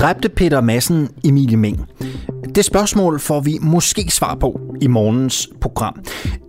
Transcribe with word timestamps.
Dræbte 0.00 0.28
Peter 0.28 0.60
Madsen 0.60 1.08
Emilie 1.24 1.56
Meng? 1.56 1.86
Det 2.54 2.64
spørgsmål 2.64 3.20
får 3.20 3.40
vi 3.40 3.58
måske 3.62 4.10
svar 4.10 4.34
på 4.34 4.60
i 4.80 4.86
morgens 4.86 5.48
program. 5.60 6.00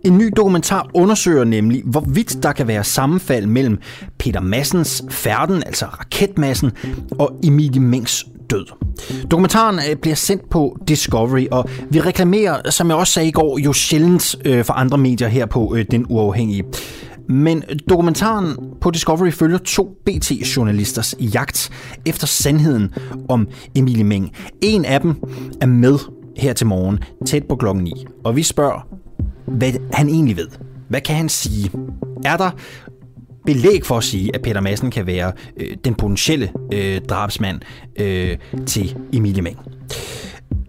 En 0.05 0.17
ny 0.17 0.31
dokumentar 0.37 0.89
undersøger 0.93 1.43
nemlig, 1.43 1.83
hvorvidt 1.85 2.43
der 2.43 2.51
kan 2.51 2.67
være 2.67 2.83
sammenfald 2.83 3.45
mellem 3.45 3.77
Peter 4.19 4.41
Massens 4.41 5.03
færden, 5.09 5.63
altså 5.65 5.85
raketmassen, 5.85 6.71
og 7.19 7.39
Emilie 7.43 7.81
Mengs 7.81 8.25
død. 8.49 8.65
Dokumentaren 9.31 9.79
øh, 9.89 9.95
bliver 9.95 10.15
sendt 10.15 10.49
på 10.49 10.77
Discovery, 10.87 11.47
og 11.51 11.69
vi 11.89 12.01
reklamerer, 12.01 12.69
som 12.69 12.87
jeg 12.87 12.95
også 12.95 13.13
sagde 13.13 13.29
i 13.29 13.31
går, 13.31 13.57
jo 13.57 13.73
sjældent 13.73 14.35
øh, 14.45 14.65
for 14.65 14.73
andre 14.73 14.97
medier 14.97 15.27
her 15.27 15.45
på 15.45 15.75
øh, 15.75 15.85
Den 15.91 16.05
Uafhængige. 16.09 16.63
Men 17.29 17.63
dokumentaren 17.89 18.57
på 18.81 18.91
Discovery 18.91 19.31
følger 19.31 19.57
to 19.57 19.97
BT-journalisters 20.05 21.15
jagt 21.19 21.69
efter 22.05 22.27
sandheden 22.27 22.93
om 23.29 23.47
Emilie 23.75 24.03
Meng. 24.03 24.31
En 24.61 24.85
af 24.85 25.01
dem 25.01 25.15
er 25.61 25.65
med 25.65 25.97
her 26.37 26.53
til 26.53 26.67
morgen, 26.67 26.99
tæt 27.25 27.43
på 27.49 27.55
klokken 27.55 27.83
9. 27.83 28.05
Og 28.23 28.35
vi 28.35 28.43
spørger, 28.43 28.87
hvad 29.45 29.71
han 29.93 30.09
egentlig 30.09 30.37
ved. 30.37 30.47
Hvad 30.89 31.01
kan 31.01 31.15
han 31.15 31.29
sige? 31.29 31.71
Er 32.25 32.37
der 32.37 32.51
belæg 33.45 33.85
for 33.85 33.97
at 33.97 34.03
sige, 34.03 34.35
at 34.35 34.41
Peter 34.41 34.61
Madsen 34.61 34.91
kan 34.91 35.05
være 35.05 35.31
øh, 35.57 35.77
den 35.85 35.95
potentielle 35.95 36.51
øh, 36.73 37.01
drabsmand 37.01 37.61
øh, 37.99 38.37
til 38.65 38.97
Emilie 39.13 39.41
Meng? 39.41 39.57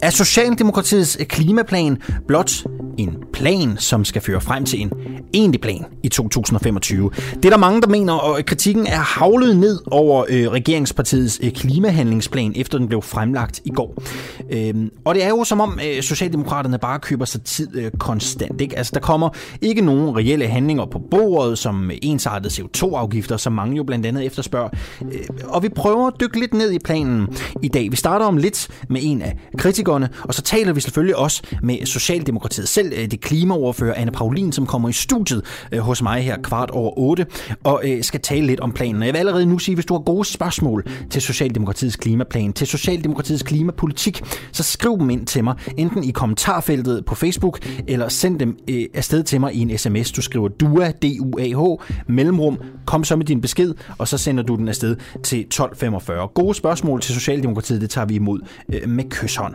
Er 0.03 0.11
Socialdemokratiets 0.11 1.17
eh, 1.21 1.27
klimaplan 1.27 1.99
blot 2.29 2.65
en 2.99 3.17
plan, 3.33 3.77
som 3.79 4.05
skal 4.05 4.23
føre 4.23 4.41
frem 4.41 4.65
til 4.65 4.81
en 4.81 4.93
egentlig 5.35 5.61
plan 5.61 5.85
i 6.03 6.09
2025? 6.09 7.11
Det 7.35 7.45
er 7.45 7.51
der 7.51 7.57
mange, 7.57 7.81
der 7.81 7.89
mener, 7.89 8.13
og 8.13 8.39
eh, 8.39 8.45
kritikken 8.45 8.87
er 8.87 8.99
havlet 8.99 9.57
ned 9.57 9.81
over 9.91 10.25
øh, 10.29 10.49
regeringspartiets 10.49 11.41
øh, 11.43 11.51
klimahandlingsplan, 11.51 12.53
efter 12.57 12.79
den 12.79 12.89
blev 12.89 13.03
fremlagt 13.03 13.61
i 13.65 13.71
går. 13.71 14.03
Øhm, 14.51 14.91
og 15.05 15.15
det 15.15 15.25
er 15.25 15.29
jo 15.29 15.45
som 15.45 15.61
om 15.61 15.81
øh, 15.87 16.03
Socialdemokraterne 16.03 16.79
bare 16.79 16.99
køber 16.99 17.25
sig 17.25 17.43
tid 17.43 17.77
øh, 17.77 17.91
konstant. 17.99 18.61
Ikke? 18.61 18.79
Altså, 18.79 18.91
der 18.95 19.01
kommer 19.01 19.29
ikke 19.61 19.81
nogen 19.81 20.17
reelle 20.17 20.47
handlinger 20.47 20.87
på 20.87 20.99
bordet, 21.11 21.59
som 21.59 21.91
ensartede 22.03 22.55
CO2-afgifter, 22.55 23.37
som 23.37 23.53
mange 23.53 23.77
jo 23.77 23.85
blandt 23.85 24.07
andet 24.07 24.27
efterspørger. 24.27 24.69
Øh, 25.03 25.21
og 25.45 25.63
vi 25.63 25.69
prøver 25.69 26.07
at 26.07 26.15
dykke 26.21 26.41
lidt 26.41 26.55
ned 26.55 26.71
i 26.71 26.79
planen 26.79 27.29
i 27.63 27.69
dag. 27.69 27.91
Vi 27.91 27.97
starter 27.97 28.27
om 28.27 28.37
lidt 28.37 28.69
med 28.89 29.01
en 29.05 29.23
af 29.23 29.37
kritikerne, 29.59 29.92
og 30.23 30.35
så 30.35 30.43
taler 30.43 30.73
vi 30.73 30.81
selvfølgelig 30.81 31.17
også 31.17 31.43
med 31.63 31.87
Socialdemokratiet 31.87 32.69
selv, 32.69 32.93
øh, 32.97 33.11
det 33.11 33.21
klimaoverfører 33.21 33.95
Anne 33.95 34.13
Paulin, 34.13 34.53
som 34.53 34.67
kommer 34.67 34.89
i 34.89 34.93
studiet 34.93 35.45
øh, 35.73 35.79
hos 35.79 36.03
mig 36.03 36.23
her 36.23 36.37
kvart 36.43 36.71
over 36.71 36.99
8, 36.99 37.27
og 37.65 37.83
øh, 37.85 38.05
skal 38.05 38.21
tale 38.21 38.47
lidt 38.47 38.61
om 38.61 38.73
planen. 38.73 39.03
Jeg 39.03 39.13
vil 39.13 39.19
allerede 39.19 39.47
nu 39.47 39.59
sige, 39.59 39.75
hvis 39.75 39.87
du 39.87 39.95
har 39.95 40.01
gode 40.01 40.25
spørgsmål 40.25 40.85
til 41.11 41.23
Socialdemokratiets 41.23 41.97
klimaplan, 41.97 42.53
til 42.53 42.67
Socialdemokratiets 42.67 43.43
klimapolitik, 43.43 44.23
så 44.53 44.63
skriv 44.63 44.99
dem 44.99 45.11
ind 45.11 45.27
til 45.27 45.45
mig, 45.45 45.55
enten 45.77 46.05
i 46.05 46.11
kommentarfeltet 46.11 47.05
på 47.05 47.15
Facebook, 47.15 47.59
eller 47.89 48.09
send 48.09 48.39
dem 48.39 48.59
afsted 48.95 49.23
til 49.23 49.41
mig 49.41 49.55
i 49.55 49.61
en 49.61 49.79
sms. 49.79 50.13
Du 50.13 50.23
skriver 50.23 50.49
DUA, 50.49 50.91
D-U-A-H, 50.91 51.83
mellemrum, 52.07 52.59
kom 52.87 53.05
så 53.05 53.17
med 53.17 53.27
din 53.27 53.41
besked, 53.41 53.75
og 53.99 54.09
så 54.09 54.19
sender 54.19 54.43
du 54.43 54.57
den 54.57 54.69
afsted 54.69 54.97
til 55.23 55.41
1245. 55.41 56.29
Gode 56.29 56.55
spørgsmål 56.55 57.01
til 57.01 57.15
Socialdemokratiet, 57.15 57.81
det 57.81 57.91
tager 57.91 58.05
vi 58.05 58.15
imod 58.15 58.41
med 58.87 59.05
kysshånd. 59.11 59.55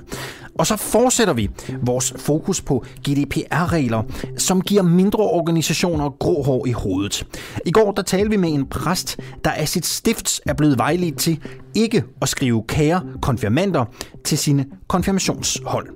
Og 0.57 0.67
så 0.67 0.75
fortsætter 0.75 1.33
vi 1.33 1.49
vores 1.81 2.13
fokus 2.17 2.61
på 2.61 2.85
GDPR-regler, 3.09 4.03
som 4.37 4.61
giver 4.61 4.81
mindre 4.81 5.19
organisationer 5.19 6.09
grå 6.09 6.43
hår 6.43 6.67
i 6.67 6.71
hovedet. 6.71 7.27
I 7.65 7.71
går 7.71 7.91
der 7.91 8.01
talte 8.01 8.29
vi 8.29 8.37
med 8.37 8.49
en 8.49 8.65
præst, 8.65 9.19
der 9.45 9.51
af 9.51 9.67
sit 9.67 9.85
stift 9.85 10.41
er 10.45 10.53
blevet 10.53 10.77
vejledt 10.77 11.17
til 11.17 11.39
ikke 11.75 12.03
at 12.21 12.29
skrive 12.29 12.63
kære 12.67 13.03
konfirmander 13.21 13.85
til 14.23 14.37
sine 14.37 14.65
konfirmationshold. 14.87 15.87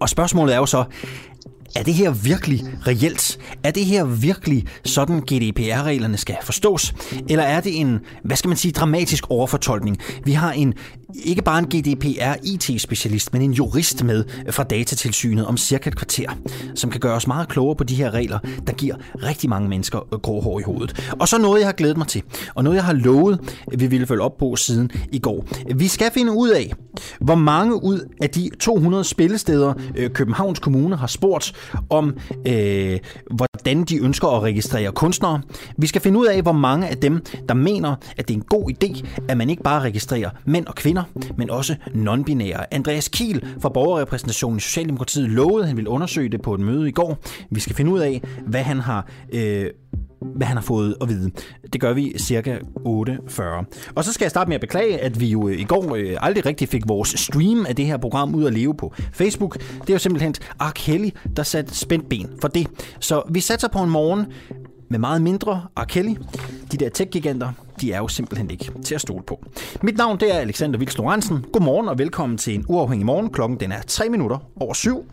Og 0.00 0.08
spørgsmålet 0.08 0.54
er 0.54 0.58
jo 0.58 0.66
så, 0.66 0.84
er 1.76 1.82
det 1.82 1.94
her 1.94 2.10
virkelig 2.10 2.64
reelt? 2.86 3.38
Er 3.62 3.70
det 3.70 3.84
her 3.84 4.04
virkelig 4.04 4.66
sådan 4.84 5.20
GDPR-reglerne 5.20 6.16
skal 6.16 6.36
forstås? 6.42 6.94
Eller 7.28 7.44
er 7.44 7.60
det 7.60 7.80
en, 7.80 7.98
hvad 8.24 8.36
skal 8.36 8.48
man 8.48 8.56
sige, 8.56 8.72
dramatisk 8.72 9.24
overfortolkning? 9.30 9.98
Vi 10.24 10.32
har 10.32 10.52
en 10.52 10.74
ikke 11.14 11.42
bare 11.42 11.58
en 11.58 11.66
GDPR-IT-specialist, 11.66 13.32
men 13.32 13.42
en 13.42 13.52
jurist 13.52 14.04
med 14.04 14.24
fra 14.50 14.62
Datatilsynet 14.62 15.46
om 15.46 15.56
cirka 15.56 15.90
et 15.90 15.96
kvarter, 15.96 16.28
som 16.74 16.90
kan 16.90 17.00
gøre 17.00 17.14
os 17.14 17.26
meget 17.26 17.48
klogere 17.48 17.76
på 17.76 17.84
de 17.84 17.94
her 17.94 18.10
regler, 18.10 18.38
der 18.66 18.72
giver 18.72 18.94
rigtig 19.22 19.50
mange 19.50 19.68
mennesker 19.68 20.14
øh, 20.14 20.20
grå 20.20 20.40
hår 20.40 20.60
i 20.60 20.62
hovedet. 20.62 21.12
Og 21.20 21.28
så 21.28 21.38
noget, 21.38 21.60
jeg 21.60 21.68
har 21.68 21.72
glædet 21.72 21.96
mig 21.96 22.06
til, 22.06 22.22
og 22.54 22.64
noget, 22.64 22.76
jeg 22.76 22.84
har 22.84 22.92
lovet, 22.92 23.40
vi 23.78 23.86
ville 23.86 24.06
følge 24.06 24.22
op 24.22 24.36
på 24.36 24.56
siden 24.56 24.90
i 25.12 25.18
går. 25.18 25.46
Vi 25.74 25.88
skal 25.88 26.10
finde 26.12 26.32
ud 26.32 26.48
af, 26.48 26.72
hvor 27.20 27.34
mange 27.34 27.84
ud 27.84 28.00
af 28.20 28.30
de 28.30 28.50
200 28.60 29.04
spillesteder, 29.04 29.74
øh, 29.96 30.10
Københavns 30.10 30.58
Kommune 30.58 30.96
har 30.96 31.06
spurgt 31.06 31.52
om, 31.90 32.16
øh, 32.46 32.98
hvordan 33.30 33.84
de 33.84 33.98
ønsker 33.98 34.28
at 34.28 34.42
registrere 34.42 34.92
kunstnere. 34.92 35.40
Vi 35.78 35.86
skal 35.86 36.00
finde 36.00 36.18
ud 36.18 36.26
af, 36.26 36.42
hvor 36.42 36.52
mange 36.52 36.88
af 36.88 36.96
dem, 36.96 37.24
der 37.48 37.54
mener, 37.54 37.94
at 38.16 38.28
det 38.28 38.34
er 38.34 38.38
en 38.38 38.44
god 38.48 38.70
idé, 38.70 39.06
at 39.28 39.36
man 39.36 39.50
ikke 39.50 39.62
bare 39.62 39.80
registrerer 39.80 40.30
mænd 40.44 40.66
og 40.66 40.74
kvinder, 40.74 40.95
men 41.36 41.50
også 41.50 41.76
non-binære. 41.94 42.64
Andreas 42.70 43.08
Kiel 43.08 43.46
fra 43.60 43.68
Borgerrepræsentationen 43.68 44.56
i 44.56 44.60
Socialdemokratiet 44.60 45.30
lovede, 45.30 45.62
at 45.62 45.68
han 45.68 45.76
ville 45.76 45.90
undersøge 45.90 46.28
det 46.28 46.42
på 46.42 46.54
et 46.54 46.60
møde 46.60 46.88
i 46.88 46.92
går. 46.92 47.18
Vi 47.50 47.60
skal 47.60 47.76
finde 47.76 47.92
ud 47.92 48.00
af, 48.00 48.22
hvad 48.46 48.62
han 48.62 48.80
har 48.80 49.06
øh, 49.32 49.70
hvad 50.20 50.46
han 50.46 50.56
har 50.56 50.62
fået 50.62 50.96
at 51.00 51.08
vide. 51.08 51.30
Det 51.72 51.80
gør 51.80 51.92
vi 51.92 52.18
cirka 52.18 52.58
8.40. 52.58 53.42
Og 53.94 54.04
så 54.04 54.12
skal 54.12 54.24
jeg 54.24 54.30
starte 54.30 54.48
med 54.48 54.54
at 54.54 54.60
beklage, 54.60 54.98
at 54.98 55.20
vi 55.20 55.26
jo 55.26 55.48
øh, 55.48 55.60
i 55.60 55.64
går 55.64 55.94
øh, 55.94 56.16
aldrig 56.20 56.46
rigtig 56.46 56.68
fik 56.68 56.82
vores 56.88 57.08
stream 57.08 57.66
af 57.68 57.76
det 57.76 57.86
her 57.86 57.96
program 57.96 58.34
ud 58.34 58.46
at 58.46 58.52
leve 58.52 58.74
på 58.74 58.92
Facebook. 59.12 59.58
Det 59.58 59.90
er 59.90 59.94
jo 59.94 59.98
simpelthen 59.98 60.34
Ark 60.58 60.72
Kelly, 60.76 61.08
der 61.36 61.42
satte 61.42 61.74
spændt 61.74 62.08
ben 62.08 62.30
for 62.40 62.48
det. 62.48 62.66
Så 63.00 63.22
vi 63.30 63.40
satser 63.40 63.68
på 63.68 63.78
en 63.78 63.90
morgen 63.90 64.26
med 64.90 64.98
meget 64.98 65.22
mindre 65.22 65.62
Ark 65.76 65.86
Kelly. 65.88 66.14
De 66.72 66.76
der 66.76 66.88
tech-giganter, 66.88 67.52
de 67.80 67.92
er 67.92 67.98
jo 67.98 68.08
simpelthen 68.08 68.50
ikke 68.50 68.72
til 68.84 68.94
at 68.94 69.00
stole 69.00 69.22
på. 69.22 69.44
Mit 69.82 69.96
navn 69.96 70.20
det 70.20 70.34
er 70.34 70.38
Alexander 70.38 70.78
Vils 70.78 70.98
Lorentzen. 70.98 71.44
Godmorgen 71.52 71.88
og 71.88 71.98
velkommen 71.98 72.38
til 72.38 72.54
en 72.54 72.64
uafhængig 72.68 73.06
morgen. 73.06 73.30
Klokken 73.30 73.60
den 73.60 73.72
er 73.72 73.82
3 73.82 74.08
minutter 74.08 74.38
over 74.60 74.74
7. 74.74 75.06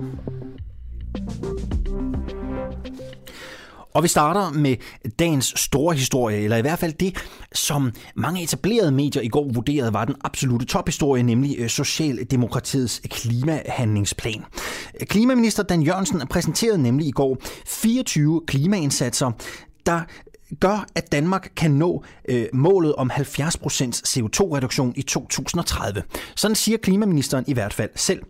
Og 3.94 4.04
vi 4.04 4.08
starter 4.08 4.52
med 4.52 4.76
dagens 5.20 5.54
store 5.56 5.96
historie, 5.96 6.38
eller 6.38 6.58
i 6.58 6.62
hvert 6.62 6.80
fald 6.80 6.94
det, 6.94 7.18
som 7.54 7.92
mange 8.16 8.44
etablerede 8.44 8.92
medier 8.92 9.22
i 9.22 9.28
går 9.28 9.50
vurderede 9.54 9.94
var 9.94 10.06
den 10.06 10.16
absolute 10.24 10.66
tophistorie, 10.66 11.24
nemlig 11.24 11.56
øh, 11.60 11.70
Socialdemokratiets 11.70 13.02
klimahandlingsplan. 13.10 14.44
Klimaminister 15.02 15.64
Dan 15.64 15.82
Jørgensen 15.82 16.22
præsenterede 16.30 16.78
nemlig 16.78 17.08
i 17.08 17.12
går 17.12 17.38
24 17.66 18.42
klimaindsatser, 18.48 19.32
der 19.86 20.02
gør, 20.60 20.86
at 20.96 21.12
Danmark 21.12 21.52
kan 21.56 21.72
nå 21.72 22.04
øh, 22.30 22.46
målet 22.54 22.96
om 22.96 23.12
70% 23.12 23.22
CO2-reduktion 24.08 24.94
i 24.96 25.02
2030. 25.02 26.04
Sådan 26.36 26.56
siger 26.56 26.78
klimaministeren 26.78 27.44
i 27.48 27.54
hvert 27.54 27.74
fald 27.74 27.90
selv. 27.96 28.22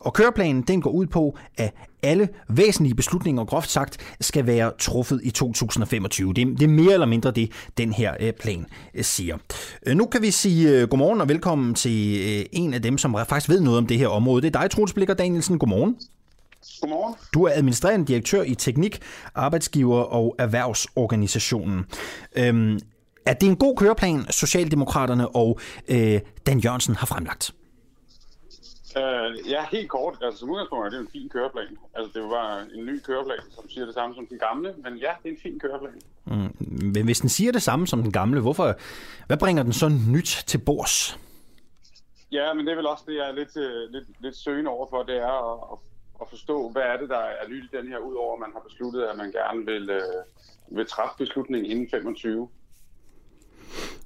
Og 0.00 0.12
køreplanen 0.12 0.62
den 0.62 0.82
går 0.82 0.90
ud 0.90 1.06
på, 1.06 1.38
at 1.58 1.74
alle 2.02 2.28
væsentlige 2.48 2.94
beslutninger, 2.94 3.44
groft 3.44 3.70
sagt, 3.70 3.96
skal 4.20 4.46
være 4.46 4.72
truffet 4.78 5.20
i 5.24 5.30
2025. 5.30 6.34
Det, 6.34 6.46
det 6.46 6.62
er 6.62 6.68
mere 6.68 6.92
eller 6.92 7.06
mindre 7.06 7.30
det, 7.30 7.50
den 7.78 7.92
her 7.92 8.14
øh, 8.20 8.32
plan 8.32 8.66
øh, 8.94 9.04
siger. 9.04 9.38
Øh, 9.86 9.96
nu 9.96 10.06
kan 10.06 10.22
vi 10.22 10.30
sige 10.30 10.70
øh, 10.70 10.88
godmorgen 10.88 11.20
og 11.20 11.28
velkommen 11.28 11.74
til 11.74 12.20
øh, 12.20 12.46
en 12.52 12.74
af 12.74 12.82
dem, 12.82 12.98
som 12.98 13.16
faktisk 13.28 13.48
ved 13.48 13.60
noget 13.60 13.78
om 13.78 13.86
det 13.86 13.98
her 13.98 14.08
område. 14.08 14.42
Det 14.42 14.56
er 14.56 14.60
dig, 14.60 14.70
Troels 14.70 14.92
Blikker 14.92 15.14
Danielsen. 15.14 15.58
Godmorgen. 15.58 15.96
Godmorgen. 16.80 17.14
Du 17.34 17.44
er 17.44 17.50
administrerende 17.54 18.06
direktør 18.06 18.42
i 18.42 18.54
Teknik, 18.54 19.02
Arbejdsgiver 19.34 20.02
og 20.02 20.36
Erhvervsorganisationen. 20.38 21.86
Øhm, 22.36 22.78
er 23.26 23.34
det 23.34 23.48
en 23.48 23.56
god 23.56 23.76
køreplan, 23.76 24.26
Socialdemokraterne 24.30 25.28
og 25.28 25.60
øh, 25.88 26.20
Dan 26.46 26.58
Jørgensen 26.58 26.94
har 26.94 27.06
fremlagt? 27.06 27.54
Uh, 28.96 29.50
ja, 29.50 29.64
helt 29.70 29.90
kort. 29.90 30.18
Altså, 30.22 30.40
som 30.40 30.50
udgangspunkt 30.50 30.86
er 30.86 30.90
det 30.90 31.00
en 31.00 31.08
fin 31.12 31.28
køreplan. 31.28 31.76
Altså, 31.94 32.20
det 32.20 32.22
var 32.22 32.66
en 32.74 32.86
ny 32.86 33.00
køreplan, 33.00 33.38
som 33.54 33.70
siger 33.70 33.84
det 33.84 33.94
samme 33.94 34.14
som 34.14 34.26
den 34.26 34.38
gamle, 34.38 34.74
men 34.84 34.96
ja, 34.96 35.10
det 35.22 35.28
er 35.28 35.34
en 35.34 35.40
fin 35.42 35.58
køreplan. 35.58 36.00
Mm. 36.24 36.56
Men 36.94 37.04
hvis 37.04 37.20
den 37.20 37.28
siger 37.28 37.52
det 37.52 37.62
samme 37.62 37.86
som 37.86 38.02
den 38.02 38.12
gamle, 38.12 38.40
hvorfor, 38.40 38.74
hvad 39.26 39.36
bringer 39.36 39.62
den 39.62 39.72
så 39.72 39.88
nyt 39.88 40.44
til 40.46 40.58
bords? 40.58 41.18
Ja, 42.32 42.54
men 42.54 42.66
det 42.66 42.72
er 42.72 42.76
vel 42.76 42.86
også 42.86 43.04
det, 43.06 43.14
jeg 43.14 43.28
er 43.28 43.32
lidt, 43.32 43.56
øh, 43.56 43.90
lidt, 43.90 44.04
lidt 44.20 44.36
søgende 44.36 44.70
over 44.70 44.86
for, 44.90 45.02
det 45.02 45.16
er 45.16 45.72
at, 45.72 45.78
at 46.22 46.28
forstå, 46.30 46.68
hvad 46.68 46.82
er 46.82 46.96
det, 46.96 47.08
der 47.08 47.18
er 47.40 47.48
nyt 47.48 47.64
i 47.64 47.76
den 47.76 47.88
her, 47.88 47.98
udover 47.98 48.34
at 48.34 48.40
man 48.40 48.52
har 48.52 48.62
besluttet, 48.68 49.02
at 49.02 49.16
man 49.16 49.32
gerne 49.32 49.64
vil, 49.66 49.90
øh, 49.90 50.76
vil 50.76 50.86
træffe 50.86 51.14
beslutningen 51.18 51.70
inden 51.70 51.90
25. 51.90 52.48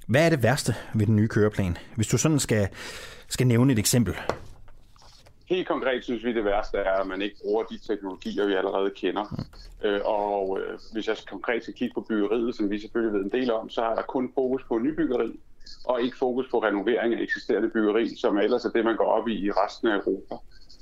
Hvad 0.07 0.25
er 0.25 0.29
det 0.29 0.43
værste 0.43 0.73
ved 0.95 1.05
den 1.05 1.15
nye 1.15 1.27
køreplan? 1.27 1.77
Hvis 1.95 2.07
du 2.07 2.17
sådan 2.17 2.39
skal, 2.39 2.67
skal 3.29 3.47
nævne 3.47 3.73
et 3.73 3.79
eksempel. 3.79 4.15
Helt 5.49 5.67
konkret 5.67 6.03
synes 6.03 6.23
vi, 6.23 6.33
det 6.33 6.45
værste 6.45 6.77
er, 6.77 6.91
at 6.91 7.07
man 7.07 7.21
ikke 7.21 7.35
bruger 7.41 7.63
de 7.63 7.77
teknologier, 7.77 8.45
vi 8.45 8.53
allerede 8.53 8.89
kender. 8.89 9.25
Mm. 9.31 9.87
Øh, 9.87 10.01
og 10.05 10.59
øh, 10.59 10.79
hvis 10.93 11.07
jeg 11.07 11.15
konkret 11.29 11.63
skal 11.63 11.73
kigge 11.73 11.93
på 11.93 12.01
byggeriet, 12.01 12.55
som 12.55 12.69
vi 12.69 12.79
selvfølgelig 12.79 13.13
ved 13.19 13.25
en 13.25 13.41
del 13.41 13.51
om, 13.51 13.69
så 13.69 13.81
er 13.81 13.95
der 13.95 14.01
kun 14.01 14.31
fokus 14.35 14.63
på 14.67 14.77
nybyggeri, 14.77 15.39
og 15.85 16.01
ikke 16.01 16.17
fokus 16.17 16.45
på 16.51 16.59
renovering 16.59 17.13
af 17.13 17.21
eksisterende 17.21 17.69
byggeri, 17.69 18.15
som 18.15 18.37
ellers 18.37 18.65
er 18.65 18.69
det, 18.69 18.85
man 18.85 18.97
går 18.97 19.05
op 19.05 19.27
i 19.27 19.45
i 19.45 19.51
resten 19.51 19.87
af 19.87 19.95
Europa 19.95 20.35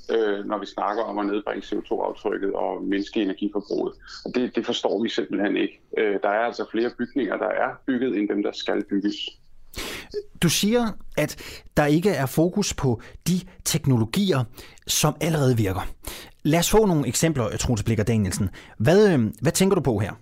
øh, 0.09 0.45
når 0.45 0.57
vi 0.57 0.65
snakker 0.65 1.03
om 1.03 1.19
at 1.19 1.25
nedbringe 1.25 1.63
CO2-aftrykket 1.69 2.53
og 2.53 2.83
mindske 2.83 3.21
energiforbruget. 3.21 3.93
Og 4.25 4.35
det, 4.35 4.55
det 4.55 4.65
forstår 4.65 5.03
vi 5.03 5.09
simpelthen 5.09 5.57
ikke. 5.57 5.81
Øh, 5.97 6.19
der 6.23 6.29
er 6.29 6.45
altså 6.49 6.65
flere 6.71 6.91
bygninger, 6.97 7.37
der 7.37 7.47
er 7.47 7.69
bygget, 7.87 8.17
end 8.17 8.29
dem, 8.29 8.43
der 8.43 8.51
skal 8.53 8.83
bygges. 8.89 9.15
Du 10.43 10.49
siger, 10.49 10.87
at 11.17 11.37
der 11.77 11.85
ikke 11.85 12.09
er 12.09 12.25
fokus 12.25 12.73
på 12.73 13.01
de 13.27 13.39
teknologier, 13.65 14.43
som 14.87 15.15
allerede 15.21 15.57
virker. 15.57 15.87
Lad 16.43 16.59
os 16.59 16.71
få 16.71 16.85
nogle 16.85 17.07
eksempler, 17.07 17.57
Troels 17.57 17.83
Blikker 17.83 18.03
Danielsen. 18.03 18.49
Hvad, 18.77 19.13
øh, 19.13 19.19
hvad 19.41 19.51
tænker 19.51 19.75
du 19.75 19.81
på 19.81 19.97
her? 19.97 20.13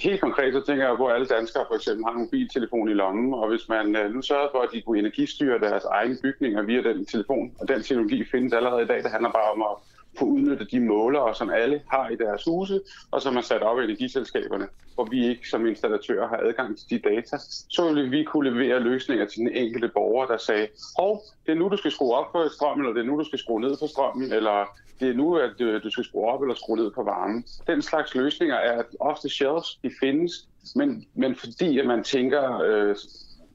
Helt 0.00 0.20
konkret 0.20 0.54
så 0.54 0.60
tænker 0.60 0.88
jeg 0.88 0.96
på, 0.96 1.06
at 1.06 1.14
alle 1.14 1.26
danskere 1.26 1.64
for 1.68 1.74
eksempel 1.74 2.04
har 2.04 2.12
en 2.12 2.18
mobiltelefon 2.18 2.88
i 2.88 2.94
lommen, 2.94 3.34
og 3.34 3.48
hvis 3.48 3.68
man 3.68 3.96
øh, 3.96 4.14
nu 4.14 4.22
sørger 4.22 4.48
for, 4.52 4.60
at 4.60 4.68
de 4.72 4.82
kunne 4.82 4.98
energistyre 4.98 5.58
deres 5.60 5.84
egne 5.84 6.18
bygninger 6.22 6.62
via 6.62 6.82
den 6.82 7.06
telefon, 7.06 7.52
og 7.60 7.68
den 7.68 7.82
teknologi 7.82 8.24
findes 8.30 8.52
allerede 8.52 8.82
i 8.82 8.86
dag, 8.86 9.02
det 9.02 9.10
handler 9.10 9.32
bare 9.32 9.50
om 9.54 9.62
at 9.62 9.91
få 10.18 10.24
udnyttet 10.24 10.70
de 10.70 10.80
målere, 10.80 11.34
som 11.34 11.50
alle 11.50 11.82
har 11.90 12.08
i 12.08 12.16
deres 12.16 12.44
huse, 12.44 12.80
og 13.10 13.22
som 13.22 13.36
er 13.36 13.40
sat 13.40 13.62
op 13.62 13.78
i 13.78 13.84
energiselskaberne, 13.84 14.66
hvor 14.94 15.04
vi 15.04 15.26
ikke 15.26 15.48
som 15.48 15.66
installatører 15.66 16.28
har 16.28 16.36
adgang 16.36 16.78
til 16.78 16.90
de 16.90 17.08
data, 17.08 17.36
så 17.70 17.92
ville 17.94 18.10
vi 18.10 18.24
kunne 18.24 18.50
levere 18.50 18.80
løsninger 18.80 19.26
til 19.26 19.38
den 19.38 19.48
enkelte 19.48 19.88
borger, 19.88 20.26
der 20.26 20.36
sagde, 20.36 20.68
hov, 20.98 21.22
det 21.46 21.52
er 21.52 21.56
nu, 21.56 21.68
du 21.68 21.76
skal 21.76 21.90
skrue 21.90 22.14
op 22.14 22.32
på 22.32 22.48
strømmen, 22.48 22.86
eller 22.86 22.94
det 22.94 23.00
er 23.00 23.10
nu, 23.12 23.18
du 23.18 23.24
skal 23.24 23.38
skrue 23.38 23.60
ned 23.60 23.76
på 23.80 23.86
strømmen, 23.86 24.32
eller 24.32 24.76
det 25.00 25.08
er 25.08 25.14
nu, 25.14 25.36
at 25.36 25.60
øh, 25.60 25.82
du 25.82 25.90
skal 25.90 26.04
skrue 26.04 26.26
op 26.26 26.42
eller 26.42 26.54
skrue 26.54 26.76
ned 26.76 26.90
på 26.90 27.02
varmen. 27.02 27.44
Den 27.66 27.82
slags 27.82 28.14
løsninger 28.14 28.56
er 28.56 28.82
ofte 29.00 29.28
shells, 29.28 29.78
de 29.82 29.90
findes, 30.00 30.48
men, 30.74 31.04
men 31.14 31.36
fordi 31.36 31.78
at 31.78 31.86
man 31.86 32.04
tænker, 32.04 32.60
øh, 32.60 32.96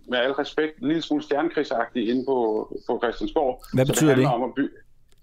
med 0.09 0.19
al 0.19 0.31
respekt, 0.31 0.79
en 0.79 0.87
lille 0.87 1.01
smule 1.01 1.23
stjernekrigsagtigt 1.23 2.09
inde 2.09 2.25
på, 2.25 2.37
på 2.87 2.99
Christiansborg. 3.03 3.63
Hvad 3.73 3.85
betyder 3.85 4.15
det? 4.15 4.23
det? 4.23 4.33
Om 4.33 4.43
at 4.43 4.53
bygge, 4.55 4.75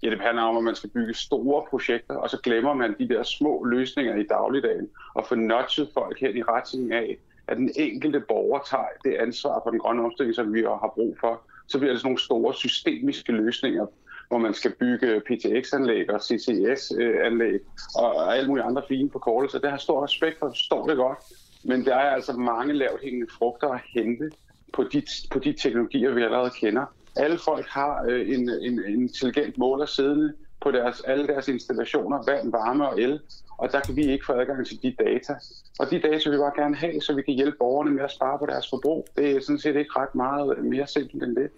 Ja, 0.05 0.09
det 0.09 0.21
handler 0.21 0.43
om, 0.43 0.57
at 0.57 0.63
man 0.63 0.75
skal 0.75 0.89
bygge 0.89 1.13
store 1.13 1.65
projekter, 1.69 2.15
og 2.15 2.29
så 2.29 2.37
glemmer 2.43 2.73
man 2.73 2.95
de 2.99 3.09
der 3.09 3.23
små 3.23 3.63
løsninger 3.63 4.15
i 4.15 4.23
dagligdagen, 4.23 4.89
og 5.13 5.25
få 5.27 5.35
notchet 5.35 5.89
folk 5.93 6.19
hen 6.19 6.37
i 6.37 6.43
retning 6.43 6.93
af, 6.93 7.17
at 7.47 7.57
den 7.57 7.71
enkelte 7.75 8.19
borger 8.19 8.59
tager 8.69 8.87
det 9.03 9.13
ansvar 9.13 9.61
for 9.63 9.69
den 9.69 9.79
grønne 9.79 10.03
omstilling, 10.03 10.35
som 10.35 10.53
vi 10.53 10.61
har 10.61 10.91
brug 10.95 11.17
for. 11.19 11.41
Så 11.67 11.79
bliver 11.79 11.91
det 11.91 11.99
sådan 12.01 12.07
nogle 12.07 12.19
store 12.19 12.53
systemiske 12.53 13.31
løsninger, 13.31 13.85
hvor 14.27 14.37
man 14.37 14.53
skal 14.53 14.71
bygge 14.79 15.21
PTX-anlæg 15.25 16.09
og 16.09 16.21
CCS-anlæg 16.21 17.59
og 17.95 18.37
alle 18.37 18.47
mulige 18.47 18.65
andre 18.65 18.83
fine 18.87 19.09
forkortelser. 19.11 19.59
Det 19.59 19.69
har 19.69 19.77
stor 19.77 20.03
respekt 20.03 20.39
for, 20.39 20.49
forstår 20.49 20.87
det 20.87 20.97
godt, 20.97 21.17
men 21.63 21.85
der 21.85 21.95
er 21.95 22.09
altså 22.09 22.33
mange 22.33 22.73
lavt 22.73 23.01
hængende 23.03 23.27
frugter 23.37 23.69
at 23.69 23.81
hente 23.93 24.31
på 24.73 24.83
de, 24.83 25.01
på 25.31 25.39
de 25.39 25.53
teknologier, 25.53 26.13
vi 26.13 26.23
allerede 26.23 26.51
kender. 26.59 26.85
Alle 27.15 27.37
folk 27.37 27.67
har 27.67 28.05
øh, 28.09 28.29
en, 28.29 28.49
en, 28.49 28.79
en 28.87 29.01
intelligent 29.01 29.57
måler 29.57 29.85
siddende 29.85 30.33
på 30.61 30.71
deres, 30.71 31.01
alle 31.01 31.27
deres 31.27 31.47
installationer, 31.47 32.23
vand, 32.27 32.51
varme 32.51 32.89
og 32.89 33.01
el, 33.01 33.19
og 33.57 33.71
der 33.71 33.79
kan 33.79 33.95
vi 33.95 34.11
ikke 34.11 34.25
få 34.25 34.33
adgang 34.33 34.67
til 34.67 34.81
de 34.81 34.95
data. 34.99 35.33
Og 35.79 35.91
de 35.91 35.99
data 35.99 36.29
vil 36.29 36.37
vi 36.37 36.37
bare 36.37 36.63
gerne 36.63 36.75
have, 36.75 37.01
så 37.01 37.13
vi 37.13 37.21
kan 37.21 37.33
hjælpe 37.33 37.57
borgerne 37.59 37.91
med 37.91 38.03
at 38.03 38.11
spare 38.11 38.39
på 38.39 38.45
deres 38.45 38.69
forbrug. 38.69 39.07
Det 39.17 39.31
er 39.31 39.41
sådan 39.41 39.59
set 39.59 39.75
ikke 39.75 39.91
ret 39.95 40.15
meget 40.15 40.65
mere 40.65 40.87
simpelt 40.87 41.23
end 41.23 41.35
det 41.35 41.49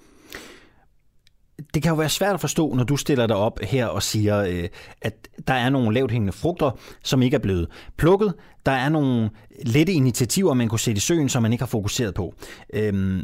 det 1.74 1.84
kan 1.84 1.90
jo 1.90 1.96
være 1.96 2.10
svært 2.10 2.34
at 2.34 2.42
forstå, 2.42 2.74
når 2.74 2.84
du 2.84 2.98
stiller 2.98 3.28
dig 3.28 3.36
op 3.36 3.60
her 3.60 3.86
og 3.86 4.04
siger, 4.04 4.40
øh, 4.40 4.70
at 5.02 5.28
der 5.48 5.54
er 5.54 5.70
nogle 5.70 5.94
lavt 5.94 6.12
hængende 6.12 6.34
frugter, 6.34 6.72
som 7.04 7.22
ikke 7.22 7.36
er 7.36 7.40
blevet 7.40 7.68
plukket. 7.98 8.34
Der 8.66 8.72
er 8.72 8.90
nogle 8.90 9.30
lette 9.66 9.94
initiativer, 9.94 10.54
man 10.54 10.70
kunne 10.70 10.80
sætte 10.80 10.98
i 10.98 11.00
søen, 11.00 11.30
som 11.30 11.44
man 11.44 11.52
ikke 11.52 11.62
har 11.62 11.68
fokuseret 11.68 12.14
på. 12.14 12.34
Øhm, 12.74 13.24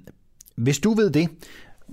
hvis 0.56 0.80
du 0.80 0.94
ved 0.94 1.10
det, 1.10 1.30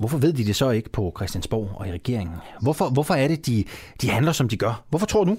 hvorfor 0.01 0.19
ved 0.19 0.33
de 0.33 0.45
det 0.45 0.57
så 0.57 0.71
ikke 0.71 0.91
på 0.91 1.13
Christiansborg 1.17 1.71
og 1.75 1.89
i 1.89 1.93
regeringen? 1.93 2.37
Hvorfor, 2.63 2.91
hvorfor 2.91 3.15
er 3.15 3.29
det, 3.29 3.47
de, 3.47 3.65
de 4.03 4.11
handler, 4.11 4.33
som 4.33 4.49
de 4.49 4.57
gør? 4.57 4.85
Hvorfor 4.91 5.07
tror 5.07 5.25
du? 5.25 5.37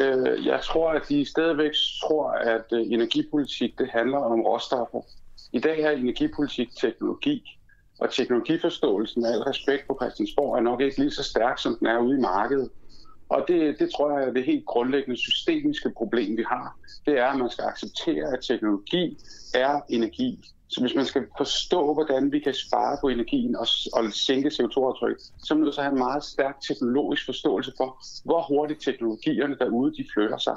Øh, 0.00 0.46
jeg 0.46 0.60
tror, 0.62 0.90
at 0.90 1.02
de 1.08 1.24
stadigvæk 1.24 1.72
tror, 2.02 2.30
at 2.30 2.64
øh, 2.72 2.80
energipolitik 2.92 3.78
det 3.78 3.88
handler 3.92 4.18
om 4.18 4.40
råstoffer. 4.40 5.00
I 5.52 5.60
dag 5.60 5.80
er 5.80 5.90
energipolitik 5.90 6.68
teknologi. 6.80 7.42
Og 8.00 8.12
teknologiforståelsen, 8.12 9.22
med 9.22 9.32
al 9.32 9.42
respekt 9.42 9.86
på 9.86 9.98
Christiansborg, 10.02 10.56
er 10.56 10.60
nok 10.60 10.80
ikke 10.80 10.98
lige 10.98 11.10
så 11.10 11.22
stærk, 11.22 11.58
som 11.58 11.76
den 11.78 11.86
er 11.86 11.98
ude 11.98 12.18
i 12.18 12.20
markedet. 12.20 12.70
Og 13.28 13.44
det, 13.48 13.78
det 13.78 13.90
tror 13.96 14.18
jeg 14.18 14.28
er 14.28 14.32
det 14.32 14.44
helt 14.44 14.66
grundlæggende 14.66 15.16
systemiske 15.20 15.90
problem, 15.96 16.36
vi 16.36 16.44
har. 16.48 16.76
Det 17.06 17.18
er, 17.18 17.26
at 17.26 17.38
man 17.38 17.50
skal 17.50 17.64
acceptere, 17.64 18.32
at 18.32 18.38
teknologi 18.48 19.18
er 19.54 19.80
energi. 19.88 20.50
Så 20.74 20.80
hvis 20.80 20.94
man 20.94 21.06
skal 21.06 21.22
forstå, 21.36 21.94
hvordan 21.94 22.32
vi 22.32 22.38
kan 22.38 22.54
spare 22.54 22.96
på 23.00 23.08
energien 23.08 23.56
og, 23.56 23.66
og 23.92 24.12
sænke 24.12 24.48
CO2-aftryk, 24.48 25.16
så 25.38 25.54
er 25.54 25.54
man 25.54 25.64
nødt 25.64 25.74
til 25.74 25.80
at 25.80 25.84
have 25.84 25.92
en 25.92 25.98
meget 25.98 26.24
stærk 26.24 26.60
teknologisk 26.68 27.24
forståelse 27.24 27.72
for, 27.76 28.04
hvor 28.24 28.42
hurtigt 28.42 28.82
teknologierne 28.82 29.56
derude 29.58 29.92
de 29.96 30.04
flytter 30.14 30.38
sig. 30.38 30.56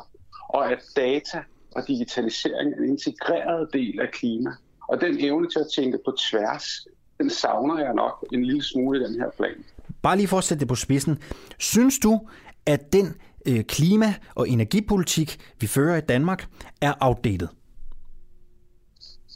Og 0.50 0.72
at 0.72 0.80
data 0.96 1.40
og 1.76 1.88
digitalisering 1.88 2.74
er 2.74 2.78
en 2.78 2.90
integreret 2.90 3.70
del 3.74 4.00
af 4.00 4.12
klima. 4.12 4.52
Og 4.90 5.02
den 5.02 5.20
evne 5.20 5.50
til 5.50 5.60
at 5.60 5.68
tænke 5.76 5.98
på 6.06 6.12
tværs, 6.30 6.88
den 7.20 7.30
savner 7.30 7.80
jeg 7.80 7.94
nok 7.94 8.26
en 8.34 8.46
lille 8.46 8.64
smule 8.64 9.00
i 9.00 9.04
den 9.04 9.22
her 9.22 9.30
plan. 9.38 9.66
Bare 10.02 10.18
lige 10.18 10.28
for 10.28 10.38
at 10.38 10.44
sætte 10.44 10.60
det 10.60 10.68
på 10.68 10.76
spidsen. 10.76 11.18
Synes 11.60 12.00
du, 12.00 12.20
at 12.66 12.94
den 12.94 13.16
øh, 13.48 13.64
klima- 13.64 14.14
og 14.36 14.50
energipolitik, 14.50 15.40
vi 15.60 15.68
fører 15.68 15.98
i 15.98 16.02
Danmark, 16.02 16.48
er 16.82 16.94
outdated? 17.02 17.48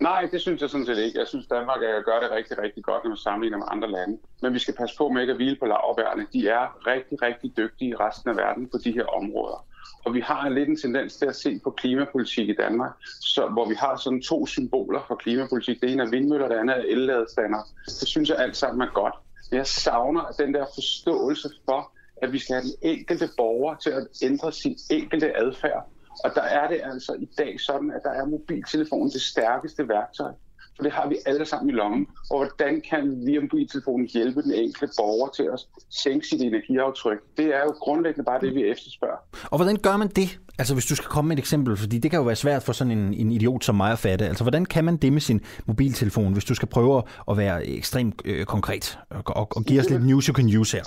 Nej, 0.01 0.27
det 0.31 0.41
synes 0.41 0.61
jeg 0.61 0.69
sådan 0.69 0.85
set 0.85 0.97
ikke. 0.97 1.19
Jeg 1.19 1.27
synes, 1.27 1.47
Danmark 1.47 1.79
gør 1.79 2.19
det 2.19 2.31
rigtig, 2.31 2.57
rigtig 2.57 2.83
godt, 2.83 3.03
når 3.03 3.09
man 3.09 3.17
sammenligner 3.17 3.57
med 3.57 3.65
andre 3.71 3.91
lande. 3.91 4.17
Men 4.41 4.53
vi 4.53 4.59
skal 4.59 4.73
passe 4.73 4.97
på 4.97 5.09
med 5.09 5.21
ikke 5.21 5.31
at 5.31 5.37
hvile 5.37 5.57
på 5.59 5.65
laverbærene. 5.65 6.27
De 6.33 6.47
er 6.47 6.87
rigtig, 6.87 7.21
rigtig 7.21 7.57
dygtige 7.57 7.89
i 7.89 7.95
resten 7.95 8.29
af 8.29 8.35
verden 8.35 8.69
på 8.69 8.77
de 8.83 8.91
her 8.91 9.05
områder. 9.05 9.65
Og 10.05 10.13
vi 10.13 10.19
har 10.19 10.49
lidt 10.49 10.69
en 10.69 10.77
tendens 10.77 11.15
til 11.15 11.25
at 11.25 11.35
se 11.35 11.59
på 11.63 11.71
klimapolitik 11.71 12.49
i 12.49 12.55
Danmark, 12.55 12.91
så, 13.21 13.47
hvor 13.47 13.69
vi 13.69 13.75
har 13.75 13.95
sådan 13.97 14.21
to 14.21 14.45
symboler 14.45 15.01
for 15.07 15.15
klimapolitik. 15.15 15.81
Det 15.81 15.91
ene 15.91 16.03
er 16.03 16.09
vindmøller, 16.09 16.47
det 16.47 16.55
andet 16.55 16.77
er 16.77 16.81
elladestander. 16.81 17.61
Det 17.85 18.07
synes 18.07 18.29
jeg 18.29 18.37
alt 18.37 18.57
sammen 18.57 18.87
er 18.87 18.91
godt. 18.93 19.15
Men 19.51 19.57
jeg 19.57 19.67
savner 19.67 20.23
den 20.39 20.53
der 20.53 20.65
forståelse 20.75 21.49
for, 21.65 21.91
at 22.21 22.33
vi 22.33 22.39
skal 22.39 22.55
have 22.55 22.63
den 22.63 22.73
enkelte 22.81 23.29
borger 23.37 23.75
til 23.75 23.89
at 23.89 24.07
ændre 24.23 24.51
sin 24.51 24.77
enkelte 24.91 25.37
adfærd. 25.37 25.89
Og 26.23 26.31
der 26.35 26.41
er 26.41 26.67
det 26.67 26.81
altså 26.83 27.13
i 27.13 27.29
dag 27.37 27.59
sådan, 27.59 27.91
at 27.91 28.01
der 28.03 28.11
er 28.11 28.25
mobiltelefonen 28.25 29.09
det 29.09 29.21
stærkeste 29.21 29.87
værktøj 29.87 30.31
for 30.75 30.83
det 30.83 30.91
har 30.91 31.09
vi 31.09 31.17
alle 31.25 31.45
sammen 31.45 31.69
i 31.69 31.73
lommen. 31.73 32.07
Og 32.31 32.37
hvordan 32.37 32.81
kan 32.89 33.25
vi 33.25 33.39
mobiltelefonen 33.39 34.07
hjælpe 34.07 34.41
den 34.41 34.53
enkelte 34.53 34.93
borger 34.97 35.29
til 35.29 35.43
at 35.43 35.59
sænke 35.89 36.27
sit 36.27 36.41
energiaftryk? 36.41 37.17
Det 37.37 37.45
er 37.45 37.59
jo 37.63 37.71
grundlæggende 37.71 38.25
bare 38.25 38.41
det, 38.41 38.55
vi 38.55 38.63
efterspørger. 38.63 39.17
Og 39.43 39.57
hvordan 39.57 39.75
gør 39.75 39.97
man 39.97 40.07
det? 40.07 40.39
Altså 40.59 40.73
hvis 40.73 40.85
du 40.85 40.95
skal 40.95 41.09
komme 41.09 41.27
med 41.27 41.37
et 41.37 41.39
eksempel, 41.39 41.77
fordi 41.77 41.97
det 41.97 42.11
kan 42.11 42.17
jo 42.17 42.23
være 42.23 42.35
svært 42.35 42.63
for 42.63 42.73
sådan 42.73 42.91
en, 42.91 43.13
en 43.13 43.31
idiot 43.31 43.63
som 43.63 43.75
mig 43.75 43.91
at 43.91 43.99
fatte. 43.99 44.25
Altså 44.25 44.43
hvordan 44.43 44.65
kan 44.65 44.85
man 44.85 44.97
det 44.97 45.13
med 45.13 45.21
sin 45.21 45.41
mobiltelefon, 45.65 46.33
hvis 46.33 46.45
du 46.45 46.55
skal 46.55 46.67
prøve 46.67 47.03
at 47.29 47.37
være 47.37 47.65
ekstremt 47.67 48.21
øh, 48.25 48.45
konkret 48.45 48.99
og, 49.09 49.23
og, 49.25 49.47
og 49.55 49.63
give 49.63 49.79
os 49.79 49.89
lidt 49.89 50.05
news 50.05 50.25
you 50.25 50.33
can 50.33 50.57
use 50.57 50.77
her? 50.77 50.83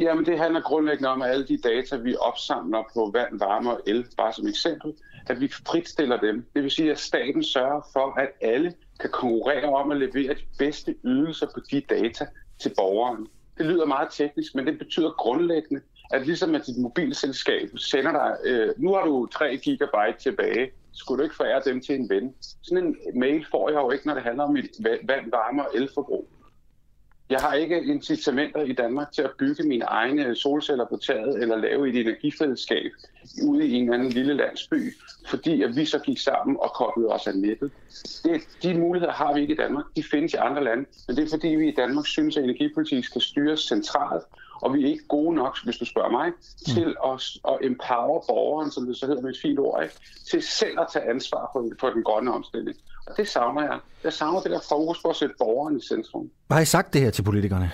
Jamen 0.00 0.26
det 0.26 0.38
handler 0.38 0.60
grundlæggende 0.60 1.08
om, 1.08 1.22
at 1.22 1.30
alle 1.30 1.46
de 1.46 1.56
data, 1.56 1.96
vi 1.96 2.16
opsamler 2.16 2.82
på 2.94 3.10
vand, 3.14 3.38
varme 3.38 3.70
og 3.70 3.80
el, 3.86 4.06
bare 4.16 4.32
som 4.32 4.46
eksempel, 4.46 4.94
at 5.26 5.40
vi 5.40 5.48
fritstiller 5.48 6.20
dem. 6.20 6.46
Det 6.54 6.62
vil 6.62 6.70
sige, 6.70 6.90
at 6.90 6.98
staten 6.98 7.44
sørger 7.44 7.80
for, 7.92 8.20
at 8.20 8.28
alle 8.40 8.74
kan 9.00 9.10
konkurrere 9.10 9.64
om 9.64 9.90
at 9.90 9.96
levere 9.96 10.34
de 10.34 10.42
bedste 10.58 10.94
ydelser 11.04 11.46
på 11.54 11.60
de 11.70 11.80
data 11.80 12.26
til 12.58 12.72
borgeren. 12.76 13.26
Det 13.58 13.66
lyder 13.66 13.86
meget 13.86 14.08
teknisk, 14.10 14.54
men 14.54 14.66
det 14.66 14.78
betyder 14.78 15.10
grundlæggende, 15.10 15.82
at 16.10 16.26
ligesom 16.26 16.54
at 16.54 16.66
dit 16.66 16.78
mobilselskab 16.78 17.70
sender 17.76 18.12
dig, 18.12 18.36
øh, 18.44 18.68
nu 18.76 18.94
har 18.94 19.04
du 19.04 19.26
3 19.26 19.56
gigabyte 19.56 20.18
tilbage, 20.18 20.70
skulle 20.92 21.18
du 21.18 21.22
ikke 21.22 21.36
forære 21.36 21.62
dem 21.64 21.80
til 21.80 21.94
en 21.94 22.08
ven? 22.10 22.34
Sådan 22.62 22.84
en 22.84 23.20
mail 23.20 23.46
får 23.50 23.70
jeg 23.70 23.76
jo 23.76 23.90
ikke, 23.90 24.06
når 24.06 24.14
det 24.14 24.22
handler 24.22 24.44
om 24.44 24.52
mit 24.52 24.70
vand, 24.80 25.30
varme 25.30 25.68
og 25.68 25.76
elforbrug. 25.76 26.28
Jeg 27.30 27.40
har 27.40 27.54
ikke 27.54 27.82
incitamenter 27.82 28.62
i 28.62 28.72
Danmark 28.72 29.12
til 29.12 29.22
at 29.22 29.30
bygge 29.38 29.62
mine 29.62 29.84
egne 29.84 30.36
solceller 30.36 30.84
på 30.84 30.96
taget 30.96 31.42
eller 31.42 31.56
lave 31.56 31.88
et 31.88 31.96
energifællesskab 32.00 32.92
ude 33.46 33.66
i 33.66 33.74
en 33.74 33.82
eller 33.82 33.94
anden 33.94 34.12
lille 34.12 34.34
landsby, 34.34 34.94
fordi 35.28 35.62
at 35.62 35.76
vi 35.76 35.84
så 35.84 35.98
gik 35.98 36.18
sammen 36.18 36.56
og 36.60 36.72
koblede 36.74 37.08
os 37.08 37.26
af 37.26 37.34
nettet. 37.34 37.70
Det, 38.24 38.42
de 38.62 38.78
muligheder 38.78 39.12
har 39.12 39.34
vi 39.34 39.40
ikke 39.40 39.54
i 39.54 39.56
Danmark. 39.56 39.84
De 39.96 40.02
findes 40.02 40.34
i 40.34 40.36
andre 40.36 40.64
lande. 40.64 40.84
Men 41.06 41.16
det 41.16 41.24
er 41.24 41.28
fordi, 41.30 41.48
vi 41.48 41.68
i 41.68 41.74
Danmark 41.74 42.06
synes, 42.06 42.36
at 42.36 42.44
energipolitik 42.44 43.04
skal 43.04 43.20
styres 43.20 43.60
centralt, 43.60 44.24
og 44.62 44.74
vi 44.74 44.84
er 44.84 44.88
ikke 44.88 45.06
gode 45.08 45.34
nok, 45.34 45.58
hvis 45.64 45.76
du 45.76 45.84
spørger 45.84 46.10
mig, 46.10 46.28
mm. 46.28 46.74
til 46.74 46.96
at, 47.04 47.22
at 47.48 47.58
empower 47.62 48.24
borgeren, 48.28 48.70
som 48.70 48.86
det 48.86 48.96
så 48.96 49.06
hedder 49.06 49.22
med 49.22 49.30
et 49.30 49.38
fint 49.42 49.58
ord, 49.58 49.82
ikke? 49.82 49.94
til 50.30 50.42
selv 50.42 50.80
at 50.80 50.86
tage 50.92 51.10
ansvar 51.10 51.50
for, 51.52 51.70
for 51.80 51.90
den 51.90 52.02
grønne 52.02 52.32
omstilling. 52.32 52.76
Og 53.06 53.16
det 53.16 53.28
savner 53.28 53.62
jeg. 53.62 53.78
Jeg 54.04 54.12
savner 54.12 54.40
det 54.40 54.50
der 54.50 54.60
fokus 54.68 55.02
på 55.02 55.08
at 55.08 55.16
sætte 55.16 55.34
borgeren 55.38 55.76
i 55.76 55.82
centrum. 55.88 56.30
Har 56.50 56.60
I 56.60 56.64
sagt 56.64 56.92
det 56.92 57.00
her 57.00 57.10
til 57.10 57.22
politikerne? 57.22 57.70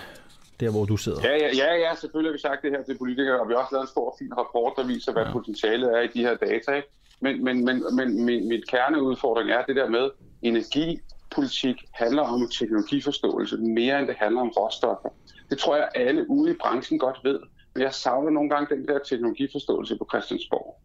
Der, 0.61 0.71
hvor 0.71 0.85
du 0.85 0.97
sidder? 0.97 1.21
Ja, 1.23 1.37
ja, 1.37 1.50
ja, 1.56 1.75
ja 1.75 1.95
selvfølgelig 1.95 2.30
har 2.30 2.33
vi 2.33 2.40
sagt 2.40 2.62
det 2.62 2.71
her 2.71 2.83
til 2.83 2.99
politikere, 2.99 3.40
og 3.40 3.49
vi 3.49 3.52
har 3.54 3.61
også 3.61 3.75
lavet 3.75 3.85
en 3.85 3.88
stor 3.88 4.16
fin 4.18 4.33
rapport, 4.38 4.73
der 4.76 4.85
viser, 4.87 5.12
hvad 5.12 5.23
ja. 5.23 5.33
potentialet 5.33 5.88
er 5.97 6.00
i 6.00 6.06
de 6.06 6.21
her 6.21 6.35
data. 6.37 6.73
Ikke? 6.73 6.88
Men, 7.21 7.45
men, 7.45 7.64
men, 7.64 7.85
men 7.97 8.25
min, 8.25 8.49
mit 8.49 8.68
kerneudfordring 8.68 9.50
er 9.50 9.64
det 9.64 9.76
der 9.76 9.88
med, 9.88 10.11
energipolitik 10.42 11.76
handler 11.92 12.23
om 12.23 12.49
teknologiforståelse 12.59 13.56
mere 13.56 13.99
end 13.99 14.09
det 14.09 14.16
handler 14.18 14.40
om 14.40 14.49
råstoffer. 14.49 15.09
Det 15.50 15.59
tror 15.59 15.76
jeg 15.76 15.88
alle 15.95 16.30
ude 16.30 16.50
i 16.50 16.54
branchen 16.61 16.99
godt 16.99 17.18
ved, 17.25 17.40
men 17.75 17.83
jeg 17.83 17.95
savner 17.95 18.30
nogle 18.30 18.50
gange 18.50 18.76
den 18.76 18.88
der 18.88 18.99
teknologiforståelse 18.99 19.99
på 19.99 20.06
Christiansborg. 20.12 20.80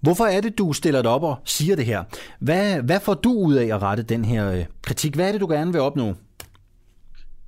Hvorfor 0.00 0.24
er 0.24 0.40
det, 0.40 0.58
du 0.58 0.72
stiller 0.72 1.02
dig 1.02 1.10
op 1.10 1.22
og 1.22 1.36
siger 1.44 1.76
det 1.76 1.84
her? 1.84 2.04
Hvad, 2.40 2.82
hvad 2.82 3.00
får 3.00 3.14
du 3.14 3.32
ud 3.32 3.54
af 3.54 3.66
at 3.74 3.82
rette 3.82 4.02
den 4.02 4.24
her 4.24 4.52
øh, 4.52 4.64
kritik? 4.82 5.14
Hvad 5.14 5.28
er 5.28 5.32
det, 5.32 5.40
du 5.40 5.46
gerne 5.46 5.72
vil 5.72 5.80
opnå? 5.80 6.14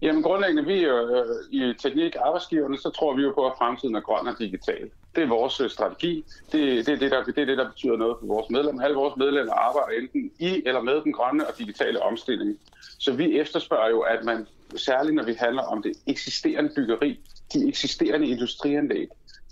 Jamen 0.03 0.23
grundlæggende, 0.23 0.65
vi 0.65 0.79
øh, 0.85 1.25
i 1.51 1.75
Teknik 1.79 2.17
Arbejdsgiverne, 2.25 2.79
så 2.79 2.91
tror 2.91 3.17
vi 3.17 3.23
jo 3.23 3.33
på, 3.35 3.47
at 3.47 3.53
fremtiden 3.59 3.95
er 3.95 4.01
grøn 4.01 4.27
og 4.27 4.39
digital. 4.39 4.91
Det 5.15 5.23
er 5.23 5.29
vores 5.29 5.61
øh, 5.61 5.71
strategi. 5.71 6.25
Det, 6.53 6.87
det, 6.87 6.95
er 6.95 6.99
det, 6.99 7.11
der, 7.11 7.25
det 7.25 7.39
er 7.39 7.45
det, 7.45 7.59
der 7.59 7.69
betyder 7.69 7.97
noget 7.97 8.17
for 8.21 8.27
vores 8.27 8.51
medlemmer. 8.51 8.83
Alle 8.85 8.97
vores 8.97 9.17
medlemmer 9.17 9.53
arbejder 9.53 10.01
enten 10.01 10.31
i 10.39 10.63
eller 10.67 10.81
med 10.81 11.03
den 11.05 11.13
grønne 11.13 11.47
og 11.47 11.59
digitale 11.59 12.03
omstilling. 12.03 12.59
Så 12.99 13.13
vi 13.13 13.39
efterspørger 13.39 13.91
jo, 13.91 14.01
at 14.01 14.25
man, 14.25 14.47
særligt 14.77 15.15
når 15.15 15.25
vi 15.25 15.35
handler 15.35 15.63
om 15.63 15.83
det 15.83 15.93
eksisterende 16.07 16.71
byggeri, 16.77 17.21
de 17.53 17.69
eksisterende 17.69 18.27
industrianlæg, 18.27 19.09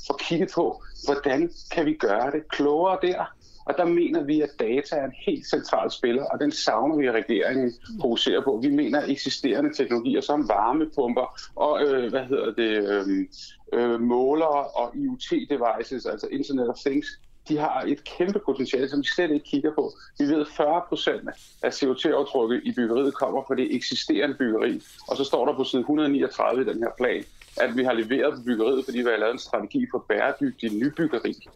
får 0.06 0.16
kigget 0.20 0.50
på, 0.54 0.82
hvordan 1.04 1.50
kan 1.70 1.86
vi 1.86 1.94
gøre 1.94 2.30
det 2.30 2.48
klogere 2.48 2.98
der, 3.02 3.24
og 3.68 3.74
der 3.76 3.84
mener 3.84 4.22
vi, 4.22 4.40
at 4.40 4.50
data 4.60 4.96
er 4.96 5.04
en 5.04 5.14
helt 5.26 5.46
central 5.46 5.90
spiller, 5.90 6.24
og 6.24 6.40
den 6.40 6.52
savner 6.52 6.96
vi, 6.96 7.06
at 7.06 7.14
regeringen 7.14 7.72
fokuserer 8.00 8.42
på. 8.44 8.60
Vi 8.62 8.70
mener, 8.70 9.00
at 9.00 9.10
eksisterende 9.10 9.74
teknologier 9.74 10.20
som 10.20 10.48
varmepumper 10.48 11.40
og 11.56 11.82
øh, 11.82 12.10
hvad 12.10 12.24
hedder 12.24 12.52
det, 12.52 12.72
øh, 12.92 13.26
øh, 13.72 14.00
målere 14.00 14.64
og 14.66 14.96
IoT-devices, 14.96 16.06
altså 16.06 16.28
Internet 16.30 16.68
of 16.68 16.76
Things, 16.86 17.06
de 17.48 17.58
har 17.58 17.84
et 17.86 18.04
kæmpe 18.04 18.38
potentiale, 18.38 18.88
som 18.88 19.00
vi 19.00 19.06
slet 19.06 19.30
ikke 19.30 19.44
kigger 19.44 19.74
på. 19.74 19.92
Vi 20.18 20.24
ved, 20.24 20.40
at 20.40 20.46
40 20.56 20.82
procent 20.88 21.28
af 21.62 21.68
CO2-aftrykket 21.68 22.60
i 22.64 22.72
byggeriet 22.72 23.14
kommer 23.14 23.42
fra 23.46 23.54
det 23.54 23.74
eksisterende 23.74 24.34
byggeri. 24.34 24.82
Og 25.08 25.16
så 25.16 25.24
står 25.24 25.46
der 25.46 25.54
på 25.56 25.64
side 25.64 25.80
139 25.80 26.62
i 26.62 26.64
den 26.64 26.78
her 26.82 26.90
plan, 26.98 27.24
at 27.60 27.76
vi 27.76 27.84
har 27.84 27.92
leveret 27.92 28.34
på 28.34 28.42
byggeriet, 28.42 28.84
fordi 28.84 28.98
vi 28.98 29.10
har 29.10 29.16
lavet 29.16 29.32
en 29.32 29.38
strategi 29.38 29.86
for 29.90 30.04
bæredygtig 30.08 30.72
nybyggeri. 30.72 31.48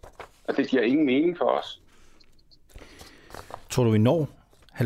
Og 0.48 0.56
det 0.56 0.68
giver 0.68 0.82
ingen 0.82 1.06
mening 1.06 1.38
for 1.38 1.44
os. 1.44 1.80
Tror 3.70 3.84
du, 3.84 3.90
vi 3.90 3.98
når 3.98 4.28
70% 4.74 4.84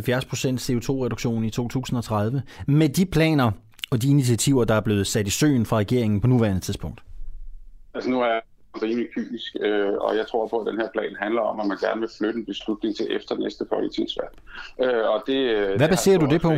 CO2-reduktion 0.67 1.45
i 1.45 1.51
2030 1.51 2.43
med 2.67 2.89
de 2.89 3.07
planer 3.07 3.51
og 3.91 4.03
de 4.03 4.09
initiativer, 4.09 4.65
der 4.65 4.75
er 4.75 4.81
blevet 4.81 5.07
sat 5.07 5.27
i 5.27 5.31
søen 5.31 5.67
fra 5.67 5.77
regeringen 5.77 6.21
på 6.21 6.27
nuværende 6.27 6.61
tidspunkt? 6.61 7.03
Altså 7.95 8.11
nu 8.11 8.21
er 8.21 8.41
rimelig 8.83 9.09
kynisk, 9.15 9.57
øh, 9.61 9.93
og 9.93 10.17
jeg 10.17 10.27
tror 10.27 10.47
på, 10.47 10.59
at 10.59 10.67
den 10.67 10.81
her 10.81 10.89
plan 10.95 11.17
handler 11.19 11.41
om, 11.41 11.61
at 11.61 11.67
man 11.67 11.79
gerne 11.79 12.01
vil 12.01 12.11
flytte 12.19 12.39
en 12.39 12.47
beslutning 12.47 12.97
til 12.97 13.07
efter 13.17 13.35
næste 13.35 13.65
folketingsvalg. 13.69 14.35
Øh, 14.85 15.05
og 15.13 15.23
det, 15.27 15.41
øh, 15.57 15.77
Hvad 15.77 15.89
baserer 15.89 16.19
du 16.19 16.27
det 16.27 16.41
på? 16.41 16.53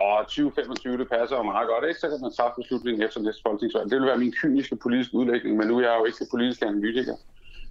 Og 0.00 0.18
2025, 0.26 0.98
det 0.98 1.08
passer 1.08 1.36
jo 1.36 1.42
meget 1.42 1.68
godt, 1.68 1.84
ikke? 1.88 2.00
Så 2.00 2.08
kan 2.08 2.20
man 2.20 2.32
tage 2.38 2.50
beslutningen 2.56 3.02
efter 3.06 3.20
næste 3.20 3.42
folketingsvalg. 3.46 3.90
Det 3.90 3.98
vil 3.98 4.06
være 4.06 4.18
min 4.24 4.34
kyniske 4.40 4.76
politiske 4.76 5.14
udlægning, 5.14 5.56
men 5.56 5.68
nu 5.68 5.78
er 5.78 5.82
jeg 5.88 5.96
jo 6.00 6.04
ikke 6.04 6.26
politisk 6.30 6.62
analytiker. 6.62 7.16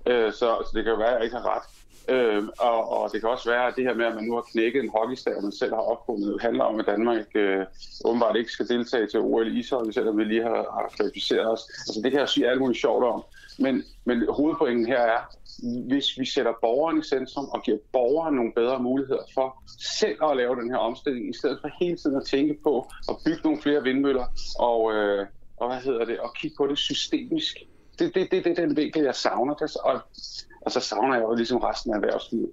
Øh, 0.09 0.31
så, 0.39 0.47
så 0.65 0.71
det 0.73 0.83
kan 0.83 0.93
jo 0.93 0.97
være, 0.97 1.13
at 1.13 1.17
jeg 1.17 1.23
ikke 1.23 1.37
har 1.37 1.47
ret. 1.55 1.65
Øh, 2.09 2.43
og, 2.59 2.91
og 2.91 3.09
det 3.11 3.21
kan 3.21 3.29
også 3.29 3.49
være, 3.49 3.67
at 3.67 3.73
det 3.75 3.83
her 3.83 3.93
med, 3.93 4.05
at 4.05 4.15
man 4.15 4.23
nu 4.23 4.33
har 4.35 4.45
knækket 4.51 4.83
en 4.83 4.89
hockeystav, 4.89 5.41
man 5.41 5.51
selv 5.51 5.73
har 5.73 5.81
opfundet, 5.81 6.41
handler 6.41 6.63
om, 6.63 6.79
at 6.79 6.85
Danmark 6.85 7.25
øh, 7.35 7.65
åbenbart 8.05 8.35
ikke 8.35 8.51
skal 8.51 8.67
deltage 8.67 9.07
til 9.07 9.19
OL 9.19 9.47
i 9.47 9.59
ishockey, 9.59 9.91
selvom 9.91 10.17
vi 10.17 10.23
lige 10.23 10.43
har, 10.43 10.55
har 10.55 10.93
kvalificeret 10.97 11.51
os. 11.51 11.61
Altså 11.87 12.01
det 12.03 12.11
kan 12.11 12.19
jeg 12.19 12.29
sige 12.29 12.49
alt 12.49 12.59
muligt 12.59 12.79
sjovt 12.79 13.03
om. 13.03 13.23
Men, 13.59 13.83
men 14.05 14.25
hovedpointen 14.29 14.85
her 14.85 14.99
er, 14.99 15.21
hvis 15.87 16.19
vi 16.19 16.25
sætter 16.25 16.53
borgeren 16.61 16.99
i 16.99 17.03
centrum 17.03 17.45
og 17.45 17.63
giver 17.63 17.77
borgeren 17.91 18.35
nogle 18.35 18.51
bedre 18.55 18.79
muligheder 18.79 19.23
for 19.33 19.63
selv 19.79 20.17
at 20.23 20.37
lave 20.37 20.55
den 20.55 20.69
her 20.69 20.77
omstilling, 20.77 21.29
i 21.29 21.37
stedet 21.37 21.57
for 21.61 21.69
hele 21.79 21.97
tiden 21.97 22.17
at 22.17 22.25
tænke 22.25 22.57
på 22.63 22.91
at 23.09 23.15
bygge 23.25 23.41
nogle 23.43 23.61
flere 23.61 23.83
vindmøller 23.83 24.25
og, 24.59 24.93
øh, 24.93 25.25
og 25.57 25.67
hvad 25.67 25.81
hedder 25.81 26.05
det, 26.05 26.19
og 26.19 26.33
kigge 26.35 26.55
på 26.57 26.67
det 26.67 26.77
systemisk. 26.77 27.57
Det, 27.99 28.15
det, 28.15 28.31
det, 28.31 28.45
det 28.45 28.59
er 28.59 28.65
den 28.65 28.77
vinkel, 28.77 29.03
jeg 29.03 29.15
savner. 29.15 29.53
Og 29.83 30.01
og 30.67 30.71
så 30.71 30.79
savner 30.79 31.15
jeg 31.15 31.23
jo 31.23 31.35
ligesom 31.35 31.57
resten 31.57 31.93
af 31.93 31.95
erhvervslivet. 31.95 32.51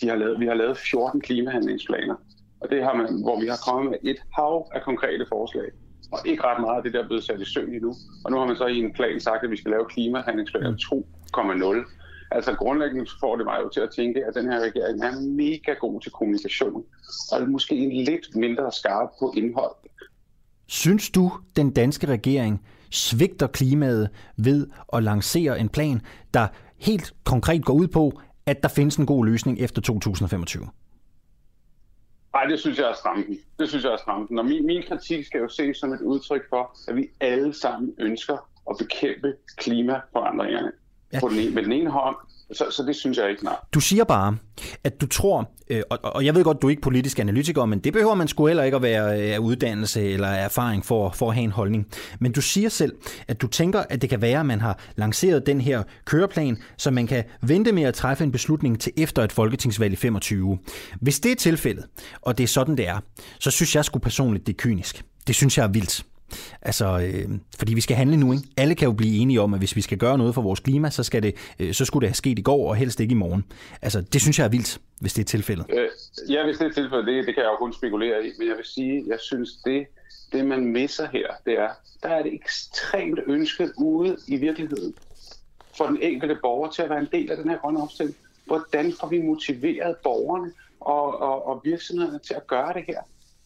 De 0.00 0.08
har 0.08 0.16
lavet, 0.16 0.40
vi 0.40 0.46
har 0.46 0.54
lavet 0.54 0.78
14 0.78 1.20
klimahandlingsplaner, 1.20 2.14
og 2.60 2.70
det 2.70 2.84
har 2.84 2.94
man, 2.94 3.22
hvor 3.22 3.40
vi 3.40 3.46
har 3.46 3.60
kommet 3.68 3.90
med 3.90 3.98
et 4.10 4.20
hav 4.36 4.70
af 4.74 4.82
konkrete 4.82 5.26
forslag. 5.28 5.68
Og 6.12 6.18
ikke 6.24 6.42
ret 6.44 6.60
meget 6.60 6.76
af 6.76 6.82
det 6.82 6.92
der 6.92 7.02
er 7.02 7.06
blevet 7.06 7.24
sat 7.24 7.40
i 7.40 7.44
søen 7.44 7.74
endnu. 7.74 7.94
Og 8.24 8.30
nu 8.30 8.38
har 8.38 8.46
man 8.46 8.56
så 8.56 8.66
i 8.66 8.78
en 8.78 8.92
plan 8.92 9.20
sagt, 9.20 9.44
at 9.44 9.50
vi 9.50 9.56
skal 9.56 9.70
lave 9.70 9.84
klimahandlingsplaner 9.84 10.72
2,0. 10.72 12.26
Altså 12.30 12.52
grundlæggende 12.54 13.10
får 13.20 13.36
det 13.36 13.44
mig 13.46 13.58
jo 13.62 13.68
til 13.68 13.80
at 13.80 13.90
tænke, 13.96 14.24
at 14.26 14.34
den 14.34 14.52
her 14.52 14.60
regering 14.60 15.04
er 15.04 15.20
mega 15.20 15.72
god 15.80 16.00
til 16.00 16.12
kommunikation, 16.12 16.84
og 17.32 17.48
måske 17.48 17.74
en 17.74 18.04
lidt 18.04 18.36
mindre 18.36 18.72
skarp 18.72 19.08
på 19.20 19.34
indhold. 19.36 19.76
Synes 20.68 21.10
du, 21.10 21.32
den 21.56 21.70
danske 21.70 22.06
regering 22.06 22.66
svigter 22.90 23.46
klimaet 23.46 24.10
ved 24.36 24.66
at 24.92 25.02
lancere 25.02 25.60
en 25.60 25.68
plan, 25.68 26.00
der 26.34 26.48
helt 26.78 27.14
konkret 27.24 27.64
går 27.64 27.74
ud 27.74 27.88
på, 27.88 28.20
at 28.46 28.62
der 28.62 28.68
findes 28.68 28.96
en 28.96 29.06
god 29.06 29.26
løsning 29.26 29.58
efter 29.60 29.82
2025? 29.82 30.68
Nej, 32.32 32.44
det 32.44 32.60
synes 32.60 32.78
jeg 32.78 32.90
er 32.90 32.94
stramt. 32.94 33.26
Det 33.58 33.68
synes 33.68 33.84
jeg 33.84 33.92
er 33.92 33.96
stramt. 33.96 34.38
Og 34.38 34.44
min, 34.44 34.66
min 34.66 34.82
kritik 34.88 35.26
skal 35.26 35.40
jo 35.40 35.48
ses 35.48 35.76
som 35.76 35.92
et 35.92 36.00
udtryk 36.00 36.48
for, 36.48 36.76
at 36.88 36.96
vi 36.96 37.08
alle 37.20 37.54
sammen 37.54 37.94
ønsker 37.98 38.48
at 38.70 38.76
bekæmpe 38.78 39.34
klimaforandringerne 39.56 40.72
ja. 41.12 41.20
på 41.20 41.28
den, 41.28 41.54
med 41.54 41.62
den 41.62 41.72
ene 41.72 41.90
hånd, 41.90 42.16
så, 42.52 42.64
så 42.70 42.82
det 42.82 42.96
synes 42.96 43.18
jeg 43.18 43.30
ikke, 43.30 43.44
nej. 43.44 43.56
Du 43.74 43.80
siger 43.80 44.04
bare, 44.04 44.36
at 44.84 45.00
du 45.00 45.06
tror, 45.06 45.50
øh, 45.70 45.82
og, 45.90 45.98
og 46.02 46.24
jeg 46.24 46.34
ved 46.34 46.44
godt, 46.44 46.62
du 46.62 46.66
er 46.66 46.70
ikke 46.70 46.82
politisk 46.82 47.18
analytiker, 47.18 47.64
men 47.64 47.78
det 47.78 47.92
behøver 47.92 48.14
man 48.14 48.28
sgu 48.28 48.46
heller 48.46 48.62
ikke 48.62 48.76
at 48.76 48.82
være 48.82 49.20
øh, 49.20 49.34
af 49.34 49.38
uddannelse 49.38 50.02
eller 50.02 50.28
erfaring 50.28 50.84
for, 50.84 51.10
for 51.10 51.28
at 51.28 51.34
have 51.34 51.44
en 51.44 51.50
holdning. 51.50 51.86
Men 52.20 52.32
du 52.32 52.40
siger 52.40 52.68
selv, 52.68 52.92
at 53.28 53.42
du 53.42 53.46
tænker, 53.46 53.82
at 53.90 54.02
det 54.02 54.10
kan 54.10 54.22
være, 54.22 54.40
at 54.40 54.46
man 54.46 54.60
har 54.60 54.78
lanceret 54.96 55.46
den 55.46 55.60
her 55.60 55.82
køreplan, 56.04 56.58
så 56.76 56.90
man 56.90 57.06
kan 57.06 57.24
vente 57.42 57.72
med 57.72 57.82
at 57.82 57.94
træffe 57.94 58.24
en 58.24 58.32
beslutning 58.32 58.80
til 58.80 58.92
efter 58.96 59.22
et 59.22 59.32
folketingsvalg 59.32 59.92
i 59.92 59.96
25. 59.96 60.58
Hvis 61.00 61.20
det 61.20 61.32
er 61.32 61.36
tilfældet, 61.36 61.84
og 62.22 62.38
det 62.38 62.44
er 62.44 62.48
sådan, 62.48 62.76
det 62.76 62.88
er, 62.88 62.98
så 63.40 63.50
synes 63.50 63.76
jeg 63.76 63.84
sgu 63.84 63.98
personligt, 63.98 64.46
det 64.46 64.52
er 64.52 64.56
kynisk. 64.56 65.04
Det 65.26 65.34
synes 65.34 65.58
jeg 65.58 65.64
er 65.64 65.68
vildt. 65.68 66.04
Altså, 66.62 67.00
øh, 67.00 67.38
fordi 67.58 67.74
vi 67.74 67.80
skal 67.80 67.96
handle 67.96 68.16
nu, 68.16 68.32
ikke? 68.32 68.44
Alle 68.56 68.74
kan 68.74 68.86
jo 68.86 68.92
blive 68.92 69.18
enige 69.18 69.40
om, 69.40 69.54
at 69.54 69.60
hvis 69.60 69.76
vi 69.76 69.80
skal 69.80 69.98
gøre 69.98 70.18
noget 70.18 70.34
for 70.34 70.42
vores 70.42 70.60
klima, 70.60 70.90
så, 70.90 71.02
skal 71.02 71.22
det, 71.22 71.34
øh, 71.58 71.74
så 71.74 71.84
skulle 71.84 72.00
det 72.00 72.08
have 72.08 72.14
sket 72.14 72.38
i 72.38 72.42
går, 72.42 72.68
og 72.68 72.76
helst 72.76 73.00
ikke 73.00 73.12
i 73.12 73.14
morgen. 73.14 73.44
Altså, 73.82 74.00
det 74.00 74.20
synes 74.20 74.38
jeg 74.38 74.44
er 74.44 74.48
vildt, 74.48 74.78
hvis 75.00 75.12
det 75.12 75.22
er 75.22 75.26
tilfældet. 75.26 75.66
Øh, 75.68 75.88
ja, 76.30 76.44
hvis 76.44 76.58
det 76.58 76.66
er 76.66 76.72
tilfældet, 76.72 77.06
det, 77.06 77.26
det 77.26 77.34
kan 77.34 77.42
jeg 77.42 77.50
jo 77.50 77.56
kun 77.56 77.72
spekulere 77.72 78.26
i, 78.26 78.30
men 78.38 78.48
jeg 78.48 78.56
vil 78.56 78.64
sige, 78.64 79.04
jeg 79.06 79.18
synes, 79.20 79.50
det, 79.64 79.86
det 80.32 80.46
man 80.46 80.64
misser 80.64 81.08
her, 81.12 81.26
det 81.46 81.58
er, 81.58 81.68
der 82.02 82.08
er 82.08 82.22
det 82.22 82.34
ekstremt 82.34 83.18
ønske 83.26 83.70
ude 83.78 84.16
i 84.28 84.36
virkeligheden 84.36 84.94
for 85.76 85.86
den 85.86 85.98
enkelte 86.02 86.38
borger 86.42 86.70
til 86.70 86.82
at 86.82 86.90
være 86.90 86.98
en 86.98 87.08
del 87.12 87.30
af 87.30 87.36
den 87.36 87.50
her 87.50 87.58
grønne 87.58 87.82
omstilling. 87.82 88.16
Hvordan 88.46 88.92
får 89.00 89.08
vi 89.08 89.22
motiveret 89.22 89.96
borgerne 89.96 90.52
og, 90.80 91.20
og, 91.20 91.46
og 91.46 91.60
virksomhederne 91.64 92.18
til 92.18 92.34
at 92.34 92.46
gøre 92.46 92.72
det 92.72 92.84
her? 92.86 93.00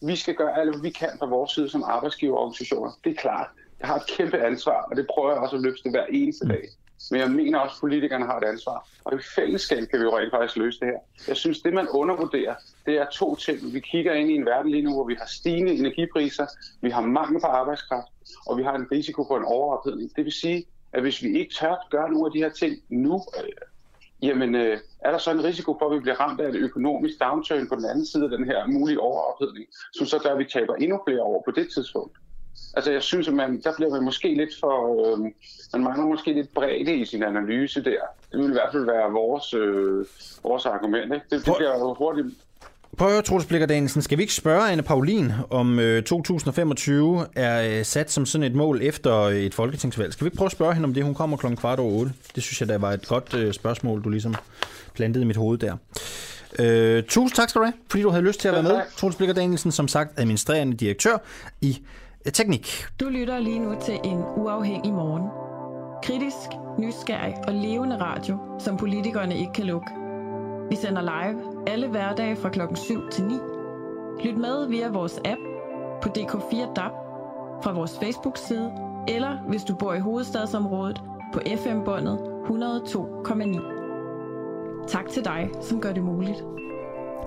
Vi 0.07 0.15
skal 0.15 0.35
gøre 0.35 0.59
alt, 0.59 0.69
hvad 0.69 0.81
vi 0.81 0.89
kan 0.89 1.09
fra 1.19 1.25
vores 1.25 1.51
side 1.51 1.69
som 1.69 1.83
arbejdsgiverorganisationer. 1.83 2.91
Det 3.03 3.09
er 3.11 3.15
klart. 3.15 3.47
Jeg 3.79 3.87
har 3.87 3.95
et 3.95 4.07
kæmpe 4.17 4.37
ansvar, 4.37 4.81
og 4.89 4.95
det 4.95 5.07
prøver 5.07 5.31
jeg 5.31 5.39
også 5.39 5.55
at 5.55 5.61
løfte 5.61 5.89
hver 5.89 6.05
eneste 6.05 6.47
dag. 6.47 6.63
Men 7.11 7.19
jeg 7.19 7.31
mener 7.31 7.59
også, 7.59 7.75
at 7.75 7.79
politikerne 7.79 8.25
har 8.25 8.37
et 8.37 8.43
ansvar. 8.43 8.87
Og 9.03 9.13
i 9.15 9.17
fællesskab 9.35 9.83
kan 9.87 9.99
vi 9.99 10.03
jo 10.03 10.17
rent 10.17 10.31
faktisk 10.31 10.57
løse 10.57 10.79
det 10.79 10.87
her. 10.87 10.99
Jeg 11.27 11.37
synes, 11.37 11.61
det 11.61 11.73
man 11.73 11.87
undervurderer, 11.87 12.55
det 12.85 12.97
er 12.97 13.05
to 13.05 13.35
ting. 13.35 13.73
Vi 13.73 13.79
kigger 13.79 14.13
ind 14.13 14.31
i 14.31 14.33
en 14.33 14.45
verden 14.45 14.71
lige 14.71 14.83
nu, 14.83 14.93
hvor 14.93 15.03
vi 15.03 15.15
har 15.19 15.25
stigende 15.25 15.73
energipriser, 15.73 16.47
vi 16.81 16.89
har 16.89 17.01
mangel 17.01 17.41
på 17.41 17.47
arbejdskraft, 17.47 18.07
og 18.47 18.57
vi 18.57 18.63
har 18.63 18.75
en 18.75 18.87
risiko 18.91 19.25
for 19.27 19.37
en 19.37 19.45
overophedning. 19.45 20.11
Det 20.15 20.25
vil 20.25 20.33
sige, 20.33 20.65
at 20.93 21.01
hvis 21.01 21.23
vi 21.23 21.39
ikke 21.39 21.53
tør 21.53 21.87
gøre 21.89 22.11
nogle 22.11 22.25
af 22.25 22.31
de 22.31 22.39
her 22.39 22.49
ting 22.49 22.75
nu, 22.89 23.21
jamen 24.21 24.55
øh, 24.55 24.77
er 24.99 25.11
der 25.11 25.17
så 25.17 25.31
en 25.31 25.43
risiko 25.43 25.77
for, 25.79 25.89
at 25.89 25.95
vi 25.95 25.99
bliver 25.99 26.15
ramt 26.15 26.41
af 26.41 26.49
et 26.49 26.55
økonomisk 26.55 27.19
downturn 27.19 27.69
på 27.69 27.75
den 27.75 27.85
anden 27.85 28.05
side 28.05 28.23
af 28.23 28.29
den 28.29 28.45
her 28.45 28.67
mulige 28.67 28.99
overophedning, 28.99 29.65
som 29.93 30.05
så 30.05 30.19
gør, 30.19 30.29
at 30.29 30.39
vi 30.39 30.45
taber 30.45 30.75
endnu 30.75 30.99
flere 31.07 31.21
år 31.23 31.41
på 31.45 31.51
det 31.51 31.67
tidspunkt. 31.73 32.17
Altså 32.73 32.91
jeg 32.91 33.03
synes, 33.03 33.27
at 33.27 33.33
man, 33.33 33.61
der 33.61 33.73
bliver 33.75 33.91
man 33.91 34.03
måske 34.03 34.35
lidt 34.35 34.59
for, 34.59 34.75
øh, 35.11 35.19
man 35.73 35.83
mangler 35.83 36.05
måske 36.05 36.33
lidt 36.33 36.53
bredde 36.53 36.95
i 36.95 37.05
sin 37.05 37.23
analyse 37.23 37.83
der. 37.83 37.99
Det 38.31 38.39
vil 38.39 38.49
i 38.49 38.51
hvert 38.51 38.71
fald 38.71 38.85
være 38.85 39.11
vores, 39.11 39.53
øh, 39.53 40.05
vores 40.43 40.65
argument. 40.65 41.13
Ikke? 41.13 41.25
Det, 41.29 41.45
det 41.45 41.53
bliver 41.57 41.79
jo 41.79 41.93
hurtigt 41.93 42.27
Prøv 42.97 43.07
at 43.07 43.13
høre, 43.13 43.21
Troels 43.21 43.45
Blikker 43.45 43.67
Danielsen. 43.67 44.01
Skal 44.01 44.17
vi 44.17 44.23
ikke 44.23 44.33
spørge 44.33 44.71
Anne 44.71 44.83
Paulin, 44.83 45.31
om 45.49 45.79
øh, 45.79 46.03
2025 46.03 47.25
er 47.35 47.77
øh, 47.79 47.85
sat 47.85 48.11
som 48.11 48.25
sådan 48.25 48.43
et 48.43 48.55
mål 48.55 48.79
efter 48.81 49.21
øh, 49.21 49.35
et 49.35 49.53
folketingsvalg? 49.53 50.13
Skal 50.13 50.25
vi 50.25 50.27
ikke 50.27 50.37
prøve 50.37 50.45
at 50.45 50.51
spørge 50.51 50.73
hende 50.73 50.85
om 50.85 50.93
det? 50.93 51.03
Hun 51.03 51.13
kommer 51.13 51.37
klokken 51.37 51.57
kvart 51.57 51.79
over 51.79 51.91
otte. 51.91 52.11
Det 52.35 52.43
synes 52.43 52.61
jeg, 52.61 52.69
der 52.69 52.77
var 52.77 52.91
et 52.91 53.07
godt 53.07 53.33
øh, 53.33 53.53
spørgsmål, 53.53 54.03
du 54.03 54.09
ligesom 54.09 54.35
plantede 54.93 55.23
i 55.23 55.27
mit 55.27 55.37
hoved 55.37 55.57
der. 55.57 55.75
Øh, 56.59 57.03
tusind 57.03 57.35
tak 57.35 57.49
skal 57.49 57.59
du 57.59 57.65
have, 57.65 57.73
fordi 57.89 58.03
du 58.03 58.09
havde 58.09 58.23
lyst 58.23 58.39
til 58.39 58.47
at 58.47 58.53
være 58.53 58.63
med. 58.63 58.81
Troels 58.97 59.15
Blikker 59.15 59.35
Danielsen, 59.35 59.71
som 59.71 59.87
sagt 59.87 60.19
administrerende 60.19 60.77
direktør 60.77 61.17
i 61.61 61.81
øh, 62.25 62.31
Teknik. 62.31 62.85
Du 62.99 63.09
lytter 63.09 63.39
lige 63.39 63.59
nu 63.59 63.75
til 63.85 63.99
en 64.03 64.17
uafhængig 64.37 64.93
morgen. 64.93 65.23
Kritisk, 66.03 66.49
nysgerrig 66.79 67.35
og 67.47 67.53
levende 67.53 67.97
radio, 67.97 68.37
som 68.59 68.77
politikerne 68.77 69.37
ikke 69.39 69.53
kan 69.53 69.65
lukke. 69.65 69.87
Vi 70.69 70.75
sender 70.75 71.01
live 71.01 71.54
alle 71.67 71.87
hverdage 71.87 72.35
fra 72.35 72.49
klokken 72.49 72.77
7 72.77 73.09
til 73.09 73.23
9. 73.23 73.33
Lyt 74.23 74.37
med 74.37 74.67
via 74.67 74.89
vores 74.89 75.19
app 75.25 75.41
på 76.01 76.09
DK4 76.17 76.73
DAB, 76.73 76.91
fra 77.63 77.73
vores 77.73 77.99
Facebook-side, 77.99 78.73
eller 79.07 79.37
hvis 79.47 79.63
du 79.63 79.75
bor 79.75 79.93
i 79.93 79.99
hovedstadsområdet 79.99 81.01
på 81.33 81.39
FM-båndet 81.57 82.17
102,9. 82.17 84.85
Tak 84.87 85.09
til 85.09 85.25
dig, 85.25 85.49
som 85.61 85.81
gør 85.81 85.93
det 85.93 86.03
muligt. 86.03 86.43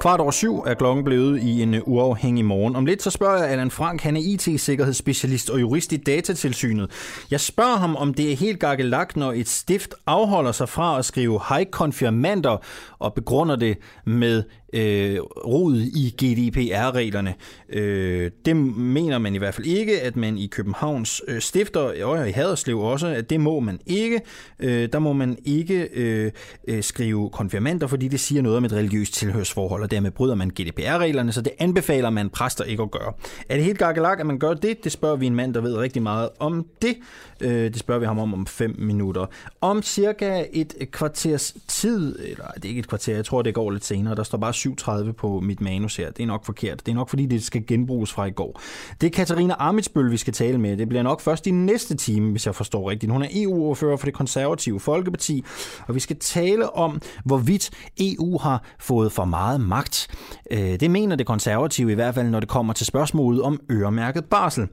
Kvart 0.00 0.20
over 0.20 0.30
syv 0.30 0.58
er 0.66 0.74
klokken 0.74 1.04
blevet 1.04 1.42
i 1.42 1.62
en 1.62 1.82
uafhængig 1.86 2.44
morgen. 2.44 2.76
Om 2.76 2.86
lidt 2.86 3.02
så 3.02 3.10
spørger 3.10 3.42
jeg 3.42 3.50
Allan 3.50 3.70
Frank, 3.70 4.00
han 4.00 4.16
er 4.16 4.20
IT-sikkerhedsspecialist 4.20 5.50
og 5.50 5.60
jurist 5.60 5.92
i 5.92 5.96
datatilsynet. 5.96 6.90
Jeg 7.30 7.40
spørger 7.40 7.76
ham, 7.76 7.96
om 7.96 8.14
det 8.14 8.32
er 8.32 8.36
helt 8.36 8.60
gakkelagt, 8.60 9.16
når 9.16 9.32
et 9.32 9.48
stift 9.48 9.94
afholder 10.06 10.52
sig 10.52 10.68
fra 10.68 10.98
at 10.98 11.04
skrive 11.04 11.40
hej 11.48 11.64
konfirmander 11.64 12.56
og 12.98 13.14
begrunder 13.14 13.56
det 13.56 13.78
med 14.04 14.42
øh, 14.72 15.18
rod 15.20 15.76
i 15.76 16.14
GDPR-reglerne. 16.22 17.34
Øh, 17.68 18.30
det 18.44 18.56
mener 18.56 19.18
man 19.18 19.34
i 19.34 19.38
hvert 19.38 19.54
fald 19.54 19.66
ikke, 19.66 20.00
at 20.00 20.16
man 20.16 20.38
i 20.38 20.46
Københavns 20.46 21.22
øh, 21.28 21.40
stifter, 21.40 22.04
og 22.04 22.28
i 22.28 22.32
Haderslev 22.32 22.78
også, 22.78 23.06
at 23.06 23.30
det 23.30 23.40
må 23.40 23.60
man 23.60 23.80
ikke. 23.87 24.20
Øh, 24.60 24.88
der 24.92 24.98
må 24.98 25.12
man 25.12 25.38
ikke 25.44 25.88
øh, 25.92 26.32
øh, 26.68 26.82
skrive 26.82 27.30
konfirmander, 27.30 27.87
fordi 27.87 28.08
det 28.08 28.20
siger 28.20 28.42
noget 28.42 28.58
om 28.58 28.64
et 28.64 28.72
religiøst 28.72 29.14
tilhørsforhold, 29.14 29.82
og 29.82 29.90
dermed 29.90 30.10
bryder 30.10 30.34
man 30.34 30.48
GDPR-reglerne, 30.48 31.32
så 31.32 31.40
det 31.40 31.52
anbefaler 31.58 32.10
man 32.10 32.30
præster 32.30 32.64
ikke 32.64 32.82
at 32.82 32.90
gøre. 32.90 33.12
Er 33.48 33.56
det 33.56 33.64
helt 33.64 33.78
gakkelag, 33.78 34.20
at 34.20 34.26
man 34.26 34.38
gør 34.38 34.54
det? 34.54 34.84
Det 34.84 34.92
spørger 34.92 35.16
vi 35.16 35.26
en 35.26 35.34
mand, 35.34 35.54
der 35.54 35.60
ved 35.60 35.76
rigtig 35.76 36.02
meget 36.02 36.28
om 36.38 36.66
det. 36.82 36.96
Øh, 37.40 37.50
det 37.50 37.78
spørger 37.78 37.98
vi 37.98 38.06
ham 38.06 38.18
om 38.18 38.34
om 38.34 38.46
fem 38.46 38.75
minutter. 38.78 39.26
Om 39.60 39.82
cirka 39.82 40.44
et 40.52 40.75
kvarters 40.92 41.54
tid, 41.68 42.18
eller 42.18 42.46
det 42.54 42.64
er 42.64 42.68
ikke 42.68 42.78
et 42.78 42.88
kvarter, 42.88 43.14
jeg 43.14 43.25
tror 43.25 43.42
det 43.42 43.54
går 43.54 43.70
lidt 43.70 43.84
senere, 43.84 44.14
der 44.14 44.22
står 44.22 44.38
bare 44.38 44.54
37 44.58 45.12
på 45.12 45.40
mit 45.40 45.60
manus 45.60 45.96
her. 45.96 46.10
Det 46.10 46.22
er 46.22 46.26
nok 46.26 46.44
forkert. 46.44 46.86
Det 46.86 46.92
er 46.92 46.96
nok 46.96 47.08
fordi, 47.08 47.26
det 47.26 47.42
skal 47.42 47.66
genbruges 47.66 48.12
fra 48.12 48.24
i 48.24 48.30
går. 48.30 48.60
Det 49.00 49.06
er 49.06 49.10
Katarina 49.10 49.54
Amitsbøl, 49.58 50.10
vi 50.10 50.16
skal 50.16 50.32
tale 50.32 50.58
med. 50.58 50.76
Det 50.76 50.88
bliver 50.88 51.02
nok 51.02 51.20
først 51.20 51.46
i 51.46 51.50
næste 51.50 51.96
time, 51.96 52.30
hvis 52.30 52.46
jeg 52.46 52.54
forstår 52.54 52.90
rigtigt. 52.90 53.12
Hun 53.12 53.22
er 53.22 53.28
EU-ordfører 53.32 53.96
for 53.96 54.06
det 54.06 54.14
konservative 54.14 54.80
Folkeparti, 54.80 55.44
og 55.86 55.94
vi 55.94 56.00
skal 56.00 56.16
tale 56.16 56.76
om, 56.76 57.00
hvorvidt 57.24 57.70
EU 58.00 58.38
har 58.38 58.62
fået 58.78 59.12
for 59.12 59.24
meget 59.24 59.60
magt. 59.60 60.08
Øh, 60.50 60.80
det 60.80 60.90
mener 60.90 61.16
det 61.16 61.26
konservative 61.26 61.92
i 61.92 61.94
hvert 61.94 62.14
fald, 62.14 62.30
når 62.30 62.40
det 62.40 62.48
kommer 62.48 62.72
til 62.72 62.86
spørgsmålet 62.86 63.42
om 63.42 63.60
øremærket 63.70 64.24
barsel. 64.24 64.68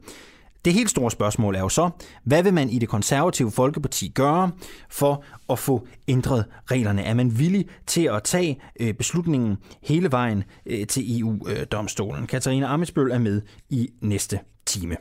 Det 0.66 0.74
helt 0.74 0.90
store 0.90 1.10
spørgsmål 1.10 1.54
er 1.54 1.60
jo 1.60 1.68
så, 1.68 1.90
hvad 2.24 2.42
vil 2.42 2.54
man 2.54 2.70
i 2.70 2.78
det 2.78 2.88
konservative 2.88 3.50
Folkeparti 3.50 4.08
gøre 4.08 4.50
for 4.90 5.24
at 5.50 5.58
få 5.58 5.86
ændret 6.08 6.44
reglerne? 6.70 7.02
Er 7.02 7.14
man 7.14 7.38
villig 7.38 7.68
til 7.86 8.04
at 8.12 8.22
tage 8.22 8.60
øh, 8.80 8.94
beslutningen 8.94 9.56
hele 9.82 10.12
vejen 10.12 10.44
øh, 10.66 10.86
til 10.86 11.20
EU-domstolen? 11.20 12.22
Øh, 12.22 12.28
Katarina 12.28 12.66
Amitsbøl 12.66 13.10
er 13.10 13.18
med 13.18 13.42
i 13.70 13.88
næste 14.00 14.40
time. 14.66 14.96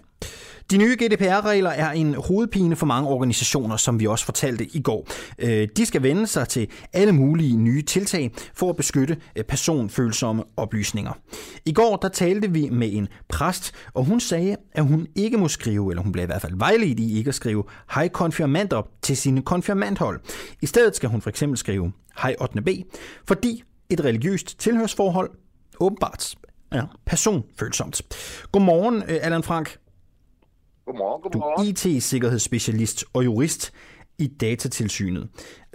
De 0.71 0.77
nye 0.77 0.95
GDPR-regler 0.95 1.69
er 1.69 1.91
en 1.91 2.15
hovedpine 2.15 2.75
for 2.75 2.85
mange 2.85 3.09
organisationer, 3.09 3.77
som 3.77 3.99
vi 3.99 4.07
også 4.07 4.25
fortalte 4.25 4.65
i 4.65 4.81
går. 4.81 5.07
Øh, 5.39 5.67
de 5.77 5.85
skal 5.85 6.03
vende 6.03 6.27
sig 6.27 6.47
til 6.47 6.67
alle 6.93 7.11
mulige 7.11 7.57
nye 7.57 7.81
tiltag 7.81 8.31
for 8.53 8.69
at 8.69 8.75
beskytte 8.75 9.17
øh, 9.35 9.43
personfølsomme 9.43 10.43
oplysninger. 10.57 11.11
I 11.65 11.73
går 11.73 11.95
der 11.95 12.07
talte 12.07 12.51
vi 12.51 12.69
med 12.69 12.93
en 12.93 13.07
præst, 13.29 13.71
og 13.93 14.03
hun 14.05 14.19
sagde, 14.19 14.55
at 14.71 14.85
hun 14.85 15.07
ikke 15.15 15.37
må 15.37 15.47
skrive, 15.47 15.91
eller 15.91 16.03
hun 16.03 16.11
blev 16.11 16.23
i 16.23 16.25
hvert 16.25 16.41
fald 16.41 16.57
vejledt 16.57 16.99
i 16.99 17.17
ikke 17.17 17.27
at 17.29 17.35
skrive, 17.35 17.63
hej 17.93 18.07
konfirmander 18.07 18.87
til 19.01 19.17
sine 19.17 19.41
konfirmandhold. 19.41 20.19
I 20.61 20.65
stedet 20.65 20.95
skal 20.95 21.09
hun 21.09 21.21
for 21.21 21.29
eksempel 21.29 21.57
skrive, 21.57 21.91
hej 22.21 22.35
8. 22.41 22.61
B, 22.61 22.69
fordi 23.27 23.63
et 23.89 24.05
religiøst 24.05 24.59
tilhørsforhold 24.59 25.29
åbenbart 25.79 26.35
er 26.71 26.97
personfølsomt. 27.05 28.01
Godmorgen, 28.51 28.95
øh, 28.95 29.19
Allan 29.21 29.43
Frank. 29.43 29.77
Godmorgen, 30.85 31.21
godmorgen. 31.21 31.75
Du 31.75 31.89
er 31.89 31.95
IT-sikkerhedsspecialist 31.95 33.05
og 33.13 33.25
jurist 33.25 33.73
i 34.17 34.27
datatilsynet. 34.27 35.27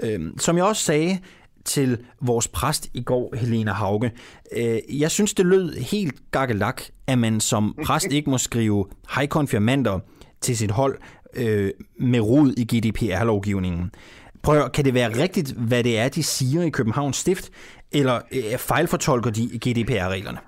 Øhm, 0.02 0.38
som 0.38 0.56
jeg 0.56 0.64
også 0.64 0.82
sagde 0.82 1.18
til 1.64 1.98
vores 2.20 2.48
præst 2.48 2.88
i 2.94 3.02
går, 3.02 3.36
Helena 3.36 3.72
Hauge, 3.72 4.12
øh, 4.52 4.78
jeg 5.00 5.10
synes, 5.10 5.34
det 5.34 5.46
lød 5.46 5.76
helt 5.76 6.30
gakkelak, 6.30 6.82
at 7.06 7.18
man 7.18 7.40
som 7.40 7.74
præst 7.86 8.06
ikke 8.06 8.30
må 8.30 8.38
skrive 8.38 8.86
hej 9.14 9.26
konfirmander 9.26 9.98
til 10.40 10.56
sit 10.56 10.70
hold 10.70 10.98
øh, 11.34 11.70
med 12.00 12.20
rod 12.20 12.54
i 12.56 12.64
GDPR-lovgivningen. 12.64 13.92
Prøv 14.42 14.70
kan 14.70 14.84
det 14.84 14.94
være 14.94 15.22
rigtigt, 15.22 15.52
hvad 15.52 15.84
det 15.84 15.98
er, 15.98 16.08
de 16.08 16.22
siger 16.22 16.62
i 16.62 16.70
Københavns 16.70 17.16
Stift, 17.16 17.50
eller 17.92 18.20
øh, 18.32 18.58
fejlfortolker 18.58 19.30
de 19.30 19.48
GDPR-reglerne? 19.48 20.38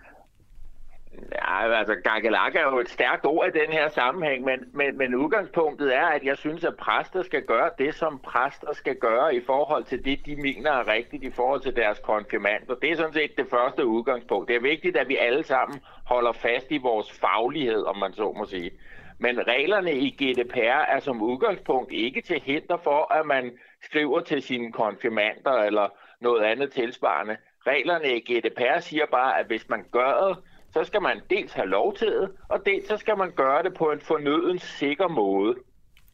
Ja, 1.33 1.79
altså 1.79 1.95
gakkelak 1.95 2.55
er 2.55 2.63
jo 2.63 2.79
et 2.79 2.89
stærkt 2.89 3.27
ord 3.27 3.49
i 3.49 3.59
den 3.59 3.73
her 3.73 3.89
sammenhæng, 3.89 4.45
men, 4.45 4.65
men, 4.73 4.99
men 4.99 5.15
udgangspunktet 5.15 5.97
er, 5.97 6.07
at 6.07 6.25
jeg 6.25 6.39
synes, 6.39 6.65
at 6.65 6.77
præster 6.77 7.23
skal 7.23 7.43
gøre 7.43 7.71
det, 7.79 7.95
som 7.95 8.19
præster 8.19 8.73
skal 8.73 8.97
gøre 8.97 9.35
i 9.35 9.41
forhold 9.47 9.85
til 9.85 10.05
det, 10.05 10.27
de 10.27 10.37
mener 10.37 10.71
er 10.71 10.89
rigtigt 10.89 11.25
i 11.25 11.31
forhold 11.31 11.61
til 11.61 11.77
deres 11.77 11.99
konfirmander. 11.99 12.75
Det 12.75 12.91
er 12.91 12.97
sådan 12.97 13.13
set 13.13 13.37
det 13.37 13.47
første 13.51 13.87
udgangspunkt. 13.87 14.49
Det 14.49 14.57
er 14.57 14.61
vigtigt, 14.61 14.97
at 14.97 15.09
vi 15.09 15.17
alle 15.17 15.45
sammen 15.45 15.81
holder 16.05 16.33
fast 16.33 16.67
i 16.71 16.79
vores 16.79 17.13
faglighed, 17.21 17.85
om 17.85 17.97
man 17.97 18.13
så 18.13 18.33
må 18.33 18.45
sige. 18.45 18.71
Men 19.19 19.47
reglerne 19.47 19.93
i 19.95 20.11
GDPR 20.11 20.83
er 20.95 20.99
som 20.99 21.23
udgangspunkt 21.23 21.93
ikke 21.93 22.21
til 22.21 22.41
hinder 22.41 22.77
for, 22.77 23.13
at 23.13 23.27
man 23.27 23.59
skriver 23.83 24.21
til 24.21 24.43
sine 24.43 24.73
konfirmander 24.73 25.53
eller 25.53 25.89
noget 26.21 26.43
andet 26.43 26.73
tilsvarende. 26.73 27.37
Reglerne 27.67 28.17
i 28.17 28.21
GDPR 28.21 28.79
siger 28.79 29.07
bare, 29.07 29.39
at 29.41 29.47
hvis 29.47 29.69
man 29.69 29.85
gør 29.93 30.29
det, 30.29 30.37
så 30.73 30.85
skal 30.85 31.03
man 31.03 31.21
dels 31.31 31.53
have 31.53 31.69
lov 31.69 31.97
til 31.97 32.07
det, 32.07 32.29
og 32.49 32.59
dels 32.67 32.89
så 32.89 32.97
skal 32.97 33.19
man 33.19 33.31
gøre 33.37 33.63
det 33.63 33.75
på 33.75 33.85
en 33.85 34.01
fornøden 34.01 34.59
sikker 34.59 35.09
måde. 35.09 35.55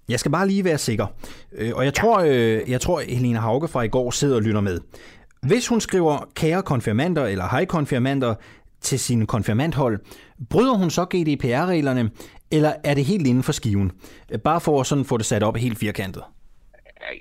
Jeg 0.08 0.20
skal 0.20 0.32
bare 0.32 0.48
lige 0.48 0.64
være 0.64 0.78
sikker. 0.78 1.06
Øh, 1.52 1.70
og 1.74 1.84
jeg 1.84 1.94
tror, 1.94 2.18
øh, 2.20 2.70
jeg 2.70 2.80
tror 2.80 3.00
Helena 3.00 3.38
Hauge 3.38 3.68
fra 3.68 3.82
i 3.82 3.88
går 3.88 4.10
sidder 4.10 4.36
og 4.36 4.42
lytter 4.42 4.60
med. 4.60 4.80
Hvis 5.42 5.68
hun 5.68 5.80
skriver 5.80 6.28
kære 6.34 6.62
konfirmander 6.62 7.26
eller 7.26 7.48
hej 7.48 7.64
konfirmander 7.64 8.34
til 8.80 8.98
sin 8.98 9.26
konfirmandhold, 9.26 9.98
bryder 10.50 10.74
hun 10.74 10.90
så 10.90 11.04
GDPR-reglerne, 11.04 12.10
eller 12.50 12.72
er 12.84 12.94
det 12.94 13.04
helt 13.04 13.26
inden 13.26 13.42
for 13.42 13.52
skiven? 13.52 13.92
Bare 14.44 14.60
for 14.60 14.80
at 14.80 14.86
sådan 14.86 15.04
få 15.04 15.16
det 15.16 15.26
sat 15.26 15.42
op 15.42 15.56
helt 15.56 15.78
firkantet. 15.78 16.22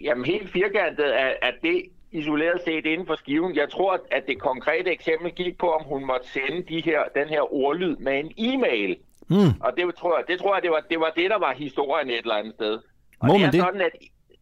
Jamen 0.04 0.26
helt 0.26 0.50
firkantet 0.50 1.19
er, 1.21 1.32
er 1.41 1.52
det 1.62 1.84
isoleret 2.12 2.62
set 2.65 2.86
inden 2.86 3.08
for 3.08 3.15
skiven. 3.15 3.56
Jeg 3.56 3.70
tror, 3.70 4.00
at 4.12 4.24
det 4.28 4.39
konkrete 4.39 4.91
eksempel 4.91 5.32
gik 5.32 5.58
på, 5.58 5.72
om 5.72 5.84
hun 5.84 6.06
måtte 6.06 6.28
sende 6.28 6.63
de 6.70 6.82
her, 6.82 7.04
den 7.15 7.28
her 7.30 7.54
ordlyd 7.54 7.96
med 7.96 8.20
en 8.20 8.32
e-mail. 8.38 8.98
Mm. 9.28 9.62
Og 9.62 9.74
det 9.78 9.96
tror 9.96 10.17
jeg, 10.17 10.26
det, 10.28 10.39
tror 10.39 10.56
jeg 10.56 10.63
det, 10.63 10.72
var, 10.72 10.84
det 10.89 11.00
var 11.00 11.12
det, 11.15 11.30
der 11.30 11.39
var 11.39 11.54
historien 11.54 12.10
et 12.10 12.17
eller 12.17 12.36
andet 12.36 12.54
sted. 12.54 12.80
Og 13.20 13.28
må 13.28 13.34
det 13.34 13.41
man 13.41 13.48
er 13.48 13.52
det? 13.52 13.60
sådan, 13.60 13.82
at 13.82 13.91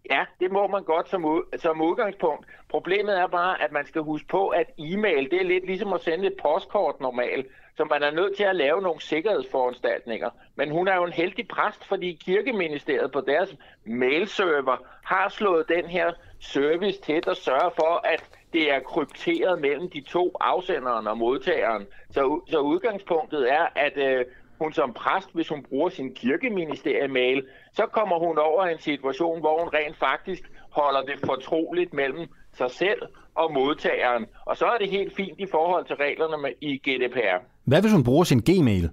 Ja, 0.09 0.25
det 0.39 0.51
må 0.51 0.67
man 0.67 0.83
godt 0.83 1.09
som, 1.09 1.25
ud, 1.25 1.57
som 1.57 1.81
udgangspunkt. 1.81 2.45
Problemet 2.69 3.19
er 3.19 3.27
bare, 3.27 3.63
at 3.63 3.71
man 3.71 3.85
skal 3.85 4.01
huske 4.01 4.27
på, 4.27 4.47
at 4.47 4.67
e-mail, 4.77 5.31
det 5.31 5.41
er 5.41 5.45
lidt 5.45 5.65
ligesom 5.65 5.93
at 5.93 6.01
sende 6.01 6.27
et 6.27 6.37
postkort 6.41 7.01
normalt, 7.01 7.47
så 7.77 7.83
man 7.83 8.03
er 8.03 8.11
nødt 8.11 8.37
til 8.37 8.43
at 8.43 8.55
lave 8.55 8.81
nogle 8.81 9.01
sikkerhedsforanstaltninger. 9.01 10.29
Men 10.55 10.71
hun 10.71 10.87
er 10.87 10.95
jo 10.95 11.03
en 11.03 11.11
heldig 11.11 11.47
præst, 11.47 11.85
fordi 11.85 12.19
kirkeministeriet 12.25 13.11
på 13.11 13.21
deres 13.21 13.55
mailserver 13.85 14.77
har 15.03 15.29
slået 15.29 15.69
den 15.69 15.85
her 15.85 16.13
service 16.39 17.01
til 17.01 17.23
og 17.27 17.35
sørger 17.35 17.69
for, 17.75 18.07
at 18.07 18.29
det 18.53 18.71
er 18.71 18.79
krypteret 18.79 19.61
mellem 19.61 19.89
de 19.89 20.01
to 20.01 20.35
afsenderen 20.39 21.07
og 21.07 21.17
modtageren. 21.17 21.87
Så, 22.11 22.41
så 22.47 22.59
udgangspunktet 22.59 23.51
er, 23.51 23.67
at 23.75 23.97
øh, 23.97 24.25
hun 24.59 24.73
som 24.73 24.93
præst, 24.93 25.29
hvis 25.33 25.49
hun 25.49 25.63
bruger 25.69 25.89
sin 25.89 26.15
kirkeministeriemail, 26.15 27.43
så 27.73 27.85
kommer 27.85 28.19
hun 28.19 28.37
over 28.37 28.65
i 28.67 28.71
en 28.71 28.79
situation, 28.79 29.39
hvor 29.39 29.59
hun 29.59 29.69
rent 29.73 29.97
faktisk 29.97 30.51
holder 30.69 31.01
det 31.01 31.19
fortroligt 31.25 31.93
mellem 31.93 32.27
sig 32.53 32.71
selv 32.71 33.01
og 33.35 33.53
modtageren. 33.53 34.25
Og 34.45 34.57
så 34.57 34.65
er 34.65 34.77
det 34.77 34.89
helt 34.89 35.15
fint 35.15 35.39
i 35.39 35.45
forhold 35.51 35.85
til 35.85 35.95
reglerne 35.95 36.41
med, 36.41 36.51
i 36.61 36.77
GDPR. 36.77 37.37
Hvad 37.63 37.81
hvis 37.81 37.93
hun 37.93 38.03
bruger 38.03 38.23
sin 38.23 38.41
Gmail? 38.41 38.89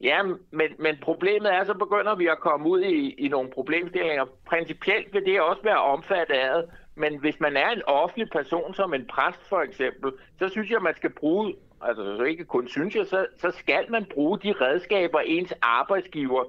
Ja, 0.00 0.22
men, 0.50 0.68
men 0.78 0.94
problemet 1.02 1.54
er, 1.54 1.64
så 1.64 1.74
begynder 1.74 2.14
vi 2.14 2.26
at 2.26 2.38
komme 2.40 2.68
ud 2.68 2.80
i, 2.80 3.14
i 3.24 3.28
nogle 3.28 3.50
problemstillinger. 3.50 4.24
Principielt 4.46 5.14
vil 5.14 5.24
det 5.24 5.40
også 5.40 5.62
være 5.62 5.82
omfattet 5.82 6.34
af, 6.34 6.62
men 6.96 7.20
hvis 7.20 7.40
man 7.40 7.56
er 7.56 7.70
en 7.70 7.82
offentlig 7.86 8.28
person, 8.32 8.74
som 8.74 8.94
en 8.94 9.06
præst 9.06 9.48
for 9.48 9.60
eksempel, 9.60 10.12
så 10.38 10.48
synes 10.48 10.70
jeg, 10.70 10.82
man 10.82 10.94
skal 10.96 11.10
bruge, 11.10 11.54
altså 11.84 12.16
så 12.16 12.22
ikke 12.22 12.44
kun 12.44 12.68
synes 12.68 12.94
jeg, 12.94 13.06
så, 13.06 13.26
så 13.38 13.50
skal 13.58 13.90
man 13.90 14.04
bruge 14.04 14.38
de 14.38 14.52
redskaber, 14.52 15.20
ens 15.20 15.54
arbejdsgiver 15.62 16.44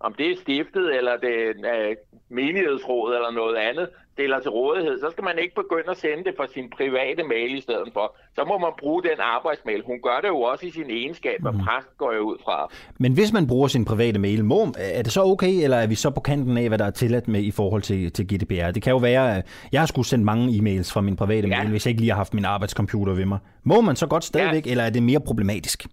om 0.00 0.14
det 0.14 0.30
er 0.30 0.36
stiftet 0.36 0.94
eller 0.96 1.16
det 1.16 1.56
er 1.64 1.88
øh, 1.88 1.96
menighedsråd 2.28 3.14
eller 3.14 3.30
noget 3.30 3.56
andet, 3.56 3.90
stiller 4.14 4.38
til 4.40 4.50
rådighed, 4.50 4.94
så 5.00 5.08
skal 5.10 5.24
man 5.24 5.36
ikke 5.42 5.54
begynde 5.62 5.90
at 5.94 5.96
sende 5.96 6.24
det 6.24 6.34
fra 6.38 6.46
sin 6.54 6.66
private 6.78 7.22
mail 7.32 7.50
i 7.58 7.60
stedet 7.60 7.88
for. 7.92 8.06
Så 8.36 8.44
må 8.50 8.58
man 8.58 8.72
bruge 8.78 9.02
den 9.02 9.18
arbejdsmail. 9.36 9.82
Hun 9.90 9.98
gør 10.06 10.18
det 10.22 10.28
jo 10.28 10.40
også 10.40 10.66
i 10.66 10.70
sin 10.70 10.90
egenskab, 10.90 11.38
og 11.44 11.54
mm. 11.54 11.60
præst 11.64 11.90
går 11.98 12.12
jeg 12.12 12.20
ud 12.20 12.38
fra. 12.44 12.56
Men 12.98 13.12
hvis 13.12 13.32
man 13.32 13.46
bruger 13.46 13.68
sin 13.68 13.84
private 13.84 14.18
mail, 14.18 14.44
må, 14.44 14.60
er 14.78 15.02
det 15.02 15.12
så 15.12 15.22
okay, 15.22 15.54
eller 15.64 15.76
er 15.76 15.86
vi 15.86 15.94
så 15.94 16.10
på 16.10 16.20
kanten 16.20 16.56
af, 16.56 16.68
hvad 16.68 16.78
der 16.78 16.84
er 16.84 16.90
tilladt 16.90 17.28
med 17.28 17.40
i 17.40 17.50
forhold 17.50 17.82
til, 17.82 18.12
til 18.12 18.24
GDPR? 18.26 18.70
Det 18.70 18.82
kan 18.82 18.90
jo 18.90 18.96
være, 18.96 19.36
at 19.36 19.68
jeg 19.72 19.80
har 19.80 19.86
skulle 19.86 20.06
sendt 20.06 20.24
mange 20.24 20.44
e-mails 20.58 20.92
fra 20.92 21.00
min 21.00 21.16
private 21.16 21.48
ja. 21.48 21.58
mail, 21.58 21.70
hvis 21.70 21.86
jeg 21.86 21.90
ikke 21.90 22.00
lige 22.00 22.10
har 22.10 22.16
haft 22.16 22.34
min 22.34 22.44
arbejdscomputer 22.44 23.14
ved 23.14 23.24
mig. 23.24 23.38
Må 23.62 23.80
man 23.80 23.96
så 23.96 24.06
godt 24.06 24.24
stadigvæk, 24.24 24.66
ja. 24.66 24.70
eller 24.70 24.84
er 24.84 24.90
det 24.90 25.02
mere 25.02 25.20
problematisk? 25.20 25.86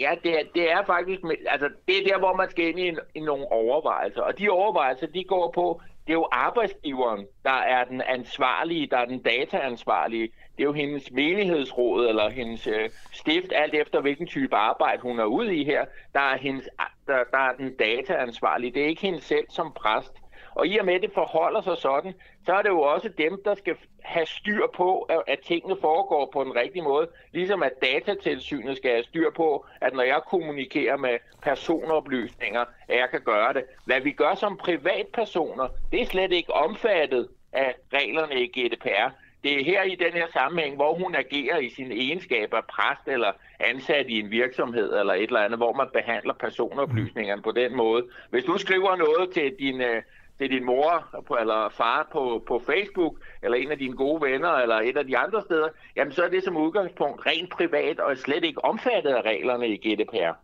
Ja, 0.00 0.10
det 0.24 0.32
er, 0.38 0.42
det 0.54 0.72
er 0.72 0.82
faktisk, 0.86 1.20
altså 1.46 1.68
det 1.88 1.94
er 1.98 2.04
der, 2.10 2.18
hvor 2.18 2.36
man 2.36 2.50
skal 2.50 2.64
ind 2.68 2.78
i, 2.78 2.88
en, 2.88 2.98
i 3.14 3.20
nogle 3.20 3.52
overvejelser. 3.52 4.22
Og 4.22 4.38
de 4.38 4.48
overvejelser, 4.48 5.06
de 5.06 5.24
går 5.24 5.52
på, 5.54 5.80
det 6.06 6.12
er 6.12 6.14
jo 6.14 6.28
arbejdsgiveren, 6.32 7.26
der 7.44 7.50
er 7.50 7.84
den 7.84 8.00
ansvarlige, 8.00 8.86
der 8.86 8.96
er 8.96 9.04
den 9.04 9.22
dataansvarlige. 9.22 10.28
Det 10.56 10.60
er 10.60 10.64
jo 10.64 10.72
hendes 10.72 11.10
menighedsråd 11.10 12.08
eller 12.08 12.28
hendes 12.30 12.66
øh, 12.66 12.90
stift, 13.12 13.52
alt 13.54 13.74
efter 13.74 14.00
hvilken 14.00 14.26
type 14.26 14.56
arbejde 14.56 15.02
hun 15.02 15.18
er 15.18 15.24
ude 15.24 15.56
i 15.56 15.64
her, 15.64 15.84
der 16.14 16.20
er, 16.20 16.36
hendes, 16.36 16.68
der, 17.06 17.24
der 17.30 17.38
er 17.38 17.52
den 17.56 17.76
dataansvarlige. 17.76 18.72
Det 18.72 18.82
er 18.82 18.86
ikke 18.86 19.02
hende 19.02 19.20
selv 19.20 19.44
som 19.48 19.72
præst. 19.72 20.21
Og 20.54 20.66
i 20.66 20.78
og 20.78 20.84
med, 20.84 20.94
at 20.94 21.02
det 21.02 21.10
forholder 21.14 21.60
sig 21.60 21.76
sådan, 21.76 22.14
så 22.46 22.52
er 22.52 22.62
det 22.62 22.68
jo 22.68 22.80
også 22.80 23.08
dem, 23.08 23.42
der 23.44 23.54
skal 23.54 23.76
have 24.02 24.26
styr 24.26 24.66
på, 24.74 25.00
at 25.26 25.38
tingene 25.38 25.76
foregår 25.80 26.30
på 26.32 26.44
den 26.44 26.56
rigtige 26.56 26.82
måde. 26.82 27.08
Ligesom 27.32 27.62
at 27.62 27.72
datatilsynet 27.82 28.76
skal 28.76 28.90
have 28.90 29.04
styr 29.04 29.30
på, 29.30 29.66
at 29.80 29.94
når 29.94 30.02
jeg 30.02 30.20
kommunikerer 30.30 30.96
med 30.96 31.18
personoplysninger, 31.42 32.64
at 32.88 32.98
jeg 32.98 33.08
kan 33.10 33.20
gøre 33.20 33.52
det. 33.52 33.64
Hvad 33.86 34.00
vi 34.00 34.10
gør 34.10 34.34
som 34.34 34.56
privatpersoner, 34.56 35.68
det 35.92 36.02
er 36.02 36.06
slet 36.06 36.32
ikke 36.32 36.52
omfattet 36.52 37.28
af 37.52 37.74
reglerne 37.92 38.42
i 38.42 38.46
GDPR. 38.46 39.10
Det 39.44 39.60
er 39.60 39.64
her 39.64 39.82
i 39.82 39.94
den 39.94 40.12
her 40.12 40.26
sammenhæng, 40.32 40.76
hvor 40.76 40.94
hun 40.94 41.14
agerer 41.14 41.58
i 41.58 41.70
sin 41.70 41.92
egenskab 41.92 42.54
af 42.54 42.64
præst 42.64 43.08
eller 43.08 43.32
ansat 43.60 44.06
i 44.08 44.20
en 44.20 44.30
virksomhed 44.30 44.98
eller 44.98 45.14
et 45.14 45.22
eller 45.22 45.40
andet, 45.40 45.58
hvor 45.58 45.72
man 45.72 45.86
behandler 45.92 46.34
personoplysningerne 46.34 47.42
på 47.42 47.52
den 47.52 47.76
måde. 47.76 48.02
Hvis 48.30 48.44
du 48.44 48.58
skriver 48.58 48.96
noget 48.96 49.30
til 49.30 49.54
din 49.58 49.80
øh, 49.80 50.02
det 50.38 50.44
er 50.44 50.48
din 50.48 50.66
mor 50.66 50.92
eller 51.40 51.72
far 51.76 52.08
på, 52.12 52.44
på 52.48 52.62
Facebook, 52.66 53.14
eller 53.42 53.56
en 53.56 53.70
af 53.70 53.78
dine 53.78 53.96
gode 53.96 54.22
venner, 54.22 54.48
eller 54.48 54.76
et 54.76 54.96
af 54.96 55.06
de 55.06 55.18
andre 55.18 55.42
steder, 55.42 55.68
jamen 55.96 56.12
så 56.12 56.22
er 56.22 56.28
det 56.28 56.44
som 56.44 56.56
udgangspunkt 56.56 57.26
rent 57.26 57.50
privat 57.50 58.00
og 58.00 58.10
er 58.10 58.14
slet 58.14 58.44
ikke 58.44 58.64
omfattet 58.64 59.10
af 59.10 59.22
reglerne 59.22 59.68
i 59.68 59.76
GDPR. 59.76 60.34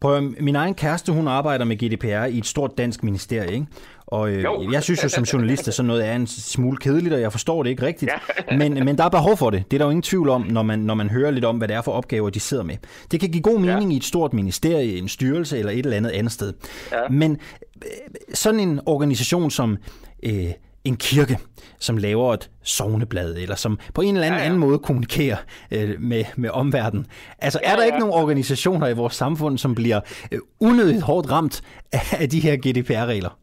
På 0.00 0.20
min 0.40 0.56
egen 0.56 0.74
kæreste, 0.74 1.12
hun 1.12 1.28
arbejder 1.28 1.64
med 1.64 1.76
GDPR 1.76 2.24
i 2.24 2.38
et 2.38 2.46
stort 2.46 2.78
dansk 2.78 3.02
ministerie, 3.02 3.52
ikke? 3.52 3.66
Og 4.06 4.30
øh, 4.30 4.44
jeg 4.72 4.82
synes 4.82 5.04
jo 5.04 5.08
som 5.08 5.24
journalist, 5.24 5.68
at 5.68 5.74
sådan 5.74 5.86
noget 5.86 6.06
er 6.06 6.16
en 6.16 6.26
smule 6.26 6.76
kedeligt, 6.76 7.14
og 7.14 7.20
jeg 7.20 7.32
forstår 7.32 7.62
det 7.62 7.70
ikke 7.70 7.86
rigtigt. 7.86 8.10
Ja. 8.50 8.56
men, 8.58 8.74
men 8.84 8.98
der 8.98 9.04
er 9.04 9.08
behov 9.08 9.36
for 9.36 9.50
det. 9.50 9.64
Det 9.70 9.76
er 9.76 9.78
der 9.78 9.84
jo 9.84 9.90
ingen 9.90 10.02
tvivl 10.02 10.28
om, 10.28 10.42
når 10.42 10.62
man, 10.62 10.78
når 10.78 10.94
man 10.94 11.10
hører 11.10 11.30
lidt 11.30 11.44
om, 11.44 11.56
hvad 11.56 11.68
det 11.68 11.76
er 11.76 11.82
for 11.82 11.92
opgaver, 11.92 12.30
de 12.30 12.40
sidder 12.40 12.62
med. 12.62 12.76
Det 13.10 13.20
kan 13.20 13.28
give 13.30 13.42
god 13.42 13.60
mening 13.60 13.90
ja. 13.90 13.94
i 13.94 13.96
et 13.96 14.04
stort 14.04 14.32
ministerie, 14.32 14.98
en 14.98 15.08
styrelse 15.08 15.58
eller 15.58 15.72
et 15.72 15.78
eller 15.78 15.96
andet 15.96 16.10
andet 16.10 16.32
sted. 16.32 16.52
Ja. 16.92 16.98
Men 17.10 17.38
øh, 17.84 17.90
sådan 18.34 18.60
en 18.60 18.80
organisation 18.86 19.50
som 19.50 19.76
øh, 20.22 20.50
en 20.84 20.96
kirke, 20.96 21.38
som 21.78 21.96
laver 21.96 22.34
et 22.34 22.50
sovneblad, 22.62 23.36
eller 23.36 23.54
som 23.54 23.78
på 23.94 24.00
en 24.00 24.14
eller 24.14 24.26
anden, 24.26 24.38
ja, 24.38 24.42
ja. 24.42 24.46
anden 24.46 24.60
måde 24.60 24.78
kommunikerer 24.78 25.36
øh, 25.70 26.00
med, 26.00 26.24
med 26.36 26.50
omverdenen. 26.50 27.06
Altså, 27.38 27.60
ja, 27.62 27.70
er 27.70 27.76
der 27.76 27.82
ja. 27.82 27.86
ikke 27.86 27.98
nogen 27.98 28.14
organisationer 28.14 28.88
i 28.88 28.92
vores 28.92 29.14
samfund, 29.14 29.58
som 29.58 29.74
bliver 29.74 30.00
øh, 30.32 30.38
unødigt 30.60 31.02
hårdt 31.02 31.30
ramt 31.30 31.62
af, 31.92 32.16
af 32.20 32.30
de 32.30 32.40
her 32.40 32.56
GDPR-regler? 32.56 33.38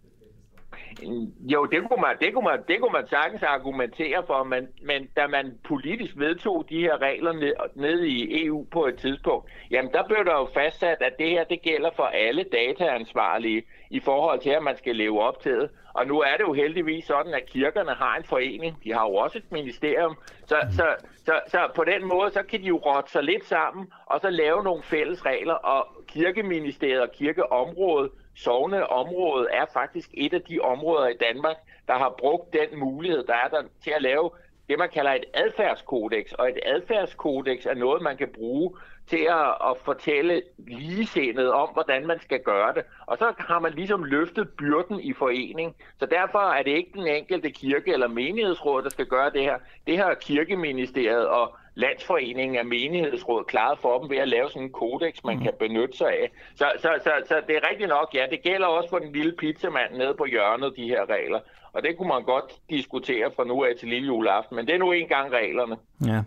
Jo, 1.39 1.65
det 1.65 1.79
kunne 1.79 2.01
man, 2.01 2.17
det 2.21 2.33
kunne 2.33 2.43
man, 2.43 2.59
det 2.67 2.79
kunne 2.81 2.93
man 2.93 3.07
sagtens 3.07 3.43
argumentere 3.43 4.23
for, 4.27 4.43
men, 4.43 4.67
men 4.81 5.09
da 5.17 5.27
man 5.27 5.57
politisk 5.63 6.13
vedtog 6.17 6.65
de 6.69 6.79
her 6.79 7.01
regler 7.01 7.33
ned, 7.33 7.53
ned 7.75 8.03
i 8.03 8.45
EU 8.45 8.65
på 8.71 8.85
et 8.85 8.97
tidspunkt, 8.97 9.51
jamen 9.71 9.91
der 9.91 10.03
blev 10.07 10.25
der 10.25 10.33
jo 10.33 10.47
fastsat, 10.53 10.97
at 11.01 11.13
det 11.19 11.29
her 11.29 11.43
det 11.43 11.61
gælder 11.61 11.89
for 11.95 12.03
alle 12.03 12.43
dataansvarlige 12.43 13.63
i 13.89 13.99
forhold 13.99 14.39
til, 14.39 14.49
at 14.49 14.63
man 14.63 14.77
skal 14.77 14.95
leve 14.95 15.21
op 15.21 15.41
til 15.41 15.51
det. 15.51 15.69
Og 15.93 16.07
nu 16.07 16.19
er 16.19 16.37
det 16.37 16.43
jo 16.43 16.53
heldigvis 16.53 17.05
sådan, 17.05 17.33
at 17.33 17.45
kirkerne 17.45 17.91
har 17.91 18.15
en 18.15 18.23
forening. 18.23 18.77
De 18.83 18.93
har 18.93 19.07
jo 19.07 19.15
også 19.15 19.37
et 19.37 19.51
ministerium. 19.51 20.17
Så, 20.45 20.55
mm. 20.63 20.71
så, 20.71 20.95
så, 21.25 21.39
så 21.47 21.69
på 21.75 21.83
den 21.83 22.07
måde, 22.07 22.31
så 22.31 22.43
kan 22.43 22.61
de 22.61 22.65
jo 22.65 22.77
rotte 22.77 23.11
sig 23.11 23.23
lidt 23.23 23.45
sammen, 23.45 23.87
og 24.05 24.19
så 24.21 24.29
lave 24.29 24.63
nogle 24.63 24.83
fælles 24.83 25.25
regler. 25.25 25.53
Og 25.53 25.87
kirkeministeriet 26.07 27.01
og 27.01 27.11
kirkeområdet 27.11 28.11
Sovne 28.35 28.89
område 28.89 29.47
er 29.51 29.65
faktisk 29.73 30.09
et 30.13 30.33
af 30.33 30.41
de 30.41 30.59
områder 30.59 31.07
i 31.07 31.17
Danmark, 31.17 31.55
der 31.87 31.93
har 31.93 32.15
brugt 32.17 32.53
den 32.53 32.79
mulighed, 32.79 33.23
der 33.23 33.33
er 33.33 33.47
der 33.47 33.63
til 33.83 33.91
at 33.91 34.01
lave 34.01 34.29
det, 34.69 34.79
man 34.79 34.89
kalder 34.89 35.11
et 35.11 35.25
adfærdskodex. 35.33 36.31
Og 36.31 36.49
et 36.49 36.59
adfærdskodex 36.65 37.65
er 37.65 37.73
noget, 37.73 38.01
man 38.01 38.17
kan 38.17 38.29
bruge 38.35 38.71
til 39.07 39.27
at, 39.29 39.47
at 39.69 39.77
fortælle 39.85 40.41
ligesindet 40.57 41.51
om, 41.51 41.69
hvordan 41.73 42.07
man 42.07 42.19
skal 42.21 42.39
gøre 42.39 42.73
det. 42.73 42.83
Og 43.05 43.17
så 43.17 43.33
har 43.37 43.59
man 43.59 43.73
ligesom 43.73 44.03
løftet 44.03 44.49
byrden 44.49 44.99
i 44.99 45.13
forening. 45.13 45.75
Så 45.99 46.05
derfor 46.05 46.39
er 46.39 46.63
det 46.63 46.71
ikke 46.71 46.91
den 46.93 47.07
enkelte 47.07 47.51
kirke 47.51 47.93
eller 47.93 48.07
menighedsråd, 48.07 48.83
der 48.83 48.89
skal 48.89 49.05
gøre 49.05 49.29
det 49.29 49.41
her. 49.41 49.57
Det 49.87 49.97
her 49.97 50.13
kirkeministeriet 50.13 51.27
og 51.27 51.55
landsforeningen 51.75 52.57
af 52.57 52.65
menighedsråd 52.65 53.43
klaret 53.43 53.79
for 53.79 53.99
dem 53.99 54.09
ved 54.09 54.17
at 54.17 54.27
lave 54.27 54.49
sådan 54.49 54.63
en 54.63 54.71
kodex, 54.71 55.13
man 55.23 55.38
mm. 55.38 55.43
kan 55.43 55.53
benytte 55.59 55.97
sig 55.97 56.07
af. 56.07 56.31
Så, 56.55 56.71
så, 56.81 56.89
så, 57.03 57.12
så 57.27 57.36
det 57.47 57.55
er 57.55 57.69
rigtigt 57.69 57.89
nok, 57.89 58.09
ja, 58.13 58.23
det 58.31 58.43
gælder 58.43 58.67
også 58.67 58.89
for 58.89 58.99
den 58.99 59.12
lille 59.13 59.33
pizzamand 59.39 59.91
nede 59.97 60.13
på 60.17 60.25
hjørnet, 60.25 60.73
de 60.77 60.83
her 60.83 61.09
regler. 61.09 61.39
Og 61.73 61.83
det 61.83 61.97
kunne 61.97 62.07
man 62.07 62.23
godt 62.23 62.51
diskutere 62.69 63.31
fra 63.36 63.43
nu 63.43 63.63
af 63.63 63.71
til 63.79 63.89
lille 63.89 64.05
juleaften, 64.07 64.55
men 64.55 64.65
det 64.65 64.75
er 64.75 64.79
nu 64.79 64.91
engang 64.91 65.31
reglerne. 65.31 65.75
Ja. 66.05 66.21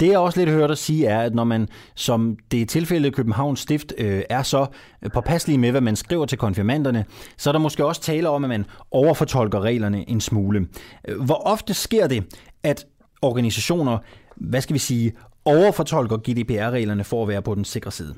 Det 0.00 0.08
jeg 0.08 0.18
også 0.18 0.40
lidt 0.40 0.50
hørt 0.50 0.70
at 0.70 0.78
sige 0.78 1.06
er, 1.06 1.20
at 1.20 1.34
når 1.34 1.44
man, 1.44 1.68
som 1.94 2.36
det 2.50 2.62
er 2.62 2.66
tilfældet 2.66 3.08
i 3.08 3.12
Københavns 3.12 3.60
Stift, 3.60 3.92
øh, 3.98 4.22
er 4.30 4.42
så 4.42 4.66
påpasselig 5.14 5.60
med, 5.60 5.70
hvad 5.70 5.80
man 5.80 5.96
skriver 5.96 6.26
til 6.26 6.38
konfirmanderne, 6.38 7.04
så 7.36 7.50
er 7.50 7.52
der 7.52 7.58
måske 7.58 7.84
også 7.84 8.00
tale 8.00 8.28
om, 8.28 8.44
at 8.44 8.48
man 8.48 8.66
overfortolker 8.90 9.60
reglerne 9.60 10.10
en 10.10 10.20
smule. 10.20 10.68
Hvor 11.24 11.46
ofte 11.46 11.74
sker 11.74 12.06
det, 12.06 12.46
at 12.62 12.86
organisationer 13.22 13.98
hvad 14.40 14.60
skal 14.60 14.74
vi 14.74 14.78
sige, 14.78 15.16
overfortolker 15.44 16.16
GDPR-reglerne 16.16 17.04
for 17.04 17.22
at 17.22 17.28
være 17.28 17.42
på 17.42 17.54
den 17.54 17.64
sikre 17.64 17.90
side? 17.90 18.14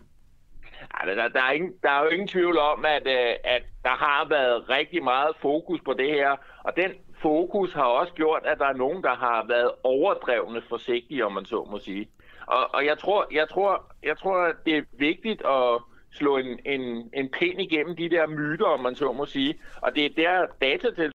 Ja, 1.04 1.14
der, 1.14 1.28
der, 1.28 1.42
er 1.42 1.52
ingen, 1.52 1.72
der 1.82 1.90
er 1.90 2.02
jo 2.04 2.08
ingen 2.08 2.28
tvivl 2.28 2.58
om, 2.58 2.84
at, 2.84 3.06
øh, 3.06 3.34
at 3.44 3.62
der 3.84 3.96
har 4.04 4.26
været 4.28 4.68
rigtig 4.68 5.04
meget 5.04 5.36
fokus 5.40 5.80
på 5.84 5.92
det 5.92 6.10
her, 6.10 6.36
og 6.64 6.72
den 6.76 6.90
fokus 7.22 7.72
har 7.72 7.84
også 7.84 8.12
gjort, 8.12 8.42
at 8.44 8.58
der 8.58 8.66
er 8.66 8.76
nogen, 8.76 9.02
der 9.02 9.14
har 9.14 9.46
været 9.48 9.70
overdrevne 9.82 10.62
forsigtige, 10.68 11.26
om 11.26 11.32
man 11.32 11.44
så 11.44 11.68
må 11.70 11.78
sige. 11.78 12.08
Og, 12.46 12.74
og 12.74 12.86
jeg, 12.86 12.98
tror, 12.98 13.26
jeg, 13.32 13.48
tror, 13.48 13.92
jeg 14.02 14.18
tror, 14.18 14.38
at 14.38 14.56
det 14.66 14.76
er 14.76 14.82
vigtigt 14.98 15.42
at 15.46 15.80
slå 16.12 16.36
en, 16.36 16.58
en, 16.66 17.10
en 17.14 17.28
pind 17.28 17.60
igennem 17.60 17.96
de 17.96 18.10
der 18.10 18.26
myter, 18.26 18.66
om 18.66 18.80
man 18.80 18.94
så 18.94 19.12
må 19.12 19.26
sige. 19.26 19.54
Og 19.82 19.94
det 19.94 20.04
er 20.04 20.10
der 20.16 20.46
datatil 20.60 21.12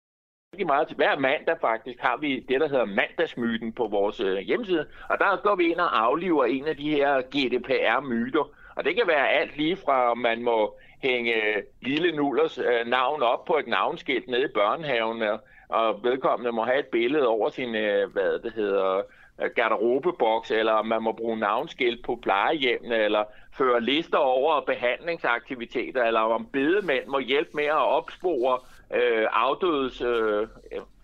rigtig 0.52 0.66
meget 0.66 0.88
til. 0.88 0.96
Hver 0.96 1.18
mandag 1.18 1.56
faktisk 1.60 2.00
har 2.00 2.16
vi 2.16 2.40
det, 2.48 2.60
der 2.60 2.68
hedder 2.68 2.84
mandagsmyten 2.84 3.72
på 3.72 3.86
vores 3.86 4.20
øh, 4.20 4.38
hjemmeside. 4.38 4.86
Og 5.08 5.18
der 5.18 5.42
går 5.42 5.54
vi 5.54 5.64
ind 5.70 5.80
og 5.80 6.04
afliver 6.04 6.44
en 6.44 6.66
af 6.66 6.76
de 6.76 6.90
her 6.90 7.20
GDPR-myter. 7.20 8.44
Og 8.76 8.84
det 8.84 8.96
kan 8.96 9.06
være 9.06 9.28
alt 9.28 9.56
lige 9.56 9.76
fra, 9.76 10.10
om 10.10 10.18
man 10.18 10.42
må 10.42 10.74
hænge 11.02 11.34
øh, 11.34 11.62
lille 11.82 12.12
Nullers 12.12 12.58
øh, 12.58 12.86
navn 12.86 13.22
op 13.22 13.44
på 13.44 13.56
et 13.58 13.66
navnskilt 13.66 14.28
nede 14.28 14.44
i 14.44 14.54
børnehaven, 14.54 15.22
og 15.68 16.04
vedkommende 16.04 16.52
må 16.52 16.64
have 16.64 16.78
et 16.78 16.86
billede 16.86 17.26
over 17.26 17.50
sin, 17.50 17.74
øh, 17.74 18.12
hvad 18.12 18.38
det 18.38 18.52
hedder, 18.52 19.02
øh, 19.42 19.50
garderobeboks, 19.56 20.50
eller 20.50 20.82
man 20.82 21.02
må 21.02 21.12
bruge 21.12 21.38
navnskilt 21.38 22.04
på 22.04 22.18
plejehjemmene, 22.22 22.96
eller 22.96 23.24
føre 23.58 23.80
lister 23.80 24.18
over 24.18 24.60
behandlingsaktiviteter, 24.60 26.04
eller 26.04 26.20
om 26.20 26.46
bedemænd 26.52 27.06
må 27.06 27.18
hjælpe 27.18 27.50
med 27.54 27.64
at 27.64 27.86
opspore 27.98 28.58
øh, 28.92 29.26
afdødes, 29.32 30.00
øh, 30.00 30.48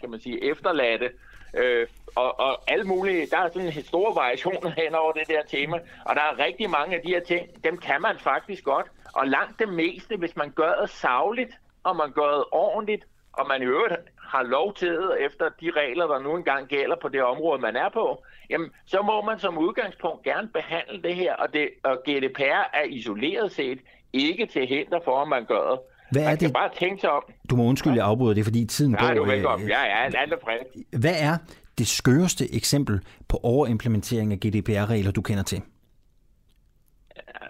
kan 0.00 0.10
man 0.10 0.20
sige, 0.20 0.50
efterladte, 0.50 1.10
øh, 1.54 1.86
og, 2.16 2.40
og 2.40 2.70
alle 2.70 2.84
mulige, 2.84 3.26
der 3.26 3.38
er 3.38 3.48
sådan 3.48 3.66
en 3.66 3.84
stor 3.84 4.14
variation 4.14 4.72
hen 4.82 4.94
over 4.94 5.12
det 5.12 5.28
der 5.28 5.42
tema, 5.42 5.78
og 6.04 6.16
der 6.16 6.22
er 6.22 6.38
rigtig 6.38 6.70
mange 6.70 6.96
af 6.96 7.02
de 7.02 7.10
her 7.10 7.20
ting, 7.20 7.64
dem 7.64 7.78
kan 7.78 8.02
man 8.02 8.18
faktisk 8.18 8.64
godt, 8.64 8.86
og 9.14 9.26
langt 9.26 9.58
det 9.58 9.68
meste, 9.68 10.16
hvis 10.16 10.36
man 10.36 10.50
gør 10.50 10.74
det 10.80 10.90
savligt, 10.90 11.52
og 11.84 11.96
man 11.96 12.12
gør 12.12 12.34
det 12.34 12.44
ordentligt, 12.52 13.04
og 13.32 13.46
man 13.48 13.62
i 13.62 13.64
øvrigt 13.64 13.94
har 14.28 14.42
lov 14.42 14.74
til 14.74 14.88
det 14.88 15.16
efter 15.20 15.48
de 15.60 15.70
regler, 15.70 16.06
der 16.06 16.18
nu 16.18 16.36
engang 16.36 16.68
gælder 16.68 16.96
på 16.96 17.08
det 17.08 17.22
område, 17.22 17.60
man 17.60 17.76
er 17.76 17.88
på, 17.88 18.24
jamen, 18.50 18.70
så 18.86 19.02
må 19.02 19.22
man 19.22 19.38
som 19.38 19.58
udgangspunkt 19.58 20.22
gerne 20.22 20.48
behandle 20.48 21.02
det 21.02 21.14
her, 21.14 21.34
og, 21.34 21.52
det, 21.54 21.68
og 21.84 22.02
GDPR 22.08 22.70
er 22.72 22.84
isoleret 22.84 23.52
set 23.52 23.80
ikke 24.12 24.46
til 24.46 24.66
hinder 24.66 25.00
for, 25.04 25.22
at 25.22 25.28
man 25.28 25.44
gør 25.44 25.70
det. 25.70 25.78
Hvad 26.12 26.22
Man 26.22 26.32
er 26.32 26.36
det? 26.36 26.52
bare 26.52 26.70
tænke 26.78 27.00
sig 27.00 27.10
om. 27.10 27.22
Du 27.50 27.56
må 27.56 27.64
undskylde, 27.64 27.96
jeg 27.96 28.04
afbryder 28.06 28.34
det, 28.34 28.44
fordi 28.44 28.64
tiden 28.66 28.92
Nej, 28.92 29.00
går. 29.00 29.14
du 29.14 29.20
er 29.22 29.26
øh, 29.26 29.32
velkommen. 29.32 29.68
Ja, 29.68 29.82
ja, 29.84 30.04
alt 30.04 30.32
er 30.32 30.36
frisk. 30.44 31.00
Hvad 31.00 31.14
er 31.18 31.36
det 31.78 31.86
skøreste 31.86 32.54
eksempel 32.54 33.00
på 33.28 33.40
overimplementering 33.42 34.32
af 34.32 34.38
GDPR-regler, 34.38 35.10
du 35.10 35.22
kender 35.22 35.42
til? 35.42 35.62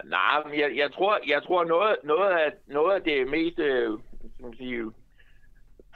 Nej, 0.05 0.43
men 0.45 0.59
jeg, 0.59 0.71
jeg 0.75 0.91
tror, 0.91 1.19
jeg 1.27 1.43
tror 1.43 1.63
noget, 1.63 1.95
noget, 2.03 2.31
af, 2.31 2.51
noget 2.67 2.95
af 2.95 3.01
det 3.01 3.27
mest 3.29 3.59
øh, 3.59 3.99
man 4.39 4.53
sige, 4.57 4.83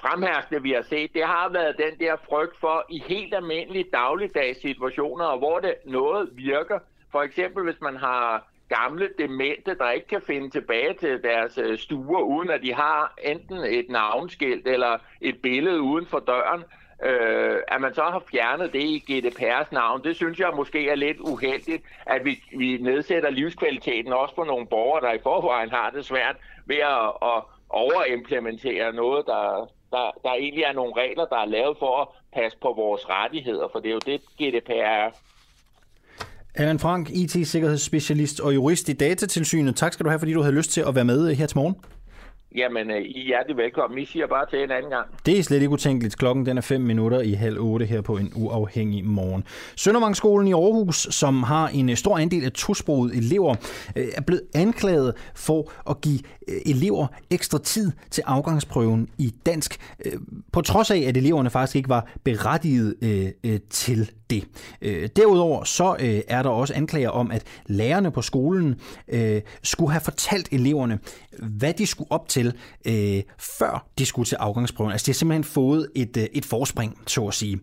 fremherskende, 0.02 0.62
vi 0.62 0.72
har 0.72 0.82
set, 0.82 1.14
det 1.14 1.24
har 1.26 1.50
været 1.50 1.76
den 1.78 2.00
der 2.00 2.16
frygt 2.30 2.60
for 2.60 2.86
i 2.90 3.04
helt 3.08 3.34
almindelige 3.36 3.86
dagligdags 3.94 4.62
situationer, 4.62 5.38
hvor 5.38 5.60
det 5.60 5.76
noget 5.86 6.30
virker. 6.34 6.80
For 7.12 7.22
eksempel, 7.22 7.64
hvis 7.64 7.82
man 7.82 7.96
har 7.98 8.48
gamle 8.76 9.10
demente, 9.18 9.76
der 9.78 9.90
ikke 9.90 10.08
kan 10.08 10.22
finde 10.22 10.50
tilbage 10.50 10.94
til 10.94 11.24
deres 11.24 11.58
øh, 11.58 11.78
stuer, 11.78 12.22
uden 12.22 12.50
at 12.50 12.62
de 12.62 12.74
har 12.74 13.14
enten 13.24 13.58
et 13.58 13.90
navnskilt 13.90 14.68
eller 14.68 14.98
et 15.22 15.42
billede 15.42 15.82
uden 15.82 16.06
for 16.06 16.20
døren, 16.20 16.64
øh, 17.04 17.58
at 17.68 17.82
man 17.82 17.94
så 17.94 18.04
har 18.04 18.24
fjernet 18.32 18.74
det 18.74 18.84
i 18.84 19.04
GDPR's 19.12 19.68
navn, 19.72 20.04
det 20.04 20.16
synes 20.16 20.40
jeg 20.40 20.52
måske 20.56 20.90
er 20.90 20.96
lidt 20.96 21.20
uheldigt, 21.20 21.84
at 22.06 22.26
vi, 22.26 22.44
vi 22.58 22.78
nedsætter 22.78 23.30
livskvaliteten 23.30 24.14
også 24.14 24.36
for 24.36 24.46
nogle 24.46 24.68
borgere, 24.68 25.02
der 25.02 25.14
i 25.14 25.24
forvejen 25.24 25.70
har 25.70 25.90
det 25.90 26.06
svært 26.06 26.36
ved 26.66 26.78
at, 26.78 27.08
at 27.22 27.44
overimplementere 27.70 28.94
noget, 28.94 29.26
der, 29.26 29.70
der, 29.92 30.12
der 30.24 30.34
egentlig 30.34 30.64
er 30.64 30.74
nogle 30.74 30.94
regler, 30.98 31.26
der 31.26 31.38
er 31.38 31.46
lavet 31.46 31.78
for 31.78 32.02
at 32.02 32.08
passe 32.34 32.58
på 32.58 32.74
vores 32.74 33.10
rettigheder, 33.10 33.68
for 33.72 33.80
det 33.80 33.90
er 33.90 33.94
jo 33.94 34.00
det, 34.06 34.22
GDPR 34.22 34.72
er. 34.72 35.12
Allan 36.56 36.80
Frank, 36.80 37.10
IT-sikkerhedsspecialist 37.10 38.40
og 38.40 38.56
jurist 38.56 38.90
i 38.90 38.94
Datatilsynet. 38.94 39.76
Tak 39.76 39.94
skal 39.94 40.04
du 40.04 40.10
have, 40.10 40.20
fordi 40.20 40.34
du 40.34 40.42
havde 40.42 40.56
lyst 40.56 40.72
til 40.72 40.84
at 40.88 40.96
være 40.96 41.06
med 41.06 41.36
her 41.36 41.48
til 41.48 41.58
morgen. 41.58 41.76
Jamen, 42.56 42.92
øh, 42.92 43.02
I 43.02 43.20
er 43.22 43.26
hjertelig 43.26 43.58
velkommen. 43.58 44.00
I 44.00 44.06
siger 44.06 44.28
bare 44.28 44.46
til 44.50 44.64
en 44.64 44.72
anden 44.72 44.92
gang. 44.92 45.08
Det 45.26 45.40
er 45.40 45.44
slet 45.44 45.62
ikke 45.62 45.70
utænkeligt. 45.70 46.18
Klokken 46.18 46.46
den 46.46 46.58
er 46.58 46.62
5 46.62 46.82
minutter 46.82 47.22
i 47.22 47.34
halv 47.34 47.58
8 47.60 47.86
her 47.86 48.02
på 48.02 48.18
en 48.18 48.32
uafhængig 48.36 49.06
morgen. 49.06 49.44
Søndervangsskolen 49.76 50.48
i 50.48 50.54
Aarhus, 50.54 51.08
som 51.12 51.44
har 51.44 51.68
en 51.68 51.90
øh, 51.90 51.96
stor 51.96 52.18
andel 52.18 52.46
af 52.46 52.52
tosprogede 52.52 53.16
elever, 53.16 53.56
øh, 53.96 54.08
er 54.16 54.22
blevet 54.22 54.42
anklaget 54.56 55.14
for 55.36 55.72
at 55.90 56.02
give 56.02 56.20
øh, 56.48 56.56
elever 56.66 57.08
ekstra 57.32 57.60
tid 57.60 57.92
til 58.12 58.24
afgangsprøven 58.28 59.10
i 59.18 59.34
dansk, 59.46 59.96
på 60.52 60.62
trods 60.62 60.92
af, 60.92 60.98
at 60.98 61.18
eleverne 61.18 61.50
faktisk 61.50 61.76
ikke 61.76 61.90
var 61.90 62.12
berettiget 62.24 62.96
til 63.70 64.12
det. 64.30 64.44
Øh, 64.82 65.10
derudover 65.16 65.64
så 65.64 65.96
øh, 66.00 66.22
er 66.28 66.44
der 66.44 66.50
også 66.50 66.74
anklager 66.74 67.10
om, 67.10 67.32
at 67.32 67.44
lærerne 67.66 68.12
på 68.12 68.22
skolen 68.22 68.76
øh, 69.08 69.42
skulle 69.64 69.92
have 69.92 70.02
fortalt 70.02 70.50
eleverne, 70.52 71.00
hvad 71.40 71.74
de 71.74 71.88
skulle 71.88 72.12
op 72.12 72.28
til, 72.28 72.54
før 73.40 73.88
de 73.98 74.06
skulle 74.06 74.28
til 74.28 74.36
afgangsprøven. 74.36 74.92
Altså 74.92 75.06
de 75.06 75.12
har 75.12 75.14
simpelthen 75.14 75.44
fået 75.44 75.88
et, 75.96 76.28
et 76.34 76.46
forspring, 76.46 76.98
så 77.08 77.28
at 77.28 77.34
sige. 77.34 77.60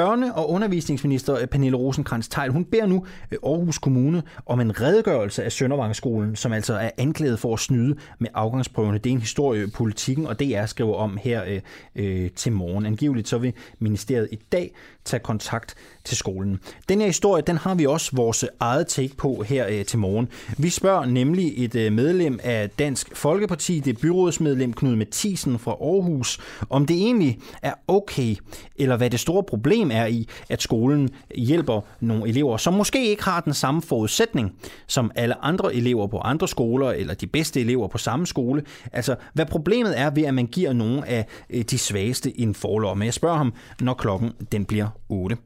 Børne- 0.00 0.34
og 0.34 0.50
undervisningsminister 0.50 1.46
Pernille 1.46 1.76
rosenkrantz 1.76 2.28
teil 2.28 2.50
hun 2.50 2.64
beder 2.64 2.86
nu 2.86 3.06
Aarhus 3.42 3.78
Kommune 3.78 4.22
om 4.46 4.60
en 4.60 4.80
redegørelse 4.80 5.44
af 5.44 5.52
Søndervangsskolen, 5.52 6.36
som 6.36 6.52
altså 6.52 6.74
er 6.74 6.90
anklaget 6.98 7.38
for 7.38 7.54
at 7.54 7.60
snyde 7.60 7.96
med 8.18 8.28
afgangsprøvene. 8.34 8.98
Det 8.98 9.10
er 9.10 9.14
en 9.14 9.20
historie, 9.20 9.68
politikken 9.68 10.26
og 10.26 10.40
DR 10.40 10.66
skriver 10.66 10.94
om 10.94 11.18
her 11.22 11.44
øh, 11.44 11.60
øh, 11.96 12.30
til 12.30 12.52
morgen. 12.52 12.86
Angiveligt 12.86 13.28
så 13.28 13.38
vil 13.38 13.52
ministeriet 13.78 14.28
i 14.32 14.36
dag 14.52 14.74
tage 15.04 15.20
kontakt 15.20 15.61
til 16.04 16.16
skolen. 16.16 16.60
Den 16.88 17.00
her 17.00 17.06
historie, 17.06 17.42
den 17.46 17.56
har 17.56 17.74
vi 17.74 17.86
også 17.86 18.10
vores 18.16 18.44
eget 18.60 18.86
take 18.86 19.16
på 19.16 19.42
her 19.42 19.66
øh, 19.68 19.84
til 19.84 19.98
morgen. 19.98 20.28
Vi 20.58 20.70
spørger 20.70 21.04
nemlig 21.04 21.64
et 21.64 21.74
øh, 21.74 21.92
medlem 21.92 22.40
af 22.42 22.70
Dansk 22.70 23.16
Folkeparti, 23.16 23.80
det 23.80 23.96
er 23.96 24.00
byrådsmedlem 24.00 24.72
Knud 24.72 24.96
Mathisen 24.96 25.58
fra 25.58 25.70
Aarhus, 25.70 26.38
om 26.70 26.86
det 26.86 26.96
egentlig 26.96 27.38
er 27.62 27.74
okay, 27.88 28.36
eller 28.76 28.96
hvad 28.96 29.10
det 29.10 29.20
store 29.20 29.42
problem 29.42 29.90
er 29.90 30.06
i, 30.06 30.28
at 30.48 30.62
skolen 30.62 31.10
hjælper 31.34 31.80
nogle 32.00 32.28
elever, 32.28 32.56
som 32.56 32.74
måske 32.74 33.10
ikke 33.10 33.24
har 33.24 33.40
den 33.40 33.54
samme 33.54 33.82
forudsætning 33.82 34.52
som 34.86 35.10
alle 35.14 35.44
andre 35.44 35.74
elever 35.74 36.06
på 36.06 36.18
andre 36.18 36.48
skoler, 36.48 36.90
eller 36.90 37.14
de 37.14 37.26
bedste 37.26 37.60
elever 37.60 37.88
på 37.88 37.98
samme 37.98 38.26
skole. 38.26 38.62
Altså, 38.92 39.16
hvad 39.34 39.46
problemet 39.46 39.98
er 39.98 40.10
ved, 40.10 40.22
at 40.22 40.34
man 40.34 40.46
giver 40.46 40.72
nogle 40.72 41.08
af 41.08 41.26
øh, 41.50 41.62
de 41.62 41.78
svageste 41.78 42.40
en 42.40 42.54
forlomme. 42.54 43.04
Jeg 43.04 43.14
spørger 43.14 43.36
ham, 43.36 43.54
når 43.80 43.94
klokken 43.94 44.30
den 44.52 44.64
bliver 44.64 44.88
8. 45.08 45.36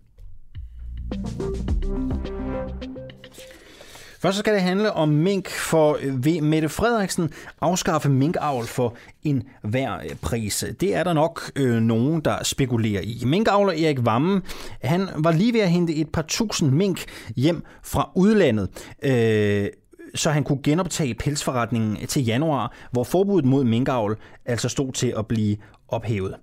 Først 4.26 4.38
skal 4.38 4.54
det 4.54 4.62
handle 4.62 4.92
om 4.92 5.08
mink, 5.08 5.50
for 5.50 5.98
vil 6.12 6.42
Mette 6.42 6.68
Frederiksen 6.68 7.30
afskaffe 7.60 8.08
minkavl 8.08 8.66
for 8.66 8.94
en 9.22 9.42
hver 9.62 9.94
øh, 9.94 10.16
pris. 10.22 10.64
Det 10.80 10.94
er 10.94 11.04
der 11.04 11.12
nok 11.12 11.50
øh, 11.56 11.82
nogen, 11.82 12.20
der 12.20 12.44
spekulerer 12.44 13.00
i. 13.02 13.22
Minkavler 13.26 13.72
Erik 13.72 13.98
Vammen, 14.04 14.42
han 14.82 15.08
var 15.16 15.32
lige 15.32 15.52
ved 15.52 15.60
at 15.60 15.70
hente 15.70 15.94
et 15.94 16.08
par 16.08 16.22
tusind 16.22 16.70
mink 16.70 17.04
hjem 17.36 17.62
fra 17.82 18.10
udlandet. 18.14 18.68
Øh, 19.02 19.68
så 20.16 20.30
han 20.30 20.44
kunne 20.44 20.62
genoptage 20.62 21.14
pelsforretningen 21.14 22.06
til 22.06 22.24
januar, 22.24 22.72
hvor 22.90 23.04
forbuddet 23.04 23.50
mod 23.50 23.64
minkavl 23.64 24.16
altså 24.44 24.68
stod 24.68 24.92
til 24.92 25.14
at 25.18 25.26
blive 25.26 25.56
ophævet. 25.88 26.34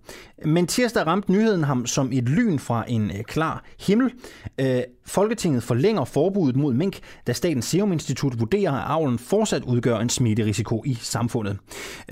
Men 0.45 0.67
tirsdag 0.67 1.07
ramte 1.07 1.31
nyheden 1.31 1.63
ham 1.63 1.85
som 1.85 2.09
et 2.13 2.23
lyn 2.23 2.59
fra 2.59 2.85
en 2.87 3.11
øh, 3.11 3.23
klar 3.23 3.63
himmel. 3.79 4.11
Øh, 4.57 4.81
Folketinget 5.05 5.63
forlænger 5.63 6.05
forbuddet 6.05 6.55
mod 6.55 6.73
mink, 6.73 6.99
da 7.27 7.33
Statens 7.33 7.65
Serum 7.65 7.91
Institut 7.91 8.39
vurderer, 8.39 8.71
at 8.71 8.83
avlen 8.85 9.19
fortsat 9.19 9.63
udgør 9.63 9.97
en 9.97 10.09
smitterisiko 10.09 10.83
i 10.85 10.93
samfundet. 10.93 11.57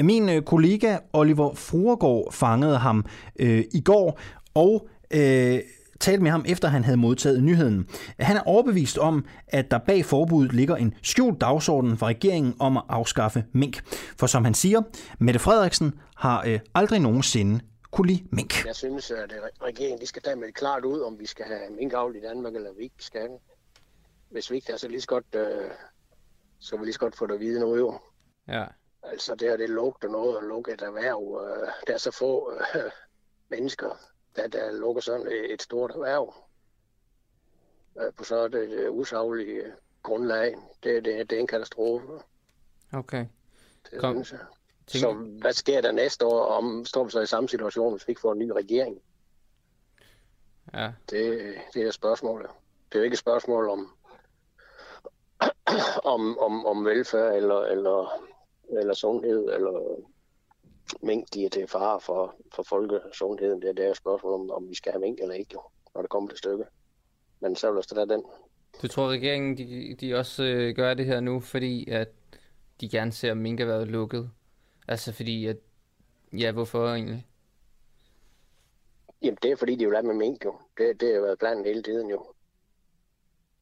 Min 0.02 0.30
øh, 0.30 0.42
kollega 0.42 0.98
Oliver 1.14 1.54
Fruergaard 1.54 2.34
fangede 2.34 2.78
ham 2.78 3.06
øh, 3.40 3.64
i 3.74 3.82
går, 3.82 4.20
og 4.54 4.88
øh, 5.14 5.60
talte 6.02 6.24
med 6.24 6.32
ham, 6.32 6.46
efter 6.48 6.68
han 6.68 6.84
havde 6.84 6.98
modtaget 6.98 7.44
nyheden. 7.44 7.90
Han 8.20 8.38
er 8.38 8.42
overbevist 8.42 8.98
om, 8.98 9.26
at 9.48 9.72
der 9.72 9.78
bag 9.78 10.06
forbuddet 10.06 10.54
ligger 10.54 10.76
en 10.76 10.94
skjult 11.04 11.42
dagsorden 11.42 11.98
fra 11.98 12.08
regeringen 12.08 12.56
om 12.60 12.78
at 12.78 12.84
afskaffe 12.90 13.46
mink. 13.52 13.82
For 14.18 14.28
som 14.28 14.44
han 14.44 14.54
siger, 14.54 14.82
Mette 15.20 15.40
Frederiksen 15.40 15.94
har 16.16 16.44
øh, 16.48 16.60
aldrig 16.76 17.00
nogensinde 17.00 17.60
kunne 17.92 18.08
lide 18.08 18.24
mink. 18.32 18.66
Jeg 18.66 18.76
synes, 18.76 19.12
at 19.12 19.34
regeringen 19.62 20.02
de 20.02 20.08
skal 20.08 20.22
tage 20.22 20.36
med 20.36 20.52
klart 20.52 20.86
ud, 20.86 21.02
om 21.02 21.20
vi 21.20 21.26
skal 21.26 21.46
have 21.46 21.62
minkavl 21.80 22.16
i 22.16 22.22
Danmark, 22.22 22.56
eller 22.56 22.74
vi 22.78 22.84
ikke 22.84 22.96
skal. 23.00 23.30
Hvis 24.30 24.52
vi 24.52 24.56
ikke 24.56 24.72
har, 24.72 24.78
så 24.78 24.88
lige 24.88 25.02
så 25.02 25.08
godt, 25.08 25.26
øh, 25.36 25.72
så 26.60 26.76
vil 26.76 26.82
vi 26.82 26.86
lige 26.86 26.94
så 26.94 27.00
godt 27.00 27.18
få 27.18 27.28
det 27.28 27.34
at 27.34 27.40
vide 27.40 27.60
nu 27.60 27.76
jo. 27.76 28.00
Ja. 28.48 28.66
Altså 29.04 29.36
det 29.36 29.50
her, 29.50 29.58
det 29.58 29.70
lugter 29.70 30.10
noget 30.10 30.38
at 30.38 30.44
lukke 30.44 30.72
et 30.72 30.82
erhverv. 30.82 31.42
Øh, 31.46 31.68
der 31.88 31.94
er 31.94 31.98
så 31.98 32.12
få 32.12 32.52
øh, 32.76 32.92
mennesker, 33.50 34.00
der, 34.36 34.48
der 34.48 34.72
lukker 34.72 35.02
sådan 35.02 35.28
et 35.50 35.62
stort 35.62 35.92
erhverv 35.92 36.34
øh, 38.02 38.14
på 38.14 38.24
så 38.24 38.48
det, 38.48 38.70
det 38.70 38.90
usaglige 38.90 39.64
grundlag. 40.04 40.56
Det, 40.84 41.06
det, 41.06 41.30
det 41.30 41.36
er 41.36 41.40
en 41.40 41.48
katastrofe. 41.48 42.08
Okay. 42.94 43.26
Det 43.92 44.00
Kom. 44.00 44.14
synes 44.24 44.32
jeg. 44.32 44.40
Tænk- 44.88 45.02
Så 45.02 45.14
hvad 45.42 45.54
sker 45.54 45.82
der 45.82 45.92
næste 45.92 46.26
år, 46.26 46.46
om 46.46 46.86
står 46.86 47.04
vi 47.04 47.12
så 47.12 47.20
i 47.22 47.26
samme 47.26 47.50
situation, 47.50 47.94
hvis 47.94 48.08
vi 48.08 48.12
ikke 48.12 48.22
får 48.22 48.32
en 48.34 48.40
ny 48.40 48.50
regering? 48.52 49.02
Ja. 50.74 50.92
Det, 51.10 51.56
det 51.74 51.82
er 51.88 51.92
spørgsmålet. 51.92 52.50
Det 52.92 52.96
er 52.96 53.00
jo 53.00 53.04
ikke 53.04 53.14
et 53.16 53.20
spørgsmål 53.20 53.70
om, 53.70 53.96
om, 56.14 56.38
om, 56.40 56.66
om 56.66 56.86
velfærd 56.86 57.36
eller, 57.36 57.60
eller, 57.62 58.24
eller 58.80 58.94
sundhed, 58.94 59.50
eller 59.54 59.96
mink, 61.02 61.34
de 61.34 61.46
er 61.46 61.50
til 61.50 61.68
fare 61.68 62.00
for, 62.00 62.36
for 62.56 62.64
folkesundheden. 62.64 63.62
Det, 63.62 63.78
det 63.78 63.86
er 63.86 63.92
et 63.92 63.98
spørgsmål 63.98 64.34
om, 64.34 64.52
om 64.52 64.70
vi 64.70 64.76
skal 64.76 64.92
have 64.92 65.02
mink 65.02 65.20
eller 65.20 65.36
ikke, 65.36 65.52
jo, 65.54 65.62
når 65.96 66.02
det 66.02 66.10
kommer 66.10 66.30
til 66.30 66.38
stykket. 66.38 66.68
Men 67.40 67.56
så 67.56 67.72
vil 67.72 67.84
der 67.90 68.06
den. 68.06 68.24
Du 68.82 68.88
tror, 68.88 69.10
regeringen 69.10 69.58
de, 69.58 69.96
de 70.02 70.16
også 70.16 70.44
øh, 70.44 70.76
gør 70.76 70.94
det 70.94 71.06
her 71.06 71.20
nu, 71.20 71.40
fordi 71.40 71.90
at 71.90 72.10
de 72.82 72.90
gerne 72.90 73.12
ser 73.12 73.34
minkerhvervet 73.34 73.88
lukket? 73.88 74.32
Altså 74.88 75.14
fordi 75.14 75.46
at... 75.46 75.58
Ja, 76.34 76.52
hvorfor 76.52 76.88
egentlig? 76.88 77.28
Jamen, 79.22 79.38
det 79.44 79.52
er 79.52 79.56
fordi, 79.56 79.76
de 79.76 79.86
vil 79.86 79.96
have 79.96 80.08
med 80.08 80.16
mink, 80.16 80.46
jo. 80.46 80.56
Det, 80.78 81.02
det 81.02 81.14
har 81.14 81.22
været 81.22 81.40
planen 81.40 81.66
hele 81.66 81.84
tiden, 81.84 82.10
jo. 82.10 82.34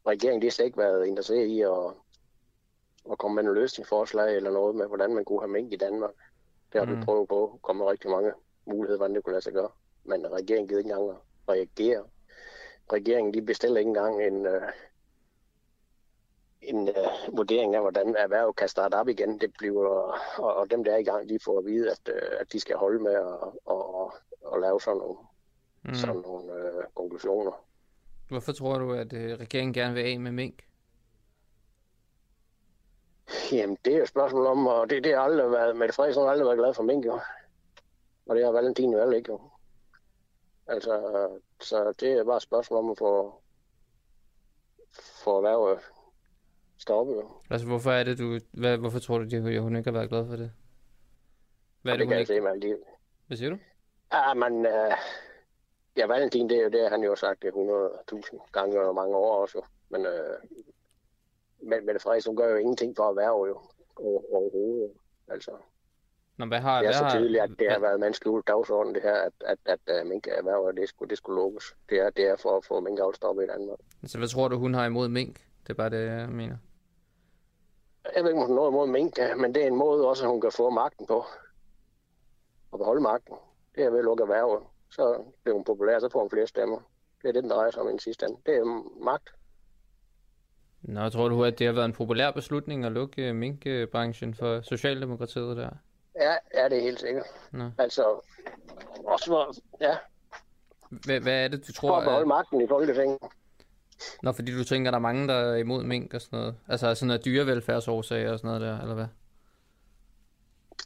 Regeringen, 0.07 0.41
de 0.41 0.47
har 0.47 0.51
slet 0.51 0.65
ikke 0.65 0.77
været 0.77 1.07
interesseret 1.07 1.47
i 1.47 1.61
at, 1.61 1.93
at 3.11 3.17
komme 3.17 3.35
med 3.35 3.43
en 3.43 3.55
løsningsforslag 3.55 4.35
eller 4.35 4.51
noget 4.51 4.75
med, 4.75 4.87
hvordan 4.87 5.13
man 5.13 5.25
kunne 5.25 5.41
have 5.41 5.51
mink 5.51 5.73
i 5.73 5.75
Danmark. 5.75 6.11
Det 6.73 6.81
har 6.81 6.85
mm. 6.85 6.99
vi 6.99 7.05
prøvet 7.05 7.27
på 7.27 7.43
at 7.53 7.61
komme 7.61 7.79
med 7.79 7.91
rigtig 7.91 8.09
mange 8.09 8.31
muligheder, 8.65 8.97
hvordan 8.97 9.15
det 9.15 9.23
kunne 9.23 9.33
lade 9.33 9.43
sig 9.43 9.53
gøre. 9.53 9.69
Men 10.03 10.31
regeringen 10.31 10.67
gider 10.67 10.79
ikke 10.79 10.89
engang 10.89 11.09
at 11.09 11.15
reagere. 11.49 12.03
Regeringen, 12.93 13.33
de 13.33 13.41
bestiller 13.41 13.77
ikke 13.79 13.89
engang 13.89 14.23
en, 14.23 14.45
uh, 14.45 14.69
en 16.61 16.89
uh, 16.89 17.37
vurdering 17.37 17.75
af, 17.75 17.81
hvordan 17.81 18.15
erhvervet 18.15 18.55
kan 18.55 18.67
starte 18.67 18.95
op 18.95 19.07
igen. 19.07 19.39
Det 19.39 19.53
bliver, 19.57 19.87
og, 20.37 20.55
og 20.55 20.71
dem, 20.71 20.83
der 20.83 20.93
er 20.93 20.97
i 20.97 21.03
gang, 21.03 21.29
de 21.29 21.39
får 21.45 21.59
at 21.59 21.65
vide, 21.65 21.91
at, 21.91 22.09
uh, 22.09 22.39
at 22.39 22.53
de 22.53 22.59
skal 22.59 22.75
holde 22.75 23.03
med 23.03 23.13
at, 23.13 23.49
at, 23.69 24.53
at 24.53 24.61
lave 24.61 24.81
sådan 24.81 24.97
nogle, 24.97 25.17
Mm. 25.83 25.93
sådan 25.93 26.15
nogle 26.15 26.53
uh, 26.53 26.83
konklusioner. 26.95 27.51
Hvorfor 28.29 28.51
tror 28.51 28.77
du, 28.77 28.93
at 28.93 29.13
øh, 29.13 29.39
regeringen 29.39 29.73
gerne 29.73 29.93
vil 29.93 30.01
af 30.01 30.19
med 30.19 30.31
mink? 30.31 30.68
Jamen, 33.51 33.77
det 33.85 33.93
er 33.93 33.97
jo 33.97 34.03
et 34.03 34.09
spørgsmål 34.09 34.45
om, 34.45 34.67
og 34.67 34.89
det, 34.89 35.03
det 35.03 35.13
har 35.13 35.21
aldrig 35.21 35.51
været, 35.51 35.75
Mette 35.75 35.95
Frederiksen 35.95 36.23
har 36.23 36.29
aldrig 36.29 36.45
været 36.45 36.57
glad 36.57 36.73
for 36.73 36.83
mink, 36.83 37.05
jo. 37.05 37.19
Og 38.25 38.35
det 38.35 38.45
har 38.45 38.51
Valentin 38.51 38.93
jo 38.93 39.11
ikke, 39.11 39.31
jo. 39.31 39.41
Altså, 40.67 40.93
så 41.61 41.93
det 41.99 42.11
er 42.11 42.23
bare 42.23 42.37
et 42.37 42.43
spørgsmål 42.43 42.79
om 42.79 42.89
at 42.89 42.97
få, 42.97 43.41
få 45.23 45.37
erhvervet 45.37 45.79
stoppet, 46.77 47.15
jo. 47.15 47.29
Altså, 47.49 47.67
hvorfor 47.67 47.91
er 47.91 48.03
det, 48.03 48.17
du... 48.17 48.39
Hvad, 48.51 48.77
hvorfor 48.77 48.99
tror 48.99 49.17
du, 49.17 49.23
at 49.23 49.61
hun 49.61 49.75
ikke 49.75 49.91
har 49.91 49.97
været 49.97 50.09
glad 50.09 50.27
for 50.27 50.35
det? 50.35 50.51
Hvad 51.81 51.93
er 51.93 51.97
det, 51.97 52.07
det 52.07 52.09
kan 52.09 52.17
jeg 52.17 52.27
se. 52.27 52.77
Hvad 53.27 53.37
siger 53.37 53.49
du? 53.49 53.57
Ja, 54.13 54.33
men... 54.33 54.65
Uh... 54.65 54.93
Ja, 55.97 56.05
Valentin, 56.05 56.49
det 56.49 56.57
er 56.57 56.63
jo 56.63 56.69
det, 56.69 56.89
han 56.89 57.03
jo 57.03 57.09
har 57.09 57.15
sagt 57.15 57.41
det 57.41 57.51
100.000 57.51 58.51
gange 58.51 58.81
over 58.81 58.93
mange 58.93 59.15
år 59.15 59.41
også. 59.41 59.61
Men 59.89 60.01
uh... 60.01 60.11
Men 61.61 61.85
Mette 61.85 61.99
Frederiksen 61.99 62.35
gør 62.35 62.49
jo 62.49 62.55
ingenting 62.55 62.95
for 62.95 63.03
at 63.09 63.15
være 63.15 63.47
jo 63.47 63.59
overhovedet. 64.31 64.91
Altså, 65.27 65.51
Nå, 66.37 66.45
hvad 66.45 66.59
har, 66.59 66.81
det 66.81 66.89
er 66.89 67.01
hvad 67.01 67.11
så 67.11 67.17
tydeligt, 67.17 67.43
at 67.43 67.49
det 67.49 67.57
hvad, 67.57 67.69
har 67.69 67.79
været 67.79 67.99
mandskjult 67.99 68.47
dagsorden, 68.47 68.95
det 68.95 69.03
her, 69.03 69.13
at, 69.15 69.33
at, 69.45 69.57
at, 69.65 69.79
at 69.87 70.07
minkerhvervet, 70.07 70.77
det 70.77 70.89
skulle, 70.89 71.09
det 71.09 71.17
skulle 71.17 71.41
lukkes. 71.41 71.75
Det 71.89 71.99
er, 71.99 72.09
det 72.09 72.27
er 72.27 72.35
for 72.35 72.57
at 72.57 72.65
få 72.65 72.79
minkavl 72.79 73.15
stoppet 73.15 73.43
i 73.43 73.47
Danmark. 73.47 73.79
Så 74.05 74.17
hvad 74.17 74.27
tror 74.27 74.47
du, 74.47 74.57
hun 74.57 74.73
har 74.73 74.85
imod 74.85 75.07
mink? 75.07 75.35
Det 75.63 75.69
er 75.69 75.73
bare 75.73 75.89
det, 75.89 76.05
jeg 76.05 76.29
mener. 76.29 76.57
Jeg 78.15 78.23
ved 78.23 78.29
ikke, 78.29 78.41
om 78.41 78.47
hun 78.47 78.49
har 78.49 78.55
noget 78.55 78.71
imod 78.71 78.87
mink, 78.87 79.19
men 79.37 79.55
det 79.55 79.63
er 79.63 79.67
en 79.67 79.75
måde 79.75 80.07
også, 80.07 80.23
at 80.23 80.29
hun 80.29 80.41
kan 80.41 80.51
få 80.51 80.69
magten 80.69 81.05
på. 81.05 81.25
Og 82.71 82.79
beholde 82.79 83.01
magten. 83.01 83.35
Det 83.75 83.83
er 83.83 83.89
ved 83.89 83.99
at 83.99 84.05
lukke 84.05 84.21
erhvervet. 84.23 84.63
Så 84.89 85.23
bliver 85.43 85.55
hun 85.55 85.63
populær, 85.63 85.99
så 85.99 86.09
får 86.09 86.19
hun 86.19 86.29
flere 86.29 86.47
stemmer. 86.47 86.79
Det 87.21 87.27
er 87.27 87.31
det, 87.31 87.43
den 87.43 87.51
drejer 87.51 87.71
sig 87.71 87.81
om 87.81 87.87
i 87.87 87.91
den 87.91 87.99
sidste 87.99 88.25
ende. 88.25 88.37
Det 88.45 88.55
er 88.55 88.63
magt. 89.03 89.29
Nå, 90.81 91.09
tror 91.09 91.29
du, 91.29 91.43
at 91.43 91.59
det 91.59 91.67
har 91.67 91.73
været 91.73 91.85
en 91.85 91.93
populær 91.93 92.31
beslutning 92.31 92.85
at 92.85 92.91
lukke 92.91 93.33
minkbranchen 93.33 94.33
for 94.33 94.61
Socialdemokratiet 94.61 95.57
der? 95.57 95.69
Ja, 96.15 96.33
ja 96.53 96.69
det 96.69 96.77
er 96.77 96.81
helt 96.81 96.99
sikkert. 96.99 97.25
Nå. 97.51 97.69
Altså, 97.77 98.03
også 99.05 99.25
for, 99.25 99.53
ja. 99.81 99.97
Hvad, 100.89 101.19
hvad 101.19 101.43
er 101.43 101.47
det, 101.47 101.67
du 101.67 101.73
tror? 101.73 101.89
For 101.89 101.95
at 101.97 102.03
beholde 102.03 102.21
at... 102.21 102.27
magten 102.27 102.61
i 102.61 102.67
Folketinget. 102.67 103.19
Nå, 104.23 104.31
fordi 104.31 104.57
du 104.57 104.63
tænker, 104.63 104.91
der 104.91 104.97
er 104.97 105.01
mange, 105.01 105.27
der 105.27 105.33
er 105.33 105.55
imod 105.55 105.83
mink 105.83 106.13
og 106.13 106.21
sådan 106.21 106.39
noget? 106.39 106.55
Altså 106.67 106.95
sådan 106.95 107.07
noget 107.07 107.25
dyrevelfærdsårsager 107.25 108.31
og 108.31 108.39
sådan 108.39 108.47
noget 108.47 108.61
der, 108.61 108.81
eller 108.81 108.95
hvad? 108.95 109.07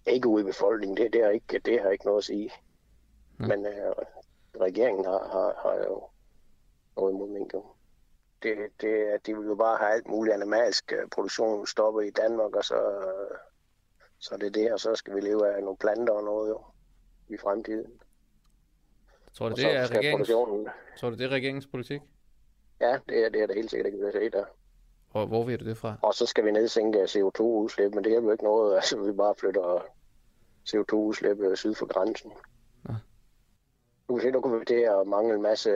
Ikke 0.08 0.27
ude 0.27 0.43
i 0.43 0.45
befolkningen, 0.45 0.97
det, 0.97 1.13
det, 1.13 1.23
har, 1.23 1.29
ikke, 1.29 1.60
det 1.60 1.82
har 1.82 1.89
ikke 1.89 2.06
noget 2.06 2.17
at 2.17 2.23
sige. 2.23 2.51
Ja. 3.39 3.47
Men 3.47 3.65
øh, 3.65 3.93
regeringen 4.62 5.06
har, 5.06 5.29
har, 5.32 5.53
har 5.63 5.84
jo 5.89 6.03
noget 6.97 7.13
imod 7.13 7.29
mink. 7.29 7.53
Jo 7.53 7.63
det, 8.43 8.58
det, 8.82 9.25
de 9.25 9.38
vil 9.38 9.47
jo 9.47 9.56
bare 9.56 9.77
have 9.77 9.91
alt 9.91 10.08
muligt 10.08 10.34
animalsk 10.34 10.93
øh, 10.93 11.10
produktion 11.10 11.67
stoppet 11.67 12.06
i 12.06 12.10
Danmark, 12.10 12.56
og 12.56 12.63
så, 12.63 12.79
så 14.19 14.38
det 14.38 14.47
er 14.47 14.51
det, 14.51 14.73
og 14.73 14.79
så 14.79 14.95
skal 14.95 15.15
vi 15.15 15.21
leve 15.21 15.56
af 15.56 15.63
nogle 15.63 15.77
planter 15.77 16.13
og 16.13 16.23
noget 16.23 16.49
jo 16.49 16.62
i 17.29 17.38
fremtiden. 17.38 17.91
Tror 19.34 19.49
du, 19.49 19.56
det 19.56 19.75
er, 19.75 19.91
regeringens, 19.91 20.29
tror 20.99 21.10
du, 21.10 21.15
det 21.15 21.25
er 21.25 21.29
regeringens 21.29 21.67
politik? 21.67 22.01
Ja, 22.82 22.99
det 23.10 23.25
er 23.25 23.29
det, 23.29 23.41
er 23.41 23.47
det 23.47 23.56
helt 23.56 23.69
sikkert 23.69 23.86
ikke, 23.86 23.97
vil 24.06 24.12
se 24.13 24.29
der. 24.29 24.45
Hvor, 25.12 25.25
hvor 25.25 25.43
ved 25.43 25.58
du 25.58 25.65
det 25.65 25.77
fra? 25.77 25.95
Og 26.01 26.13
så 26.13 26.25
skal 26.25 26.45
vi 26.45 26.51
nedsænke 26.51 27.03
CO2-udslip, 27.03 27.95
men 27.95 28.03
det 28.03 28.12
er 28.13 28.21
jo 28.21 28.32
ikke 28.32 28.43
noget, 28.43 28.75
altså 28.75 29.03
vi 29.03 29.12
bare 29.12 29.36
flytter 29.39 29.86
CO2-udslip 30.69 31.39
øh, 31.39 31.58
syd 31.58 31.75
for 31.75 31.86
grænsen. 31.86 32.32
Ja. 32.89 32.93
Du 34.08 34.15
kan 34.15 34.21
se, 34.21 34.32
nu 34.32 34.41
kommer 34.41 34.60
vi 34.60 34.65
til 34.65 34.82
at 34.95 35.08
mangle 35.08 35.36
en 35.36 35.41
masse 35.41 35.69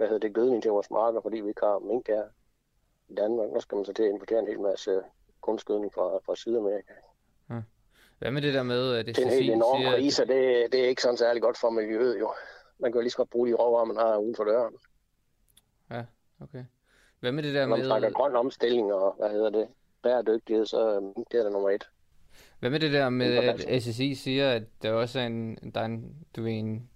hvad 0.00 0.08
hedder 0.08 0.26
det, 0.26 0.34
gødning 0.34 0.62
til 0.62 0.70
vores 0.70 0.90
marker, 0.90 1.20
fordi 1.20 1.40
vi 1.40 1.48
ikke 1.48 1.60
har 1.60 1.78
mink 1.78 2.08
her 2.08 2.24
i 3.08 3.14
Danmark. 3.14 3.48
Nu 3.54 3.60
skal 3.60 3.76
man 3.76 3.84
så 3.84 3.92
til 3.92 4.02
at 4.02 4.10
importere 4.10 4.38
en 4.38 4.46
hel 4.46 4.60
masse 4.60 5.00
kunstgødning 5.40 5.92
fra, 5.94 6.18
fra 6.26 6.36
Sydamerika. 6.36 6.92
Ja. 7.50 7.62
Hvad 8.18 8.30
med 8.30 8.42
det 8.42 8.54
der 8.54 8.62
med, 8.62 8.94
at 8.94 9.06
det, 9.06 9.16
det 9.16 9.22
er 9.22 9.26
en 9.26 9.32
helt 9.32 9.50
enorm 9.50 9.80
siger, 9.80 9.92
krise, 9.92 10.22
det, 10.22 10.72
det 10.72 10.84
er 10.84 10.88
ikke 10.88 11.02
sådan 11.02 11.16
særlig 11.16 11.42
godt 11.42 11.58
for 11.58 11.70
miljøet 11.70 12.20
jo. 12.20 12.32
Man 12.78 12.92
kan 12.92 12.98
jo 12.98 13.02
lige 13.02 13.10
så 13.10 13.16
godt 13.16 13.30
bruge 13.30 13.48
de 13.48 13.54
råvarer, 13.54 13.84
man 13.84 13.96
har 13.96 14.16
uden 14.16 14.34
for 14.36 14.44
døren. 14.44 14.74
Ja, 15.90 16.04
okay. 16.40 16.64
Hvad 17.20 17.32
med 17.32 17.42
det 17.42 17.54
der 17.54 17.60
Når 17.60 17.76
med... 17.76 17.76
man 17.76 17.86
snakker 17.86 18.10
grøn 18.10 18.36
omstilling 18.36 18.92
og, 18.92 19.14
hvad 19.18 19.30
hedder 19.30 19.50
det, 19.50 19.68
bæredygtighed, 20.02 20.66
så 20.66 21.12
det 21.30 21.38
er 21.38 21.42
der 21.42 21.50
nummer 21.50 21.70
et. 21.70 21.88
Hvad 22.60 22.70
med 22.70 22.80
det 22.80 22.92
der 22.92 23.08
med, 23.08 23.32
at 23.36 23.82
SSI 23.82 24.14
siger, 24.14 24.52
at 24.52 24.62
der 24.82 24.92
også 24.92 25.20
er 25.20 25.26
en, 25.26 25.56
der 25.74 25.80
er 25.80 25.84
en, 25.84 26.26
du 26.36 26.42
ved, 26.42 26.52
en 26.52 26.90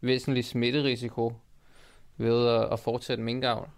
væsentlig 0.00 0.44
smitterisiko 0.44 1.32
ved 2.20 2.48
at, 2.48 2.72
at 2.72 2.80
fortsætte 2.80 3.22
minkavl? 3.22 3.68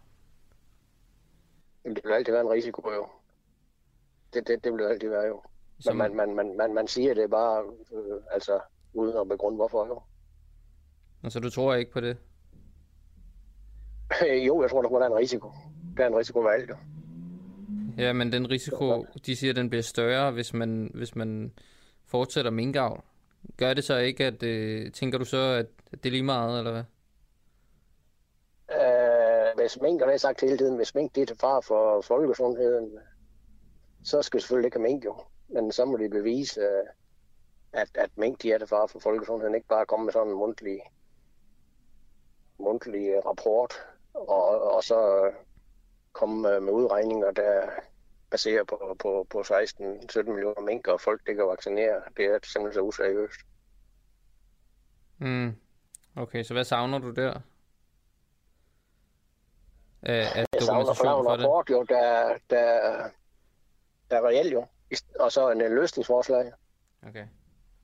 Jamen, 1.85 1.97
det 1.97 2.05
vil 2.05 2.13
altid 2.13 2.33
være 2.33 2.43
en 2.43 2.51
risiko, 2.51 2.93
jo. 2.93 3.07
Det, 4.35 4.47
det, 4.49 4.65
det 4.65 4.73
vil 4.73 4.83
altid 4.83 5.09
være, 5.09 5.27
jo. 5.27 5.43
Men 5.87 5.97
man, 5.97 6.15
man, 6.15 6.35
man, 6.35 6.57
man, 6.57 6.75
man 6.75 6.89
siger 6.89 7.15
det 7.15 7.31
bare, 7.31 7.65
øh, 7.93 8.21
altså, 8.31 8.61
uden 8.93 9.17
at 9.17 9.29
begrunde 9.29 9.57
hvorfor, 9.57 9.87
jo. 9.87 10.03
Og 11.23 11.33
så 11.33 11.41
du 11.41 11.51
tror 11.51 11.75
ikke 11.75 11.93
på 11.93 12.01
det? 12.01 12.17
jo, 14.47 14.63
jeg 14.63 14.71
tror, 14.71 14.83
der 14.83 15.07
er 15.07 15.11
en 15.11 15.17
risiko. 15.17 15.53
Der 15.97 16.05
er 16.05 16.09
en 16.09 16.17
risiko 16.17 16.41
ved 16.41 16.51
alt, 16.51 16.71
jo. 16.71 16.77
Ja, 17.99 18.13
men 18.13 18.33
den 18.33 18.51
risiko, 18.51 19.07
de 19.27 19.37
siger, 19.37 19.53
den 19.53 19.71
bliver 19.71 19.83
større, 19.83 20.31
hvis 20.31 20.55
man, 20.55 20.91
hvis 20.95 21.17
man 21.17 21.53
fortsætter 22.07 22.51
minkavl. 22.51 23.03
Gør 23.57 23.75
det 23.75 23.85
så 23.85 23.97
ikke, 23.97 24.25
at 24.25 24.43
øh, 24.43 24.93
tænker 24.93 25.19
du 25.19 25.25
så, 25.25 25.39
at 25.39 25.67
det 25.91 26.07
er 26.07 26.11
lige 26.11 26.23
meget, 26.23 26.59
eller 26.59 26.73
hvad? 26.73 26.85
Hvis 29.63 29.73
smink, 29.73 29.95
og 29.95 29.99
det 30.01 30.07
har 30.07 30.13
jeg 30.13 30.21
sagt 30.21 30.41
hele 30.41 30.59
tiden, 30.59 30.77
hvis 30.77 30.89
smink 30.89 31.15
det 31.15 31.23
er 31.23 31.27
til 31.27 31.39
far 31.41 31.61
for 31.61 32.01
folkesundheden, 32.01 32.99
så 34.05 34.23
skal 34.23 34.39
det 34.39 34.43
selvfølgelig 34.43 34.67
ikke 34.67 34.79
have 34.79 34.89
mink 34.89 35.05
jo. 35.05 35.17
Men 35.49 35.73
så 35.73 35.85
må 35.85 35.97
de 35.97 36.09
bevise, 36.09 36.61
øh, 36.61 36.87
at, 37.73 37.89
at 37.95 38.11
mink 38.17 38.43
de 38.43 38.53
er 38.53 38.59
til 38.59 38.67
far 38.67 38.87
for 38.87 38.99
folkesundheden, 38.99 39.55
ikke 39.55 39.69
bare 39.69 39.87
komme 39.87 40.05
med 40.05 40.13
sådan 40.13 40.29
en 40.29 40.39
mundtlig, 40.39 40.81
mundtlig 42.59 43.27
rapport, 43.27 43.75
og, 44.15 44.75
og 44.75 44.85
så 44.85 45.25
øh, 45.27 45.33
komme 46.13 46.61
med 46.61 46.73
udregninger, 46.73 47.31
der 47.31 47.71
baserer 48.31 48.65
på, 48.65 48.97
på, 48.99 49.27
på 49.31 49.41
16-17 49.41 50.23
millioner 50.23 50.61
mink, 50.61 50.87
og 50.87 51.01
folk 51.01 51.27
det 51.27 51.37
kan 51.37 51.47
vaccinere. 51.47 52.03
Det 52.17 52.25
er 52.25 52.39
simpelthen 52.45 52.75
så 52.75 52.81
useriøst. 52.81 53.41
Mm. 55.19 55.57
Okay, 56.17 56.43
så 56.43 56.55
hvad 56.55 56.65
savner 56.65 56.99
du 56.99 57.11
der? 57.11 57.41
Af, 60.03 60.27
af 60.35 60.45
dokumentation 60.61 61.25
for 61.25 61.37
det? 61.37 61.45
rapport, 61.45 61.71
jo, 61.71 61.83
der, 61.89 62.35
der, 62.51 62.69
der 64.11 64.17
er 64.17 64.27
reelt 64.29 64.53
jo. 64.53 64.67
Og 65.21 65.33
så 65.33 65.51
en 65.51 65.59
løsningsforslag. 65.59 66.53
Okay. 67.09 67.27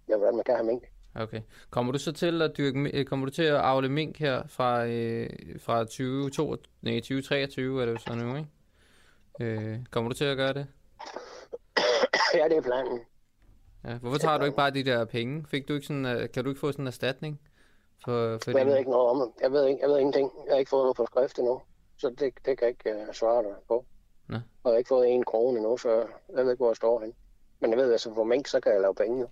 Ja, 0.09 0.16
hvordan 0.16 0.35
man 0.35 0.44
kan 0.44 0.54
have 0.54 0.66
mink. 0.66 0.83
Okay. 1.14 1.40
Kommer 1.70 1.92
du 1.92 1.98
så 1.98 2.12
til 2.12 2.42
at 2.42 2.57
dyrke, 2.59 3.04
kommer 3.04 3.26
du 3.26 3.33
til 3.33 3.42
at 3.42 3.54
afle 3.54 3.88
mink 3.88 4.18
her 4.18 4.42
fra, 4.48 4.87
øh, 4.87 5.31
fra 5.59 5.78
2022, 5.81 6.59
nej, 6.83 7.00
2023 7.00 7.83
er 7.83 7.87
det 7.87 8.00
så 8.00 8.14
nu, 8.14 8.37
ikke? 8.37 8.48
Øh, 9.40 9.78
kommer 9.90 10.11
du 10.11 10.16
til 10.16 10.24
at 10.24 10.37
gøre 10.37 10.52
det? 10.52 10.66
ja, 12.35 12.44
det 12.48 12.57
er 12.57 12.62
planen. 12.62 13.00
Ja, 13.85 13.94
hvorfor 13.94 14.18
tager 14.18 14.38
du 14.38 14.44
ikke 14.44 14.57
bare 14.57 14.70
de 14.70 14.85
der 14.85 15.04
penge? 15.04 15.44
Fik 15.50 15.68
du 15.68 15.74
ikke 15.74 15.87
sådan, 15.87 16.04
uh, 16.04 16.31
kan 16.35 16.44
du 16.44 16.50
ikke 16.50 16.61
få 16.61 16.72
sådan 16.72 16.83
en 16.83 16.87
erstatning? 16.87 17.40
For, 18.04 18.38
for 18.44 18.50
jeg 18.50 18.61
din... 18.61 18.66
ved 18.66 18.78
ikke 18.78 18.90
noget 18.90 19.11
om 19.11 19.18
det. 19.20 19.42
Jeg 19.42 19.52
ved, 19.52 19.66
ikke, 19.66 19.81
jeg 19.83 19.88
ved 19.88 19.98
ingenting. 19.98 20.31
Jeg 20.46 20.54
har 20.54 20.59
ikke 20.59 20.68
fået 20.68 20.83
noget 20.83 20.96
på 20.96 21.07
skrift 21.07 21.38
endnu. 21.38 21.61
Så 21.98 22.08
det, 22.08 22.34
det 22.44 22.58
kan 22.58 22.66
jeg 22.66 22.68
ikke 22.68 23.08
uh, 23.08 23.14
svare 23.14 23.42
dig 23.42 23.54
på. 23.68 23.84
Nå. 24.28 24.37
Og 24.37 24.70
jeg 24.70 24.72
har 24.72 24.78
ikke 24.78 24.88
fået 24.88 25.08
en 25.08 25.24
krone 25.24 25.58
endnu, 25.58 25.76
så 25.76 25.88
jeg 26.37 26.44
ved 26.44 26.50
ikke, 26.50 26.62
hvor 26.62 26.70
jeg 26.70 26.76
står 26.76 27.00
hen. 27.00 27.12
Men 27.61 27.70
jeg 27.70 27.78
ved, 27.78 27.90
jeg 27.90 28.14
får 28.14 28.24
mink, 28.24 28.46
så 28.46 28.61
kan 28.61 28.72
jeg 28.72 28.80
lave 28.80 28.94
penge. 28.94 29.26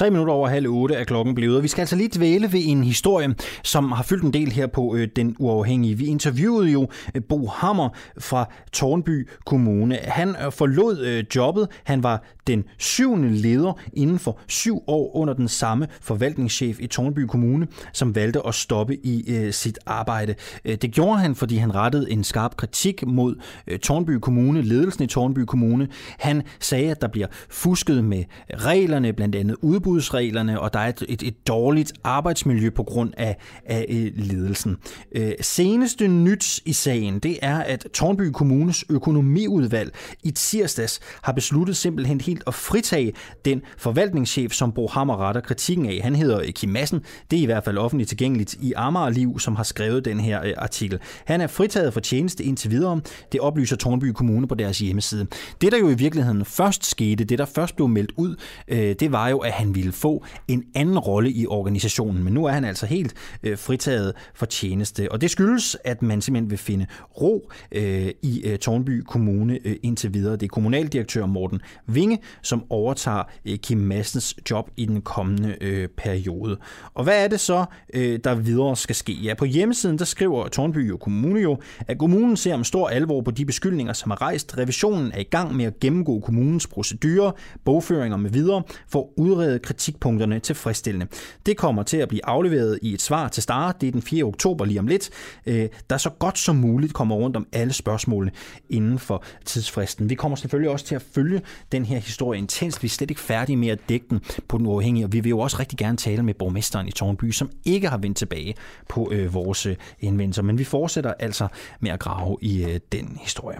Tre 0.00 0.10
minutter 0.10 0.34
over 0.34 0.48
halv 0.48 0.68
otte 0.68 0.94
er 0.94 1.04
klokken 1.04 1.34
blevet, 1.34 1.56
og 1.56 1.62
vi 1.62 1.68
skal 1.68 1.82
altså 1.82 1.96
lige 1.96 2.10
dvæle 2.18 2.52
ved 2.52 2.60
en 2.64 2.84
historie, 2.84 3.34
som 3.64 3.92
har 3.92 4.02
fyldt 4.02 4.24
en 4.24 4.32
del 4.32 4.52
her 4.52 4.66
på 4.66 4.96
øh, 4.96 5.08
Den 5.16 5.36
Uafhængige. 5.38 5.94
Vi 5.94 6.06
interviewede 6.06 6.70
jo 6.70 6.88
øh, 7.14 7.22
Bo 7.28 7.46
Hammer 7.46 7.88
fra 8.18 8.52
Tornby 8.72 9.28
Kommune. 9.46 9.94
Han 9.94 10.28
øh, 10.28 10.52
forlod 10.52 10.98
øh, 10.98 11.24
jobbet. 11.36 11.68
Han 11.84 12.02
var 12.02 12.22
den 12.50 12.64
syvende 12.78 13.30
leder 13.30 13.72
inden 13.92 14.18
for 14.18 14.38
syv 14.48 14.82
år 14.86 15.16
under 15.16 15.34
den 15.34 15.48
samme 15.48 15.86
forvaltningschef 16.00 16.80
i 16.80 16.86
Tornby 16.86 17.18
Kommune, 17.18 17.66
som 17.92 18.14
valgte 18.14 18.46
at 18.46 18.54
stoppe 18.54 18.96
i 19.06 19.24
øh, 19.28 19.52
sit 19.52 19.78
arbejde. 19.86 20.34
Øh, 20.64 20.76
det 20.76 20.90
gjorde 20.90 21.18
han, 21.18 21.34
fordi 21.34 21.56
han 21.56 21.74
rettede 21.74 22.10
en 22.10 22.24
skarp 22.24 22.56
kritik 22.56 23.06
mod 23.06 23.36
øh, 23.66 23.78
Tornby 23.78 24.10
Kommune, 24.10 24.62
ledelsen 24.62 25.04
i 25.04 25.06
Tornby 25.06 25.38
Kommune. 25.38 25.88
Han 26.18 26.42
sagde, 26.60 26.90
at 26.90 27.00
der 27.00 27.08
bliver 27.08 27.26
fusket 27.50 28.04
med 28.04 28.24
reglerne, 28.54 29.12
blandt 29.12 29.36
andet 29.36 29.56
udbudsreglerne, 29.62 30.60
og 30.60 30.72
der 30.72 30.78
er 30.78 30.88
et, 30.88 31.04
et, 31.08 31.22
et 31.22 31.46
dårligt 31.48 31.92
arbejdsmiljø 32.04 32.70
på 32.70 32.82
grund 32.82 33.12
af, 33.16 33.36
af 33.64 33.86
øh, 33.88 34.12
ledelsen. 34.16 34.76
Øh, 35.12 35.32
seneste 35.40 36.08
nyt 36.08 36.60
i 36.64 36.72
sagen, 36.72 37.18
det 37.18 37.38
er, 37.42 37.58
at 37.58 37.86
Tornby 37.94 38.30
Kommunes 38.32 38.84
økonomiudvalg 38.88 39.94
i 40.22 40.30
tirsdags 40.30 41.00
har 41.22 41.32
besluttet 41.32 41.76
simpelthen 41.76 42.20
helt 42.20 42.39
at 42.46 42.54
fritage 42.54 43.12
den 43.44 43.62
forvaltningschef, 43.78 44.52
som 44.52 44.72
Bo 44.72 44.88
Hammer 44.88 45.16
retter 45.16 45.40
kritikken 45.40 45.86
af. 45.86 46.00
Han 46.02 46.14
hedder 46.14 46.40
øh, 46.40 46.48
Kim 46.48 46.70
Madsen. 46.70 47.00
Det 47.30 47.38
er 47.38 47.42
i 47.42 47.46
hvert 47.46 47.64
fald 47.64 47.78
offentligt 47.78 48.08
tilgængeligt 48.08 48.54
i 48.54 48.72
Amager 48.76 49.10
Liv, 49.10 49.38
som 49.38 49.56
har 49.56 49.62
skrevet 49.62 50.04
den 50.04 50.20
her 50.20 50.44
øh, 50.44 50.52
artikel. 50.56 50.98
Han 51.24 51.40
er 51.40 51.46
fritaget 51.46 51.92
for 51.92 52.00
tjeneste 52.00 52.44
indtil 52.44 52.70
videre. 52.70 53.00
Det 53.32 53.40
oplyser 53.40 53.76
Tornby 53.76 54.04
Kommune 54.04 54.48
på 54.48 54.54
deres 54.54 54.78
hjemmeside. 54.78 55.26
Det, 55.60 55.72
der 55.72 55.78
jo 55.78 55.88
i 55.88 55.94
virkeligheden 55.94 56.44
først 56.44 56.86
skete, 56.86 57.24
det 57.24 57.38
der 57.38 57.44
først 57.44 57.76
blev 57.76 57.88
meldt 57.88 58.12
ud, 58.16 58.36
øh, 58.68 58.94
det 59.00 59.12
var 59.12 59.28
jo, 59.28 59.38
at 59.38 59.52
han 59.52 59.74
ville 59.74 59.92
få 59.92 60.24
en 60.48 60.64
anden 60.74 60.98
rolle 60.98 61.32
i 61.32 61.46
organisationen. 61.46 62.24
Men 62.24 62.32
nu 62.32 62.44
er 62.44 62.52
han 62.52 62.64
altså 62.64 62.86
helt 62.86 63.14
øh, 63.42 63.58
fritaget 63.58 64.12
for 64.34 64.46
tjeneste. 64.46 65.12
Og 65.12 65.20
det 65.20 65.30
skyldes, 65.30 65.76
at 65.84 66.02
man 66.02 66.20
simpelthen 66.20 66.50
vil 66.50 66.58
finde 66.58 66.86
ro 67.20 67.50
øh, 67.72 68.10
i 68.22 68.42
øh, 68.44 68.58
Tornby 68.58 69.02
Kommune 69.02 69.58
indtil 69.58 70.14
videre. 70.14 70.32
Det 70.32 70.42
er 70.42 70.48
kommunaldirektør 70.48 71.26
Morten 71.26 71.60
Vinge, 71.86 72.18
som 72.42 72.64
overtager 72.70 73.22
øh, 73.44 73.58
Kim 73.58 73.78
Massens 73.78 74.36
job 74.50 74.70
i 74.76 74.86
den 74.86 75.02
kommende 75.02 75.56
øh, 75.60 75.88
periode. 75.88 76.56
Og 76.94 77.04
hvad 77.04 77.24
er 77.24 77.28
det 77.28 77.40
så, 77.40 77.64
øh, 77.94 78.18
der 78.24 78.34
videre 78.34 78.76
skal 78.76 78.96
ske? 78.96 79.12
Ja, 79.12 79.34
på 79.34 79.44
hjemmesiden 79.44 79.98
der 79.98 80.04
skriver 80.04 80.48
Tornby 80.48 80.92
Kommune 81.00 81.40
jo, 81.40 81.58
at 81.88 81.98
kommunen 81.98 82.36
ser 82.36 82.54
om 82.54 82.64
stor 82.64 82.88
alvor 82.88 83.20
på 83.20 83.30
de 83.30 83.44
beskyldninger, 83.44 83.92
som 83.92 84.10
er 84.10 84.22
rejst. 84.22 84.58
Revisionen 84.58 85.12
er 85.12 85.18
i 85.18 85.22
gang 85.30 85.56
med 85.56 85.64
at 85.64 85.80
gennemgå 85.80 86.20
kommunens 86.20 86.66
procedurer, 86.66 87.32
bogføringer 87.64 88.16
med 88.16 88.30
videre, 88.30 88.62
for 88.88 89.00
at 89.00 89.06
udrede 89.16 89.58
kritikpunkterne 89.58 90.38
tilfredsstillende. 90.38 91.06
Det 91.46 91.56
kommer 91.56 91.82
til 91.82 91.96
at 91.96 92.08
blive 92.08 92.26
afleveret 92.26 92.78
i 92.82 92.94
et 92.94 93.02
svar 93.02 93.28
til 93.28 93.42
Star. 93.42 93.72
det 93.72 93.86
er 93.86 93.92
den 93.92 94.02
4. 94.02 94.24
oktober 94.24 94.64
lige 94.64 94.78
om 94.78 94.86
lidt, 94.86 95.10
øh, 95.46 95.68
der 95.90 95.96
så 95.96 96.10
godt 96.10 96.38
som 96.38 96.56
muligt 96.56 96.94
kommer 96.94 97.16
rundt 97.16 97.36
om 97.36 97.46
alle 97.52 97.72
spørgsmålene 97.72 98.32
inden 98.70 98.98
for 98.98 99.24
tidsfristen. 99.44 100.10
Vi 100.10 100.14
kommer 100.14 100.36
selvfølgelig 100.36 100.70
også 100.70 100.86
til 100.86 100.94
at 100.94 101.02
følge 101.02 101.42
den 101.72 101.84
her 101.84 102.00
historie 102.10 102.38
intens. 102.38 102.82
Vi 102.82 102.86
er 102.86 102.90
slet 102.90 103.10
ikke 103.10 103.20
færdige 103.20 103.56
med 103.56 103.68
at 103.68 103.88
dække 103.88 104.06
den 104.10 104.20
på 104.48 104.58
den 104.58 104.66
uafhængige, 104.66 105.04
og 105.04 105.12
vi 105.12 105.20
vil 105.20 105.30
jo 105.30 105.38
også 105.38 105.56
rigtig 105.60 105.78
gerne 105.78 105.96
tale 105.96 106.22
med 106.22 106.34
borgmesteren 106.34 106.88
i 106.88 106.90
Tornby, 106.90 107.30
som 107.30 107.50
ikke 107.64 107.88
har 107.88 107.98
vendt 107.98 108.16
tilbage 108.16 108.54
på 108.88 109.10
øh, 109.12 109.34
vores 109.34 109.66
øh, 109.66 109.76
indvendelser. 110.00 110.42
Men 110.42 110.58
vi 110.58 110.64
fortsætter 110.64 111.14
altså 111.18 111.48
med 111.80 111.90
at 111.90 112.00
grave 112.00 112.36
i 112.40 112.64
øh, 112.64 112.80
den 112.92 113.18
historie. 113.20 113.58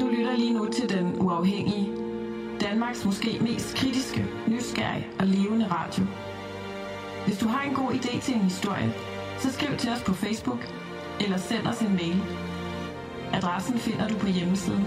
Du 0.00 0.06
lytter 0.16 0.36
lige 0.36 0.52
nu 0.52 0.68
til 0.72 0.88
Den 0.88 1.20
Uafhængige. 1.20 1.88
Danmarks 2.60 3.04
måske 3.04 3.38
mest 3.40 3.76
kritiske, 3.76 4.24
nysgerrige 4.48 5.06
og 5.18 5.26
levende 5.26 5.66
radio. 5.66 6.04
Hvis 7.26 7.38
du 7.38 7.48
har 7.48 7.62
en 7.68 7.74
god 7.74 7.90
idé 7.90 8.20
til 8.20 8.34
en 8.34 8.40
historie, 8.40 8.92
så 9.38 9.52
skriv 9.52 9.76
til 9.76 9.90
os 9.90 10.02
på 10.02 10.14
Facebook 10.14 10.60
eller 11.20 11.38
send 11.38 11.66
os 11.66 11.80
en 11.80 11.92
mail. 11.92 12.22
Adressen 13.32 13.78
finder 13.78 14.08
du 14.08 14.18
på 14.18 14.26
hjemmesiden. 14.26 14.84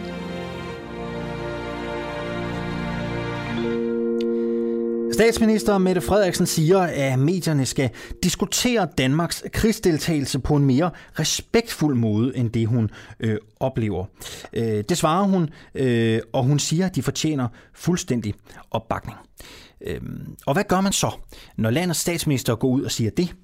Statsminister 5.14 5.78
Mette 5.78 6.01
Frederiksen 6.01 6.45
siger, 6.45 6.80
at 6.80 7.20
medierne 7.20 7.66
skal 7.66 7.89
diskutere 8.24 8.88
Danmarks 8.97 9.43
krigsdeltagelse 9.54 10.39
på 10.39 10.56
en 10.56 10.66
mere 10.66 10.91
respektfuld 11.20 11.95
måde, 11.95 12.38
end 12.38 12.49
det 12.49 12.68
hun 12.68 12.89
øh, 13.20 13.38
oplever. 13.60 14.06
Øh, 14.54 14.84
det 14.89 14.97
svarer 14.97 15.24
hun, 15.24 15.49
øh, 15.76 16.22
og 16.34 16.43
hun 16.43 16.60
siger, 16.60 16.86
at 16.86 16.95
de 16.95 17.04
fortjener 17.04 17.47
fuldstændig 17.74 18.34
opbakning. 18.72 19.18
Øh, 19.82 20.01
og 20.45 20.54
hvad 20.54 20.64
gør 20.64 20.82
man 20.82 20.93
så, 20.93 21.12
når 21.58 21.70
landets 21.70 21.99
statsminister 21.99 22.56
går 22.56 22.68
ud 22.68 22.82
og 22.82 22.91
siger 22.91 23.12
det? 23.12 23.36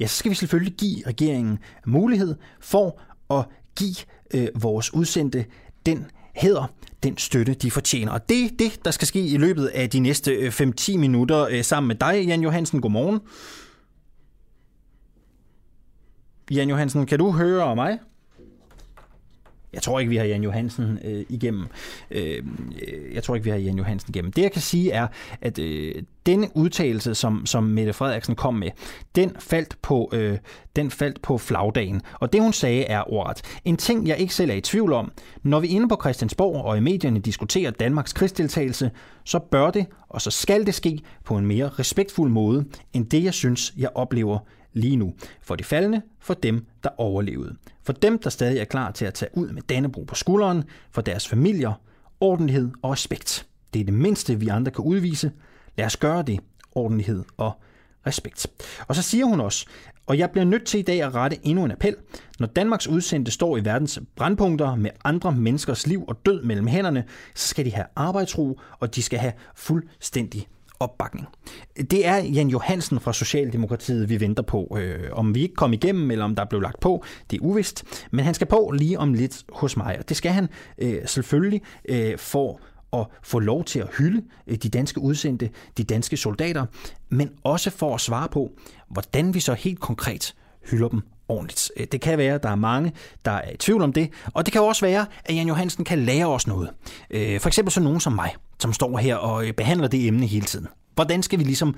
Ja, 0.00 0.06
så 0.06 0.16
skal 0.16 0.30
vi 0.30 0.36
selvfølgelig 0.36 0.74
give 0.74 1.06
regeringen 1.06 1.58
mulighed 1.86 2.34
for 2.60 3.00
at 3.30 3.44
give 3.78 3.96
øh, 4.34 4.48
vores 4.54 4.94
udsendte 4.94 5.44
den 5.86 6.06
hedder 6.34 6.66
den 7.02 7.18
støtte, 7.18 7.54
de 7.54 7.70
fortjener. 7.70 8.12
Og 8.12 8.28
det 8.28 8.44
er 8.44 8.48
det, 8.58 8.84
der 8.84 8.90
skal 8.90 9.08
ske 9.08 9.26
i 9.26 9.36
løbet 9.36 9.66
af 9.66 9.90
de 9.90 10.00
næste 10.00 10.32
øh, 10.32 10.52
5-10 10.60 10.96
minutter 10.96 11.46
øh, 11.50 11.64
sammen 11.64 11.88
med 11.88 11.96
dig, 11.96 12.24
Jan 12.26 12.42
Johansen. 12.42 12.80
Godmorgen. 12.80 13.20
Jan 16.50 16.68
Johansen, 16.68 17.06
kan 17.06 17.18
du 17.18 17.30
høre 17.30 17.76
mig? 17.76 17.98
Jeg 19.72 19.82
tror 19.82 20.00
ikke, 20.00 20.10
vi 20.10 20.16
har 20.16 20.24
Jan 20.24 20.42
Johansen 20.42 20.98
øh, 21.04 21.24
igennem. 21.28 21.66
Øh, 22.10 22.42
øh, 22.88 23.14
jeg 23.14 23.22
tror 23.22 23.34
ikke, 23.34 23.44
vi 23.44 23.50
har 23.50 23.56
Jan 23.56 23.76
Johansen 23.76 24.10
igennem. 24.14 24.32
Det, 24.32 24.42
jeg 24.42 24.52
kan 24.52 24.62
sige, 24.62 24.92
er, 24.92 25.06
at 25.40 25.58
øh, 25.58 25.94
denne 26.26 26.48
udtalelse, 26.54 27.14
som, 27.14 27.46
som 27.46 27.64
Mette 27.64 27.92
Frederiksen 27.92 28.34
kom 28.34 28.54
med, 28.54 28.70
den 29.14 29.36
faldt, 29.38 29.76
på, 29.82 30.10
øh, 30.12 30.38
den 30.76 30.90
faldt 30.90 31.22
på 31.22 31.38
flagdagen. 31.38 32.02
Og 32.20 32.32
det, 32.32 32.42
hun 32.42 32.52
sagde, 32.52 32.84
er 32.84 33.12
ordet. 33.12 33.42
En 33.64 33.76
ting, 33.76 34.08
jeg 34.08 34.18
ikke 34.18 34.34
selv 34.34 34.50
er 34.50 34.54
i 34.54 34.60
tvivl 34.60 34.92
om. 34.92 35.12
Når 35.42 35.60
vi 35.60 35.66
inde 35.66 35.88
på 35.88 35.96
Christiansborg 36.00 36.64
og 36.64 36.76
i 36.76 36.80
medierne 36.80 37.20
diskuterer 37.20 37.70
Danmarks 37.70 38.12
krigsdeltagelse, 38.12 38.90
så 39.24 39.38
bør 39.38 39.70
det, 39.70 39.86
og 40.08 40.22
så 40.22 40.30
skal 40.30 40.66
det 40.66 40.74
ske 40.74 41.00
på 41.24 41.36
en 41.36 41.46
mere 41.46 41.68
respektfuld 41.68 42.30
måde, 42.30 42.64
end 42.92 43.06
det, 43.06 43.24
jeg 43.24 43.34
synes, 43.34 43.74
jeg 43.76 43.90
oplever 43.94 44.38
lige 44.72 44.96
nu. 44.96 45.14
For 45.42 45.56
de 45.56 45.64
faldende, 45.64 46.02
for 46.18 46.34
dem, 46.34 46.66
der 46.82 46.90
overlevede. 46.96 47.56
For 47.82 47.92
dem, 47.92 48.18
der 48.18 48.30
stadig 48.30 48.58
er 48.58 48.64
klar 48.64 48.90
til 48.90 49.04
at 49.04 49.14
tage 49.14 49.30
ud 49.34 49.48
med 49.48 49.62
Dannebro 49.62 50.04
på 50.04 50.14
skulderen, 50.14 50.64
for 50.90 51.02
deres 51.02 51.28
familier, 51.28 51.72
ordentlighed 52.20 52.70
og 52.82 52.90
respekt. 52.90 53.46
Det 53.74 53.80
er 53.80 53.84
det 53.84 53.94
mindste, 53.94 54.40
vi 54.40 54.48
andre 54.48 54.72
kan 54.72 54.84
udvise. 54.84 55.32
Lad 55.76 55.86
os 55.86 55.96
gøre 55.96 56.22
det. 56.22 56.40
Ordentlighed 56.74 57.24
og 57.36 57.52
respekt. 58.06 58.46
Og 58.88 58.94
så 58.94 59.02
siger 59.02 59.24
hun 59.24 59.40
også, 59.40 59.66
og 60.06 60.18
jeg 60.18 60.30
bliver 60.30 60.44
nødt 60.44 60.66
til 60.66 60.80
i 60.80 60.82
dag 60.82 61.02
at 61.02 61.14
rette 61.14 61.38
endnu 61.42 61.64
en 61.64 61.70
appel. 61.70 61.96
Når 62.38 62.46
Danmarks 62.46 62.88
udsendte 62.88 63.30
står 63.30 63.56
i 63.56 63.64
verdens 63.64 64.00
brandpunkter 64.16 64.74
med 64.74 64.90
andre 65.04 65.32
menneskers 65.32 65.86
liv 65.86 66.04
og 66.08 66.26
død 66.26 66.42
mellem 66.42 66.66
hænderne, 66.66 67.04
så 67.34 67.48
skal 67.48 67.64
de 67.64 67.72
have 67.72 67.86
arbejdsro, 67.96 68.60
og 68.78 68.94
de 68.94 69.02
skal 69.02 69.18
have 69.18 69.32
fuldstændig 69.54 70.48
opbakning. 70.80 71.26
Det 71.90 72.06
er 72.06 72.16
Jan 72.16 72.48
Johansen 72.48 73.00
fra 73.00 73.12
Socialdemokratiet, 73.12 74.08
vi 74.08 74.20
venter 74.20 74.42
på. 74.42 74.76
Øh, 74.80 75.08
om 75.12 75.34
vi 75.34 75.42
ikke 75.42 75.54
kom 75.54 75.72
igennem, 75.72 76.10
eller 76.10 76.24
om 76.24 76.36
der 76.36 76.44
blev 76.44 76.60
lagt 76.60 76.80
på, 76.80 77.04
det 77.30 77.36
er 77.36 77.44
uvist. 77.44 77.84
Men 78.10 78.24
han 78.24 78.34
skal 78.34 78.46
på 78.46 78.72
lige 78.74 78.98
om 78.98 79.14
lidt 79.14 79.44
hos 79.52 79.76
mig, 79.76 79.98
og 79.98 80.08
det 80.08 80.16
skal 80.16 80.32
han 80.32 80.48
øh, 80.78 80.98
selvfølgelig 81.06 81.62
øh, 81.88 82.18
for 82.18 82.60
at 82.92 83.06
få 83.22 83.38
lov 83.38 83.64
til 83.64 83.78
at 83.78 83.88
hylde 83.98 84.22
øh, 84.46 84.56
de 84.56 84.68
danske 84.68 85.00
udsendte, 85.00 85.50
de 85.76 85.84
danske 85.84 86.16
soldater, 86.16 86.66
men 87.08 87.30
også 87.44 87.70
for 87.70 87.94
at 87.94 88.00
svare 88.00 88.28
på, 88.28 88.50
hvordan 88.88 89.34
vi 89.34 89.40
så 89.40 89.54
helt 89.54 89.80
konkret 89.80 90.34
hylder 90.70 90.88
dem 90.88 91.00
ordentligt. 91.28 91.70
Øh, 91.76 91.86
det 91.92 92.00
kan 92.00 92.18
være, 92.18 92.34
at 92.34 92.42
der 92.42 92.50
er 92.50 92.54
mange, 92.54 92.92
der 93.24 93.30
er 93.30 93.50
i 93.50 93.56
tvivl 93.56 93.82
om 93.82 93.92
det, 93.92 94.10
og 94.34 94.46
det 94.46 94.52
kan 94.52 94.62
også 94.62 94.86
være, 94.86 95.06
at 95.24 95.34
Jan 95.34 95.48
Johansen 95.48 95.84
kan 95.84 95.98
lære 95.98 96.26
os 96.26 96.46
noget. 96.46 96.70
Øh, 97.10 97.40
for 97.40 97.48
eksempel 97.48 97.72
så 97.72 97.80
nogen 97.80 98.00
som 98.00 98.12
mig, 98.12 98.34
som 98.60 98.72
står 98.72 98.98
her 98.98 99.16
og 99.16 99.46
øh, 99.46 99.52
behandler 99.52 99.88
det 99.88 100.06
emne 100.06 100.26
hele 100.26 100.46
tiden. 100.46 100.66
Hvordan 100.94 101.22
skal 101.22 101.38
vi 101.38 101.44
ligesom 101.44 101.74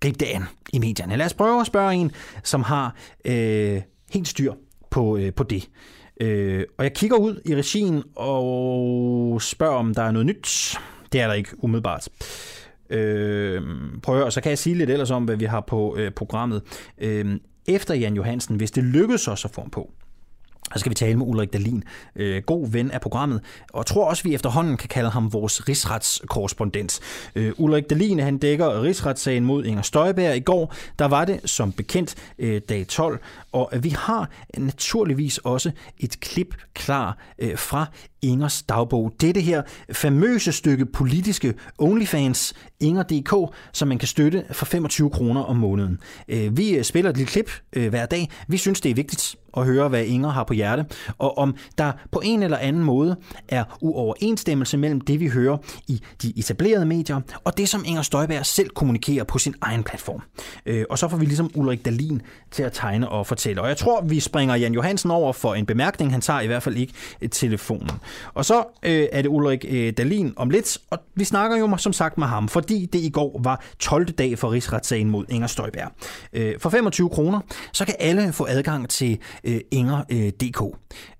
gribe 0.00 0.18
det 0.18 0.26
an 0.26 0.44
i 0.72 0.78
medierne? 0.78 1.16
Lad 1.16 1.26
os 1.26 1.34
prøve 1.34 1.60
at 1.60 1.66
spørge 1.66 1.94
en, 1.94 2.12
som 2.42 2.62
har 2.62 2.94
øh, 3.24 3.82
helt 4.10 4.28
styr 4.28 4.52
på, 4.90 5.16
øh, 5.16 5.34
på 5.34 5.42
det. 5.42 5.68
Øh, 6.20 6.64
og 6.78 6.84
jeg 6.84 6.94
kigger 6.94 7.16
ud 7.16 7.40
i 7.44 7.56
regien 7.56 8.02
og 8.16 9.42
spørger, 9.42 9.76
om 9.76 9.94
der 9.94 10.02
er 10.02 10.10
noget 10.10 10.26
nyt. 10.26 10.78
Det 11.12 11.20
er 11.20 11.26
der 11.26 11.34
ikke 11.34 11.64
umiddelbart. 11.64 12.08
Øh, 12.90 13.62
prøv 14.02 14.24
og 14.24 14.32
så 14.32 14.40
kan 14.40 14.50
jeg 14.50 14.58
sige 14.58 14.74
lidt 14.74 14.90
ellers 14.90 15.10
om, 15.10 15.24
hvad 15.24 15.36
vi 15.36 15.44
har 15.44 15.60
på 15.60 15.96
øh, 15.98 16.10
programmet. 16.10 16.62
Øh, 16.98 17.36
efter 17.66 17.94
Jan 17.94 18.14
Johansen, 18.14 18.56
hvis 18.56 18.70
det 18.70 18.84
lykkes 18.84 19.28
os 19.28 19.44
at 19.44 19.50
få 19.50 19.60
ham 19.60 19.70
på, 19.70 19.92
så 20.72 20.78
skal 20.78 20.90
vi 20.90 20.94
tale 20.94 21.16
med 21.16 21.26
Ulrik 21.26 21.52
Dalin, 21.52 21.84
øh, 22.16 22.42
god 22.42 22.70
ven 22.70 22.90
af 22.90 23.00
programmet, 23.00 23.40
og 23.72 23.86
tror 23.86 24.08
også, 24.08 24.22
vi 24.22 24.34
efterhånden 24.34 24.76
kan 24.76 24.88
kalde 24.88 25.10
ham 25.10 25.32
vores 25.32 25.68
rigsretskorrespondent. 25.68 27.00
Øh, 27.34 27.52
Ulrik 27.56 27.90
Dalin, 27.90 28.18
han 28.18 28.38
dækker 28.38 28.82
rigsretssagen 28.82 29.44
mod 29.44 29.64
Inger 29.64 29.82
Støjberg. 29.82 30.36
I 30.36 30.40
går, 30.40 30.74
der 30.98 31.04
var 31.04 31.24
det 31.24 31.40
som 31.44 31.72
bekendt 31.72 32.14
øh, 32.38 32.60
dag 32.68 32.86
12, 32.86 33.18
og 33.52 33.70
vi 33.80 33.88
har 33.88 34.30
naturligvis 34.58 35.38
også 35.38 35.70
et 35.98 36.20
klip 36.20 36.54
klar 36.74 37.18
øh, 37.38 37.58
fra 37.58 37.86
Ingers 38.24 38.62
dagbog. 38.62 39.12
Det 39.20 39.28
er 39.28 39.32
det 39.32 39.42
her 39.42 39.62
famøse 39.92 40.52
stykke 40.52 40.86
politiske 40.86 41.54
OnlyFans, 41.78 42.54
Inger.dk, 42.80 43.54
som 43.72 43.88
man 43.88 43.98
kan 43.98 44.08
støtte 44.08 44.44
for 44.50 44.64
25 44.64 45.10
kroner 45.10 45.40
om 45.40 45.56
måneden. 45.56 45.98
Øh, 46.28 46.56
vi 46.56 46.76
øh, 46.76 46.84
spiller 46.84 47.10
et 47.10 47.16
lille 47.16 47.30
klip 47.30 47.50
øh, 47.72 47.88
hver 47.88 48.06
dag. 48.06 48.30
Vi 48.48 48.56
synes, 48.56 48.80
det 48.80 48.90
er 48.90 48.94
vigtigt 48.94 49.36
at 49.56 49.64
høre, 49.64 49.88
hvad 49.88 50.04
Inger 50.04 50.28
har 50.28 50.44
på 50.44 50.54
hjerte, 50.54 50.84
og 51.18 51.38
om 51.38 51.56
der 51.78 51.92
på 52.12 52.20
en 52.24 52.42
eller 52.42 52.58
anden 52.58 52.84
måde 52.84 53.16
er 53.48 53.64
uoverensstemmelse 53.80 54.76
mellem 54.76 55.00
det, 55.00 55.20
vi 55.20 55.28
hører 55.28 55.56
i 55.88 56.02
de 56.22 56.32
etablerede 56.36 56.86
medier, 56.86 57.20
og 57.44 57.56
det, 57.56 57.68
som 57.68 57.84
Inger 57.86 58.02
Støjberg 58.02 58.46
selv 58.46 58.70
kommunikerer 58.70 59.24
på 59.24 59.38
sin 59.38 59.54
egen 59.60 59.82
platform. 59.82 60.22
Og 60.90 60.98
så 60.98 61.08
får 61.08 61.16
vi 61.16 61.24
ligesom 61.24 61.50
Ulrik 61.54 61.84
Dalin 61.84 62.22
til 62.50 62.62
at 62.62 62.72
tegne 62.72 63.08
og 63.08 63.26
fortælle. 63.26 63.62
Og 63.62 63.68
jeg 63.68 63.76
tror, 63.76 64.02
vi 64.02 64.20
springer 64.20 64.54
Jan 64.54 64.74
Johansen 64.74 65.10
over 65.10 65.32
for 65.32 65.54
en 65.54 65.66
bemærkning. 65.66 66.12
Han 66.12 66.20
tager 66.20 66.40
i 66.40 66.46
hvert 66.46 66.62
fald 66.62 66.76
ikke 66.76 66.92
telefonen. 67.30 67.90
Og 68.34 68.44
så 68.44 68.64
øh, 68.82 69.06
er 69.12 69.22
det 69.22 69.28
Ulrik 69.28 69.64
øh, 69.68 69.92
Dalin 69.92 70.32
om 70.36 70.50
lidt, 70.50 70.78
og 70.90 70.98
vi 71.14 71.24
snakker 71.24 71.56
jo 71.56 71.76
som 71.76 71.92
sagt 71.92 72.18
med 72.18 72.26
ham, 72.26 72.48
fordi 72.48 72.86
det 72.86 72.98
i 72.98 73.08
går 73.08 73.40
var 73.44 73.64
12. 73.78 74.06
dag 74.06 74.38
for 74.38 74.52
rigsretssagen 74.52 75.10
mod 75.10 75.24
Inger 75.28 75.46
Støjberg. 75.46 75.90
Øh, 76.32 76.54
for 76.58 76.70
25 76.70 77.10
kroner, 77.10 77.40
så 77.72 77.84
kan 77.84 77.94
alle 77.98 78.32
få 78.32 78.46
adgang 78.48 78.88
til 78.88 79.18
øh, 79.44 79.60
Inger.dk. 79.70 80.62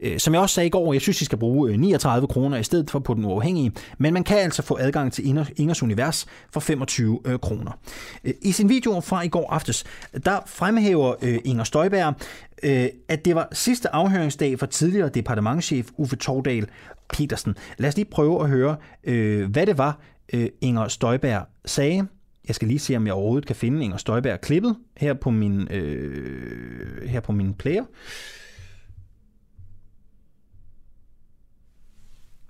Øh, 0.00 0.12
øh, 0.12 0.18
som 0.18 0.34
jeg 0.34 0.42
også 0.42 0.54
sagde 0.54 0.66
i 0.66 0.70
går, 0.70 0.92
jeg 0.92 1.02
synes, 1.02 1.22
I 1.22 1.24
skal 1.24 1.38
bruge 1.38 1.70
øh, 1.70 1.78
39 1.78 2.28
kroner 2.28 2.56
i 2.56 2.62
stedet 2.62 2.90
for 2.90 2.98
på 2.98 3.14
den 3.14 3.24
uafhængige, 3.24 3.72
men 3.98 4.14
man 4.14 4.24
kan 4.24 4.38
altså 4.38 4.62
få 4.62 4.78
adgang 4.80 5.12
til 5.12 5.28
Ingers 5.56 5.82
Univers 5.82 6.26
for 6.50 6.60
25 6.60 7.20
øh, 7.24 7.38
kroner. 7.38 7.78
Øh, 8.24 8.34
I 8.42 8.52
sin 8.52 8.68
video 8.68 9.00
fra 9.00 9.22
i 9.22 9.28
går 9.28 9.52
aftes, 9.52 9.84
der 10.24 10.38
fremhæver 10.46 11.14
øh, 11.22 11.38
Inger 11.44 11.64
Støjberg, 11.64 12.14
øh, 12.62 12.88
at 13.08 13.24
det 13.24 13.34
var 13.34 13.48
sidste 13.52 13.94
afhøringsdag 13.94 14.58
for 14.58 14.66
tidligere 14.66 15.08
departementchef 15.08 15.90
Uffe 15.96 16.16
Tordal 16.16 16.68
Petersen. 17.12 17.56
Lad 17.78 17.88
os 17.88 17.96
lige 17.96 18.10
prøve 18.10 18.42
at 18.42 18.48
høre, 18.48 18.76
øh, 19.04 19.50
hvad 19.50 19.66
det 19.66 19.78
var, 19.78 20.00
øh, 20.32 20.48
Inger 20.60 20.88
Støjberg 20.88 21.46
sagde. 21.64 22.08
Jeg 22.48 22.54
skal 22.54 22.68
lige 22.68 22.78
se, 22.78 22.96
om 22.96 23.06
jeg 23.06 23.14
overhovedet 23.14 23.46
kan 23.46 23.56
finde 23.56 23.84
Inger 23.84 23.96
Støjberg 23.96 24.40
klippet 24.40 24.76
her 24.96 25.14
på 25.14 25.30
min, 25.30 25.72
øh, 25.72 27.08
her 27.08 27.20
på 27.20 27.32
min 27.32 27.54
player. 27.54 27.84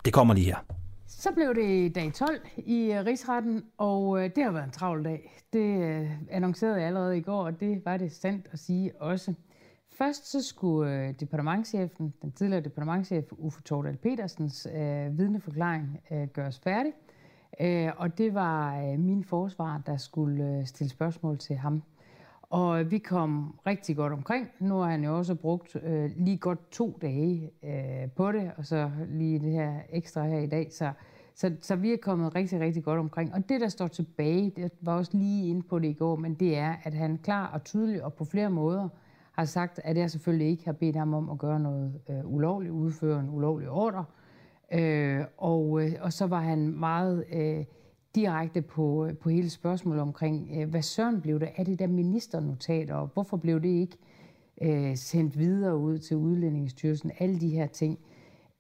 Det 0.05 0.13
kommer 0.13 0.35
lige 0.35 0.47
her. 0.47 0.75
Så 1.07 1.33
blev 1.33 1.55
det 1.55 1.95
dag 1.95 2.13
12 2.13 2.41
i 2.57 2.93
øh, 2.93 3.05
rigsretten, 3.07 3.65
og 3.79 4.19
øh, 4.19 4.31
det 4.37 4.45
har 4.45 4.51
været 4.51 4.65
en 4.65 4.71
travl 4.71 5.05
dag. 5.05 5.43
Det 5.53 5.83
øh, 5.83 6.11
annoncerede 6.31 6.77
jeg 6.77 6.87
allerede 6.87 7.19
i 7.19 7.21
går, 7.21 7.45
og 7.45 7.61
det 7.61 7.83
var 7.85 7.97
det 7.97 8.13
sandt 8.13 8.47
at 8.53 8.59
sige 8.59 8.93
også. 9.01 9.35
Først 9.99 10.31
så 10.31 10.43
skulle 10.43 10.93
øh, 10.93 11.15
departementchefen, 11.21 12.15
den 12.23 12.33
tidligere 12.33 12.65
departementchef 12.65 13.25
Uffe 13.33 13.63
Tordal 13.63 13.97
Petersens 13.97 14.69
øh, 14.75 15.19
vidneforklaring 15.19 16.01
øh, 16.11 16.29
gøres 16.29 16.59
færdig. 16.59 16.93
Øh, 17.61 17.93
og 17.97 18.19
det 18.19 18.35
var 18.35 18.83
øh, 18.83 18.99
min 18.99 19.25
forsvar, 19.25 19.83
der 19.87 19.97
skulle 19.97 20.45
øh, 20.45 20.67
stille 20.67 20.91
spørgsmål 20.91 21.39
til 21.39 21.57
ham. 21.57 21.83
Og 22.43 22.91
vi 22.91 22.99
kom 22.99 23.59
rigtig 23.67 23.97
godt 23.97 24.13
omkring. 24.13 24.49
Nu 24.61 24.75
har 24.75 24.91
han 24.91 25.05
jo 25.05 25.19
også 25.19 25.35
brugt 25.35 25.77
øh, 25.83 26.11
lige 26.17 26.39
godt 26.39 26.71
to 26.71 26.99
dage 27.03 27.51
øh, 27.63 28.11
på 28.17 28.33
det, 28.33 28.51
og 28.57 28.67
så 28.67 28.91
lige 29.09 29.39
det 29.39 29.53
her 29.53 29.81
ekstra 29.91 30.27
her 30.27 30.39
i 30.39 30.47
dag. 30.47 30.73
Så, 30.73 30.93
så, 31.35 31.57
så 31.61 31.77
vi 31.77 31.93
er 31.93 31.97
kommet 32.03 32.35
rigtig, 32.35 32.61
rigtig 32.61 32.85
godt 32.85 32.99
omkring. 32.99 33.35
Og 33.35 33.49
det, 33.49 33.61
der 33.61 33.69
står 33.69 33.89
tilbage, 33.89 34.51
det 34.57 34.73
var 34.81 34.97
også 34.97 35.17
lige 35.17 35.49
inde 35.49 35.63
på 35.63 35.79
det 35.79 35.89
i 35.89 35.93
går, 35.93 36.17
men 36.17 36.35
det 36.35 36.59
er, 36.59 36.75
at 36.85 36.95
han 36.95 37.19
klar 37.19 37.47
og 37.47 37.65
tydelig 37.65 38.05
og 38.05 38.15
på 38.15 38.25
flere 38.25 38.51
måder 38.51 38.89
har 39.37 39.45
sagt, 39.45 39.81
at 39.85 39.97
jeg 39.97 40.11
selvfølgelig 40.11 40.49
ikke 40.49 40.65
har 40.65 40.73
bedt 40.73 40.97
ham 40.97 41.15
om 41.15 41.31
at 41.31 41.39
gøre 41.39 41.61
noget 41.61 42.01
øh, 42.11 42.35
ulovligt, 42.35 42.73
udføre 42.73 43.21
en 43.21 43.31
ulovlig 43.31 43.71
ordre. 43.71 44.05
Øh, 44.73 45.25
og, 45.37 45.83
øh, 45.83 45.93
og 46.01 46.13
så 46.13 46.27
var 46.27 46.41
han 46.41 46.79
meget... 46.79 47.25
Øh, 47.33 47.65
direkte 48.15 48.63
på, 48.63 49.07
øh, 49.07 49.17
på 49.17 49.29
hele 49.29 49.51
spørgsmålet 49.51 50.03
omkring, 50.03 50.51
øh, 50.57 50.71
hvad 50.71 50.83
søren 50.83 51.21
blev 51.21 51.41
det 51.41 51.49
af 51.57 51.65
det 51.65 51.79
der 51.79 51.87
ministernotater, 51.87 52.95
og 52.95 53.11
hvorfor 53.15 53.37
blev 53.37 53.63
det 53.63 53.69
ikke 53.69 53.97
øh, 54.63 54.97
sendt 54.97 55.39
videre 55.39 55.77
ud 55.77 55.99
til 55.99 56.17
Udlændingsstyrelsen, 56.17 57.11
alle 57.19 57.41
de 57.41 57.51
her 57.51 57.67
ting. 57.67 57.99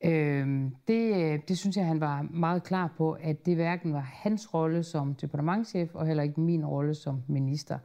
Øh, 0.05 0.70
det, 0.89 1.14
øh, 1.16 1.39
det 1.49 1.59
synes 1.59 1.77
jeg, 1.77 1.87
han 1.87 2.01
var 2.01 2.27
meget 2.31 2.62
klar 2.62 2.95
på, 2.97 3.12
at 3.12 3.47
det 3.47 3.55
hverken 3.55 3.93
var 3.93 4.11
hans 4.12 4.55
rolle 4.55 4.83
som 4.83 5.14
departementchef, 5.14 5.95
og 5.95 6.07
heller 6.07 6.22
ikke 6.22 6.41
min 6.41 6.66
rolle 6.66 6.95
som 6.95 7.22
minister 7.29 7.79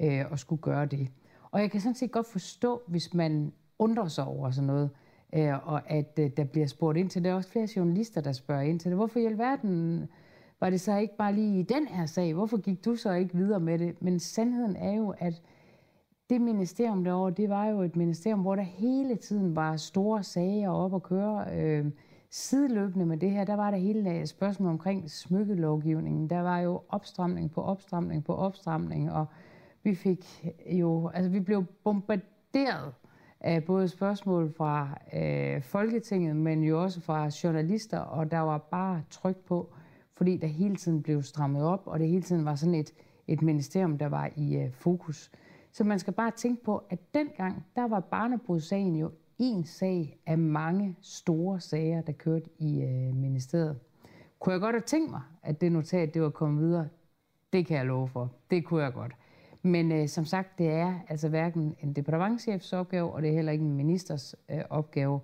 øh, 0.00 0.32
at 0.32 0.38
skulle 0.38 0.62
gøre 0.62 0.86
det. 0.86 1.08
Og 1.52 1.60
jeg 1.60 1.70
kan 1.70 1.80
sådan 1.80 1.94
set 1.94 2.12
godt 2.12 2.26
forstå, 2.26 2.82
hvis 2.86 3.14
man 3.14 3.52
undrer 3.78 4.08
sig 4.08 4.24
over 4.24 4.50
sådan 4.50 4.66
noget, 4.66 4.90
øh, 5.34 5.68
og 5.68 5.90
at 5.90 6.18
øh, 6.18 6.30
der 6.36 6.44
bliver 6.44 6.66
spurgt 6.66 6.98
ind 6.98 7.10
til 7.10 7.22
det. 7.22 7.24
Der 7.24 7.30
er 7.30 7.36
også 7.36 7.50
flere 7.50 7.68
journalister, 7.76 8.20
der 8.20 8.32
spørger 8.32 8.62
ind 8.62 8.80
til 8.80 8.90
det. 8.90 8.98
Hvorfor 8.98 9.18
i 9.18 9.26
alverden 9.26 10.08
var 10.60 10.70
det 10.70 10.80
så 10.80 10.96
ikke 10.96 11.16
bare 11.16 11.34
lige 11.34 11.60
i 11.60 11.62
den 11.62 11.88
her 11.88 12.06
sag? 12.06 12.34
Hvorfor 12.34 12.56
gik 12.56 12.84
du 12.84 12.96
så 12.96 13.12
ikke 13.12 13.34
videre 13.34 13.60
med 13.60 13.78
det? 13.78 14.02
Men 14.02 14.18
sandheden 14.18 14.76
er 14.76 14.92
jo, 14.92 15.14
at 15.18 15.42
det 16.30 16.40
ministerium 16.40 17.04
derovre, 17.04 17.30
det 17.30 17.48
var 17.48 17.66
jo 17.66 17.82
et 17.82 17.96
ministerium, 17.96 18.40
hvor 18.40 18.54
der 18.54 18.62
hele 18.62 19.16
tiden 19.16 19.56
var 19.56 19.76
store 19.76 20.22
sager 20.22 20.70
op 20.70 20.94
at 20.94 21.02
køre. 21.02 21.44
Øh, 21.52 21.86
sideløbende 22.30 23.06
med 23.06 23.16
det 23.16 23.30
her, 23.30 23.44
der 23.44 23.54
var 23.54 23.70
der 23.70 23.78
hele 23.78 24.26
spørgsmål 24.26 24.70
omkring 24.70 25.10
smykkelovgivningen. 25.10 26.30
Der 26.30 26.40
var 26.40 26.58
jo 26.58 26.82
opstramning 26.88 27.50
på 27.50 27.62
opstramning 27.62 28.24
på 28.24 28.34
opstramning, 28.34 29.12
og 29.12 29.26
vi 29.82 29.94
fik 29.94 30.46
jo, 30.66 31.08
altså 31.08 31.30
vi 31.30 31.40
blev 31.40 31.64
bombarderet 31.84 32.94
af 33.40 33.64
både 33.64 33.88
spørgsmål 33.88 34.52
fra 34.56 34.98
øh, 35.14 35.62
Folketinget, 35.62 36.36
men 36.36 36.62
jo 36.62 36.82
også 36.82 37.00
fra 37.00 37.30
journalister, 37.44 37.98
og 37.98 38.30
der 38.30 38.38
var 38.38 38.58
bare 38.58 39.02
tryk 39.10 39.36
på, 39.36 39.72
fordi 40.14 40.36
der 40.36 40.46
hele 40.46 40.76
tiden 40.76 41.02
blev 41.02 41.22
strammet 41.22 41.64
op, 41.64 41.82
og 41.86 41.98
det 41.98 42.08
hele 42.08 42.22
tiden 42.22 42.44
var 42.44 42.54
sådan 42.54 42.74
et, 42.74 42.94
et 43.28 43.42
ministerium, 43.42 43.98
der 43.98 44.06
var 44.06 44.30
i 44.36 44.56
øh, 44.56 44.72
fokus. 44.72 45.30
Så 45.72 45.84
man 45.84 45.98
skal 45.98 46.12
bare 46.12 46.30
tænke 46.30 46.64
på, 46.64 46.82
at 46.90 47.14
dengang, 47.14 47.66
der 47.76 47.88
var 47.88 48.00
barnebrudssagen 48.00 48.96
jo 48.96 49.10
en 49.38 49.64
sag 49.64 50.18
af 50.26 50.38
mange 50.38 50.96
store 51.00 51.60
sager, 51.60 52.00
der 52.00 52.12
kørte 52.12 52.50
i 52.58 52.82
øh, 52.82 53.14
ministeriet. 53.14 53.78
Kunne 54.38 54.52
jeg 54.52 54.60
godt 54.60 54.74
have 54.74 54.82
tænkt 54.82 55.10
mig, 55.10 55.20
at 55.42 55.60
det 55.60 55.72
notat, 55.72 56.14
det 56.14 56.22
var 56.22 56.30
kommet 56.30 56.62
videre? 56.62 56.88
Det 57.52 57.66
kan 57.66 57.76
jeg 57.76 57.86
love 57.86 58.08
for. 58.08 58.32
Det 58.50 58.64
kunne 58.64 58.82
jeg 58.82 58.92
godt. 58.92 59.12
Men 59.62 60.02
uh, 60.02 60.08
som 60.08 60.24
sagt, 60.24 60.58
det 60.58 60.68
er 60.68 60.94
altså 61.08 61.28
hverken 61.28 61.76
en 61.82 61.92
departementchefs 61.92 62.72
opgave, 62.72 63.12
og 63.12 63.22
det 63.22 63.30
er 63.30 63.34
heller 63.34 63.52
ikke 63.52 63.64
en 63.64 63.76
ministers 63.76 64.34
uh, 64.52 64.58
opgave 64.70 65.20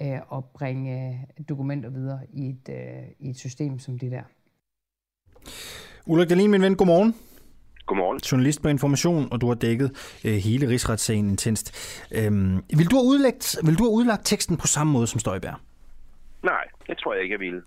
uh, 0.00 0.36
at 0.38 0.44
bringe 0.54 1.26
dokumenter 1.48 1.90
videre 1.90 2.20
i 2.32 2.48
et, 2.48 2.68
uh, 2.68 3.26
i 3.26 3.30
et 3.30 3.36
system 3.36 3.78
som 3.78 3.98
det 3.98 4.12
der. 4.12 4.22
Ulrik 6.06 6.28
Dahlin, 6.28 6.50
min 6.50 6.62
ven, 6.62 6.76
godmorgen. 6.76 7.14
Godmorgen. 7.86 8.18
Journalist 8.32 8.62
på 8.62 8.68
Information, 8.68 9.28
og 9.32 9.40
du 9.40 9.46
har 9.46 9.54
dækket 9.54 10.18
øh, 10.24 10.32
hele 10.32 10.68
rigsretssagen 10.68 11.28
intenst. 11.30 11.66
Øhm, 12.14 12.64
vil, 12.78 12.90
du 12.90 12.96
have 12.96 13.06
udlagt, 13.06 13.56
vil 13.64 13.78
du 13.78 13.82
have 13.84 13.90
udlagt 13.90 14.26
teksten 14.26 14.56
på 14.56 14.66
samme 14.66 14.92
måde 14.92 15.06
som 15.06 15.20
Støjberg? 15.20 15.54
Nej, 16.42 16.64
det 16.86 16.98
tror 16.98 17.14
jeg 17.14 17.22
ikke, 17.22 17.32
jeg 17.32 17.40
ville. 17.40 17.62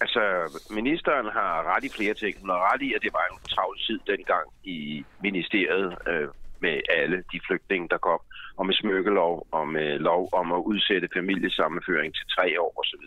Altså, 0.00 0.22
ministeren 0.70 1.26
har 1.26 1.76
ret 1.76 1.84
i 1.84 1.96
flere 1.96 2.14
ting. 2.14 2.40
Hun 2.40 2.50
har 2.50 2.72
ret 2.72 2.82
i, 2.82 2.94
at 2.94 3.02
det 3.02 3.12
var 3.12 3.24
en 3.26 3.38
travl 3.54 3.78
tid 3.86 4.00
dengang 4.06 4.46
i 4.64 5.04
ministeriet 5.22 5.98
øh, 6.08 6.28
med 6.60 6.80
alle 6.88 7.24
de 7.32 7.40
flygtninge, 7.46 7.88
der 7.88 7.98
kom, 7.98 8.20
og 8.58 8.66
med 8.66 8.74
smykkelov, 8.74 9.46
og 9.50 9.68
med 9.68 9.98
lov 9.98 10.28
om 10.32 10.52
at 10.52 10.60
udsætte 10.72 11.08
familiesammenføring 11.16 12.14
til 12.14 12.26
tre 12.36 12.60
år 12.60 12.72
osv. 12.80 13.06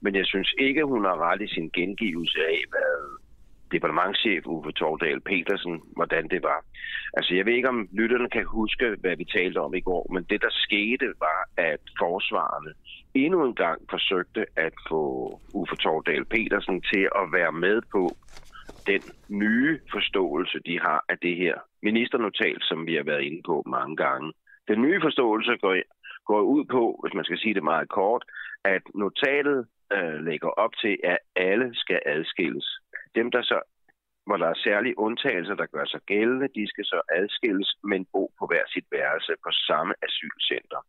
Men 0.00 0.14
jeg 0.14 0.26
synes 0.26 0.54
ikke, 0.58 0.84
hun 0.84 1.04
har 1.04 1.16
ret 1.28 1.42
i 1.42 1.54
sin 1.54 1.70
gengivelse 1.74 2.38
af, 2.38 2.60
hvad 2.68 2.94
departementchef 3.72 4.46
Uffe 4.46 4.72
Tordal 4.72 5.20
Petersen, 5.20 5.82
hvordan 5.96 6.28
det 6.28 6.42
var. 6.42 6.64
Altså, 7.16 7.34
jeg 7.34 7.46
ved 7.46 7.52
ikke, 7.52 7.68
om 7.68 7.88
lytterne 7.92 8.30
kan 8.30 8.44
huske, 8.44 8.96
hvad 9.00 9.16
vi 9.16 9.24
talte 9.24 9.58
om 9.58 9.74
i 9.74 9.80
går, 9.80 10.06
men 10.12 10.22
det, 10.30 10.42
der 10.42 10.50
skete, 10.50 11.06
var, 11.26 11.40
at 11.56 11.82
forsvarerne 11.98 12.72
endnu 13.24 13.44
en 13.44 13.54
gang 13.54 13.80
forsøgte 13.90 14.46
at 14.56 14.74
få 14.88 15.02
Uffe 15.48 15.76
Tordal 15.76 16.24
Petersen 16.24 16.82
til 16.92 17.04
at 17.20 17.32
være 17.32 17.52
med 17.52 17.82
på 17.92 18.16
den 18.86 19.02
nye 19.28 19.80
forståelse, 19.92 20.58
de 20.66 20.80
har 20.80 21.04
af 21.08 21.18
det 21.18 21.36
her 21.36 21.54
ministernotat, 21.82 22.58
som 22.60 22.86
vi 22.86 22.94
har 22.94 23.02
været 23.02 23.22
inde 23.22 23.42
på 23.46 23.62
mange 23.66 23.96
gange. 23.96 24.32
Den 24.68 24.82
nye 24.82 25.00
forståelse 25.02 25.56
går, 25.56 25.76
går 26.24 26.40
ud 26.40 26.64
på, 26.64 27.00
hvis 27.02 27.14
man 27.14 27.24
skal 27.24 27.38
sige 27.38 27.54
det 27.54 27.62
meget 27.62 27.88
kort, 27.88 28.24
at 28.64 28.82
notatet 28.94 29.66
øh, 29.96 30.18
lægger 30.28 30.48
op 30.48 30.74
til, 30.82 30.96
at 31.04 31.18
alle 31.36 31.68
skal 31.74 32.00
adskilles. 32.06 32.68
Dem, 33.14 33.30
der 33.30 33.42
så, 33.42 33.58
hvor 34.26 34.36
der 34.36 34.48
er 34.48 34.62
særlige 34.66 34.98
undtagelser, 34.98 35.54
der 35.54 35.66
gør 35.66 35.84
sig 35.84 36.00
gældende, 36.06 36.48
de 36.54 36.68
skal 36.68 36.84
så 36.84 37.00
adskilles, 37.18 37.70
men 37.90 38.06
bo 38.12 38.32
på 38.38 38.46
hver 38.46 38.64
sit 38.74 38.86
værelse 38.92 39.32
på 39.44 39.50
samme 39.68 39.94
asylcenter. 40.06 40.80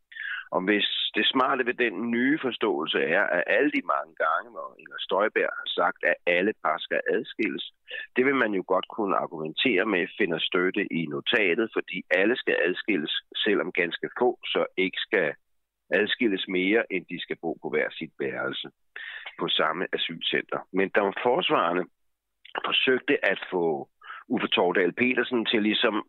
Og 0.54 0.60
hvis 0.64 0.88
det 1.14 1.26
smarte 1.26 1.66
ved 1.66 1.74
den 1.74 2.10
nye 2.10 2.38
forståelse 2.42 2.98
er, 2.98 3.22
at 3.22 3.44
alle 3.46 3.70
de 3.70 3.82
mange 3.94 4.14
gange, 4.24 4.50
hvor 4.50 4.74
Inger 4.78 4.98
Støjberg 4.98 5.52
har 5.60 5.68
sagt, 5.80 6.04
at 6.04 6.14
alle 6.26 6.52
par 6.62 6.78
skal 6.78 7.00
adskilles, 7.10 7.72
det 8.16 8.26
vil 8.26 8.34
man 8.34 8.52
jo 8.54 8.64
godt 8.66 8.88
kunne 8.88 9.16
argumentere 9.16 9.84
med, 9.86 10.06
finder 10.18 10.38
støtte 10.38 10.92
i 10.92 11.06
notatet, 11.06 11.70
fordi 11.72 12.02
alle 12.10 12.36
skal 12.36 12.56
adskilles, 12.68 13.14
selvom 13.44 13.72
ganske 13.72 14.08
få 14.18 14.38
så 14.44 14.66
ikke 14.76 15.00
skal 15.06 15.34
adskilles 15.90 16.44
mere, 16.48 16.92
end 16.92 17.04
de 17.06 17.20
skal 17.20 17.36
bo 17.42 17.58
på 17.62 17.68
hver 17.70 17.88
sit 17.90 18.12
værelse 18.18 18.68
på 19.38 19.48
samme 19.48 19.86
asylcenter. 19.92 20.60
Men 20.72 20.88
da 20.88 21.00
forsvarende 21.00 21.84
forsøgte 22.66 23.24
at 23.24 23.40
få 23.50 23.88
Uffe 24.28 24.48
Tordal 24.48 24.92
Petersen 24.92 25.46
til 25.46 25.62
ligesom 25.62 26.06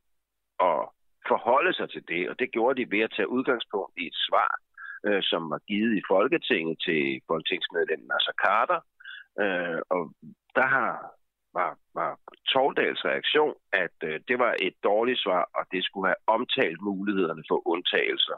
at 0.59 0.81
forholde 1.27 1.73
sig 1.73 1.89
til 1.89 2.03
det, 2.07 2.29
og 2.29 2.39
det 2.39 2.51
gjorde 2.51 2.79
de 2.79 2.91
ved 2.91 2.99
at 2.99 3.13
tage 3.15 3.33
udgangspunkt 3.37 3.93
i 3.97 4.05
et 4.07 4.17
svar, 4.27 4.51
øh, 5.07 5.23
som 5.23 5.49
var 5.49 5.59
givet 5.67 5.97
i 5.97 6.07
Folketinget 6.07 6.77
til 6.87 7.21
folketingsmedlem 7.27 8.01
Nasser 8.11 8.35
Carter, 8.45 8.79
øh, 9.43 9.79
og 9.95 10.03
der 10.55 10.67
har 10.75 10.91
var, 11.53 11.71
var 11.93 12.11
Tordals 12.51 13.05
reaktion, 13.05 13.55
at 13.73 13.95
øh, 14.03 14.19
det 14.27 14.39
var 14.39 14.55
et 14.59 14.75
dårligt 14.83 15.19
svar, 15.19 15.43
og 15.57 15.63
det 15.71 15.83
skulle 15.83 16.07
have 16.07 16.23
omtalt 16.27 16.81
mulighederne 16.81 17.43
for 17.49 17.67
undtagelser. 17.67 18.37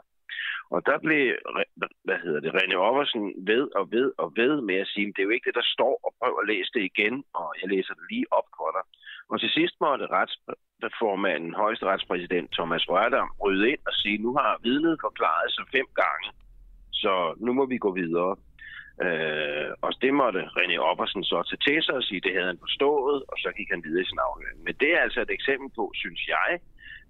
Og 0.70 0.86
der 0.86 0.98
blev, 0.98 1.22
hvad 2.06 2.18
hedder 2.24 2.40
det, 2.40 2.52
René 2.60 2.76
Oversen 2.76 3.46
ved 3.50 3.64
og 3.78 3.84
ved 3.90 4.12
og 4.18 4.32
ved 4.36 4.60
med 4.60 4.74
at 4.74 4.88
sige, 4.92 5.06
det 5.06 5.18
er 5.18 5.28
jo 5.28 5.36
ikke 5.36 5.48
det, 5.48 5.54
der 5.54 5.72
står, 5.76 5.94
og 6.06 6.14
prøv 6.20 6.34
at 6.42 6.48
læse 6.52 6.70
det 6.74 6.82
igen, 6.90 7.24
og 7.34 7.54
jeg 7.60 7.68
læser 7.74 7.94
det 7.94 8.06
lige 8.10 8.26
op 8.38 8.48
for 8.58 8.70
dig. 8.76 8.84
Og 9.30 9.40
til 9.40 9.50
sidst 9.50 9.76
måtte 9.80 10.06
retsformanden, 10.16 11.54
højesteretspræsident 11.54 12.52
Thomas 12.52 12.88
Rørdam, 12.88 13.30
rydde 13.44 13.70
ind 13.70 13.82
og 13.86 13.92
sige, 13.92 14.18
nu 14.18 14.30
har 14.36 14.60
vidnet 14.62 14.98
forklaret 15.00 15.50
sig 15.52 15.64
fem 15.76 15.86
gange, 16.02 16.28
så 16.92 17.34
nu 17.44 17.52
må 17.52 17.66
vi 17.66 17.78
gå 17.78 17.90
videre. 17.92 18.36
Øh, 19.06 19.70
og 19.82 19.92
det 20.02 20.14
måtte 20.14 20.40
René 20.58 20.76
Oppersen 20.88 21.24
så 21.24 21.42
til 21.48 21.58
til 21.58 21.82
sig 21.82 21.94
og 21.94 22.02
sige, 22.02 22.20
det 22.20 22.32
havde 22.34 22.46
han 22.52 22.64
forstået, 22.66 23.16
og 23.30 23.36
så 23.38 23.48
gik 23.56 23.68
han 23.70 23.84
videre 23.84 24.02
i 24.02 24.10
sin 24.10 24.24
afhøring. 24.28 24.58
Men 24.66 24.74
det 24.80 24.90
er 24.94 25.00
altså 25.00 25.20
et 25.20 25.30
eksempel 25.30 25.68
på, 25.78 25.92
synes 25.94 26.22
jeg, 26.28 26.50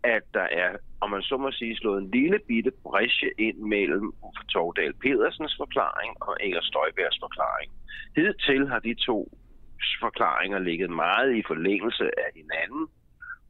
at 0.05 0.25
der 0.35 0.47
er, 0.63 0.71
om 1.01 1.11
man 1.11 1.23
så 1.23 1.37
må 1.37 1.51
sige, 1.51 1.77
slået 1.77 2.03
en 2.03 2.11
lille 2.11 2.39
bitte 2.49 2.73
bræsje 2.85 3.31
ind 3.39 3.59
mellem 3.59 4.07
Uffe 4.27 4.45
Torgdal 4.53 4.95
Pedersens 5.03 5.55
forklaring 5.63 6.13
og 6.21 6.37
Inger 6.41 6.63
Støjbergs 6.63 7.19
forklaring. 7.25 7.71
Hidtil 8.17 8.69
har 8.69 8.79
de 8.79 8.95
to 8.95 9.19
forklaringer 10.01 10.59
ligget 10.59 10.91
meget 10.91 11.37
i 11.37 11.43
forlængelse 11.47 12.05
af 12.05 12.31
hinanden, 12.35 12.87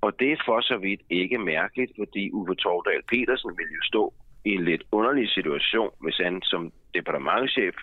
og 0.01 0.19
det 0.19 0.33
er 0.33 0.45
for 0.47 0.61
så 0.61 0.77
vidt 0.77 1.01
ikke 1.11 1.39
mærkeligt, 1.39 1.93
fordi 1.99 2.31
Uwe 2.33 2.55
Tordal 2.55 3.03
Petersen 3.09 3.51
vil 3.59 3.71
jo 3.77 3.83
stå 3.83 4.15
i 4.45 4.51
en 4.51 4.65
lidt 4.65 4.83
underlig 4.93 5.29
situation, 5.31 5.91
hvis 6.01 6.17
han 6.17 6.43
som 6.43 6.73
departementchef 6.95 7.75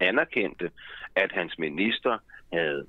anerkendte, 0.00 0.70
at 1.16 1.32
hans 1.32 1.58
minister 1.58 2.18
havde 2.52 2.86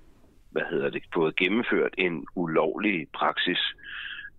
hvad 0.51 0.61
hedder 0.69 0.89
det, 0.89 1.03
fået 1.13 1.35
gennemført 1.35 1.93
en 1.97 2.25
ulovlig 2.35 3.07
praksis. 3.13 3.61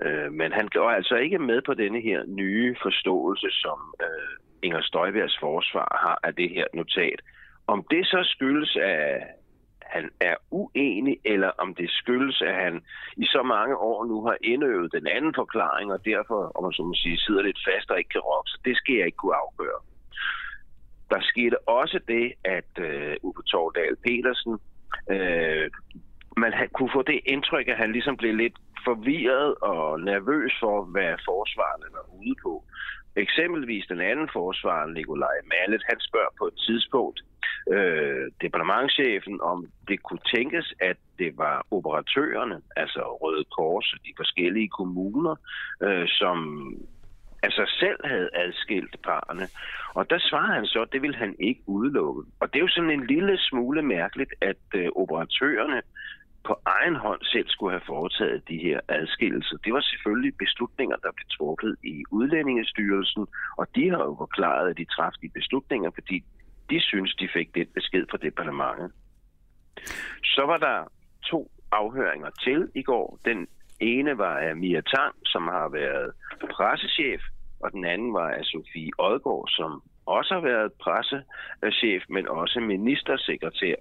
Øh, 0.02 0.32
men 0.32 0.52
han 0.52 0.68
går 0.68 0.90
altså 0.90 1.16
ikke 1.16 1.38
med 1.38 1.62
på 1.66 1.74
denne 1.74 2.00
her 2.00 2.24
nye 2.26 2.76
forståelse, 2.82 3.50
som 3.50 3.94
øh, 4.02 4.32
Inger 4.62 4.82
Støjbergs 4.82 5.38
forsvar 5.40 5.98
har 6.04 6.18
af 6.22 6.34
det 6.34 6.50
her 6.50 6.66
notat. 6.74 7.20
Om 7.66 7.86
det 7.90 8.06
så 8.06 8.20
skyldes, 8.22 8.76
at 8.76 9.22
han 9.94 10.10
er 10.20 10.36
uenig, 10.50 11.16
eller 11.24 11.50
om 11.58 11.74
det 11.74 11.90
skyldes, 11.90 12.42
at 12.42 12.54
han 12.54 12.74
i 13.16 13.26
så 13.26 13.42
mange 13.42 13.76
år 13.76 14.04
nu 14.04 14.16
har 14.26 14.36
indøvet 14.40 14.92
den 14.92 15.06
anden 15.06 15.34
forklaring, 15.34 15.92
og 15.92 16.04
derfor, 16.04 16.40
om 16.56 16.62
man 16.64 16.72
så 16.72 16.82
må 16.82 16.94
sige, 16.94 17.18
sidder 17.18 17.42
lidt 17.42 17.60
fast 17.68 17.90
og 17.90 17.98
ikke 17.98 18.14
kan 18.16 18.20
råbe, 18.20 18.48
så 18.48 18.58
det 18.64 18.76
skal 18.76 18.94
jeg 18.94 19.06
ikke 19.06 19.22
kunne 19.22 19.40
afgøre. 19.46 19.80
Der 21.10 21.20
skete 21.20 21.68
også 21.68 22.00
det, 22.08 22.32
at 22.44 22.72
øh, 22.78 23.16
Uffe 23.22 23.42
Tordal 23.42 23.96
Petersen, 24.04 24.54
øh, 25.10 25.70
man 26.36 26.52
kunne 26.72 26.92
få 26.92 27.02
det 27.02 27.20
indtryk, 27.26 27.68
at 27.68 27.76
han 27.76 27.92
ligesom 27.92 28.16
blev 28.16 28.34
lidt 28.34 28.56
forvirret 28.84 29.54
og 29.54 30.00
nervøs 30.00 30.52
for, 30.60 30.84
hvad 30.84 31.12
forsvarerne 31.28 31.88
var 31.96 32.06
ude 32.18 32.34
på. 32.42 32.64
Eksempelvis 33.16 33.86
den 33.86 34.00
anden 34.00 34.28
forsvarer, 34.32 34.86
Nikolaj 34.86 35.36
Mallet, 35.52 35.82
han 35.88 36.00
spørger 36.00 36.32
på 36.38 36.46
et 36.46 36.58
tidspunkt 36.66 37.20
øh, 37.70 38.30
departementchefen, 38.40 39.40
om 39.40 39.66
det 39.88 40.02
kunne 40.02 40.24
tænkes, 40.34 40.74
at 40.80 40.96
det 41.18 41.38
var 41.38 41.66
operatørerne, 41.70 42.60
altså 42.76 43.00
Røde 43.22 43.44
Kors, 43.44 43.94
de 44.04 44.12
forskellige 44.16 44.68
kommuner, 44.68 45.36
øh, 45.82 46.08
som 46.08 46.38
altså 47.42 47.64
selv 47.80 48.00
havde 48.04 48.30
adskilt 48.34 48.96
parerne. 49.04 49.48
Og 49.94 50.10
der 50.10 50.18
svarede 50.18 50.54
han 50.54 50.66
så, 50.66 50.80
at 50.82 50.92
det 50.92 51.02
ville 51.02 51.16
han 51.16 51.34
ikke 51.38 51.62
udelukke. 51.66 52.22
Og 52.40 52.48
det 52.48 52.56
er 52.56 52.66
jo 52.66 52.68
sådan 52.68 52.90
en 52.90 53.06
lille 53.06 53.38
smule 53.38 53.82
mærkeligt, 53.82 54.34
at 54.40 54.62
øh, 54.74 54.88
operatørerne 54.96 55.82
på 56.44 56.54
egen 56.66 56.96
hånd 56.96 57.20
selv 57.22 57.48
skulle 57.48 57.72
have 57.72 57.86
foretaget 57.86 58.48
de 58.48 58.58
her 58.58 58.80
adskillelser. 58.88 59.56
Det 59.64 59.72
var 59.72 59.80
selvfølgelig 59.80 60.34
beslutninger, 60.38 60.96
der 60.96 61.12
blev 61.16 61.26
truffet 61.36 61.76
i 61.84 62.04
Udlændingestyrelsen, 62.10 63.26
og 63.58 63.66
de 63.74 63.90
har 63.90 64.02
jo 64.08 64.14
forklaret, 64.18 64.70
at 64.70 64.78
de 64.78 64.84
træffede 64.84 65.26
de 65.26 65.32
beslutninger, 65.34 65.90
fordi 65.94 66.24
de 66.70 66.80
synes, 66.80 67.14
de 67.14 67.28
fik 67.32 67.54
den 67.54 67.66
besked 67.74 68.06
fra 68.10 68.18
departementet. 68.18 68.92
Så 70.24 70.42
var 70.46 70.56
der 70.56 70.92
to 71.30 71.50
afhøringer 71.72 72.30
til 72.30 72.70
i 72.74 72.82
går. 72.82 73.18
Den 73.24 73.48
ene 73.80 74.18
var 74.18 74.36
af 74.38 74.56
Mia 74.56 74.80
Tang, 74.80 75.14
som 75.24 75.42
har 75.48 75.68
været 75.68 76.12
pressechef, 76.50 77.22
og 77.60 77.72
den 77.72 77.84
anden 77.84 78.12
var 78.14 78.28
af 78.30 78.44
Sofie 78.44 78.90
Odgaard, 78.98 79.48
som 79.48 79.82
også 80.06 80.34
har 80.34 80.40
været 80.40 80.72
pressechef, 80.72 82.02
men 82.08 82.28
også 82.28 82.60
ministersekretær. 82.60 83.74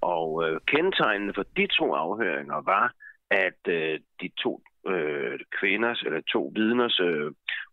Og 0.00 0.28
øh, 0.44 0.60
kendetegnende 0.72 1.34
for 1.34 1.44
de 1.56 1.66
to 1.78 1.86
afhøringer 2.04 2.58
var, 2.74 2.86
at 3.30 3.60
øh, 3.68 4.00
de 4.20 4.28
to 4.42 4.52
øh, 4.92 5.34
kvinders 5.58 6.00
eller 6.06 6.20
to 6.34 6.52
vidners 6.58 7.00
øh, 7.08 7.28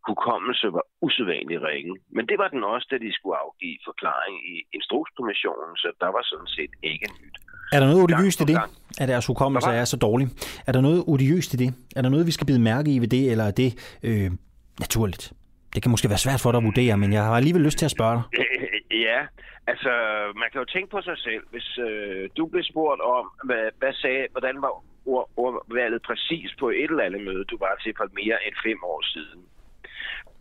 hukommelse 0.08 0.66
var 0.76 0.86
usædvanligt 1.06 1.62
ringe. 1.70 1.94
Men 2.16 2.24
det 2.30 2.38
var 2.42 2.48
den 2.54 2.64
også, 2.74 2.88
da 2.92 2.98
de 3.06 3.12
skulle 3.18 3.38
afgive 3.46 3.78
forklaring 3.90 4.36
i 4.54 4.56
Instrukskommissionen, 4.78 5.76
så 5.84 5.88
der 6.04 6.10
var 6.16 6.24
sådan 6.32 6.52
set 6.58 6.74
ikke 6.92 7.08
nyt. 7.22 7.36
Er 7.74 7.80
der 7.80 7.88
noget 7.88 8.04
odiøst 8.04 8.42
i 8.42 8.46
det, 8.52 8.58
at 9.02 9.08
deres 9.08 9.26
hukommelse 9.28 9.70
er 9.70 9.86
så 9.86 9.98
dårlig? 9.98 10.28
Er 10.68 10.72
der 10.72 10.82
noget 10.82 11.04
odiøst 11.08 11.54
i 11.54 11.58
det? 11.58 11.70
Er 11.96 12.02
der 12.02 12.10
noget, 12.10 12.26
vi 12.26 12.32
skal 12.32 12.48
bide 12.48 12.62
mærke 12.62 12.92
i 12.96 13.00
ved 13.00 13.08
det, 13.08 13.32
eller 13.32 13.44
er 13.44 13.52
det 13.52 13.98
øh, 14.04 14.32
naturligt? 14.80 15.34
Det 15.74 15.82
kan 15.84 15.92
måske 15.92 16.10
være 16.10 16.18
svært 16.18 16.40
for 16.44 16.52
dig 16.52 16.58
at 16.58 16.64
vurdere, 16.64 16.98
men 16.98 17.14
jeg 17.14 17.24
har 17.24 17.36
alligevel 17.36 17.62
lyst 17.62 17.78
til 17.78 17.86
at 17.86 17.92
spørge 17.92 18.14
dig. 18.16 18.24
Ja, 18.92 19.28
altså 19.68 19.92
man 20.36 20.50
kan 20.52 20.60
jo 20.60 20.66
tænke 20.66 20.90
på 20.90 21.02
sig 21.02 21.18
selv. 21.18 21.44
Hvis 21.52 21.78
øh, 21.78 22.30
du 22.38 22.46
blev 22.46 22.64
spurgt 22.64 23.02
om, 23.02 23.32
hvad, 23.44 23.70
hvad 23.80 23.94
sagde, 23.94 24.28
hvordan 24.32 24.62
var 24.62 24.84
ord, 25.06 25.30
ordvalget 25.38 26.02
præcis 26.02 26.56
på 26.60 26.70
et 26.70 26.84
eller 26.92 27.04
andet 27.04 27.22
møde, 27.22 27.44
du 27.44 27.58
var 27.58 27.76
til 27.84 27.94
for 27.98 28.08
mere 28.14 28.48
end 28.48 28.56
fem 28.64 28.84
år 28.84 29.02
siden, 29.14 29.42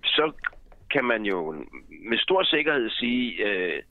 så 0.05 0.33
kan 0.91 1.05
man 1.05 1.23
jo 1.23 1.53
med 2.11 2.19
stor 2.19 2.43
sikkerhed 2.43 2.91
sige, 2.91 3.45
øh, 3.47 3.83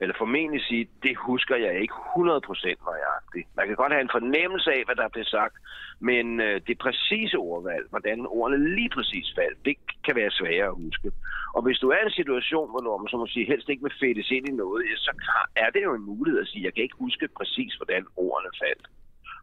eller 0.00 0.14
formentlig 0.18 0.62
sige, 0.62 0.88
det 1.02 1.16
husker 1.16 1.56
jeg 1.56 1.80
ikke 1.80 1.94
100% 1.94 2.84
nøjagtigt. 2.88 3.48
Man 3.56 3.66
kan 3.66 3.76
godt 3.76 3.92
have 3.92 4.04
en 4.08 4.16
fornemmelse 4.18 4.70
af, 4.72 4.82
hvad 4.84 4.96
der 4.96 5.08
blev 5.08 5.24
sagt, 5.24 5.54
men 6.00 6.40
øh, 6.40 6.60
det 6.66 6.78
præcise 6.78 7.36
ordvalg, 7.36 7.86
hvordan 7.90 8.26
ordene 8.26 8.74
lige 8.74 8.90
præcis 8.96 9.26
faldt, 9.38 9.58
det 9.64 9.76
kan 10.04 10.16
være 10.16 10.30
sværere 10.30 10.68
at 10.72 10.80
huske. 10.84 11.08
Og 11.56 11.62
hvis 11.62 11.78
du 11.78 11.88
er 11.88 12.00
i 12.00 12.04
en 12.04 12.18
situation, 12.20 12.70
hvor 12.70 12.98
man 12.98 13.08
så 13.08 13.16
må 13.16 13.26
sige, 13.26 13.46
helst 13.46 13.68
ikke 13.68 13.82
vil 13.82 14.00
fættes 14.02 14.30
ind 14.30 14.48
i 14.48 14.52
noget, 14.62 14.84
så 14.96 15.10
er 15.56 15.70
det 15.70 15.82
jo 15.82 15.94
en 15.94 16.06
mulighed 16.12 16.40
at 16.40 16.48
sige, 16.48 16.64
jeg 16.64 16.74
kan 16.74 16.82
ikke 16.82 17.02
huske 17.04 17.28
præcis, 17.38 17.74
hvordan 17.74 18.06
ordene 18.16 18.50
faldt. 18.62 18.86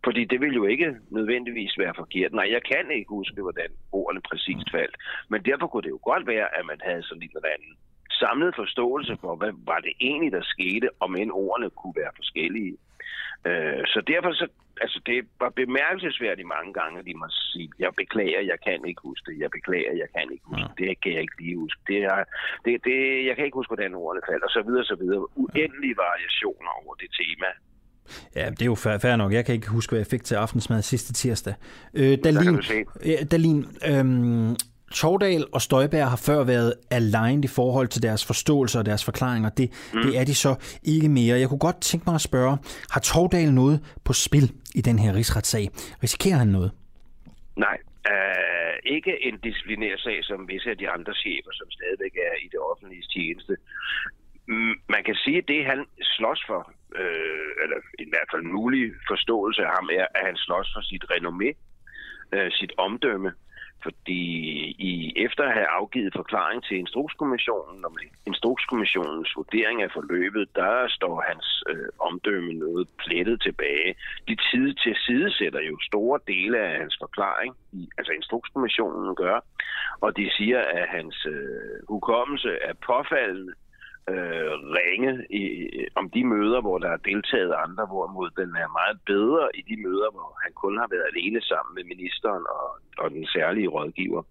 Fordi 0.05 0.25
det 0.31 0.41
vil 0.41 0.53
jo 0.53 0.65
ikke 0.65 0.89
nødvendigvis 1.09 1.73
være 1.77 1.93
forkert. 1.95 2.33
Nej, 2.33 2.47
jeg 2.51 2.63
kan 2.71 2.91
ikke 2.91 3.09
huske, 3.09 3.41
hvordan 3.41 3.71
ordene 3.91 4.21
præcist 4.29 4.67
faldt. 4.71 4.95
Men 5.29 5.45
derfor 5.45 5.67
kunne 5.67 5.83
det 5.83 5.95
jo 5.97 5.99
godt 6.03 6.27
være, 6.27 6.47
at 6.57 6.65
man 6.65 6.79
havde 6.87 7.03
sådan 7.03 7.23
en 7.23 7.31
eller 7.35 7.49
anden 7.55 7.73
samlet 8.11 8.55
forståelse 8.55 9.17
for, 9.21 9.35
hvad 9.35 9.53
var 9.65 9.79
det 9.79 9.93
egentlig, 10.01 10.31
der 10.31 10.41
skete, 10.43 10.89
om 10.99 11.15
end 11.15 11.31
ordene 11.31 11.69
kunne 11.69 11.93
være 11.95 12.11
forskellige. 12.15 12.77
Øh, 13.45 13.83
så 13.85 14.01
derfor 14.07 14.31
så, 14.33 14.47
altså 14.81 14.99
det 15.05 15.27
var 15.39 15.49
bemærkelsesværdigt 15.49 16.47
mange 16.47 16.73
gange, 16.73 16.99
at 16.99 17.05
de 17.05 17.13
må 17.13 17.27
sige, 17.29 17.69
jeg 17.79 17.91
beklager, 18.01 18.41
jeg 18.51 18.59
kan 18.67 18.85
ikke 18.85 19.01
huske 19.09 19.31
det, 19.31 19.39
jeg 19.43 19.51
beklager, 19.57 19.93
jeg 20.03 20.09
kan 20.15 20.27
ikke 20.31 20.45
huske 20.51 20.69
det, 20.77 20.87
det 20.87 21.01
kan 21.01 21.11
jeg 21.15 21.21
ikke 21.21 21.41
lige 21.41 21.57
huske. 21.63 21.79
Det 21.87 21.99
er, 22.13 22.23
det, 22.65 22.71
det, 22.87 22.97
jeg 23.27 23.35
kan 23.35 23.45
ikke 23.45 23.59
huske, 23.59 23.71
hvordan 23.73 23.93
ordene 23.95 24.21
faldt, 24.29 24.43
og 24.43 24.49
så 24.57 24.61
videre, 24.67 24.85
så 24.91 24.95
videre. 25.01 25.19
Uendelige 25.43 25.95
variationer 26.07 26.71
over 26.81 26.93
det 27.01 27.09
tema. 27.19 27.49
Ja, 28.35 28.49
det 28.49 28.61
er 28.61 28.65
jo 28.65 28.75
fair, 28.75 28.97
fair 28.97 29.15
nok. 29.15 29.33
Jeg 29.33 29.45
kan 29.45 29.55
ikke 29.55 29.69
huske, 29.69 29.91
hvad 29.91 29.99
jeg 29.99 30.07
fik 30.07 30.23
til 30.23 30.35
aftensmad 30.35 30.81
sidste 30.81 31.13
tirsdag. 31.13 31.53
Øh, 31.93 32.17
Dalin, 32.23 32.59
Dalin 33.31 33.59
øhm, 33.89 34.55
Tordal 34.93 35.43
og 35.55 35.61
Støjberg 35.61 36.09
har 36.13 36.21
før 36.27 36.43
været 36.43 36.73
aligned 36.91 37.45
i 37.45 37.53
forhold 37.59 37.87
til 37.87 38.01
deres 38.07 38.25
forståelse 38.25 38.79
og 38.79 38.85
deres 38.85 39.05
forklaringer. 39.05 39.49
Det, 39.49 39.67
mm. 39.93 40.01
det 40.01 40.19
er 40.19 40.25
de 40.25 40.35
så 40.35 40.55
ikke 40.83 41.09
mere. 41.09 41.39
Jeg 41.39 41.49
kunne 41.49 41.65
godt 41.69 41.81
tænke 41.81 42.03
mig 42.07 42.15
at 42.15 42.27
spørge, 42.31 42.57
har 42.93 43.01
Tordal 43.09 43.51
noget 43.53 43.77
på 44.05 44.13
spil 44.13 44.47
i 44.75 44.81
den 44.81 44.99
her 44.99 45.13
rigsretssag? 45.13 45.65
Risikerer 46.03 46.37
han 46.37 46.47
noget? 46.47 46.71
Nej, 47.65 47.77
øh, 48.11 48.75
ikke 48.95 49.13
en 49.27 49.35
disciplinær 49.47 49.95
sag 49.97 50.17
som 50.23 50.47
visse 50.47 50.69
af 50.69 50.77
de 50.77 50.89
andre 50.89 51.13
chefer, 51.23 51.51
som 51.59 51.67
stadigvæk 51.77 52.15
er 52.29 52.35
i 52.45 52.47
det 52.53 52.59
offentlige 52.71 53.05
tjeneste. 53.15 53.55
Man 54.93 55.03
kan 55.07 55.15
sige, 55.15 55.37
at 55.37 55.47
det 55.47 55.65
han 55.65 55.85
slås 56.01 56.41
for, 56.49 56.61
øh, 57.01 57.49
eller 57.63 57.77
i 58.05 58.09
hvert 58.11 58.29
fald 58.31 58.41
en 58.41 58.53
mulig 58.61 58.83
forståelse 59.11 59.61
af 59.67 59.71
ham, 59.77 59.89
er, 59.99 60.05
at 60.15 60.25
han 60.29 60.37
slås 60.45 60.67
for 60.75 60.81
sit 60.81 61.05
renommé, 61.13 61.49
øh, 62.35 62.51
sit 62.51 62.73
omdømme. 62.77 63.31
Fordi 63.83 64.21
i, 64.89 65.13
efter 65.25 65.43
at 65.43 65.53
have 65.53 65.67
afgivet 65.79 66.13
forklaring 66.15 66.63
til 66.63 66.77
Instrukskommissionen, 66.77 67.85
om 67.85 67.95
Instrukskommissionens 68.25 69.31
vurdering 69.35 69.81
af 69.81 69.91
forløbet, 69.93 70.47
der 70.55 70.87
står 70.89 71.15
hans 71.29 71.63
øh, 71.69 71.89
omdømme 71.99 72.53
noget 72.53 72.87
plettet 72.97 73.41
tilbage. 73.41 73.95
De 74.27 74.35
tid 74.51 74.73
til 74.73 74.95
side 74.95 75.31
sætter 75.37 75.61
jo 75.61 75.77
store 75.89 76.19
dele 76.27 76.57
af 76.59 76.79
hans 76.79 76.95
forklaring, 77.01 77.55
i, 77.71 77.89
altså 77.97 78.11
Instrukskommissionen 78.13 79.15
gør, 79.15 79.39
og 80.01 80.17
de 80.17 80.29
siger, 80.37 80.59
at 80.61 80.87
hans 80.89 81.25
øh, 81.25 81.79
hukommelse 81.87 82.51
er 82.61 82.73
påfaldende, 82.73 83.53
øh, 84.09 84.51
ringe 84.77 85.13
i, 85.29 85.43
om 85.95 86.09
de 86.09 86.23
møder, 86.23 86.61
hvor 86.61 86.77
der 86.77 86.89
er 86.89 86.97
deltaget 86.97 87.53
andre, 87.65 87.85
hvorimod 87.85 88.29
den 88.41 88.51
er 88.63 88.77
meget 88.79 88.97
bedre 89.05 89.49
i 89.53 89.61
de 89.69 89.75
møder, 89.85 90.09
hvor 90.11 90.29
han 90.43 90.53
kun 90.53 90.77
har 90.77 90.87
været 90.91 91.09
alene 91.13 91.41
sammen 91.41 91.75
med 91.75 91.83
ministeren 91.83 92.43
og, 92.49 92.67
og 92.97 93.11
den 93.11 93.25
særlige 93.27 93.67
rådgiver. 93.67 94.23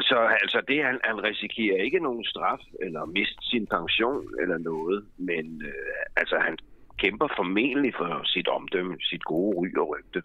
Så 0.00 0.18
altså, 0.42 0.62
det, 0.68 0.84
han, 0.84 1.00
han 1.04 1.24
risikerer 1.24 1.82
ikke 1.82 1.98
nogen 1.98 2.24
straf 2.24 2.60
eller 2.80 3.04
miste 3.04 3.42
sin 3.50 3.66
pension 3.66 4.28
eller 4.42 4.58
noget, 4.58 5.04
men 5.18 5.62
øh, 5.62 6.02
altså, 6.16 6.36
han 6.38 6.58
kæmper 6.98 7.28
formentlig 7.36 7.94
for 7.96 8.20
sit 8.24 8.48
omdømme, 8.48 8.96
sit 9.00 9.24
gode 9.24 9.56
ry 9.58 9.78
og 9.78 9.88
rygte. 9.88 10.22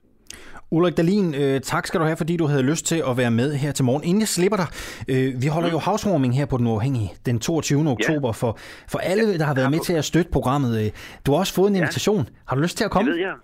Ulrik 0.71 0.97
Dahlin, 0.97 1.35
øh, 1.35 1.61
tak 1.61 1.87
skal 1.87 1.99
du 1.99 2.05
have, 2.05 2.17
fordi 2.17 2.37
du 2.37 2.45
havde 2.45 2.63
lyst 2.63 2.85
til 2.85 3.03
at 3.09 3.17
være 3.17 3.31
med 3.31 3.55
her 3.55 3.71
til 3.71 3.85
morgen. 3.85 4.03
Inden 4.03 4.19
jeg 4.19 4.27
slipper 4.27 4.57
dig, 4.57 4.67
øh, 5.13 5.41
vi 5.41 5.47
holder 5.47 5.69
mm. 5.69 5.73
jo 5.73 5.79
housewarming 5.79 6.35
her 6.35 6.45
på 6.45 6.57
Den 6.57 6.67
Uafhængige 6.67 7.09
den 7.25 7.39
22. 7.39 7.83
Ja. 7.83 7.91
oktober 7.91 8.31
for, 8.31 8.51
for 8.91 8.99
alle, 8.99 9.37
der 9.39 9.45
har 9.45 9.55
været 9.55 9.71
med 9.71 9.79
til 9.79 9.93
at 9.93 10.05
støtte 10.05 10.31
programmet. 10.31 10.71
Øh, 10.85 10.91
du 11.25 11.31
har 11.31 11.39
også 11.39 11.53
fået 11.53 11.69
en 11.69 11.75
invitation. 11.75 12.29
Har 12.47 12.55
du 12.55 12.61
lyst 12.61 12.77
til 12.77 12.85
at 12.85 12.91
komme? 12.91 13.11
Det 13.11 13.17
ved 13.17 13.25
jeg. 13.27 13.35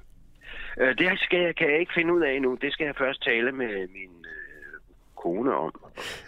Øh, 0.81 0.97
det 0.97 1.19
skal 1.19 1.39
jeg, 1.39 1.55
kan 1.55 1.67
jeg 1.71 1.79
ikke 1.79 1.93
finde 1.95 2.13
ud 2.13 2.21
af 2.21 2.31
endnu. 2.35 2.57
Det 2.61 2.73
skal 2.73 2.85
jeg 2.85 2.95
først 2.97 3.23
tale 3.23 3.51
med 3.51 3.73
min 3.97 4.13
øh, 4.33 4.73
kone 5.23 5.55
om, 5.55 5.73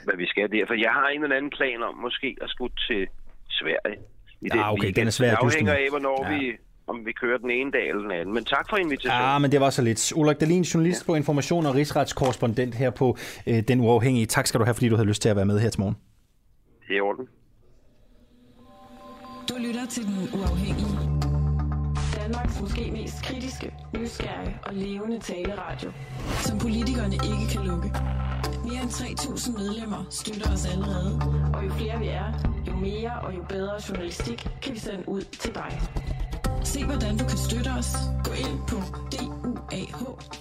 hvad 0.06 0.16
vi 0.18 0.28
skal 0.28 0.52
der. 0.52 0.64
For 0.68 0.74
jeg 0.74 0.92
har 0.92 1.08
en 1.08 1.24
eller 1.24 1.36
anden 1.36 1.52
plan 1.60 1.84
om 1.84 1.96
måske 1.96 2.38
at 2.42 2.50
skulle 2.50 2.74
til 2.88 3.08
Sverige. 3.50 3.98
I 4.42 4.48
ja, 4.56 4.74
okay, 4.74 4.92
den 4.96 5.08
er 5.08 5.12
svær. 5.12 5.30
Det 5.30 5.38
afhænger 5.42 5.74
af, 5.74 5.88
hvornår 5.90 6.20
ja. 6.26 6.38
vi 6.38 6.58
om 6.88 7.06
vi 7.06 7.12
kører 7.12 7.38
den 7.38 7.52
ene 7.52 7.72
dag 7.72 7.90
eller 7.90 8.02
den 8.02 8.12
anden. 8.12 8.34
Men 8.34 8.46
tak 8.46 8.70
for 8.70 8.78
invitationen. 8.78 9.22
Ja, 9.22 9.40
men 9.40 9.52
det 9.52 9.62
var 9.62 9.70
så 9.70 9.82
lidt. 9.82 10.14
Ulrik 10.16 10.40
Dahlin, 10.40 10.62
journalist 10.62 11.02
ja. 11.02 11.06
på 11.06 11.16
Information 11.16 11.66
og 11.66 11.76
rigsretskorrespondent 11.76 12.76
her 12.76 12.90
på 12.90 13.18
øh, 13.48 13.64
Den 13.68 13.82
Uafhængige. 13.82 14.26
Tak 14.26 14.48
skal 14.48 14.60
du 14.60 14.66
have, 14.66 14.74
fordi 14.74 14.90
du 14.90 14.96
havde 14.96 15.08
lyst 15.08 15.22
til 15.22 15.30
at 15.30 15.36
være 15.36 15.46
med 15.46 15.60
her 15.60 15.70
til 15.70 15.80
morgen. 15.80 15.98
Det 16.88 16.94
er 16.94 16.98
i 16.98 17.02
orden. 17.02 17.28
Du 19.50 19.56
lytter 19.68 19.86
til 19.90 20.04
Den 20.04 20.30
Uafhængige. 20.40 21.28
Danmarks 22.22 22.62
måske 22.62 22.92
mest 22.92 23.24
kritiske, 23.24 23.74
nysgerrige 23.98 24.60
og 24.64 24.74
levende 24.74 25.20
taleradio, 25.20 25.92
som 26.46 26.60
politikerne 26.60 27.16
ikke 27.16 27.46
kan 27.52 27.62
lukke. 27.68 27.90
Mere 28.64 28.82
end 28.82 28.92
3.000 28.92 29.58
medlemmer 29.58 30.06
støtter 30.10 30.54
os 30.54 30.66
allerede, 30.74 31.12
og 31.54 31.66
jo 31.66 31.70
flere 31.70 32.00
vi 32.00 32.08
er, 32.08 32.28
jo 32.68 32.76
mere 32.76 33.12
og 33.22 33.36
jo 33.36 33.44
bedre 33.50 33.76
journalistik 33.90 34.48
kan 34.62 34.74
vi 34.74 34.80
sende 34.80 35.10
ud 35.10 35.22
til 35.22 35.56
dig. 35.56 35.72
Se 36.64 36.86
hvordan 36.86 37.18
du 37.18 37.26
kan 37.26 37.38
støtte 37.38 37.70
os. 37.80 37.96
Gå 38.24 38.32
ind 38.32 38.60
på 38.68 38.76
duah.dk 39.12 40.38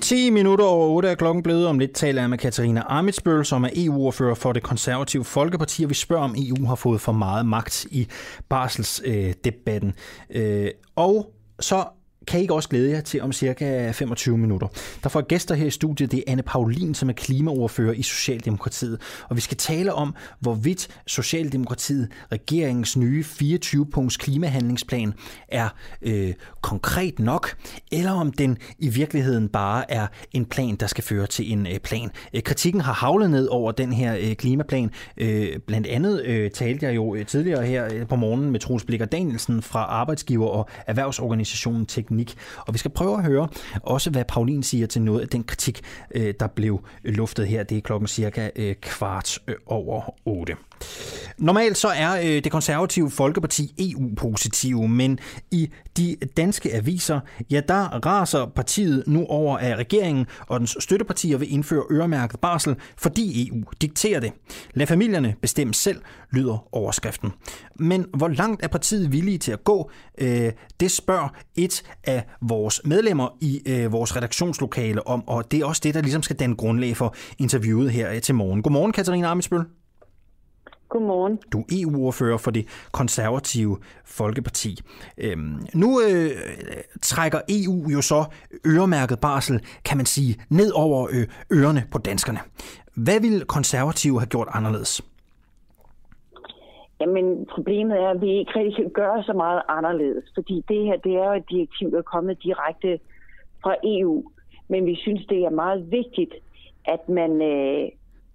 10 0.00 0.30
minutter 0.30 0.64
over 0.64 0.88
8 0.88 1.08
er 1.08 1.14
klokken 1.14 1.42
blevet. 1.42 1.66
Om 1.66 1.78
lidt 1.78 1.92
taler 1.92 2.22
jeg 2.22 2.30
med 2.30 2.38
Katarina 2.38 2.82
Amitsbøl, 2.86 3.44
som 3.44 3.64
er 3.64 3.70
EU-ordfører 3.76 4.34
for 4.34 4.52
det 4.52 4.62
konservative 4.62 5.24
Folkeparti, 5.24 5.84
og 5.84 5.90
vi 5.90 5.94
spørger, 5.94 6.24
om 6.24 6.34
EU 6.38 6.66
har 6.66 6.74
fået 6.74 7.00
for 7.00 7.12
meget 7.12 7.46
magt 7.46 7.86
i 7.90 8.08
barselsdebatten. 8.48 9.94
Øh, 10.30 10.70
og 10.96 11.32
så 11.60 11.84
kan 12.28 12.40
I 12.40 12.42
ikke 12.42 12.54
også 12.54 12.68
glæde 12.68 12.90
jer 12.90 13.00
til 13.00 13.22
om 13.22 13.32
cirka 13.32 13.90
25 13.90 14.38
minutter. 14.38 14.68
Der 15.02 15.08
får 15.08 15.20
gæster 15.20 15.54
her 15.54 15.66
i 15.66 15.70
studiet, 15.70 16.12
det 16.12 16.18
er 16.18 16.32
Anne 16.32 16.42
Paulin, 16.42 16.94
som 16.94 17.08
er 17.08 17.12
klimaordfører 17.12 17.92
i 17.92 18.02
Socialdemokratiet. 18.02 19.00
Og 19.28 19.36
vi 19.36 19.40
skal 19.40 19.56
tale 19.56 19.94
om, 19.94 20.14
hvorvidt 20.40 20.88
Socialdemokratiet, 21.06 22.08
regeringens 22.32 22.96
nye 22.96 23.24
24-punkts 23.42 24.16
klimahandlingsplan, 24.16 25.12
er 25.48 25.68
øh, 26.02 26.34
konkret 26.60 27.18
nok, 27.18 27.56
eller 27.92 28.10
om 28.10 28.32
den 28.32 28.58
i 28.78 28.88
virkeligheden 28.88 29.48
bare 29.48 29.90
er 29.90 30.06
en 30.32 30.44
plan, 30.44 30.76
der 30.76 30.86
skal 30.86 31.04
føre 31.04 31.26
til 31.26 31.52
en 31.52 31.66
øh, 31.66 31.78
plan. 31.78 32.10
Øh, 32.34 32.42
kritikken 32.42 32.80
har 32.80 32.92
havlet 32.92 33.30
ned 33.30 33.46
over 33.46 33.72
den 33.72 33.92
her 33.92 34.16
øh, 34.20 34.34
klimaplan. 34.34 34.90
Øh, 35.16 35.58
blandt 35.66 35.86
andet 35.86 36.24
øh, 36.24 36.50
talte 36.50 36.86
jeg 36.86 36.94
jo 36.94 37.14
øh, 37.14 37.26
tidligere 37.26 37.66
her 37.66 37.88
øh, 37.94 38.06
på 38.06 38.16
morgenen 38.16 38.50
med 38.50 38.60
Troels 38.60 38.84
Blikker 38.84 39.06
Danielsen 39.06 39.62
fra 39.62 39.84
Arbejdsgiver- 39.84 40.48
og 40.48 40.68
Erhvervsorganisationen 40.86 41.86
Teknik 41.86 42.17
teknik. 42.18 42.36
Og 42.66 42.74
vi 42.74 42.78
skal 42.78 42.90
prøve 42.90 43.18
at 43.18 43.24
høre 43.24 43.48
også, 43.82 44.10
hvad 44.10 44.24
Paulin 44.24 44.62
siger 44.62 44.86
til 44.86 45.02
noget 45.02 45.20
af 45.20 45.28
den 45.28 45.44
kritik, 45.44 45.80
øh, 46.14 46.34
der 46.40 46.46
blev 46.46 46.80
luftet 47.04 47.46
her. 47.46 47.62
Det 47.62 47.78
er 47.78 47.82
klokken 47.82 48.06
cirka 48.06 48.50
øh, 48.56 48.74
kvart 48.80 49.38
øh, 49.48 49.54
over 49.66 50.14
8. 50.24 50.56
Normalt 51.38 51.76
så 51.76 51.88
er 51.88 52.20
øh, 52.20 52.44
det 52.44 52.52
konservative 52.52 53.10
Folkeparti 53.10 53.74
EU-positive, 53.78 54.88
men 54.88 55.18
i 55.50 55.70
de 55.96 56.16
danske 56.36 56.74
aviser, 56.74 57.20
ja, 57.50 57.60
der 57.68 58.06
raser 58.06 58.46
partiet 58.46 59.04
nu 59.06 59.26
over, 59.26 59.58
af 59.58 59.76
regeringen 59.76 60.26
og 60.46 60.60
dens 60.60 60.76
støttepartier 60.80 61.38
vil 61.38 61.52
indføre 61.52 61.84
øremærket 61.90 62.40
barsel, 62.40 62.76
fordi 62.96 63.48
EU 63.48 63.62
dikterer 63.80 64.20
det. 64.20 64.32
Lad 64.74 64.86
familierne 64.86 65.34
bestemme 65.42 65.74
selv, 65.74 66.00
lyder 66.30 66.68
overskriften. 66.72 67.32
Men 67.74 68.06
hvor 68.16 68.28
langt 68.28 68.64
er 68.64 68.68
partiet 68.68 69.12
villige 69.12 69.38
til 69.38 69.52
at 69.52 69.64
gå? 69.64 69.90
Øh, 70.18 70.52
det 70.80 70.90
spørger 70.90 71.28
et 71.56 71.82
af 72.04 72.24
vores 72.40 72.80
medlemmer 72.84 73.36
i 73.40 73.62
øh, 73.66 73.92
vores 73.92 74.16
redaktionslokale 74.16 75.06
om, 75.06 75.28
og 75.28 75.50
det 75.50 75.60
er 75.60 75.64
også 75.64 75.80
det, 75.84 75.94
der 75.94 76.00
ligesom 76.00 76.22
skal 76.22 76.36
danne 76.36 76.56
grundlag 76.56 76.96
for 76.96 77.14
interviewet 77.38 77.90
her 77.90 78.20
til 78.20 78.34
morgen. 78.34 78.62
Godmorgen, 78.62 78.92
Katarina 78.92 79.30
Amitsbøl. 79.30 79.64
Godmorgen. 80.88 81.38
Du 81.52 81.58
er 81.58 81.64
EU-ordfører 81.82 82.38
for 82.38 82.50
det 82.50 82.66
konservative 82.92 83.76
Folkeparti. 84.04 84.78
Øhm, 85.18 85.66
nu 85.74 86.00
øh, 86.00 86.30
trækker 87.02 87.40
EU 87.48 87.90
jo 87.90 88.00
så 88.02 88.24
øremærket 88.66 89.20
barsel, 89.20 89.60
kan 89.84 89.96
man 89.96 90.06
sige, 90.06 90.40
ned 90.50 90.72
over 90.74 91.08
øh, 91.12 91.26
ørerne 91.58 91.82
på 91.92 91.98
danskerne. 91.98 92.38
Hvad 92.94 93.20
vil 93.20 93.44
konservative 93.44 94.20
have 94.20 94.26
gjort 94.26 94.48
anderledes? 94.52 95.02
Jamen, 97.00 97.46
problemet 97.54 97.96
er, 97.98 98.08
at 98.08 98.20
vi 98.20 98.30
ikke 98.38 98.52
rigtig 98.56 98.74
kan 98.76 98.90
gøre 98.90 99.22
så 99.22 99.32
meget 99.32 99.62
anderledes, 99.68 100.24
fordi 100.34 100.64
det 100.68 100.84
her, 100.84 100.96
det 100.96 101.12
er 101.12 101.24
jo 101.24 101.32
et 101.32 101.50
direktiv, 101.50 101.90
der 101.90 101.98
er 101.98 102.02
kommet 102.02 102.42
direkte 102.42 102.98
fra 103.62 103.74
EU. 103.84 104.22
Men 104.68 104.86
vi 104.86 104.94
synes, 104.96 105.26
det 105.26 105.38
er 105.44 105.50
meget 105.50 105.90
vigtigt, 105.90 106.34
at 106.84 107.08
man 107.08 107.42
øh, 107.42 107.88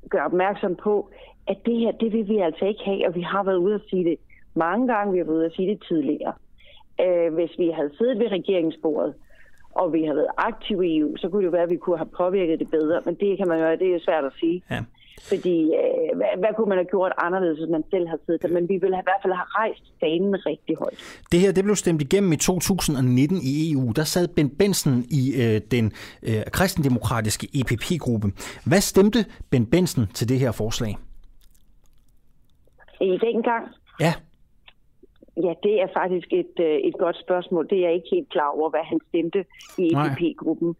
gør 0.09 0.23
opmærksom 0.25 0.75
på, 0.75 1.09
at 1.47 1.57
det 1.65 1.79
her, 1.79 1.91
det 1.91 2.13
vil 2.13 2.27
vi 2.27 2.37
altså 2.37 2.65
ikke 2.65 2.83
have, 2.85 3.07
og 3.07 3.15
vi 3.15 3.21
har 3.21 3.43
været 3.43 3.57
ude 3.57 3.75
at 3.75 3.81
sige 3.89 4.03
det 4.03 4.17
mange 4.55 4.87
gange, 4.93 5.13
vi 5.13 5.17
har 5.17 5.25
været 5.25 5.37
ude 5.37 5.45
at 5.45 5.55
sige 5.55 5.69
det 5.69 5.83
tidligere. 5.87 6.33
Øh, 7.01 7.33
hvis 7.33 7.51
vi 7.57 7.69
havde 7.77 7.91
siddet 7.97 8.19
ved 8.19 8.31
regeringsbordet, 8.31 9.13
og 9.71 9.93
vi 9.93 10.03
havde 10.03 10.15
været 10.15 10.35
aktive 10.37 10.87
i 10.87 10.99
EU, 10.99 11.17
så 11.17 11.29
kunne 11.29 11.41
det 11.41 11.45
jo 11.45 11.51
være, 11.51 11.63
at 11.63 11.69
vi 11.69 11.77
kunne 11.77 11.97
have 11.97 12.15
påvirket 12.17 12.59
det 12.59 12.71
bedre, 12.71 13.01
men 13.05 13.15
det 13.15 13.37
kan 13.37 13.47
man 13.47 13.59
jo, 13.59 13.65
det 13.71 13.95
er 13.95 13.99
svært 13.99 14.25
at 14.25 14.33
sige. 14.39 14.63
Ja. 14.71 14.79
Fordi 15.21 15.57
øh, 15.81 16.17
hvad, 16.17 16.33
hvad 16.37 16.49
kunne 16.55 16.69
man 16.69 16.77
have 16.77 16.91
gjort 16.95 17.11
anderledes, 17.17 17.59
hvis 17.59 17.69
man 17.69 17.83
selv 17.91 18.07
har 18.07 18.17
siddet 18.25 18.41
der? 18.41 18.47
Men 18.47 18.69
vi 18.69 18.77
ville 18.77 18.95
have, 18.95 19.05
i 19.05 19.09
hvert 19.09 19.21
fald 19.23 19.33
have 19.33 19.49
rejst 19.61 19.83
fanen 19.99 20.45
rigtig 20.45 20.75
højt. 20.77 20.97
Det 21.31 21.39
her 21.39 21.51
det 21.51 21.63
blev 21.63 21.75
stemt 21.75 22.01
igennem 22.01 22.31
i 22.33 22.35
2019 22.37 23.37
i 23.43 23.71
EU. 23.71 23.91
Der 23.95 24.03
sad 24.03 24.27
Ben 24.27 24.49
Benson 24.49 25.03
i 25.09 25.23
øh, 25.43 25.61
den 25.71 25.91
øh, 26.23 26.41
kristendemokratiske 26.51 27.47
EPP-gruppe. 27.59 28.27
Hvad 28.65 28.81
stemte 28.81 29.25
Ben 29.49 29.65
Benson 29.65 30.05
til 30.13 30.29
det 30.29 30.39
her 30.39 30.51
forslag? 30.51 30.95
I 33.03 33.17
dengang? 33.17 33.67
Ja. 33.99 34.13
Ja, 35.37 35.53
det 35.63 35.81
er 35.81 35.87
faktisk 35.93 36.27
et, 36.31 36.55
øh, 36.59 36.75
et 36.89 36.95
godt 36.99 37.17
spørgsmål. 37.25 37.69
Det 37.69 37.77
er 37.77 37.81
jeg 37.81 37.93
ikke 37.93 38.07
helt 38.11 38.29
klar 38.29 38.49
over, 38.57 38.69
hvad 38.69 38.83
han 38.83 38.99
stemte 39.09 39.45
i 39.77 39.85
EPP-gruppen. 39.95 40.75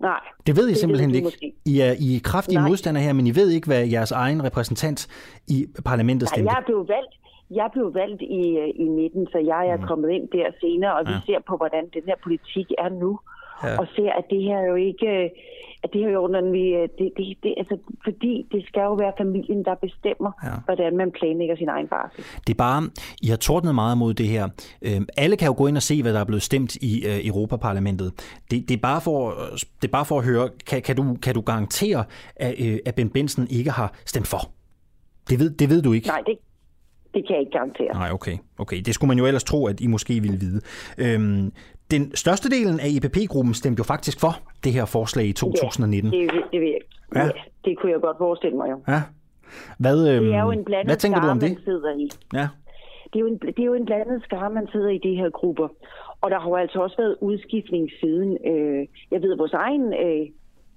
Nej. 0.00 0.20
Det 0.46 0.56
ved 0.56 0.66
I 0.66 0.70
det 0.70 0.78
simpelthen 0.78 1.10
ved 1.10 1.16
ikke. 1.16 1.26
Måske. 1.26 1.52
I 1.64 1.80
er, 1.80 1.92
I 2.00 2.16
er 2.16 2.20
kraftige 2.24 2.58
Nej. 2.58 2.68
modstandere 2.68 3.04
her, 3.04 3.12
men 3.12 3.26
I 3.26 3.34
ved 3.40 3.48
ikke, 3.50 3.66
hvad 3.66 3.86
jeres 3.86 4.12
egen 4.12 4.44
repræsentant 4.44 5.08
i 5.48 5.66
parlamentet 5.84 6.28
stemte. 6.28 6.44
Nej, 6.44 6.54
jeg 6.54 6.62
blev 6.66 6.88
valgt. 6.88 7.14
Jeg 7.50 7.68
blev 7.72 7.94
valgt 7.94 8.22
i, 8.22 8.42
øh, 8.62 8.68
i 8.84 8.84
19, 8.84 9.26
så 9.32 9.38
jeg 9.38 9.68
er 9.68 9.76
mm. 9.76 9.82
kommet 9.82 10.10
ind 10.10 10.28
der 10.28 10.50
senere, 10.60 10.94
og 10.98 11.02
ja. 11.04 11.10
vi 11.10 11.16
ser 11.26 11.40
på, 11.48 11.56
hvordan 11.56 11.84
den 11.94 12.02
her 12.06 12.14
politik 12.22 12.68
er 12.78 12.88
nu. 12.88 13.20
Ja. 13.64 13.78
Og 13.78 13.86
ser, 13.96 14.12
at 14.12 14.24
det 14.30 14.42
her 14.42 14.60
jo 14.60 14.74
ikke 14.74 15.30
at 15.82 15.90
det 15.92 16.00
her 16.00 16.10
jo, 16.10 16.26
når 16.26 16.50
vi, 16.52 16.64
øh, 16.74 16.88
det, 16.98 17.12
det, 17.16 17.36
det, 17.42 17.54
altså, 17.56 17.78
fordi 18.04 18.46
det 18.52 18.64
skal 18.66 18.80
jo 18.80 18.94
være 18.94 19.12
familien, 19.18 19.64
der 19.64 19.74
bestemmer, 19.74 20.32
ja. 20.44 20.50
hvordan 20.64 20.96
man 20.96 21.12
planlægger 21.12 21.56
sin 21.56 21.68
egen 21.68 21.88
barsel. 21.88 22.24
Det 22.46 22.52
er 22.52 22.56
bare, 22.58 22.90
I 23.22 23.26
har 23.26 23.36
tordnet 23.36 23.74
meget 23.74 23.98
mod 23.98 24.14
det 24.14 24.28
her. 24.28 24.48
Øh, 24.82 25.00
alle 25.16 25.36
kan 25.36 25.46
jo 25.46 25.54
gå 25.56 25.66
ind 25.66 25.76
og 25.76 25.82
se, 25.82 26.02
hvad 26.02 26.12
der 26.12 26.20
er 26.20 26.24
blevet 26.24 26.42
stemt 26.42 26.76
i 26.76 27.06
øh, 27.06 27.26
Europaparlamentet. 27.26 28.12
Det, 28.50 28.68
det, 28.68 28.76
er 28.76 28.80
bare 28.82 29.00
for, 29.00 29.34
det 29.82 29.88
er 29.88 29.92
bare 29.92 30.04
for 30.04 30.18
at 30.18 30.24
høre, 30.24 30.48
kan, 30.66 30.82
kan, 30.82 30.96
du, 30.96 31.16
kan 31.22 31.34
du 31.34 31.40
garantere, 31.40 32.04
at, 32.36 32.54
at 32.86 32.94
Ben 32.94 33.10
Benson 33.10 33.46
ikke 33.50 33.70
har 33.70 33.92
stemt 34.06 34.26
for? 34.26 34.50
Det 35.30 35.38
ved, 35.38 35.50
det 35.50 35.70
ved 35.70 35.82
du 35.82 35.92
ikke? 35.92 36.06
Nej, 36.06 36.22
det, 36.26 36.38
det 37.14 37.26
kan 37.26 37.34
jeg 37.34 37.40
ikke 37.40 37.52
garantere. 37.52 37.92
Nej, 37.92 38.10
okay. 38.12 38.36
okay. 38.58 38.80
Det 38.80 38.94
skulle 38.94 39.08
man 39.08 39.18
jo 39.18 39.26
ellers 39.26 39.44
tro, 39.44 39.66
at 39.66 39.80
I 39.80 39.86
måske 39.86 40.20
ville 40.20 40.40
vide. 40.40 40.60
Øhm, 40.98 41.52
den 41.90 42.14
største 42.14 42.48
delen 42.50 42.80
af 42.80 42.88
EPP-gruppen 42.96 43.54
stemte 43.54 43.80
jo 43.80 43.84
faktisk 43.84 44.20
for 44.20 44.32
det 44.64 44.72
her 44.72 44.84
forslag 44.84 45.26
i 45.26 45.32
2019. 45.32 46.12
Ja, 46.12 46.18
det, 46.18 46.30
det, 46.32 46.42
det, 46.52 46.78
ja. 47.14 47.24
ja, 47.24 47.30
det 47.64 47.78
kunne 47.78 47.92
jeg 47.92 48.00
godt 48.00 48.18
forestille 48.18 48.56
mig 48.56 48.70
jo. 48.70 48.80
Ja. 48.88 49.02
Hvad, 49.78 50.08
øhm, 50.08 50.24
det 50.24 50.34
er 50.34 50.42
jo 50.42 50.50
en 50.50 50.64
blandet 50.64 50.88
hvad 50.88 50.96
tænker 50.96 51.18
skare, 51.18 51.26
du 51.26 51.30
om 51.30 51.40
det? 51.40 51.50
man 51.50 51.62
sidder 51.64 51.90
i. 51.96 52.10
Ja. 52.32 52.48
Det 53.12 53.16
er, 53.16 53.20
jo 53.20 53.26
en, 53.26 53.38
det 53.38 53.58
er 53.58 53.64
jo 53.64 53.74
en 53.74 53.86
blandet 53.86 54.22
skare, 54.22 54.50
man 54.50 54.68
sidder 54.72 54.88
i 54.88 54.98
de 54.98 55.14
her 55.14 55.30
grupper. 55.30 55.68
Og 56.20 56.30
der 56.30 56.38
har 56.40 56.48
jo 56.48 56.54
altså 56.54 56.78
også 56.78 56.96
været 56.96 57.16
udskiftning 57.20 57.90
siden. 58.00 58.38
Øh, 58.46 58.86
jeg 59.10 59.22
ved, 59.22 59.36
vores 59.36 59.52
egen 59.52 59.92
øh, 59.92 60.26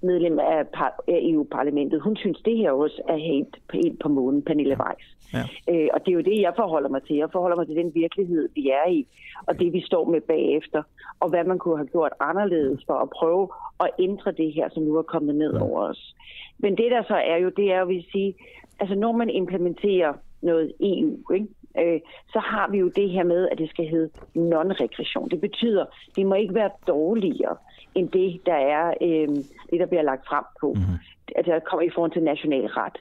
medlem 0.02 0.38
af, 0.38 0.64
af 1.08 1.20
EU-parlamentet, 1.30 2.02
hun 2.02 2.16
synes, 2.16 2.38
det 2.44 2.56
her 2.56 2.70
også 2.70 3.02
er 3.08 3.16
helt, 3.16 3.56
helt 3.72 3.98
på 4.02 4.08
månen, 4.08 4.42
Pernille 4.42 4.76
Weiss. 4.80 5.16
Ja. 5.34 5.74
Øh, 5.74 5.88
og 5.94 6.00
det 6.00 6.08
er 6.08 6.16
jo 6.16 6.20
det, 6.20 6.40
jeg 6.40 6.52
forholder 6.56 6.88
mig 6.88 7.02
til. 7.02 7.16
Jeg 7.16 7.28
forholder 7.32 7.56
mig 7.56 7.66
til 7.66 7.76
den 7.76 7.94
virkelighed, 7.94 8.48
vi 8.54 8.68
er 8.68 8.90
i, 8.90 9.06
og 9.46 9.58
det, 9.60 9.72
vi 9.72 9.80
står 9.80 10.10
med 10.10 10.20
bagefter, 10.20 10.82
og 11.20 11.28
hvad 11.28 11.44
man 11.44 11.58
kunne 11.58 11.76
have 11.76 11.86
gjort 11.86 12.12
anderledes 12.20 12.80
for 12.86 12.94
at 12.94 13.10
prøve 13.10 13.48
at 13.80 13.90
ændre 13.98 14.32
det 14.32 14.52
her, 14.52 14.68
som 14.70 14.82
nu 14.82 14.96
er 14.96 15.02
kommet 15.02 15.34
ned 15.34 15.52
over 15.54 15.80
os. 15.80 16.14
Men 16.58 16.76
det, 16.76 16.90
der 16.90 17.02
så 17.02 17.14
er 17.14 17.36
jo, 17.36 17.48
det 17.56 17.72
er 17.72 17.80
jo, 17.80 17.86
vil 17.86 18.04
sige, 18.12 18.34
altså 18.80 18.94
når 18.94 19.12
man 19.12 19.30
implementerer 19.30 20.12
noget 20.42 20.72
EU, 20.80 21.32
ikke? 21.34 21.48
øh, 21.78 22.00
så 22.32 22.38
har 22.38 22.70
vi 22.70 22.78
jo 22.78 22.88
det 22.88 23.10
her 23.10 23.24
med, 23.24 23.48
at 23.48 23.58
det 23.58 23.70
skal 23.70 23.88
hedde 23.88 24.10
non-regression. 24.34 25.28
Det 25.28 25.40
betyder, 25.40 25.82
at 25.82 25.88
det 26.16 26.26
må 26.26 26.34
ikke 26.34 26.54
være 26.54 26.70
dårligere 26.86 27.56
end 27.94 28.08
det, 28.08 28.40
der 28.46 28.54
er 28.54 28.94
øh, 29.00 29.28
det, 29.70 29.80
der 29.80 29.86
bliver 29.86 30.02
lagt 30.02 30.26
frem 30.26 30.44
på. 30.60 30.72
Mm-hmm. 30.72 31.44
Der 31.44 31.58
kommer 31.58 31.82
i 31.82 31.90
forhold 31.94 32.12
til 32.12 32.22
nationalret. 32.22 32.96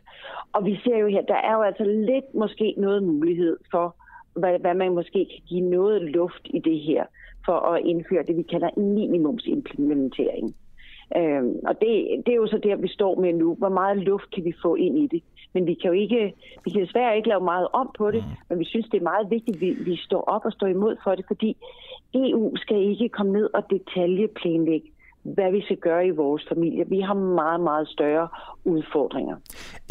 Og 0.53 0.65
vi 0.65 0.79
ser 0.83 0.97
jo 0.97 1.07
her, 1.07 1.21
der 1.21 1.35
er 1.35 1.53
jo 1.53 1.61
altså 1.61 1.83
lidt 1.83 2.33
måske 2.33 2.73
noget 2.77 3.03
mulighed 3.03 3.57
for, 3.71 3.95
hvad, 4.33 4.59
hvad 4.59 4.73
man 4.73 4.93
måske 4.93 5.25
kan 5.31 5.41
give 5.47 5.69
noget 5.69 6.01
luft 6.01 6.41
i 6.45 6.59
det 6.59 6.79
her, 6.79 7.03
for 7.45 7.53
at 7.53 7.85
indføre 7.85 8.23
det, 8.23 8.37
vi 8.37 8.41
kalder 8.41 8.69
en 8.77 8.93
minimumsimplementering. 8.93 10.55
Øhm, 11.17 11.55
og 11.63 11.73
det, 11.81 12.23
det 12.25 12.31
er 12.31 12.35
jo 12.35 12.47
så 12.47 12.59
der, 12.63 12.75
vi 12.75 12.87
står 12.87 13.21
med 13.21 13.33
nu. 13.33 13.55
Hvor 13.55 13.69
meget 13.69 13.97
luft 13.97 14.31
kan 14.35 14.43
vi 14.43 14.53
få 14.61 14.75
ind 14.75 14.97
i 14.97 15.07
det? 15.07 15.23
Men 15.53 15.67
vi 15.67 15.73
kan 15.73 15.87
jo 15.93 16.01
ikke, 16.01 16.33
vi 16.65 16.71
kan 16.71 16.81
desværre 16.81 17.17
ikke 17.17 17.29
lave 17.29 17.43
meget 17.43 17.67
om 17.73 17.91
på 17.97 18.11
det, 18.11 18.23
mm. 18.23 18.31
men 18.49 18.59
vi 18.59 18.65
synes, 18.65 18.85
det 18.89 18.97
er 18.97 19.03
meget 19.03 19.29
vigtigt, 19.29 19.55
at 19.55 19.61
vi, 19.61 19.69
vi 19.69 19.95
står 19.95 20.21
op 20.21 20.45
og 20.45 20.51
står 20.51 20.67
imod 20.67 20.95
for 21.03 21.15
det, 21.15 21.25
fordi 21.27 21.57
EU 22.13 22.55
skal 22.55 22.77
ikke 22.77 23.09
komme 23.09 23.31
ned 23.31 23.49
og 23.53 23.63
detaljeplanlægge 23.69 24.91
hvad 25.24 25.51
vi 25.51 25.61
skal 25.61 25.78
gøre 25.78 26.07
i 26.07 26.09
vores 26.09 26.45
familie. 26.49 26.89
Vi 26.89 26.99
har 26.99 27.13
meget, 27.13 27.61
meget 27.61 27.88
større 27.88 28.28
udfordringer. 28.63 29.36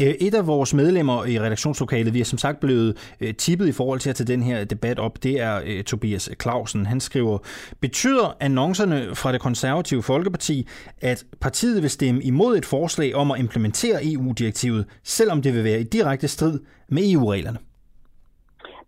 Øh, 0.01 0.07
et 0.07 0.35
af 0.35 0.47
vores 0.47 0.75
medlemmer 0.75 1.25
i 1.25 1.41
redaktionslokalet, 1.41 2.15
vi 2.15 2.21
er 2.21 2.25
som 2.25 2.39
sagt 2.39 2.61
blevet 2.61 3.17
øh, 3.21 3.35
tippet 3.35 3.69
i 3.69 3.73
forhold 3.73 3.99
til 4.01 4.11
at 4.11 4.17
tage 4.17 4.33
den 4.33 4.43
her 4.43 4.65
debat 4.65 4.99
op, 4.99 5.23
det 5.23 5.41
er 5.41 5.61
øh, 5.67 5.85
Tobias 5.85 6.31
Clausen. 6.43 6.87
Han 6.87 7.01
skriver, 7.01 7.39
betyder 7.81 8.37
annoncerne 8.41 9.15
fra 9.15 9.33
det 9.33 9.41
konservative 9.41 10.03
Folkeparti, 10.03 10.67
at 11.01 11.25
partiet 11.41 11.83
vil 11.83 11.91
stemme 11.91 12.23
imod 12.23 12.57
et 12.57 12.67
forslag 12.67 13.15
om 13.15 13.31
at 13.31 13.39
implementere 13.39 13.99
EU-direktivet, 14.13 14.87
selvom 15.03 15.43
det 15.43 15.55
vil 15.55 15.65
være 15.65 15.81
i 15.81 15.85
direkte 15.85 16.29
strid 16.29 16.61
med 16.89 17.03
EU-reglerne? 17.13 17.59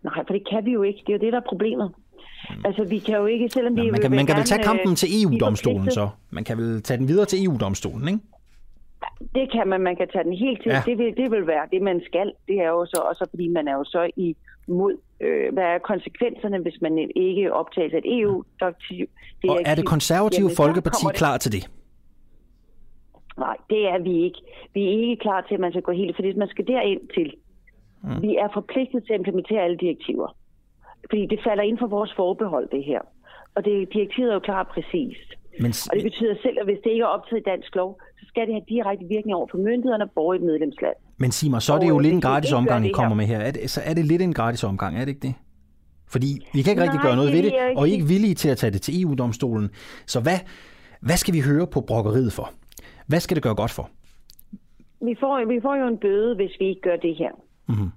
Nej, 0.03 0.25
for 0.27 0.33
det 0.33 0.49
kan 0.51 0.65
vi 0.65 0.73
jo 0.73 0.83
ikke. 0.83 1.03
Det 1.07 1.09
er 1.09 1.17
jo 1.17 1.25
det, 1.25 1.33
der 1.33 1.41
er 1.41 1.49
problemet. 1.49 1.91
Mm. 2.51 2.57
Altså, 2.65 2.85
vi 2.85 2.99
kan 2.99 3.15
jo 3.15 3.27
ikke, 3.27 3.49
selvom 3.49 3.77
vi... 3.77 3.83
Ja, 3.83 3.91
man 3.91 4.01
kan, 4.01 4.11
man 4.11 4.27
kan 4.27 4.37
vel 4.37 4.45
tage 4.45 4.63
kampen 4.63 4.97
til 4.97 5.09
EU-domstolen 5.23 5.91
så? 5.91 6.09
Man 6.31 6.45
kan 6.45 6.59
vel 6.59 6.83
tage 6.83 6.99
den 6.99 7.09
videre 7.09 7.27
til 7.27 7.45
EU-domstolen, 7.45 8.09
ikke? 8.09 8.21
Det 9.35 9.53
kan 9.53 9.69
man. 9.69 9.81
Man 9.81 9.97
kan 9.97 10.09
tage 10.13 10.25
den 10.25 10.33
helt 10.33 10.63
til. 10.63 10.73
Ja. 10.73 10.83
Det, 10.87 10.99
vil, 10.99 11.17
det 11.17 11.31
vil 11.31 11.47
være 11.47 11.67
det, 11.73 11.83
man 11.83 12.03
skal. 12.07 12.33
Det 12.49 12.57
er 12.61 12.69
jo 12.69 12.87
så 12.87 12.99
også, 13.11 13.27
fordi 13.31 13.49
man 13.49 13.69
er 13.69 13.73
jo 13.73 13.85
så 13.85 14.11
imod, 14.17 14.97
øh, 15.21 15.53
hvad 15.53 15.65
er 15.65 15.79
konsekvenserne, 15.79 16.59
hvis 16.59 16.79
man 16.81 17.11
ikke 17.17 17.53
optager 17.53 17.99
et 17.99 18.21
EU-direktiv. 18.21 19.07
Og 19.49 19.61
er 19.65 19.75
det 19.75 19.87
konservative 19.87 20.45
Jamen, 20.45 20.57
Folkeparti 20.57 21.07
det... 21.07 21.17
klar 21.17 21.37
til 21.37 21.53
det? 21.53 21.71
Nej, 23.39 23.57
det 23.71 23.89
er 23.89 23.99
vi 23.99 24.25
ikke. 24.25 24.41
Vi 24.75 24.85
er 24.85 24.91
ikke 25.01 25.17
klar 25.17 25.41
til, 25.41 25.55
at 25.55 25.61
man 25.61 25.73
skal 25.73 25.83
gå 25.83 25.93
helt, 25.93 26.17
fordi 26.17 26.33
man 26.33 26.49
skal 26.49 26.67
derind 26.67 27.01
til. 27.15 27.35
Mm. 28.03 28.23
Vi 28.23 28.37
er 28.37 28.49
forpligtet 28.55 29.05
til 29.05 29.13
at 29.13 29.19
implementere 29.19 29.63
alle 29.63 29.77
direktiver. 29.77 30.37
Fordi 31.11 31.27
det 31.33 31.41
falder 31.47 31.63
ind 31.63 31.79
for 31.79 31.87
vores 31.87 32.13
forbehold, 32.17 32.69
det 32.77 32.85
her. 32.85 33.01
Og 33.55 33.65
det, 33.65 33.89
direktivet 33.93 34.31
er 34.31 34.35
jo 34.35 34.41
klart 34.41 34.67
præcist. 34.75 35.29
Men... 35.61 35.73
Og 35.91 35.95
det 35.97 36.03
betyder 36.03 36.35
selv, 36.43 36.57
at 36.61 36.67
hvis 36.67 36.79
det 36.85 36.91
ikke 36.91 37.03
er 37.03 37.13
optaget 37.17 37.41
i 37.41 37.45
dansk 37.53 37.75
lov, 37.75 38.01
så 38.19 38.25
skal 38.29 38.43
det 38.47 38.55
have 38.55 38.65
direkte 38.69 39.05
virkning 39.15 39.35
over 39.35 39.49
for 39.51 39.59
myndighederne 39.59 40.05
og 40.05 40.11
borgere 40.15 40.37
i 40.37 40.41
et 40.41 40.47
medlemsland. 40.47 40.97
Men 41.17 41.31
sig 41.33 41.51
mig, 41.51 41.63
så 41.63 41.75
er 41.75 41.79
det 41.79 41.89
jo 41.89 41.95
og 41.95 42.01
lidt 42.01 42.15
en 42.15 42.21
gratis 42.21 42.53
omgang, 42.53 42.87
I 42.87 42.93
kommer 42.93 43.17
med 43.17 43.27
her. 43.27 43.39
Er 43.39 43.51
det, 43.51 43.71
så 43.71 43.81
er 43.85 43.95
det 43.95 44.05
lidt 44.05 44.23
en 44.23 44.35
gratis 44.35 44.65
omgang, 44.65 44.97
er 44.97 45.01
det 45.01 45.09
ikke 45.09 45.27
det? 45.29 45.35
Fordi 46.09 46.31
vi 46.55 46.63
kan 46.63 46.71
ikke 46.71 46.83
Nej, 46.83 46.87
rigtig 46.87 47.01
gøre 47.01 47.17
noget 47.17 47.33
ved 47.33 47.43
det, 47.43 47.53
og 47.77 47.89
I 47.89 47.91
er 47.91 47.95
ikke 47.95 48.07
villige 48.07 48.35
til 48.35 48.49
at 48.49 48.59
tage 48.59 48.71
det 48.71 48.83
til 48.83 49.03
EU-domstolen. 49.03 49.71
Så 50.07 50.21
hvad, 50.21 50.39
hvad 51.01 51.17
skal 51.17 51.35
vi 51.35 51.41
høre 51.41 51.67
på 51.67 51.81
brokkeriet 51.81 52.33
for? 52.33 52.51
Hvad 53.07 53.21
skal 53.21 53.35
det 53.35 53.43
gøre 53.43 53.55
godt 53.55 53.71
for? 53.71 53.91
Vi 55.09 55.15
får, 55.21 55.45
vi 55.55 55.61
får 55.63 55.77
jo 55.77 55.87
en 55.87 55.99
bøde, 55.99 56.35
hvis 56.37 56.51
vi 56.61 56.65
ikke 56.65 56.81
gør 56.81 56.97
det 56.97 57.17
her. 57.17 57.31
Mm-hmm. 57.69 57.91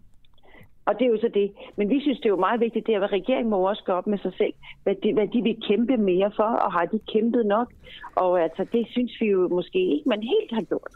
Og 0.85 0.93
det 0.99 1.05
er 1.05 1.09
jo 1.09 1.17
så 1.17 1.29
det. 1.33 1.51
Men 1.77 1.89
vi 1.89 2.01
synes, 2.01 2.17
det 2.17 2.25
er 2.25 2.35
jo 2.37 2.45
meget 2.47 2.59
vigtigt, 2.59 2.87
det 2.87 2.95
er, 2.95 3.01
at 3.01 3.11
regeringen 3.11 3.49
må 3.49 3.69
også 3.69 3.83
gå 3.85 3.91
op 3.91 4.07
med 4.07 4.17
sig 4.17 4.33
selv, 4.37 4.53
hvad 4.83 4.95
de, 5.03 5.13
hvad 5.13 5.27
de 5.27 5.41
vil 5.41 5.57
kæmpe 5.67 5.97
mere 5.97 6.31
for, 6.35 6.43
og 6.65 6.71
har 6.71 6.85
de 6.85 6.99
kæmpet 7.13 7.45
nok? 7.45 7.73
Og 8.15 8.43
altså, 8.43 8.65
det 8.73 8.87
synes 8.89 9.11
vi 9.21 9.25
jo 9.25 9.47
måske 9.47 9.79
ikke, 9.93 10.09
man 10.09 10.23
helt 10.23 10.51
har 10.51 10.61
gjort. 10.61 10.93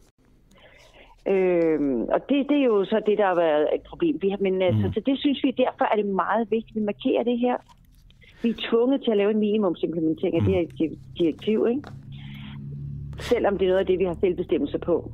Øhm, 1.28 2.02
og 2.02 2.30
det, 2.30 2.50
det 2.50 2.58
er 2.58 2.64
jo 2.64 2.86
så 2.86 3.02
det, 3.06 3.18
der 3.18 3.26
har 3.26 3.36
været 3.36 3.68
et 3.76 3.82
problem. 3.82 4.18
Vi 4.22 4.30
har, 4.30 4.38
men 4.38 4.62
altså, 4.62 4.88
mm. 4.88 4.94
så 4.94 5.00
det 5.06 5.20
synes 5.20 5.44
vi, 5.44 5.52
derfor 5.52 5.86
er 5.92 5.96
det 5.96 6.06
meget 6.06 6.52
vigtigt, 6.52 6.78
at 6.78 6.82
vi 6.82 6.86
markerer 6.86 7.24
det 7.24 7.40
her. 7.40 7.58
Vi 8.44 8.50
er 8.50 8.68
tvunget 8.70 9.04
til 9.04 9.12
at 9.12 9.18
lave 9.18 9.32
en 9.32 9.40
minimumsimplementering 9.40 10.36
af 10.36 10.42
mm. 10.42 10.48
det 10.48 10.56
her 10.56 10.90
direktiv, 11.18 11.68
ikke? 11.68 11.84
selvom 13.20 13.58
det 13.58 13.66
er 13.66 13.70
noget 13.70 13.80
af 13.80 13.86
det, 13.86 14.00
vi 14.00 14.04
har 14.04 14.18
selvbestemmelse 14.20 14.78
på. 14.78 15.12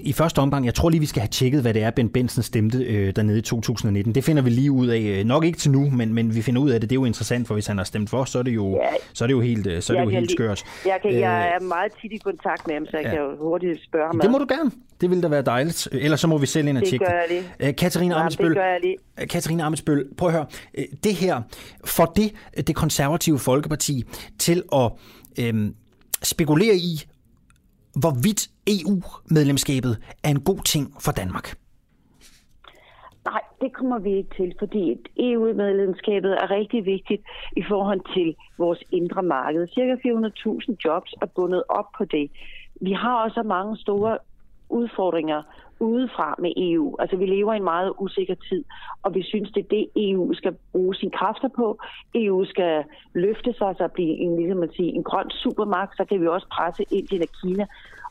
I 0.00 0.12
første 0.12 0.38
omgang, 0.38 0.66
jeg 0.66 0.74
tror 0.74 0.90
lige, 0.90 1.00
vi 1.00 1.06
skal 1.06 1.20
have 1.20 1.28
tjekket, 1.28 1.62
hvad 1.62 1.74
det 1.74 1.82
er, 1.82 1.90
Ben 1.90 2.08
Benson 2.08 2.42
stemte 2.42 2.78
øh, 2.78 3.16
dernede 3.16 3.38
i 3.38 3.42
2019. 3.42 4.14
Det 4.14 4.24
finder 4.24 4.42
vi 4.42 4.50
lige 4.50 4.72
ud 4.72 4.86
af. 4.86 5.00
Øh, 5.00 5.24
nok 5.24 5.44
ikke 5.44 5.58
til 5.58 5.70
nu, 5.70 5.90
men, 5.90 6.14
men 6.14 6.34
vi 6.34 6.42
finder 6.42 6.60
ud 6.62 6.70
af 6.70 6.80
det. 6.80 6.90
Det 6.90 6.96
er 6.96 7.00
jo 7.00 7.04
interessant, 7.04 7.46
for 7.46 7.54
hvis 7.54 7.66
han 7.66 7.76
har 7.78 7.84
stemt 7.84 8.10
for, 8.10 8.24
så 8.24 8.38
er 8.38 8.42
det 8.42 8.54
jo, 8.54 8.80
ja, 8.82 8.88
så 9.12 9.24
er 9.24 9.26
det 9.26 9.34
jo 9.34 9.40
helt, 9.40 9.66
øh, 9.66 9.82
så 9.82 9.92
er 9.92 9.96
det 9.96 10.04
jo 10.04 10.10
helt 10.10 10.30
skørt. 10.30 10.64
Jeg, 10.86 10.98
kan, 11.02 11.12
jeg 11.12 11.52
øh, 11.60 11.64
er 11.64 11.68
meget 11.68 11.92
tit 12.02 12.12
i 12.12 12.16
kontakt 12.16 12.66
med 12.66 12.74
ham, 12.74 12.86
så 12.86 12.96
jeg 12.96 13.04
ja. 13.04 13.10
kan 13.10 13.18
jo 13.18 13.36
hurtigt 13.36 13.84
spørge 13.84 14.06
ham. 14.06 14.20
Det 14.20 14.30
må 14.30 14.38
du 14.38 14.46
gerne. 14.48 14.70
Det 15.00 15.10
vil 15.10 15.22
da 15.22 15.28
være 15.28 15.42
dejligt. 15.42 15.88
Ellers 15.92 16.20
så 16.20 16.26
må 16.26 16.38
vi 16.38 16.46
selv 16.46 16.68
ind 16.68 16.78
og 16.78 16.84
tjekke 16.84 17.04
det. 17.04 17.44
Gør 17.58 17.66
jeg. 17.66 17.76
Katarina 17.76 18.14
ja, 18.14 18.20
Amitsbøl, 18.20 18.48
det 18.48 18.56
gør 18.56 18.64
jeg 18.64 18.80
lige. 18.82 19.28
Katarina 19.28 19.64
Amitsbøl, 19.64 20.06
prøv 20.16 20.28
at 20.28 20.34
høre. 20.34 20.46
Det 21.04 21.14
her, 21.14 21.42
for 21.84 22.04
det, 22.04 22.32
det 22.66 22.76
konservative 22.76 23.38
Folkeparti 23.38 24.04
til 24.38 24.62
at 24.72 24.90
øhm, 25.38 25.74
spekulere 26.22 26.76
i, 26.76 27.02
hvorvidt 27.94 28.48
EU-medlemskabet 28.74 29.98
er 30.24 30.28
en 30.28 30.40
god 30.40 30.60
ting 30.64 30.86
for 31.00 31.12
Danmark? 31.12 31.46
Nej, 33.24 33.42
det 33.60 33.72
kommer 33.72 33.98
vi 33.98 34.10
ikke 34.16 34.34
til, 34.36 34.54
fordi 34.58 34.96
EU-medlemskabet 35.16 36.32
e 36.32 36.36
er 36.42 36.50
rigtig 36.50 36.84
vigtigt 36.84 37.22
i 37.56 37.62
forhold 37.68 38.00
til 38.14 38.36
vores 38.58 38.80
indre 38.90 39.22
marked. 39.22 39.66
Cirka 39.66 39.94
400.000 39.94 40.76
jobs 40.84 41.14
er 41.22 41.26
bundet 41.26 41.62
op 41.68 41.88
på 41.98 42.04
det. 42.04 42.30
Vi 42.80 42.92
har 42.92 43.24
også 43.24 43.42
mange 43.42 43.76
store 43.76 44.18
udfordringer 44.68 45.42
udefra 45.80 46.34
med 46.38 46.52
EU. 46.56 46.96
Altså 46.98 47.16
vi 47.16 47.26
lever 47.26 47.52
i 47.52 47.56
en 47.56 47.64
meget 47.64 47.92
usikker 47.98 48.34
tid, 48.34 48.64
og 49.02 49.14
vi 49.14 49.22
synes, 49.22 49.50
det 49.50 49.64
er 49.64 49.68
det, 49.68 49.86
EU 49.96 50.34
skal 50.34 50.56
bruge 50.72 50.94
sine 50.94 51.10
kræfter 51.10 51.48
på. 51.48 51.78
EU 52.14 52.44
skal 52.44 52.84
løfte 53.14 53.52
sig 53.52 53.74
så 53.78 53.88
blive 53.88 54.14
en, 54.24 54.36
ligesom 54.36 54.62
at 54.62 54.70
sige, 54.76 54.92
en 54.92 55.04
grøn 55.04 55.30
supermagt, 55.30 55.96
så 55.96 56.04
kan 56.04 56.20
vi 56.20 56.26
også 56.26 56.46
presse 56.56 56.84
Indien 56.90 57.22
og 57.22 57.28
Kina. 57.42 57.66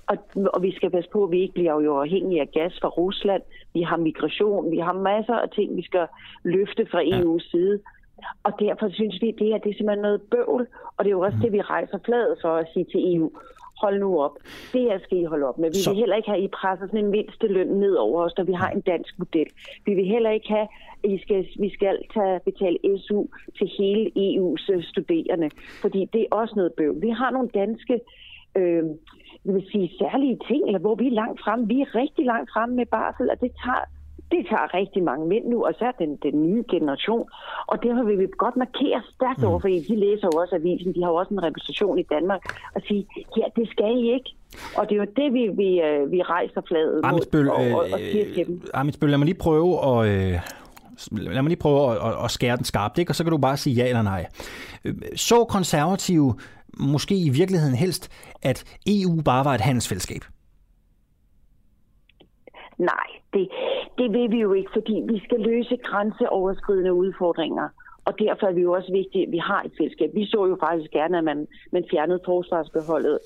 Og, 0.08 0.18
og 0.53 0.62
vi 0.64 0.72
skal 0.76 0.89
passe 0.89 1.10
på, 1.10 1.24
at 1.24 1.32
vi 1.32 1.41
ikke 1.41 1.53
bliver 1.53 1.82
jo 1.82 1.97
afhængige 1.97 2.41
af 2.41 2.51
gas 2.51 2.80
fra 2.82 2.88
Rusland. 2.88 3.41
Vi 3.74 3.82
har 3.82 3.97
migration, 3.97 4.72
vi 4.72 4.78
har 4.78 4.93
masser 4.93 5.34
af 5.34 5.49
ting, 5.49 5.76
vi 5.76 5.84
skal 5.84 6.08
løfte 6.43 6.88
fra 6.91 7.01
EU's 7.01 7.43
ja. 7.43 7.49
side. 7.51 7.80
Og 8.43 8.51
derfor 8.60 8.89
synes 8.89 9.22
vi, 9.22 9.30
at 9.30 9.36
det 9.39 9.47
her 9.47 9.58
det 9.58 9.70
er 9.70 9.78
simpelthen 9.78 10.01
noget 10.01 10.22
bøvl, 10.22 10.68
og 10.97 11.05
det 11.05 11.10
er 11.10 11.18
jo 11.18 11.20
også 11.20 11.38
mm. 11.38 11.41
det, 11.41 11.51
vi 11.51 11.62
rejser 11.62 11.99
fladet 12.05 12.38
for 12.41 12.55
at 12.55 12.68
sige 12.74 12.86
til 12.86 13.16
EU 13.16 13.32
hold 13.82 13.99
nu 13.99 14.22
op. 14.22 14.36
Det 14.74 14.82
her 14.82 14.99
skal 14.99 15.18
I 15.18 15.24
holde 15.24 15.45
op 15.45 15.58
med. 15.58 15.70
Vi 15.70 15.76
så... 15.76 15.89
vil 15.89 15.99
heller 15.99 16.16
ikke 16.16 16.30
have, 16.30 16.38
at 16.38 16.43
I 16.43 16.47
presser 16.47 16.88
sådan 16.88 17.05
en 17.05 17.12
mindste 17.12 17.47
løn 17.47 17.68
ned 17.68 17.93
over 17.93 18.24
os, 18.24 18.38
når 18.38 18.43
vi 18.43 18.53
har 18.53 18.70
en 18.70 18.82
dansk 18.82 19.20
model. 19.20 19.47
Vi 19.86 19.93
vil 19.93 20.05
heller 20.05 20.30
ikke 20.30 20.49
have, 20.49 20.68
at 21.03 21.10
I 21.10 21.18
skal, 21.22 21.47
vi 21.60 21.70
skal 21.74 21.95
tage, 22.14 22.39
betale 22.39 22.78
SU 22.97 23.26
til 23.58 23.68
hele 23.78 24.03
EU's 24.28 24.74
øh, 24.74 24.84
studerende, 24.84 25.49
fordi 25.82 26.10
det 26.14 26.22
er 26.22 26.36
også 26.36 26.53
noget 26.55 26.74
bøv. 26.74 27.01
Vi 27.01 27.10
har 27.10 27.32
nogle 27.32 27.49
danske 27.53 27.93
øh, 27.93 27.99
jeg 29.45 29.53
vil 29.53 29.66
sige, 29.72 29.91
særlige 29.99 30.38
ting, 30.47 30.62
eller 30.68 30.80
hvor 30.80 30.95
vi 30.95 31.08
er 31.08 31.20
langt 31.22 31.39
frem. 31.43 31.70
Vi 31.70 31.82
er 31.82 31.95
rigtig 31.95 32.26
langt 32.26 32.49
frem 32.53 32.70
med 32.70 32.86
barsel, 32.86 33.30
og 33.30 33.41
det 33.41 33.51
tager 33.64 33.86
det 34.32 34.41
tager 34.49 34.74
rigtig 34.74 35.03
mange 35.03 35.26
mænd 35.28 35.45
nu, 35.45 35.66
og 35.66 35.74
så 35.80 35.91
den, 35.99 36.12
den 36.24 36.43
nye 36.43 36.64
generation. 36.70 37.26
Og 37.68 37.84
derfor 37.84 38.03
vil 38.03 38.20
vi 38.20 38.28
godt 38.38 38.58
markere 38.58 39.01
stærkt 39.16 39.41
mm. 39.41 39.47
over, 39.47 39.60
for 39.60 39.68
de 39.68 39.95
læser 40.05 40.28
jo 40.34 40.39
også 40.41 40.55
avisen, 40.55 40.95
de 40.95 41.03
har 41.03 41.10
jo 41.10 41.16
også 41.16 41.34
en 41.34 41.43
repræsentation 41.43 41.99
i 41.99 42.05
Danmark, 42.16 42.41
og 42.76 42.82
sige, 42.88 43.08
ja, 43.38 43.43
det 43.55 43.70
skal 43.70 43.91
I 43.97 44.14
ikke. 44.14 44.30
Og 44.78 44.89
det 44.89 44.95
er 44.95 44.99
jo 45.03 45.10
det, 45.20 45.34
vi, 45.34 45.43
vi, 45.62 45.70
øh, 45.82 46.12
vi 46.12 46.22
rejser 46.22 46.62
fladet 46.68 47.01
Amitsbøl, 47.03 47.45
mod 47.45 47.51
og, 47.51 47.72
og, 47.80 47.86
og 47.93 47.99
siger 47.99 48.26
til 48.34 48.47
dem. 48.47 48.62
Amitsbøl, 48.74 49.10
lad 49.10 49.18
mig 49.18 49.26
lige 49.26 49.39
prøve 49.39 49.72
at... 49.89 50.34
Øh 50.34 50.39
lad 51.12 51.41
mig 51.41 51.49
lige 51.49 51.60
prøve 51.60 51.91
at, 51.91 51.97
at, 52.08 52.24
at 52.24 52.32
skære 52.32 52.58
den 52.58 52.66
skarpt, 52.66 52.97
ikke? 52.97 53.12
og 53.12 53.16
så 53.16 53.24
kan 53.24 53.32
du 53.32 53.38
bare 53.38 53.58
sige 53.58 53.76
ja 53.76 53.88
eller 53.88 54.01
nej. 54.01 54.28
Øh, 54.86 54.93
så 55.16 55.45
konservative 55.49 56.34
måske 56.80 57.15
i 57.15 57.30
virkeligheden 57.30 57.75
helst, 57.75 58.11
at 58.41 58.78
EU 58.88 59.21
bare 59.21 59.45
var 59.45 59.53
et 59.53 59.61
handelsfællesskab? 59.61 60.21
Nej, 62.78 63.07
det, 63.34 63.49
det 63.97 64.11
vil 64.11 64.32
vi 64.32 64.39
jo 64.39 64.53
ikke, 64.53 64.69
fordi 64.73 65.03
vi 65.09 65.19
skal 65.25 65.39
løse 65.39 65.78
grænseoverskridende 65.84 66.93
udfordringer. 66.93 67.69
Og 68.08 68.20
derfor 68.20 68.47
er 68.47 68.51
vi 68.51 68.62
jo 68.62 68.72
også 68.72 68.91
vigtigt, 68.91 69.26
at 69.28 69.32
vi 69.32 69.38
har 69.38 69.62
et 69.64 69.72
fællesskab. 69.78 70.10
Vi 70.14 70.26
så 70.26 70.45
jo 70.45 70.58
faktisk 70.60 70.91
gerne, 70.91 71.18
at 71.18 71.24
man, 71.24 71.47
man 71.72 71.84
fjernede 71.91 72.20
forsvarsbeholdet, 72.26 73.20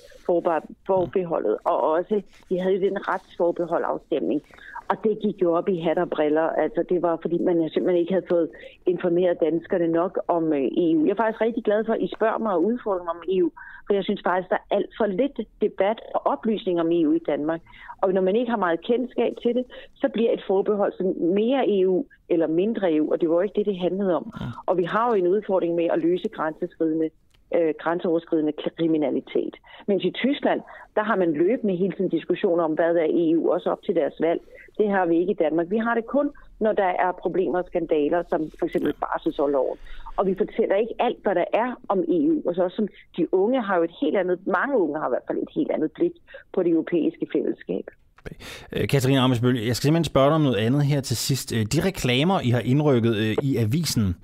forbeholdet, 0.86 1.56
og 1.64 1.80
også, 1.80 2.22
vi 2.48 2.56
havde 2.56 2.74
jo 2.74 2.80
den 2.88 3.08
retsforbehold 3.08 3.84
afstemning. 3.86 4.42
Og 4.90 4.96
det 5.04 5.18
gik 5.22 5.42
jo 5.42 5.54
op 5.54 5.68
i 5.68 5.76
hat 5.80 5.98
og 5.98 6.10
briller. 6.10 6.48
Altså, 6.64 6.84
det 6.88 7.02
var, 7.02 7.18
fordi 7.22 7.38
man 7.38 7.70
simpelthen 7.70 8.00
ikke 8.00 8.12
havde 8.12 8.26
fået 8.30 8.48
informeret 8.86 9.40
danskerne 9.40 9.88
nok 9.88 10.18
om 10.28 10.52
øh, 10.52 10.68
EU. 10.76 11.04
Jeg 11.04 11.12
er 11.12 11.22
faktisk 11.22 11.40
rigtig 11.40 11.64
glad 11.64 11.84
for, 11.84 11.92
at 11.92 12.00
I 12.00 12.08
spørger 12.16 12.38
mig 12.38 12.52
og 12.52 12.64
udfordrer 12.64 13.04
mig 13.04 13.14
om 13.14 13.22
EU. 13.28 13.50
For 13.86 13.94
jeg 13.94 14.04
synes 14.04 14.20
faktisk, 14.24 14.50
der 14.50 14.56
er 14.56 14.74
alt 14.76 14.90
for 14.98 15.06
lidt 15.06 15.40
debat 15.60 16.00
og 16.14 16.26
oplysning 16.26 16.80
om 16.80 16.92
EU 16.92 17.12
i 17.12 17.18
Danmark. 17.26 17.60
Og 18.02 18.12
når 18.12 18.20
man 18.20 18.36
ikke 18.36 18.50
har 18.50 18.58
meget 18.58 18.84
kendskab 18.84 19.32
til 19.42 19.54
det, 19.54 19.64
så 19.94 20.08
bliver 20.08 20.32
et 20.32 20.42
forbehold 20.46 20.92
som 20.96 21.06
mere 21.34 21.80
EU 21.80 22.04
eller 22.28 22.46
mindre 22.46 22.94
EU, 22.94 23.12
og 23.12 23.20
det 23.20 23.30
var 23.30 23.42
ikke 23.42 23.58
det, 23.58 23.66
det 23.66 23.78
handlede 23.78 24.16
om. 24.16 24.32
Og 24.66 24.76
vi 24.76 24.84
har 24.84 25.08
jo 25.08 25.14
en 25.14 25.26
udfordring 25.26 25.74
med 25.74 25.88
at 25.92 26.02
løse 26.02 26.28
grænseskridende 26.28 27.10
øh, 27.56 27.74
grænseoverskridende 27.78 28.52
kriminalitet. 28.78 29.54
Mens 29.88 30.04
i 30.04 30.10
Tyskland, 30.10 30.60
der 30.96 31.02
har 31.02 31.16
man 31.16 31.32
løbende 31.32 31.76
hele 31.76 31.92
tiden 31.92 32.10
diskussioner 32.10 32.64
om, 32.64 32.72
hvad 32.72 32.96
er 32.96 33.06
EU, 33.10 33.52
også 33.52 33.70
op 33.70 33.82
til 33.82 33.94
deres 33.94 34.14
valg. 34.20 34.40
Det 34.78 34.90
har 34.90 35.06
vi 35.06 35.16
ikke 35.18 35.32
i 35.32 35.42
Danmark. 35.44 35.66
Vi 35.70 35.76
har 35.76 35.94
det 35.94 36.06
kun, 36.06 36.30
når 36.62 36.72
der 36.72 36.90
er 37.04 37.10
problemer 37.24 37.58
og 37.58 37.66
skandaler, 37.66 38.22
som 38.28 38.40
for 38.58 38.66
eksempel 38.66 38.92
barselsårloven. 39.00 39.78
Og 40.16 40.26
vi 40.26 40.34
fortæller 40.42 40.76
ikke 40.76 40.94
alt, 40.98 41.22
hvad 41.22 41.34
der 41.34 41.44
er 41.52 41.68
om 41.88 41.98
EU. 42.08 42.42
Og 42.46 42.54
så 42.54 42.62
også 42.62 42.76
som 42.76 42.88
de 43.16 43.34
unge 43.34 43.62
har 43.62 43.76
jo 43.76 43.82
et 43.82 43.94
helt 44.00 44.16
andet, 44.16 44.46
mange 44.46 44.78
unge 44.78 44.98
har 45.00 45.08
i 45.08 45.14
hvert 45.14 45.26
fald 45.28 45.38
et 45.38 45.52
helt 45.54 45.70
andet 45.70 45.92
blik 45.92 46.12
på 46.54 46.62
det 46.62 46.70
europæiske 46.70 47.26
fællesskab. 47.32 47.86
Øh, 48.72 48.88
Katarina 48.88 49.20
Amesbøl, 49.24 49.54
jeg 49.54 49.76
skal 49.76 49.86
simpelthen 49.86 50.04
spørge 50.04 50.26
dig 50.26 50.34
om 50.34 50.40
noget 50.40 50.56
andet 50.56 50.82
her 50.84 51.00
til 51.00 51.16
sidst. 51.16 51.52
Øh, 51.56 51.62
de 51.72 51.86
reklamer, 51.88 52.40
I 52.40 52.50
har 52.50 52.60
indrykket 52.60 53.16
øh, 53.16 53.34
i 53.42 53.56
avisen, 53.56 54.14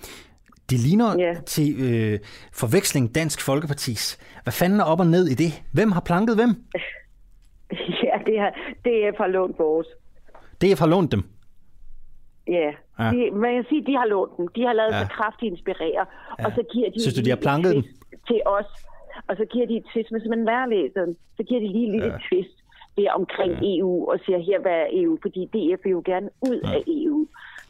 de 0.70 0.76
ligner 0.76 1.10
ja. 1.18 1.34
til 1.46 1.68
øh, 1.86 2.18
forveksling 2.52 3.14
Dansk 3.14 3.44
Folkepartis. 3.46 4.18
Hvad 4.42 4.52
fanden 4.52 4.80
er 4.80 4.84
op 4.84 5.00
og 5.00 5.06
ned 5.06 5.26
i 5.28 5.34
det? 5.34 5.52
Hvem 5.72 5.92
har 5.92 6.00
planket 6.00 6.36
hvem? 6.36 6.52
Ja, 8.02 8.18
det 8.26 8.38
er, 8.38 8.50
det 8.84 9.06
er 9.06 9.12
fra 9.16 9.26
lånt 9.26 9.58
vores. 9.58 9.86
Det 10.60 10.72
er 10.72 10.76
fra 10.76 10.86
lånt 10.86 11.12
dem? 11.12 11.22
Ja, 12.48 12.70
ja. 12.98 13.10
De, 13.12 13.30
man 13.30 13.54
kan 13.54 13.64
sige, 13.68 13.86
de 13.86 13.94
har 14.00 14.06
lånt 14.06 14.36
dem. 14.36 14.48
De 14.56 14.62
har 14.66 14.72
lavet 14.72 14.92
ja. 14.92 14.98
sig 14.98 15.10
kraftigt 15.10 15.50
inspirere, 15.50 16.04
ja. 16.38 16.44
og 16.44 16.52
så 16.56 16.62
giver 16.72 16.90
de... 16.90 17.00
Synes 17.00 17.14
du, 17.14 17.22
de 17.26 17.30
har 17.30 17.42
planket 17.46 17.74
dem? 17.74 17.82
Til 18.28 18.40
os, 18.46 18.70
og 19.28 19.36
så 19.36 19.44
giver 19.52 19.66
de 19.66 19.76
et 19.76 19.86
twist. 19.92 20.10
Hvis 20.10 20.28
man 20.34 20.70
læser 20.70 21.00
den, 21.04 21.16
så 21.36 21.42
giver 21.42 21.60
de 21.60 21.68
lige 21.68 21.86
et 21.86 21.92
lille 21.92 22.12
ja. 22.12 22.18
twist 22.28 22.58
der 22.98 23.12
omkring 23.20 23.52
ja. 23.52 23.78
EU, 23.78 24.10
og 24.10 24.16
siger, 24.24 24.38
her 24.38 24.58
hvad 24.60 24.78
er 24.84 24.88
EU? 24.92 25.18
Fordi 25.24 25.40
DF 25.54 25.80
vil 25.84 25.90
jo 25.90 26.02
gerne 26.04 26.28
ud 26.48 26.60
ja. 26.64 26.74
af 26.76 26.82
EU. 26.86 27.20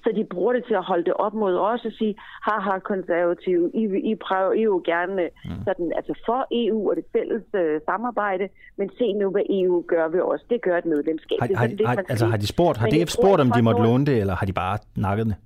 Så 0.04 0.12
de 0.16 0.24
bruger 0.24 0.52
det 0.52 0.64
til 0.64 0.74
at 0.74 0.84
holde 0.84 1.04
det 1.04 1.14
op 1.14 1.34
mod 1.34 1.54
os 1.56 1.84
og 1.84 1.92
sige, 1.98 2.14
haha 2.46 2.78
konservative, 2.78 3.70
I, 3.74 3.84
I 4.10 4.14
prøver 4.14 4.52
I 4.52 4.62
jo 4.62 4.82
gerne 4.84 5.22
mm. 5.44 5.50
sådan, 5.64 5.92
altså 5.96 6.12
for 6.26 6.46
EU 6.50 6.90
og 6.90 6.96
det 6.96 7.04
fælles 7.12 7.42
øh, 7.54 7.80
samarbejde, 7.84 8.48
men 8.78 8.90
se 8.98 9.12
nu, 9.12 9.30
hvad 9.30 9.42
EU 9.50 9.84
gør 9.88 10.08
ved 10.08 10.20
os. 10.20 10.40
Det 10.50 10.62
gør 10.62 10.78
et 10.78 10.86
medlemskab. 10.86 11.38
Har, 11.40 11.46
det, 11.46 11.56
har, 11.56 11.66
det, 11.66 11.86
har, 11.86 11.96
altså, 12.08 12.26
har 12.26 12.36
de 12.36 12.46
spurgt, 12.46 12.78
har 12.78 12.88
DF 12.88 13.10
spurgt, 13.10 13.40
om 13.40 13.50
de 13.50 13.62
måtte 13.62 13.82
låne 13.82 14.06
det, 14.06 14.20
eller 14.20 14.34
har 14.34 14.46
de 14.46 14.52
bare 14.52 14.78
nakket 14.96 15.26
det? 15.26 15.36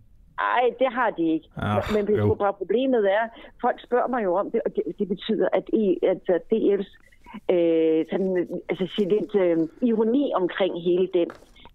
Nej, 0.44 0.64
det 0.78 0.88
har 0.92 1.10
de 1.10 1.24
ikke. 1.34 1.48
Oh, 1.56 1.82
men 1.94 2.02
bare 2.38 2.52
problemet 2.52 3.04
er, 3.18 3.24
folk 3.60 3.78
spørger 3.86 4.08
mig 4.08 4.24
jo 4.24 4.34
om 4.34 4.50
det, 4.50 4.60
og 4.66 4.70
det, 4.76 4.82
det 4.98 5.08
betyder, 5.08 5.48
at, 5.52 5.64
I, 5.72 5.98
at 6.02 6.42
DF's 6.52 6.92
øh, 7.54 8.04
sådan, 8.10 8.48
altså, 8.68 8.84
lidt 8.98 9.34
øh, 9.34 9.56
ironi 9.88 10.32
omkring 10.34 10.82
hele 10.82 11.08
den 11.14 11.28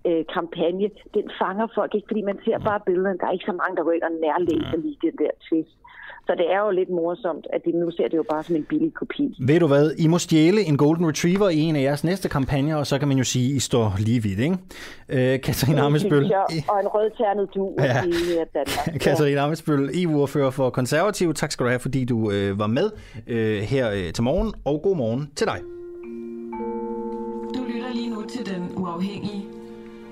øh, 0.07 0.23
kampagne, 0.35 0.89
den 1.17 1.25
fanger 1.39 1.67
folk 1.75 1.91
ikke, 1.95 2.07
fordi 2.11 2.21
man 2.21 2.39
ser 2.45 2.57
bare 2.69 2.79
billederne. 2.85 3.17
Der 3.19 3.27
er 3.27 3.31
ikke 3.37 3.51
så 3.51 3.57
mange, 3.61 3.75
der 3.77 3.83
går 3.83 3.91
ind 3.97 4.07
og 4.09 4.15
nærlæser 4.25 4.77
lige 4.83 4.97
den 5.01 5.15
der 5.23 5.31
twist. 5.47 5.75
Så 6.27 6.35
det 6.37 6.51
er 6.53 6.59
jo 6.65 6.71
lidt 6.71 6.89
morsomt, 6.89 7.47
at 7.53 7.61
de 7.65 7.71
nu 7.71 7.91
ser 7.91 8.07
det 8.07 8.17
jo 8.17 8.25
bare 8.29 8.43
som 8.43 8.55
en 8.55 8.63
billig 8.63 8.93
kopi. 8.93 9.35
Ved 9.39 9.59
du 9.59 9.67
hvad? 9.67 9.91
I 9.97 10.07
må 10.07 10.17
stjæle 10.17 10.61
en 10.61 10.77
Golden 10.77 11.07
Retriever 11.07 11.49
i 11.49 11.59
en 11.59 11.75
af 11.75 11.81
jeres 11.81 12.03
næste 12.03 12.29
kampagner, 12.29 12.75
og 12.75 12.87
så 12.87 12.99
kan 12.99 13.07
man 13.07 13.17
jo 13.17 13.23
sige, 13.23 13.49
at 13.49 13.55
I 13.55 13.59
står 13.59 13.93
lige 13.99 14.23
vidt, 14.23 14.39
ikke? 14.39 14.57
Øh, 15.09 15.41
Katarina 15.41 15.81
Amesbøl. 15.81 16.23
Og 16.67 16.79
en 16.81 16.87
rødternet 16.87 17.49
du 17.55 17.75
ja. 17.79 18.03
i 18.03 18.45
Danmark. 18.53 18.99
Katarina 19.05 19.41
Amesbøl, 19.41 19.89
EU-ordfører 20.03 20.51
for 20.51 20.69
Konservativ. 20.69 21.33
Tak 21.33 21.51
skal 21.51 21.63
du 21.63 21.69
have, 21.69 21.79
fordi 21.79 22.05
du 22.05 22.31
øh, 22.31 22.59
var 22.59 22.67
med 22.67 22.89
øh, 23.27 23.61
her 23.61 23.91
øh, 23.91 24.13
til 24.13 24.23
morgen, 24.23 24.53
og 24.65 24.81
god 24.83 24.95
morgen 24.95 25.31
til 25.35 25.47
dig. 25.47 25.59
Du 27.55 27.63
lytter 27.73 27.93
lige 27.93 28.09
nu 28.09 28.21
til 28.21 28.45
Den 28.45 28.71
Uafhængige 28.77 29.56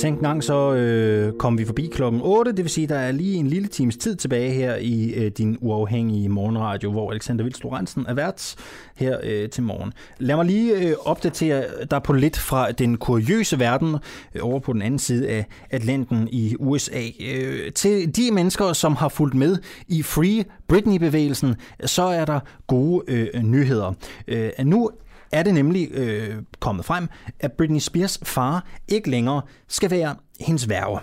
Tænk 0.00 0.22
nok, 0.22 0.30
gang, 0.30 0.44
så 0.44 0.74
øh, 0.74 1.32
kom 1.32 1.58
vi 1.58 1.64
forbi 1.64 1.90
klokken 1.92 2.20
8, 2.24 2.52
det 2.52 2.64
vil 2.64 2.70
sige, 2.70 2.86
der 2.86 2.98
er 2.98 3.12
lige 3.12 3.36
en 3.36 3.46
lille 3.46 3.68
times 3.68 3.96
tid 3.96 4.16
tilbage 4.16 4.50
her 4.50 4.76
i 4.76 5.12
øh, 5.14 5.30
din 5.30 5.58
uafhængige 5.60 6.28
morgenradio, 6.28 6.90
hvor 6.90 7.10
Alexander 7.10 7.44
Vils 7.44 7.62
Lorentzen 7.62 8.06
er 8.08 8.14
vært 8.14 8.54
her 8.96 9.18
øh, 9.22 9.48
til 9.48 9.62
morgen. 9.62 9.92
Lad 10.18 10.36
mig 10.36 10.44
lige 10.44 10.88
øh, 10.88 10.94
opdatere 11.04 11.64
dig 11.90 12.02
på 12.02 12.12
lidt 12.12 12.38
fra 12.38 12.72
den 12.72 12.96
kuriøse 12.96 13.58
verden 13.58 13.96
øh, 14.34 14.40
over 14.44 14.58
på 14.60 14.72
den 14.72 14.82
anden 14.82 14.98
side 14.98 15.28
af 15.28 15.46
Atlanten 15.70 16.28
i 16.32 16.56
USA. 16.58 17.02
Øh, 17.20 17.72
til 17.72 18.16
de 18.16 18.30
mennesker, 18.32 18.72
som 18.72 18.96
har 18.96 19.08
fulgt 19.08 19.34
med 19.34 19.56
i 19.88 20.02
Free 20.02 20.44
Britney-bevægelsen, 20.68 21.54
så 21.84 22.02
er 22.02 22.24
der 22.24 22.40
gode 22.66 23.04
øh, 23.08 23.42
nyheder. 23.42 23.92
Øh, 24.28 24.50
nu 24.64 24.90
er 25.32 25.42
det 25.42 25.54
nemlig 25.54 25.88
øh, 25.92 26.34
kommet 26.60 26.84
frem, 26.84 27.08
at 27.40 27.52
Britney 27.52 27.80
Spears 27.80 28.18
far 28.22 28.66
ikke 28.88 29.10
længere 29.10 29.42
skal 29.68 29.90
være 29.90 30.14
hendes 30.40 30.68
værge. 30.68 31.00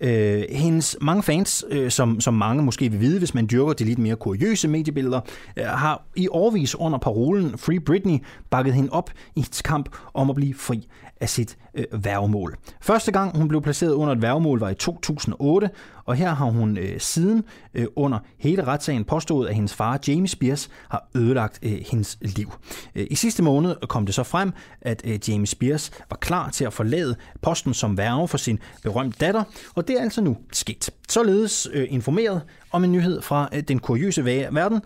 Øh, 0.00 0.44
hendes 0.50 0.96
mange 1.00 1.22
fans, 1.22 1.64
øh, 1.70 1.90
som, 1.90 2.20
som 2.20 2.34
mange 2.34 2.62
måske 2.62 2.90
vil 2.90 3.00
vide, 3.00 3.18
hvis 3.18 3.34
man 3.34 3.48
dyrker 3.50 3.72
de 3.72 3.84
lidt 3.84 3.98
mere 3.98 4.16
kuriøse 4.16 4.68
mediebilleder, 4.68 5.20
øh, 5.56 5.64
har 5.64 6.06
i 6.16 6.28
årvis 6.28 6.74
under 6.74 6.98
parolen 6.98 7.58
Free 7.58 7.80
Britney 7.80 8.18
bakket 8.50 8.74
hende 8.74 8.90
op 8.92 9.10
i 9.36 9.40
hendes 9.40 9.62
kamp 9.62 9.96
om 10.14 10.30
at 10.30 10.36
blive 10.36 10.54
fri 10.54 10.88
af 11.20 11.28
sit 11.28 11.56
øh, 11.74 12.04
værgemål. 12.04 12.56
Første 12.80 13.12
gang 13.12 13.36
hun 13.36 13.48
blev 13.48 13.62
placeret 13.62 13.92
under 13.92 14.14
et 14.14 14.22
værgemål 14.22 14.60
var 14.60 14.70
i 14.70 14.74
2008, 14.74 15.70
og 16.04 16.14
her 16.14 16.34
har 16.34 16.46
hun 16.46 16.78
øh, 16.78 17.00
siden 17.00 17.44
øh, 17.74 17.86
under 17.96 18.18
hele 18.38 18.64
retssagen 18.64 19.04
påstået, 19.04 19.48
at 19.48 19.54
hendes 19.54 19.74
far 19.74 20.00
James 20.08 20.30
Spears 20.30 20.70
har 20.88 21.08
ødelagt 21.14 21.58
øh, 21.62 21.78
hendes 21.90 22.18
liv. 22.20 22.52
Øh, 22.94 23.06
I 23.10 23.14
sidste 23.14 23.42
måned 23.42 23.76
kom 23.88 24.06
det 24.06 24.14
så 24.14 24.22
frem, 24.22 24.52
at 24.80 25.02
øh, 25.04 25.28
James 25.28 25.50
Spears 25.50 25.90
var 26.10 26.16
klar 26.16 26.50
til 26.50 26.64
at 26.64 26.72
forlade 26.72 27.16
posten 27.42 27.74
som 27.74 27.98
værge 27.98 28.28
for 28.28 28.38
sin 28.38 28.58
berømte 28.82 29.18
datter, 29.20 29.44
og 29.74 29.88
det 29.88 29.96
er 29.96 30.02
altså 30.02 30.20
nu 30.20 30.36
sket. 30.52 30.90
Således 31.08 31.68
øh, 31.72 31.86
informeret 31.90 32.42
om 32.72 32.84
en 32.84 32.92
nyhed 32.92 33.22
fra 33.22 33.48
øh, 33.52 33.62
den 33.62 33.78
kuriøse 33.78 34.24
verden 34.24 34.80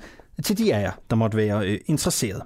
til 0.44 0.58
de 0.58 0.74
af 0.74 0.82
jer, 0.82 0.92
der 1.10 1.16
måtte 1.16 1.36
være 1.36 1.68
øh, 1.68 1.80
interesseret. 1.86 2.42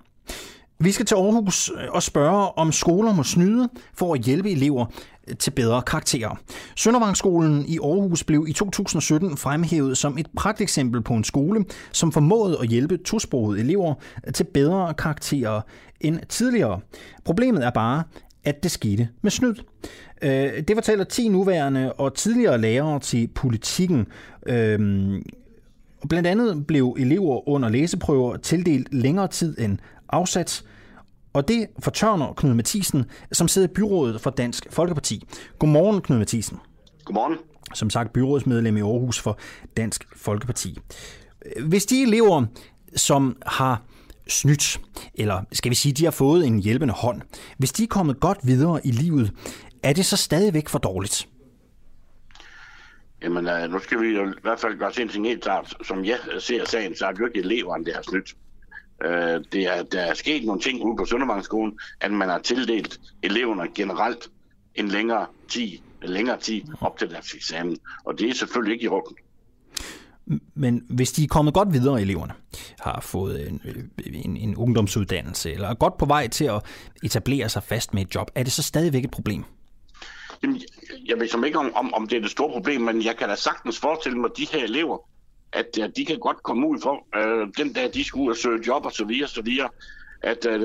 Vi 0.83 0.93
skal 0.93 1.07
til 1.07 1.15
Aarhus 1.15 1.71
øh, 1.71 1.89
og 1.91 2.03
spørge, 2.03 2.59
om 2.59 2.73
skoler 2.73 3.13
må 3.13 3.23
snyde 3.23 3.69
for 3.95 4.15
at 4.15 4.21
hjælpe 4.21 4.51
elever 4.51 4.87
øh, 5.29 5.37
til 5.37 5.51
bedre 5.51 5.83
karakterer. 5.83 6.41
Søndervangsskolen 6.77 7.65
i 7.69 7.79
Aarhus 7.79 8.25
blev 8.25 8.47
i 8.49 8.53
2017 8.53 9.37
fremhævet 9.37 9.99
som 9.99 10.19
et 10.19 10.27
pragteksempel 10.37 11.03
på 11.03 11.15
en 11.15 11.25
skole, 11.25 11.65
som 11.93 12.13
formåede 12.13 12.59
at 12.63 12.69
hjælpe 12.69 12.97
tosprogede 12.97 13.61
elever 13.61 13.95
øh, 14.27 14.33
til 14.33 14.45
bedre 14.45 14.95
karakterer 14.95 15.61
end 16.01 16.21
tidligere. 16.29 16.81
Problemet 17.25 17.65
er 17.65 17.71
bare, 17.71 18.03
at 18.45 18.63
det 18.63 18.71
skete 18.71 19.09
med 19.23 19.31
snyd. 19.31 19.55
Det 20.69 20.71
fortæller 20.75 21.05
10 21.05 21.29
nuværende 21.29 21.93
og 21.93 22.15
tidligere 22.15 22.61
lærere 22.61 23.01
til 23.01 23.29
politikken. 23.35 24.07
Øhm, 24.47 25.23
blandt 26.09 26.29
andet 26.29 26.67
blev 26.67 26.97
elever 26.99 27.49
under 27.49 27.69
læseprøver 27.69 28.37
tildelt 28.37 28.95
længere 28.95 29.29
tid 29.29 29.59
end 29.59 29.79
afsat. 30.09 30.65
Og 31.33 31.49
det 31.49 31.67
fortørner 31.79 32.33
Knud 32.33 32.55
Mathisen, 32.55 33.05
som 33.33 33.49
sidder 33.49 33.69
i 33.69 33.73
byrådet 33.73 34.21
for 34.21 34.31
Dansk 34.31 34.67
Folkeparti. 34.71 35.29
Godmorgen, 35.59 36.01
Knud 36.01 36.19
Mathisen. 36.19 36.59
Godmorgen. 37.05 37.39
Som 37.75 37.91
sagt, 37.91 38.13
byrådsmedlem 38.13 38.77
i 38.77 38.81
Aarhus 38.81 39.21
for 39.21 39.39
Dansk 39.77 40.05
Folkeparti. 40.17 40.79
Hvis 41.69 41.87
de 41.87 42.03
elever, 42.03 42.45
som 42.97 43.37
har 43.47 43.83
snydt, 44.29 44.81
eller 45.15 45.45
skal 45.53 45.71
vi 45.71 45.75
sige, 45.75 45.93
de 45.93 46.05
har 46.05 46.11
fået 46.11 46.47
en 46.47 46.59
hjælpende 46.59 46.95
hånd, 46.95 47.23
hvis 47.59 47.73
de 47.73 47.83
er 47.83 47.87
kommet 47.87 48.21
godt 48.21 48.39
videre 48.43 48.87
i 48.87 48.91
livet, 48.91 49.33
er 49.83 49.93
det 49.93 50.07
så 50.07 50.17
stadigvæk 50.17 50.69
for 50.69 50.79
dårligt? 50.79 51.29
Jamen, 53.23 53.49
øh, 53.49 53.71
nu 53.71 53.79
skal 53.79 54.01
vi 54.01 54.07
jo 54.07 54.31
i 54.31 54.35
hvert 54.43 54.61
fald 54.61 54.79
gøre 54.79 55.01
en 55.01 55.09
ting 55.09 55.27
helt 55.27 55.43
klart. 55.43 55.75
Som 55.85 56.05
jeg 56.05 56.19
ser 56.39 56.65
sagen, 56.65 56.97
så 56.97 57.07
er 57.07 57.13
det 57.13 57.21
jo 57.21 57.27
ikke 57.27 57.39
eleverne, 57.39 57.85
der 57.85 57.95
har 57.95 58.03
snydt. 58.03 58.35
Øh, 59.05 59.45
det 59.53 59.63
er, 59.67 59.83
der 59.83 60.01
er 60.01 60.15
sket 60.15 60.45
nogle 60.45 60.61
ting 60.61 60.83
ude 60.83 60.97
på 60.97 61.05
Søndervangsskolen, 61.05 61.79
at 62.01 62.13
man 62.13 62.29
har 62.29 62.39
tildelt 62.39 63.01
eleverne 63.23 63.69
generelt 63.75 64.31
en 64.75 64.89
længere 64.89 65.27
tid, 65.49 65.71
en 66.03 66.09
længere 66.09 66.39
tid 66.39 66.63
op 66.81 66.99
til 66.99 67.11
deres 67.11 67.35
eksamen. 67.35 67.79
Og 68.05 68.19
det 68.19 68.29
er 68.31 68.35
selvfølgelig 68.35 68.73
ikke 68.73 68.85
i 68.85 68.89
orden. 68.89 69.17
Men 70.55 70.85
hvis 70.89 71.13
de 71.13 71.25
er 71.25 71.29
kommet 71.29 71.55
godt 71.55 71.73
videre, 71.73 72.01
eleverne, 72.01 72.33
har 72.81 73.01
fået 73.01 73.49
en, 73.49 73.61
en, 74.07 74.37
en 74.37 74.57
ungdomsuddannelse, 74.57 75.53
eller 75.53 75.69
er 75.69 75.75
godt 75.75 75.97
på 75.97 76.07
vej 76.07 76.29
til 76.29 76.45
at 76.45 76.63
etablere 77.03 77.49
sig 77.49 77.63
fast 77.63 77.95
med 77.95 78.03
et 78.03 78.15
job, 78.15 78.31
er 78.35 78.43
det 78.43 78.53
så 78.53 78.63
stadigvæk 78.63 79.05
et 79.05 79.11
problem? 79.11 79.45
Jamen, 80.43 80.61
jeg 81.07 81.21
ved 81.21 81.29
som 81.29 81.45
ikke, 81.45 81.59
om, 81.59 81.75
om, 81.75 81.95
om 81.95 82.09
det 82.09 82.17
er 82.17 82.21
det 82.21 82.31
store 82.31 82.53
problem, 82.53 82.81
men 82.81 83.05
jeg 83.05 83.17
kan 83.17 83.29
da 83.29 83.35
sagtens 83.35 83.79
forestille 83.79 84.19
mig, 84.19 84.31
at 84.31 84.37
de 84.37 84.47
her 84.53 84.65
elever, 84.65 84.99
at, 85.53 85.79
at 85.79 85.97
de 85.97 86.05
kan 86.05 86.19
godt 86.19 86.43
komme 86.43 86.67
ud 86.67 86.79
for, 86.83 87.07
øh, 87.17 87.49
den 87.59 87.73
dag 87.73 87.95
de 87.95 88.05
skal 88.05 88.19
ud 88.19 88.31
og 88.31 88.37
søge 88.37 88.67
job 88.67 88.85
og 88.85 88.93
så 88.93 89.05
videre, 89.05 89.29
så 89.29 89.43
videre, 89.43 89.69
at 90.23 90.47
øh, 90.47 90.61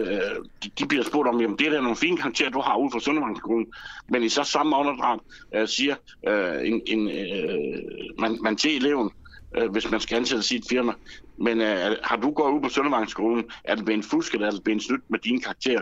de, 0.64 0.70
de 0.80 0.86
bliver 0.88 1.04
spurgt 1.04 1.30
om, 1.30 1.42
jamen 1.42 1.58
det 1.58 1.68
er 1.68 1.72
da 1.72 1.82
nogle 1.82 1.96
fine 1.96 2.18
karakterer, 2.18 2.50
du 2.50 2.62
har 2.62 2.78
ude 2.78 2.92
fra 2.92 3.00
Søndervangsskolen, 3.00 3.68
men 4.10 4.24
i 4.24 4.30
så 4.30 4.44
samme 4.44 4.76
åndedrag 4.76 5.20
øh, 5.56 5.68
siger 5.68 5.96
øh, 6.28 6.68
en, 6.68 6.82
en, 6.88 7.08
øh, 7.08 8.20
man, 8.20 8.38
man 8.42 8.56
til 8.56 8.76
eleven, 8.76 9.10
øh, 9.58 9.72
hvis 9.72 9.92
man 9.92 10.00
skal 10.00 10.16
ansætte 10.16 10.44
sit 10.44 10.64
firma, 10.70 10.94
men 11.38 11.62
øh, 11.62 11.96
har 12.04 12.18
du 12.18 12.32
gået 12.32 12.54
ud 12.54 12.62
på 12.62 12.70
Søndervangsskolen, 12.70 13.44
er 13.64 13.76
det 13.76 13.86
blevet 13.86 14.06
fusk, 14.06 14.34
eller 14.34 14.48
er 14.48 14.52
det 14.52 14.64
blevet 14.64 14.84
snydt 14.84 15.10
med 15.10 15.20
dine 15.20 15.42
karakterer, 15.42 15.82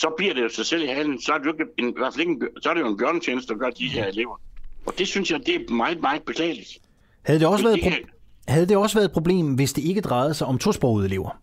så 0.00 0.14
bliver 0.16 0.34
det 0.34 0.42
jo 0.42 0.48
sig 0.48 0.66
selv 0.66 0.82
i 0.82 0.86
halen, 0.86 1.20
så 1.20 1.32
er 1.32 1.38
det 1.38 1.46
jo, 1.46 1.52
ikke 1.52 1.64
en, 1.78 1.88
i 1.88 1.92
hvert 1.96 2.14
fald 2.14 2.20
ikke 2.20 2.32
en, 2.32 2.48
så 2.62 2.70
er 2.70 2.74
det 2.74 2.80
jo 2.80 2.88
en 2.88 2.96
bjørnetjeneste, 2.96 3.52
der 3.52 3.58
gør 3.58 3.70
de 3.70 3.88
her 3.88 4.06
elever. 4.06 4.40
Og 4.86 4.98
det 4.98 5.08
synes 5.08 5.30
jeg, 5.30 5.40
det 5.46 5.54
er 5.54 5.74
meget, 5.74 6.00
meget 6.00 6.22
beklageligt. 6.22 6.78
Havde 7.24 7.40
det 7.40 7.48
også, 7.48 7.64
været, 7.64 7.80
pro- 7.82 8.08
havde 8.48 8.66
det 8.66 8.76
også 8.76 8.96
været 8.96 9.04
et 9.04 9.12
problem, 9.12 9.54
hvis 9.54 9.72
det 9.72 9.82
ikke 9.84 10.00
drejede 10.00 10.34
sig 10.34 10.46
om 10.46 10.58
tosprogede 10.58 11.06
elever? 11.06 11.40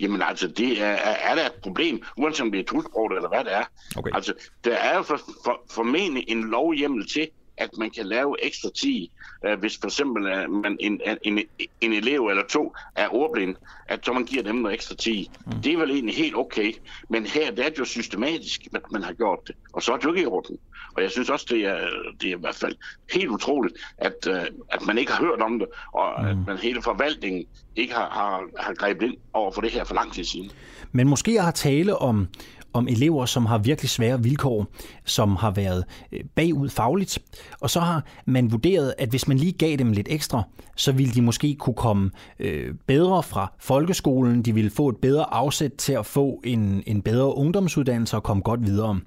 Jamen 0.00 0.22
altså, 0.22 0.48
det 0.48 0.82
er, 0.82 0.86
er 1.02 1.34
der 1.34 1.46
et 1.46 1.52
problem, 1.62 2.02
uanset 2.16 2.40
om 2.40 2.50
det 2.52 2.60
er 2.60 2.64
tosproget 2.64 3.16
eller 3.16 3.28
hvad 3.28 3.44
det 3.44 3.54
er. 3.54 3.64
Okay. 3.96 4.10
Altså, 4.14 4.34
der 4.64 4.74
er 4.74 4.96
jo 4.96 5.02
for, 5.02 5.20
for, 5.44 5.60
formentlig 5.70 6.24
en 6.28 6.50
lovhjemmel 6.50 7.08
til, 7.08 7.28
at 7.56 7.70
man 7.78 7.90
kan 7.90 8.06
lave 8.06 8.36
ekstra 8.42 8.68
10, 8.74 9.12
øh, 9.46 9.58
hvis 9.58 9.78
for 9.78 9.86
eksempel 9.86 10.22
uh, 10.22 10.52
man, 10.52 10.76
en, 10.80 11.00
en, 11.22 11.38
en 11.80 11.92
elev 11.92 12.26
eller 12.26 12.42
to 12.48 12.74
er 12.96 13.08
ordblind, 13.14 13.56
at 13.88 14.00
så 14.04 14.12
man 14.12 14.24
giver 14.24 14.42
dem 14.42 14.54
noget 14.54 14.74
ekstra 14.74 14.94
10. 14.94 15.30
Mm. 15.46 15.52
Det 15.62 15.72
er 15.72 15.78
vel 15.78 15.90
egentlig 15.90 16.16
helt 16.16 16.36
okay, 16.36 16.72
men 17.08 17.26
her 17.26 17.50
det 17.50 17.64
er 17.64 17.68
det 17.68 17.78
jo 17.78 17.84
systematisk, 17.84 18.60
at 18.74 18.82
man 18.92 19.02
har 19.02 19.12
gjort 19.12 19.38
det, 19.46 19.56
og 19.72 19.82
så 19.82 19.92
er 19.92 19.96
det 19.96 20.04
jo 20.04 20.12
ikke 20.12 20.22
i 20.22 20.26
orden. 20.26 20.58
Og 20.96 21.02
jeg 21.02 21.10
synes 21.10 21.30
også, 21.30 21.46
det 21.48 21.66
er, 21.66 21.78
det 22.20 22.32
er 22.32 22.36
i 22.36 22.40
hvert 22.40 22.54
fald 22.54 22.76
helt 23.12 23.28
utroligt, 23.28 23.74
at, 23.98 24.26
uh, 24.28 24.34
at 24.72 24.86
man 24.86 24.98
ikke 24.98 25.12
har 25.12 25.24
hørt 25.24 25.40
om 25.40 25.58
det, 25.58 25.68
og 25.92 26.14
mm. 26.22 26.28
at 26.28 26.36
man 26.46 26.58
hele 26.58 26.82
forvaltningen 26.82 27.46
ikke 27.76 27.94
har, 27.94 28.10
har, 28.10 28.64
har 28.64 28.74
grebet 28.74 29.06
ind 29.06 29.16
over 29.32 29.52
for 29.52 29.60
det 29.60 29.70
her 29.70 29.84
for 29.84 29.94
lang 29.94 30.12
tid 30.12 30.24
siden. 30.24 30.50
Men 30.92 31.08
måske 31.08 31.40
har 31.40 31.50
tale 31.50 31.96
om, 31.96 32.28
om 32.74 32.88
elever, 32.88 33.26
som 33.26 33.46
har 33.46 33.58
virkelig 33.58 33.90
svære 33.90 34.22
vilkår, 34.22 34.66
som 35.04 35.36
har 35.36 35.50
været 35.50 35.84
øh, 36.12 36.20
bagud 36.34 36.68
fagligt, 36.68 37.18
og 37.60 37.70
så 37.70 37.80
har 37.80 38.04
man 38.26 38.52
vurderet, 38.52 38.94
at 38.98 39.08
hvis 39.08 39.28
man 39.28 39.36
lige 39.36 39.52
gav 39.52 39.76
dem 39.76 39.92
lidt 39.92 40.06
ekstra, 40.10 40.42
så 40.76 40.92
ville 40.92 41.12
de 41.12 41.22
måske 41.22 41.56
kunne 41.58 41.74
komme 41.74 42.10
øh, 42.38 42.74
bedre 42.86 43.22
fra 43.22 43.52
folkeskolen, 43.58 44.42
de 44.42 44.54
ville 44.54 44.70
få 44.70 44.88
et 44.88 44.96
bedre 44.96 45.34
afsæt 45.34 45.72
til 45.72 45.92
at 45.92 46.06
få 46.06 46.40
en, 46.44 46.82
en 46.86 47.02
bedre 47.02 47.36
ungdomsuddannelse 47.36 48.16
og 48.16 48.22
komme 48.22 48.42
godt 48.42 48.66
videre. 48.66 49.00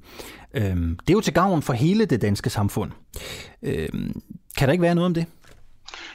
Øh, 0.53 0.75
det 0.75 1.09
er 1.09 1.13
jo 1.13 1.21
til 1.21 1.33
gavn 1.33 1.61
for 1.61 1.73
hele 1.73 2.05
det 2.05 2.21
danske 2.21 2.49
samfund. 2.49 2.91
Øh, 3.63 3.89
kan 4.57 4.67
der 4.67 4.71
ikke 4.71 4.81
være 4.81 4.95
noget 4.95 5.05
om 5.05 5.13
det? 5.13 5.25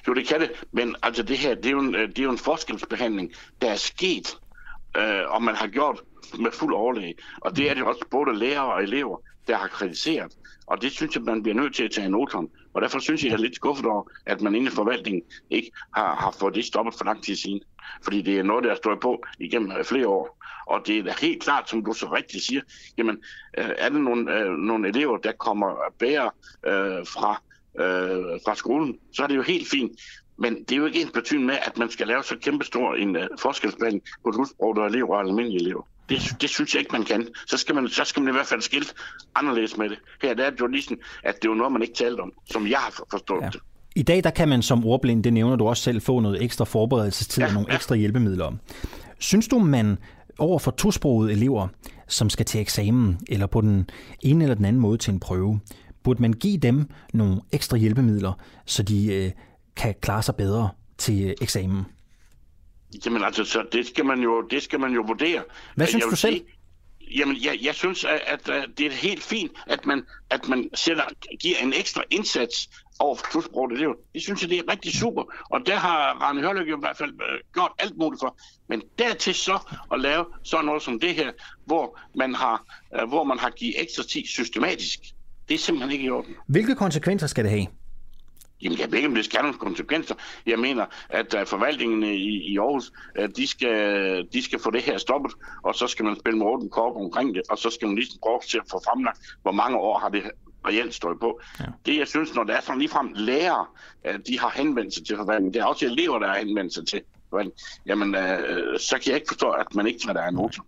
Jo, 0.09 0.15
det 0.15 0.29
kan 0.29 0.41
det, 0.41 0.51
men 0.73 0.97
altså 1.03 1.23
det 1.23 1.39
her, 1.39 1.55
det 1.55 1.67
er 1.67 1.71
jo 1.71 1.81
en, 1.81 1.95
øh, 1.95 2.09
det 2.09 2.19
er 2.19 2.23
jo 2.23 2.31
en 2.31 2.39
forskelsbehandling, 2.39 3.33
der 3.63 3.71
er 3.71 3.77
sket, 3.77 4.37
øh, 4.97 5.23
og 5.29 5.43
man 5.43 5.55
har 5.55 5.67
gjort 5.67 6.01
med 6.39 6.53
fuld 6.53 6.75
overlæg. 6.75 7.19
Og 7.41 7.57
det 7.57 7.71
er 7.71 7.75
det 7.75 7.83
også 7.83 8.05
både 8.11 8.39
lærere 8.39 8.73
og 8.73 8.83
elever, 8.83 9.17
der 9.49 9.57
har 9.57 9.69
kritiseret. 9.69 10.33
Og 10.67 10.83
det 10.83 10.93
synes 10.93 11.15
jeg, 11.15 11.23
man 11.23 11.43
bliver 11.43 11.55
nødt 11.55 11.75
til 11.75 11.85
at 11.85 11.91
tage 11.91 12.09
noter 12.09 12.39
om. 12.39 12.51
Og 12.75 12.83
derfor 12.83 12.99
synes 12.99 13.23
jeg, 13.23 13.31
jeg 13.31 13.37
er 13.37 13.41
lidt 13.41 13.55
skuffet 13.55 13.87
over, 13.87 14.03
at 14.27 14.41
man 14.41 14.55
inden 14.55 14.73
i 14.73 14.75
forvaltningen 14.75 15.23
ikke 15.51 15.71
har, 15.95 16.15
har 16.15 16.37
fået 16.41 16.55
det 16.55 16.65
stoppet 16.65 16.95
for 16.95 17.05
lang 17.05 17.23
tid 17.23 17.37
siden. 17.37 17.61
Fordi 18.05 18.23
det 18.23 18.39
er 18.39 18.43
noget, 18.43 18.65
der 18.65 18.71
har 18.71 18.77
stået 18.77 19.01
på 19.01 19.25
igennem 19.39 19.73
øh, 19.73 19.85
flere 19.85 20.09
år. 20.09 20.39
Og 20.67 20.87
det 20.87 20.99
er 20.99 21.21
helt 21.21 21.43
klart, 21.43 21.71
som 21.71 21.85
du 21.85 21.93
så 21.93 22.07
rigtigt 22.07 22.45
siger, 22.45 22.61
jamen, 22.99 23.19
øh, 23.59 23.71
er 23.79 23.89
der 23.89 23.99
nogle, 23.99 24.39
øh, 24.39 24.53
nogle 24.53 24.89
elever, 24.89 25.17
der 25.17 25.33
kommer 25.33 25.77
bedre 25.99 26.31
øh, 26.67 27.07
fra, 27.07 27.43
øh, 27.79 28.41
fra 28.47 28.55
skolen, 28.55 28.99
så 29.13 29.23
er 29.23 29.27
det 29.27 29.37
jo 29.37 29.43
helt 29.43 29.69
fint. 29.69 29.93
Men 30.37 30.65
det 30.65 30.73
er 30.73 30.77
jo 30.77 30.87
ikke 30.87 31.03
en 31.03 31.13
betydning 31.15 31.47
med, 31.47 31.57
at 31.63 31.79
man 31.79 31.91
skal 31.91 32.07
lave 32.07 32.23
så 32.23 32.37
kæmpestor 32.37 32.95
en 32.95 33.17
uh, 33.17 33.23
forskelsbehandling 33.39 34.05
på 34.25 34.47
og 34.59 34.87
elever 34.87 35.15
og 35.15 35.21
almindelige 35.21 35.61
elever. 35.61 35.83
Det, 36.09 36.37
det 36.41 36.51
synes 36.51 36.75
jeg 36.75 36.81
ikke, 36.81 36.93
man 36.93 37.05
kan. 37.05 37.29
Så 37.47 37.57
skal 37.57 37.75
man, 37.75 37.89
så 37.89 38.05
skal 38.05 38.23
man 38.23 38.35
i 38.35 38.37
hvert 38.37 38.47
fald 38.47 38.61
skilt 38.61 38.95
anderledes 39.35 39.77
med 39.77 39.89
det. 39.89 39.99
Her 40.23 40.35
der 40.35 40.45
er 40.45 40.51
det 40.51 40.61
jo 40.61 40.67
ligesom, 40.67 40.99
at 41.23 41.43
det 41.43 41.51
er 41.51 41.55
noget, 41.55 41.73
man 41.73 41.83
ikke 41.83 41.95
talte 41.95 42.21
om, 42.21 42.33
som 42.51 42.67
jeg 42.67 42.79
har 42.79 43.05
forstået 43.11 43.43
ja. 43.43 43.49
det. 43.49 43.61
I 43.97 44.03
dag 44.03 44.25
der 44.25 44.31
kan 44.31 44.49
man 44.49 44.63
som 44.63 44.87
ordblind, 44.87 45.25
det 45.25 45.33
nævner 45.33 45.57
du 45.57 45.67
også 45.67 45.83
selv, 45.83 46.03
få 46.03 46.21
noget 46.21 46.43
ekstra 46.43 46.65
forberedelsestid 46.65 47.43
ja, 47.43 47.49
og 47.49 47.55
nogle 47.55 47.67
ja. 47.71 47.75
ekstra 47.75 47.95
hjælpemidler. 47.95 48.53
Synes 49.19 49.49
du, 49.49 49.59
man 49.59 49.99
over 50.39 50.59
for 50.59 50.71
tosprogede 50.71 51.33
elever, 51.33 51.69
som 52.09 52.31
skal 52.31 52.47
til 52.47 52.61
eksamen, 52.61 53.19
eller 53.29 53.47
på 53.47 53.61
den 53.61 53.91
ene 54.21 54.45
eller 54.45 54.55
den 54.55 54.65
anden 54.65 54.83
måde 54.83 54.99
til 54.99 55.13
en 55.13 55.21
prøve, 55.21 55.61
burde 56.03 56.23
man 56.23 56.33
give 56.33 56.57
dem 56.57 56.91
nogle 57.13 57.41
ekstra 57.53 57.77
hjælpemidler, 57.77 58.33
så 58.67 58.83
de 58.83 59.15
øh, 59.15 59.31
kan 59.77 59.95
klare 60.01 60.23
sig 60.23 60.37
bedre 60.37 60.69
til 60.99 61.35
eksamen? 61.41 61.85
Jamen 63.07 63.25
altså, 63.25 63.45
så 63.45 63.65
det 63.73 63.87
skal 63.87 64.05
man 64.05 64.21
jo, 64.21 64.43
det 64.51 64.63
skal 64.63 64.81
man 64.81 64.93
jo 64.93 65.05
vurdere. 65.07 65.43
Hvad 65.77 65.87
synes 65.87 66.05
du 66.05 66.17
selv? 66.17 66.35
Sige, 66.35 66.47
jamen, 67.19 67.37
jeg, 67.45 67.59
jeg 67.63 67.75
synes, 67.75 68.05
at, 68.05 68.21
at, 68.27 68.49
at 68.49 68.69
det 68.79 68.87
er 68.87 68.91
helt 68.91 69.23
fint, 69.23 69.53
at 69.67 69.87
man, 69.87 70.03
at 70.31 70.49
man 70.49 70.69
sætter, 70.75 71.05
giver 71.41 71.57
en 71.63 71.73
ekstra 71.73 72.03
indsats 72.11 72.69
over 72.99 73.17
for 73.17 73.27
tosproget 73.33 73.73
elever. 73.73 73.95
Det 74.15 74.23
synes 74.23 74.43
jeg, 74.43 74.51
det 74.51 74.59
er 74.59 74.63
rigtig 74.71 74.93
super. 74.93 75.23
Og 75.51 75.61
der 75.67 75.77
har 75.77 76.19
Rane 76.23 76.41
Hørløk 76.41 76.69
i 76.69 76.81
hvert 76.81 76.97
fald 76.97 77.11
øh, 77.11 77.41
gjort 77.55 77.73
alt 77.79 77.97
muligt 77.97 78.21
for. 78.21 78.39
Men 78.69 78.83
dertil 78.99 79.35
så 79.35 79.59
at 79.93 80.01
lave 80.01 80.25
sådan 80.45 80.65
noget 80.65 80.83
som 80.83 81.01
det 81.01 81.15
her, 81.15 81.33
hvor 81.65 81.99
man 82.15 82.35
har, 82.35 82.65
uh, 83.03 83.09
hvor 83.09 83.25
man 83.25 83.39
har 83.39 83.51
givet 83.51 83.75
ekstra 83.83 84.03
tid 84.03 84.27
systematisk, 84.27 84.99
det 85.49 85.55
er 85.55 85.59
simpelthen 85.59 85.93
ikke 85.93 86.05
i 86.05 86.11
orden. 86.11 86.35
Hvilke 86.49 86.75
konsekvenser 86.75 87.27
skal 87.27 87.45
det 87.45 87.51
have? 87.51 87.67
Jamen, 88.63 88.79
jeg 88.79 88.91
ved 88.91 88.99
ikke, 88.99 89.09
om 89.09 89.15
det 89.15 89.25
skal 89.25 89.39
have 89.39 89.43
nogle 89.43 89.59
konsekvenser. 89.59 90.15
Jeg 90.47 90.59
mener, 90.59 90.87
at 91.09 91.35
uh, 91.35 91.47
forvaltningen 91.47 92.03
i, 92.03 92.53
i 92.53 92.59
Aarhus, 92.59 92.93
uh, 93.19 93.25
de, 93.37 93.47
skal, 93.47 94.29
de 94.33 94.43
skal 94.43 94.59
få 94.59 94.71
det 94.71 94.83
her 94.83 94.99
stoppet, 94.99 95.33
og 95.63 95.75
så 95.75 95.87
skal 95.87 96.05
man 96.05 96.17
spille 96.21 96.39
med 96.39 96.47
åben 96.47 96.71
korp 96.71 96.97
omkring 96.97 97.35
det, 97.35 97.43
og 97.51 97.59
så 97.59 97.71
skal 97.71 97.89
man 97.89 97.97
lige 97.97 98.19
prøve 98.23 98.41
til 98.49 98.59
at 98.59 98.65
få 98.71 98.81
fremlagt, 98.91 99.19
hvor 99.43 99.53
mange 99.53 99.77
år 99.77 99.99
har 99.99 100.09
det 100.09 100.23
reelt 100.67 100.95
stået 100.95 101.21
på. 101.21 101.41
Ja. 101.61 101.65
Det, 101.87 101.99
jeg 101.99 102.09
synes, 102.09 102.35
når 102.35 102.45
det 102.45 102.57
er 102.57 102.61
sådan 102.61 102.79
ligefrem 102.79 103.13
lærere, 103.15 103.67
uh, 104.09 104.15
de 104.27 104.41
har 104.41 104.53
henvendt 104.57 104.95
sig 104.95 105.07
til 105.07 105.17
forvaltningen, 105.17 105.55
det 105.55 105.61
er 105.61 105.67
også 105.67 105.87
elever, 105.87 106.19
der 106.19 106.29
har 106.29 106.39
henvendt 106.39 106.75
sig 106.75 106.87
til 106.87 107.01
jamen, 107.87 108.15
øh, 108.15 108.79
så 108.79 108.99
kan 109.03 109.07
jeg 109.07 109.15
ikke 109.15 109.29
forstå, 109.29 109.51
at 109.51 109.67
man 109.75 109.87
ikke 109.87 109.99
tager 109.99 110.13
der 110.13 110.29
en 110.29 110.35
noter. 110.35 110.63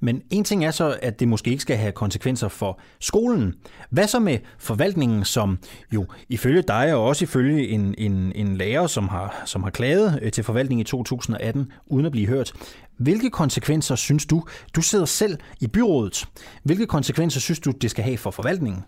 Men 0.00 0.22
en 0.30 0.44
ting 0.44 0.64
er 0.64 0.70
så, 0.70 0.98
at 1.02 1.20
det 1.20 1.28
måske 1.28 1.50
ikke 1.50 1.62
skal 1.62 1.76
have 1.76 1.92
konsekvenser 1.92 2.48
for 2.48 2.80
skolen. 3.00 3.54
Hvad 3.90 4.06
så 4.06 4.18
med 4.18 4.38
forvaltningen, 4.58 5.24
som 5.24 5.58
jo 5.92 6.06
ifølge 6.28 6.62
dig 6.62 6.94
og 6.94 7.04
også 7.04 7.24
ifølge 7.24 7.68
en, 7.68 7.94
en, 7.98 8.32
en 8.34 8.56
lærer, 8.56 8.86
som 8.86 9.08
har, 9.08 9.42
som 9.44 9.62
har 9.62 9.70
klaget 9.70 10.18
øh, 10.22 10.32
til 10.32 10.44
forvaltningen 10.44 10.80
i 10.80 10.84
2018, 10.84 11.72
uden 11.86 12.06
at 12.06 12.12
blive 12.12 12.26
hørt. 12.26 12.52
Hvilke 12.98 13.30
konsekvenser 13.30 13.94
synes 13.94 14.26
du, 14.26 14.44
du 14.76 14.82
sidder 14.82 15.04
selv 15.04 15.38
i 15.60 15.66
byrådet, 15.66 16.28
hvilke 16.62 16.86
konsekvenser 16.86 17.40
synes 17.40 17.60
du, 17.60 17.70
det 17.70 17.90
skal 17.90 18.04
have 18.04 18.18
for 18.18 18.30
forvaltningen? 18.30 18.84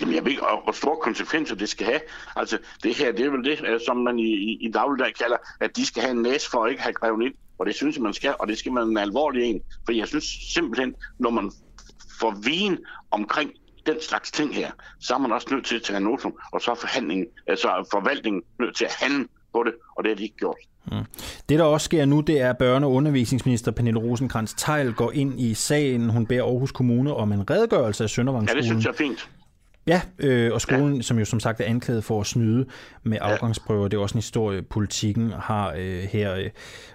Jamen, 0.00 0.14
jeg 0.14 0.24
ved 0.24 0.30
ikke, 0.30 0.42
hvor 0.64 0.72
store 0.72 0.96
konsekvenser 1.02 1.54
det 1.54 1.68
skal 1.68 1.86
have. 1.86 2.00
Altså, 2.36 2.58
det 2.82 2.94
her, 2.94 3.12
det 3.12 3.26
er 3.26 3.30
vel 3.30 3.44
det, 3.44 3.60
øh, 3.66 3.80
som 3.86 3.96
man 3.96 4.18
i, 4.18 4.32
i, 4.32 4.58
i 4.60 4.70
dagligdag 4.70 5.14
kalder, 5.14 5.36
at 5.60 5.76
de 5.76 5.86
skal 5.86 6.02
have 6.02 6.10
en 6.10 6.22
næse 6.22 6.50
for 6.50 6.64
at 6.64 6.70
ikke 6.70 6.82
have 6.82 6.94
grevet 6.94 7.24
ind. 7.26 7.34
Og 7.58 7.66
det 7.66 7.74
synes 7.74 7.96
jeg, 7.96 8.02
man 8.02 8.12
skal, 8.12 8.34
og 8.38 8.48
det 8.48 8.58
skal 8.58 8.72
man 8.72 8.88
en 8.88 8.96
alvorlig 8.96 9.44
en. 9.44 9.60
For 9.84 9.92
jeg 9.92 10.08
synes 10.08 10.24
simpelthen, 10.54 10.94
når 11.18 11.30
man 11.30 11.52
får 12.20 12.34
viden 12.44 12.78
omkring 13.10 13.50
den 13.86 13.96
slags 14.00 14.30
ting 14.30 14.54
her, 14.54 14.70
så 15.00 15.14
er 15.14 15.18
man 15.18 15.32
også 15.32 15.46
nødt 15.50 15.66
til 15.66 15.76
at 15.76 15.82
tage 15.82 16.00
notum, 16.00 16.34
og 16.52 16.60
så 16.60 16.70
er 16.70 16.74
forhandlingen, 16.74 17.26
altså 17.46 17.88
forvaltningen 17.90 18.42
nødt 18.60 18.76
til 18.76 18.84
at 18.84 18.92
handle 19.00 19.28
på 19.52 19.62
det, 19.62 19.74
og 19.96 20.04
det 20.04 20.10
har 20.10 20.16
de 20.16 20.22
ikke 20.22 20.36
gjort. 20.36 20.56
Mm. 20.86 21.04
Det, 21.48 21.58
der 21.58 21.64
også 21.64 21.84
sker 21.84 22.04
nu, 22.04 22.20
det 22.20 22.40
er, 22.40 22.50
at 22.50 22.56
børne- 22.62 22.84
og 22.84 22.92
undervisningsminister 22.92 23.70
Pernille 23.70 24.00
rosenkrantz 24.00 24.54
teil 24.56 24.92
går 24.92 25.12
ind 25.12 25.40
i 25.40 25.54
sagen. 25.54 26.10
Hun 26.10 26.26
beder 26.26 26.42
Aarhus 26.42 26.72
Kommune 26.72 27.14
om 27.14 27.32
en 27.32 27.50
redegørelse 27.50 28.04
af 28.04 28.10
Søndervangsskolen. 28.10 28.56
Ja, 28.56 28.60
det 28.60 28.82
synes 28.82 28.84
jeg 28.84 28.90
er 28.90 28.96
fint. 28.96 29.30
Ja, 29.86 30.00
øh, 30.18 30.52
og 30.52 30.60
skolen, 30.60 30.96
ja. 30.96 31.02
som 31.02 31.18
jo 31.18 31.24
som 31.24 31.40
sagt 31.40 31.60
er 31.60 31.64
anklaget 31.64 32.04
for 32.04 32.20
at 32.20 32.26
snyde 32.26 32.66
med 33.02 33.18
afgangsprøver, 33.20 33.88
det 33.88 33.96
er 33.96 34.00
også 34.00 34.14
en 34.14 34.18
historie, 34.18 34.62
politikken 34.62 35.30
har 35.30 35.74
øh, 35.76 36.02
her, 36.02 36.34
øh, 36.34 36.50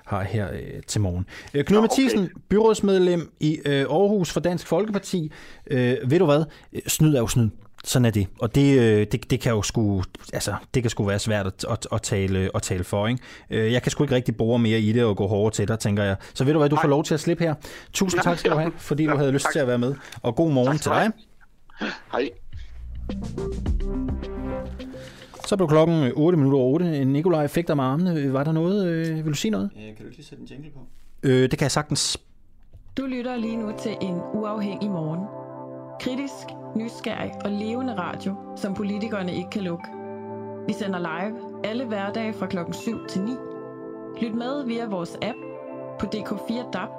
har 0.05 0.23
her 0.23 0.51
øh, 0.53 0.83
til 0.87 1.01
morgen. 1.01 1.25
Øh, 1.53 1.65
Knud 1.65 1.79
ja, 1.79 1.83
okay. 1.83 2.01
Mathisen, 2.01 2.29
byrådsmedlem 2.49 3.31
i 3.39 3.59
øh, 3.65 3.81
Aarhus 3.81 4.31
for 4.31 4.39
Dansk 4.39 4.67
Folkeparti. 4.67 5.31
Øh, 5.67 5.97
ved 6.05 6.19
du 6.19 6.25
hvad? 6.25 6.43
Snyd 6.87 7.15
er 7.15 7.19
jo 7.19 7.27
snyd. 7.27 7.49
Sådan 7.83 8.05
er 8.05 8.09
det. 8.09 8.27
Og 8.39 8.55
det, 8.55 8.79
øh, 8.79 9.07
det, 9.11 9.31
det 9.31 9.39
kan 9.39 9.51
jo 9.51 9.61
sgu, 9.61 10.03
altså, 10.33 10.55
det 10.73 10.83
kan 10.83 10.89
sgu 10.89 11.03
være 11.03 11.19
svært 11.19 11.47
at, 11.47 11.65
at, 11.69 11.87
at, 11.91 12.01
tale, 12.01 12.49
at 12.55 12.61
tale 12.61 12.83
for. 12.83 13.07
Ikke? 13.07 13.21
Øh, 13.49 13.73
jeg 13.73 13.81
kan 13.81 13.91
sgu 13.91 14.03
ikke 14.03 14.15
rigtig 14.15 14.37
bore 14.37 14.59
mere 14.59 14.79
i 14.79 14.91
det 14.91 15.03
og 15.03 15.17
gå 15.17 15.27
hårdere 15.27 15.51
til 15.51 15.67
dig, 15.67 15.79
tænker 15.79 16.03
jeg. 16.03 16.15
Så 16.33 16.43
ved 16.43 16.53
du 16.53 16.59
hvad, 16.59 16.69
du 16.69 16.77
får 16.81 16.87
lov 16.87 17.03
til 17.03 17.13
at 17.13 17.19
slippe 17.19 17.43
her. 17.43 17.55
Tusind 17.93 18.21
tak 18.21 18.39
skal 18.39 18.51
du 18.51 18.57
have, 18.63 18.71
fordi 18.77 19.05
du 19.05 19.17
havde 19.17 19.31
lyst 19.31 19.47
til 19.51 19.59
at 19.59 19.67
være 19.67 19.77
med. 19.77 19.95
Og 20.21 20.35
god 20.35 20.51
morgen 20.51 20.77
til 20.77 20.91
dig. 20.91 21.11
Hej. 22.11 22.29
Så 25.45 25.55
blev 25.57 25.67
klokken 25.67 26.11
8 26.15 26.37
minutter 26.37 26.59
over 26.59 26.73
8. 26.73 27.05
Nikolaj 27.05 27.47
fægter 27.47 27.75
med 27.75 27.83
armene. 27.83 28.33
Var 28.33 28.43
der 28.43 28.51
noget? 28.51 28.87
Øh, 28.87 29.15
vil 29.15 29.25
du 29.25 29.33
sige 29.33 29.51
noget? 29.51 29.69
Øh, 29.75 29.83
kan 29.83 29.95
du 29.99 30.03
ikke 30.03 30.17
lige 30.17 30.25
sætte 30.25 30.41
en 30.41 30.47
jingle 30.47 30.69
på? 30.71 30.79
Øh, 31.23 31.41
det 31.41 31.49
kan 31.51 31.61
jeg 31.61 31.71
sagtens. 31.71 32.17
Du 32.97 33.05
lytter 33.05 33.35
lige 33.37 33.57
nu 33.57 33.71
til 33.79 33.97
en 34.01 34.15
uafhængig 34.33 34.89
morgen. 34.91 35.25
Kritisk, 36.01 36.47
nysgerrig 36.75 37.31
og 37.45 37.51
levende 37.51 37.97
radio, 37.97 38.35
som 38.55 38.73
politikerne 38.73 39.35
ikke 39.35 39.49
kan 39.49 39.61
lukke. 39.61 39.85
Vi 40.67 40.73
sender 40.73 40.99
live 40.99 41.65
alle 41.65 41.85
hverdage 41.85 42.33
fra 42.33 42.45
klokken 42.47 42.73
7 42.73 43.07
til 43.09 43.21
9. 43.21 43.31
Lyt 44.21 44.35
med 44.35 44.65
via 44.65 44.87
vores 44.87 45.17
app 45.21 45.37
på 45.99 46.05
DK4 46.05 46.71
DAB, 46.71 46.89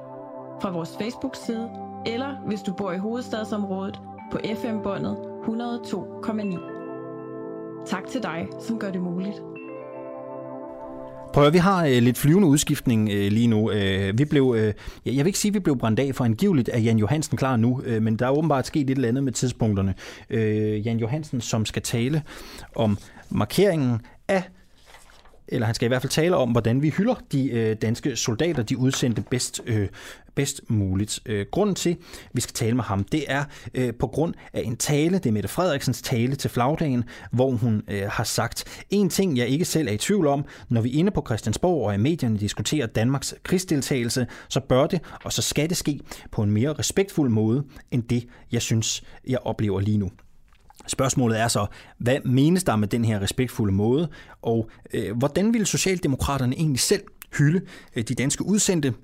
fra 0.62 0.70
vores 0.70 0.96
Facebook-side, 1.00 1.70
eller 2.06 2.36
hvis 2.46 2.62
du 2.62 2.72
bor 2.72 2.92
i 2.92 2.98
hovedstadsområdet 2.98 4.00
på 4.32 4.38
FM-båndet 4.54 5.29
102,9. 5.44 7.86
Tak 7.86 8.06
til 8.06 8.22
dig, 8.22 8.48
som 8.60 8.78
gør 8.78 8.90
det 8.90 9.00
muligt. 9.00 9.42
Prøv 11.32 11.46
at, 11.46 11.52
vi 11.52 11.58
har 11.58 11.86
øh, 11.86 12.02
lidt 12.02 12.18
flyvende 12.18 12.48
udskiftning 12.48 13.10
øh, 13.12 13.32
lige 13.32 13.46
nu. 13.46 13.70
Øh, 13.70 14.18
vi 14.18 14.24
blev, 14.24 14.54
øh, 14.58 14.74
jeg 15.06 15.16
vil 15.16 15.26
ikke 15.26 15.38
sige, 15.38 15.50
at 15.50 15.54
vi 15.54 15.58
blev 15.58 15.78
brændt 15.78 16.00
af, 16.00 16.14
for 16.14 16.24
angiveligt 16.24 16.70
er 16.72 16.78
Jan 16.78 16.98
Johansen 16.98 17.36
klar 17.36 17.56
nu, 17.56 17.82
øh, 17.84 18.02
men 18.02 18.16
der 18.16 18.26
er 18.26 18.30
åbenbart 18.30 18.66
sket 18.66 18.90
et 18.90 18.90
eller 18.90 19.08
andet 19.08 19.24
med 19.24 19.32
tidspunkterne. 19.32 19.94
Øh, 20.30 20.86
Jan 20.86 20.98
Johansen, 20.98 21.40
som 21.40 21.66
skal 21.66 21.82
tale 21.82 22.22
om 22.76 22.98
markeringen 23.30 24.00
af 24.28 24.42
eller 25.50 25.66
han 25.66 25.74
skal 25.74 25.86
i 25.86 25.88
hvert 25.88 26.02
fald 26.02 26.10
tale 26.10 26.36
om, 26.36 26.50
hvordan 26.50 26.82
vi 26.82 26.88
hylder 26.88 27.14
de 27.32 27.50
øh, 27.50 27.76
danske 27.82 28.16
soldater, 28.16 28.62
de 28.62 28.78
udsendte 28.78 29.22
bedst, 29.30 29.60
øh, 29.66 29.88
bedst 30.34 30.60
muligt. 30.68 31.20
Øh, 31.26 31.46
grunden 31.50 31.74
til, 31.74 31.90
at 31.90 32.30
vi 32.32 32.40
skal 32.40 32.54
tale 32.54 32.76
med 32.76 32.84
ham, 32.84 33.04
det 33.04 33.24
er 33.28 33.44
øh, 33.74 33.94
på 33.94 34.06
grund 34.06 34.34
af 34.52 34.62
en 34.64 34.76
tale, 34.76 35.18
det 35.18 35.26
er 35.26 35.32
Mette 35.32 35.48
Frederiksens 35.48 36.02
tale 36.02 36.34
til 36.34 36.50
flagdagen, 36.50 37.04
hvor 37.32 37.50
hun 37.50 37.82
øh, 37.88 38.02
har 38.08 38.24
sagt, 38.24 38.84
en 38.90 39.08
ting, 39.08 39.36
jeg 39.36 39.48
ikke 39.48 39.64
selv 39.64 39.88
er 39.88 39.92
i 39.92 39.96
tvivl 39.96 40.26
om, 40.26 40.44
når 40.68 40.80
vi 40.80 40.90
inde 40.90 41.10
på 41.10 41.22
Christiansborg 41.26 41.86
og 41.86 41.94
i 41.94 41.98
medierne 41.98 42.38
diskuterer 42.38 42.86
Danmarks 42.86 43.34
krigsdeltagelse, 43.42 44.26
så 44.48 44.60
bør 44.60 44.86
det, 44.86 45.00
og 45.24 45.32
så 45.32 45.42
skal 45.42 45.68
det 45.68 45.76
ske 45.76 46.00
på 46.30 46.42
en 46.42 46.50
mere 46.50 46.72
respektfuld 46.72 47.30
måde, 47.30 47.64
end 47.90 48.02
det, 48.02 48.26
jeg 48.52 48.62
synes, 48.62 49.02
jeg 49.28 49.38
oplever 49.44 49.80
lige 49.80 49.98
nu. 49.98 50.10
Spørgsmålet 50.86 51.40
er 51.40 51.48
så, 51.48 51.66
hvad 51.98 52.16
menes 52.24 52.64
der 52.64 52.76
med 52.76 52.88
den 52.88 53.04
her 53.04 53.22
respektfulde 53.22 53.72
måde, 53.72 54.08
og 54.42 54.70
øh, 54.94 55.16
hvordan 55.16 55.52
ville 55.52 55.66
Socialdemokraterne 55.66 56.56
egentlig 56.56 56.80
selv 56.80 57.02
hylde 57.38 57.60
øh, 57.96 58.04
de 58.04 58.14
danske 58.14 58.44
udsendte, 58.46 58.94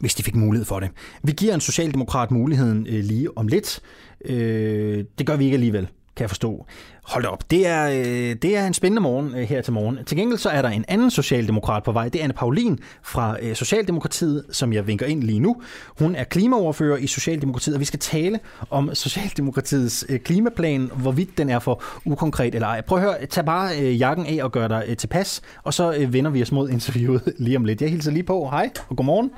hvis 0.00 0.14
de 0.14 0.22
fik 0.22 0.34
mulighed 0.34 0.64
for 0.64 0.80
det. 0.80 0.90
Vi 1.22 1.32
giver 1.32 1.54
en 1.54 1.60
socialdemokrat 1.60 2.30
muligheden 2.30 2.86
øh, 2.86 3.04
lige 3.04 3.38
om 3.38 3.48
lidt. 3.48 3.80
Øh, 4.24 5.04
det 5.18 5.26
gør 5.26 5.36
vi 5.36 5.44
ikke 5.44 5.54
alligevel 5.54 5.88
kan 6.16 6.22
jeg 6.22 6.30
forstå. 6.30 6.66
Hold 7.04 7.24
op, 7.24 7.50
det 7.50 7.66
er, 7.66 7.88
øh, 7.88 8.36
det 8.42 8.56
er 8.56 8.66
en 8.66 8.74
spændende 8.74 9.02
morgen 9.02 9.34
øh, 9.34 9.42
her 9.42 9.62
til 9.62 9.72
morgen. 9.72 9.98
Til 10.06 10.16
gengæld 10.16 10.38
så 10.38 10.48
er 10.48 10.62
der 10.62 10.68
en 10.68 10.84
anden 10.88 11.10
socialdemokrat 11.10 11.82
på 11.82 11.92
vej. 11.92 12.08
Det 12.08 12.18
er 12.18 12.24
Anne 12.24 12.34
Paulin 12.34 12.78
fra 13.02 13.36
øh, 13.42 13.56
Socialdemokratiet, 13.56 14.44
som 14.50 14.72
jeg 14.72 14.86
vinker 14.86 15.06
ind 15.06 15.22
lige 15.22 15.40
nu. 15.40 15.62
Hun 15.98 16.14
er 16.14 16.24
klimaoverfører 16.24 16.96
i 16.96 17.06
Socialdemokratiet, 17.06 17.74
og 17.74 17.80
vi 17.80 17.84
skal 17.84 18.00
tale 18.00 18.40
om 18.70 18.94
Socialdemokratiets 18.94 20.06
klimaplan, 20.24 20.90
hvorvidt 20.96 21.38
den 21.38 21.50
er 21.50 21.58
for 21.58 21.82
ukonkret 22.04 22.54
eller 22.54 22.68
ej. 22.68 22.80
Prøv 22.80 22.98
at 22.98 23.04
høre, 23.04 23.26
tag 23.26 23.44
bare 23.44 23.74
jakken 23.76 24.26
af 24.26 24.44
og 24.44 24.52
gør 24.52 24.68
dig 24.68 24.98
tilpas, 24.98 25.42
og 25.62 25.74
så 25.74 26.06
vender 26.08 26.30
vi 26.30 26.42
os 26.42 26.52
mod 26.52 26.70
interviewet 26.70 27.34
lige 27.38 27.56
om 27.56 27.64
lidt. 27.64 27.82
Jeg 27.82 27.90
hilser 27.90 28.10
lige 28.10 28.22
på. 28.22 28.48
Hej 28.50 28.70
og 28.88 28.96
godmorgen. 28.96 29.30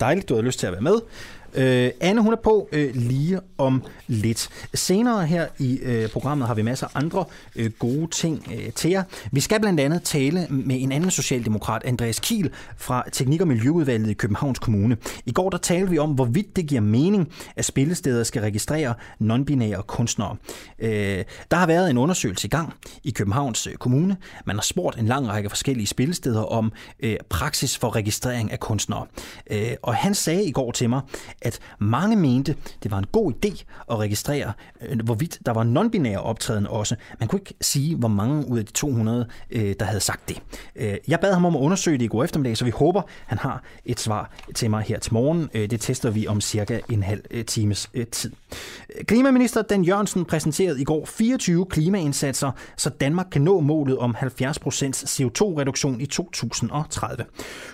Dejligt, 0.00 0.28
du 0.28 0.34
har 0.34 0.42
lyst 0.42 0.58
til 0.58 0.66
at 0.66 0.72
være 0.72 0.82
med. 0.82 0.94
Øh, 1.54 1.90
Anne, 2.00 2.22
hun 2.22 2.32
er 2.32 2.36
på 2.36 2.68
øh, 2.72 2.90
lige 2.94 3.40
om 3.58 3.82
lidt. 4.06 4.48
Senere 4.74 5.26
her 5.26 5.46
i 5.58 5.78
øh, 5.78 6.08
programmet 6.08 6.46
har 6.46 6.54
vi 6.54 6.62
masser 6.62 6.86
af 6.86 6.90
andre 6.94 7.24
øh, 7.56 7.70
gode 7.78 8.10
ting 8.10 8.46
øh, 8.54 8.72
til 8.72 8.90
jer. 8.90 9.02
Vi 9.32 9.40
skal 9.40 9.60
blandt 9.60 9.80
andet 9.80 10.02
tale 10.02 10.46
med 10.50 10.82
en 10.82 10.92
anden 10.92 11.10
socialdemokrat, 11.10 11.82
Andreas 11.84 12.20
Kiel 12.20 12.50
fra 12.76 13.04
Teknik- 13.12 13.40
og 13.40 13.48
Miljøudvalget 13.48 14.10
i 14.10 14.14
Københavns 14.14 14.58
Kommune. 14.58 14.96
I 15.26 15.32
går 15.32 15.50
der 15.50 15.58
talte 15.58 15.90
vi 15.90 15.98
om, 15.98 16.10
hvorvidt 16.10 16.56
det 16.56 16.66
giver 16.66 16.80
mening, 16.80 17.32
at 17.56 17.64
spillesteder 17.64 18.24
skal 18.24 18.42
registrere 18.42 18.94
non-binære 19.20 19.82
kunstnere. 19.82 20.36
Øh, 20.78 21.24
der 21.50 21.56
har 21.56 21.66
været 21.66 21.90
en 21.90 21.98
undersøgelse 21.98 22.46
i 22.46 22.50
gang 22.50 22.72
i 23.04 23.10
Københavns 23.10 23.66
øh, 23.66 23.74
Kommune. 23.74 24.16
Man 24.44 24.56
har 24.56 24.62
spurgt 24.62 24.98
en 24.98 25.06
lang 25.06 25.28
række 25.28 25.48
forskellige 25.48 25.86
spillesteder 25.86 26.42
om 26.42 26.72
øh, 27.00 27.16
praksis 27.28 27.78
for 27.78 27.96
registrering 27.96 28.52
af 28.52 28.60
kunstnere. 28.60 29.06
Øh, 29.50 29.72
og 29.82 29.94
han 29.94 30.14
sagde 30.14 30.44
i 30.44 30.52
går 30.52 30.70
til 30.70 30.88
mig, 30.90 31.00
at 31.46 31.58
mange 31.78 32.16
mente, 32.16 32.56
det 32.82 32.90
var 32.90 32.98
en 32.98 33.06
god 33.12 33.32
idé 33.32 33.64
at 33.90 33.98
registrere, 33.98 34.52
øh, 34.80 35.00
hvorvidt 35.04 35.38
der 35.46 35.52
var 35.52 35.64
non-binære 35.64 36.16
optræden 36.16 36.66
også. 36.66 36.96
Man 37.20 37.28
kunne 37.28 37.40
ikke 37.40 37.54
sige, 37.60 37.96
hvor 37.96 38.08
mange 38.08 38.48
ud 38.48 38.58
af 38.58 38.64
de 38.64 38.72
200, 38.72 39.26
øh, 39.50 39.74
der 39.80 39.84
havde 39.84 40.00
sagt 40.00 40.28
det. 40.28 40.42
Øh, 40.76 40.94
jeg 41.08 41.20
bad 41.20 41.32
ham 41.32 41.44
om 41.44 41.56
at 41.56 41.60
undersøge 41.60 41.98
det 41.98 42.04
i 42.04 42.08
går 42.08 42.24
eftermiddag, 42.24 42.56
så 42.56 42.64
vi 42.64 42.70
håber, 42.70 43.02
han 43.26 43.38
har 43.38 43.62
et 43.84 44.00
svar 44.00 44.30
til 44.54 44.70
mig 44.70 44.82
her 44.82 44.98
til 44.98 45.14
morgen. 45.14 45.48
Det 45.52 45.80
tester 45.80 46.10
vi 46.10 46.26
om 46.26 46.40
cirka 46.40 46.80
en 46.90 47.02
halv 47.02 47.44
times 47.46 47.90
tid. 48.12 48.32
Klimaminister 49.06 49.62
Dan 49.62 49.82
Jørgensen 49.82 50.24
præsenterede 50.24 50.80
i 50.80 50.84
går 50.84 51.04
24 51.04 51.66
klimaindsatser, 51.66 52.50
så 52.76 52.90
Danmark 52.90 53.26
kan 53.32 53.42
nå 53.42 53.60
målet 53.60 53.98
om 53.98 54.16
70% 54.18 54.24
CO2-reduktion 55.04 56.00
i 56.00 56.06
2030. 56.06 57.24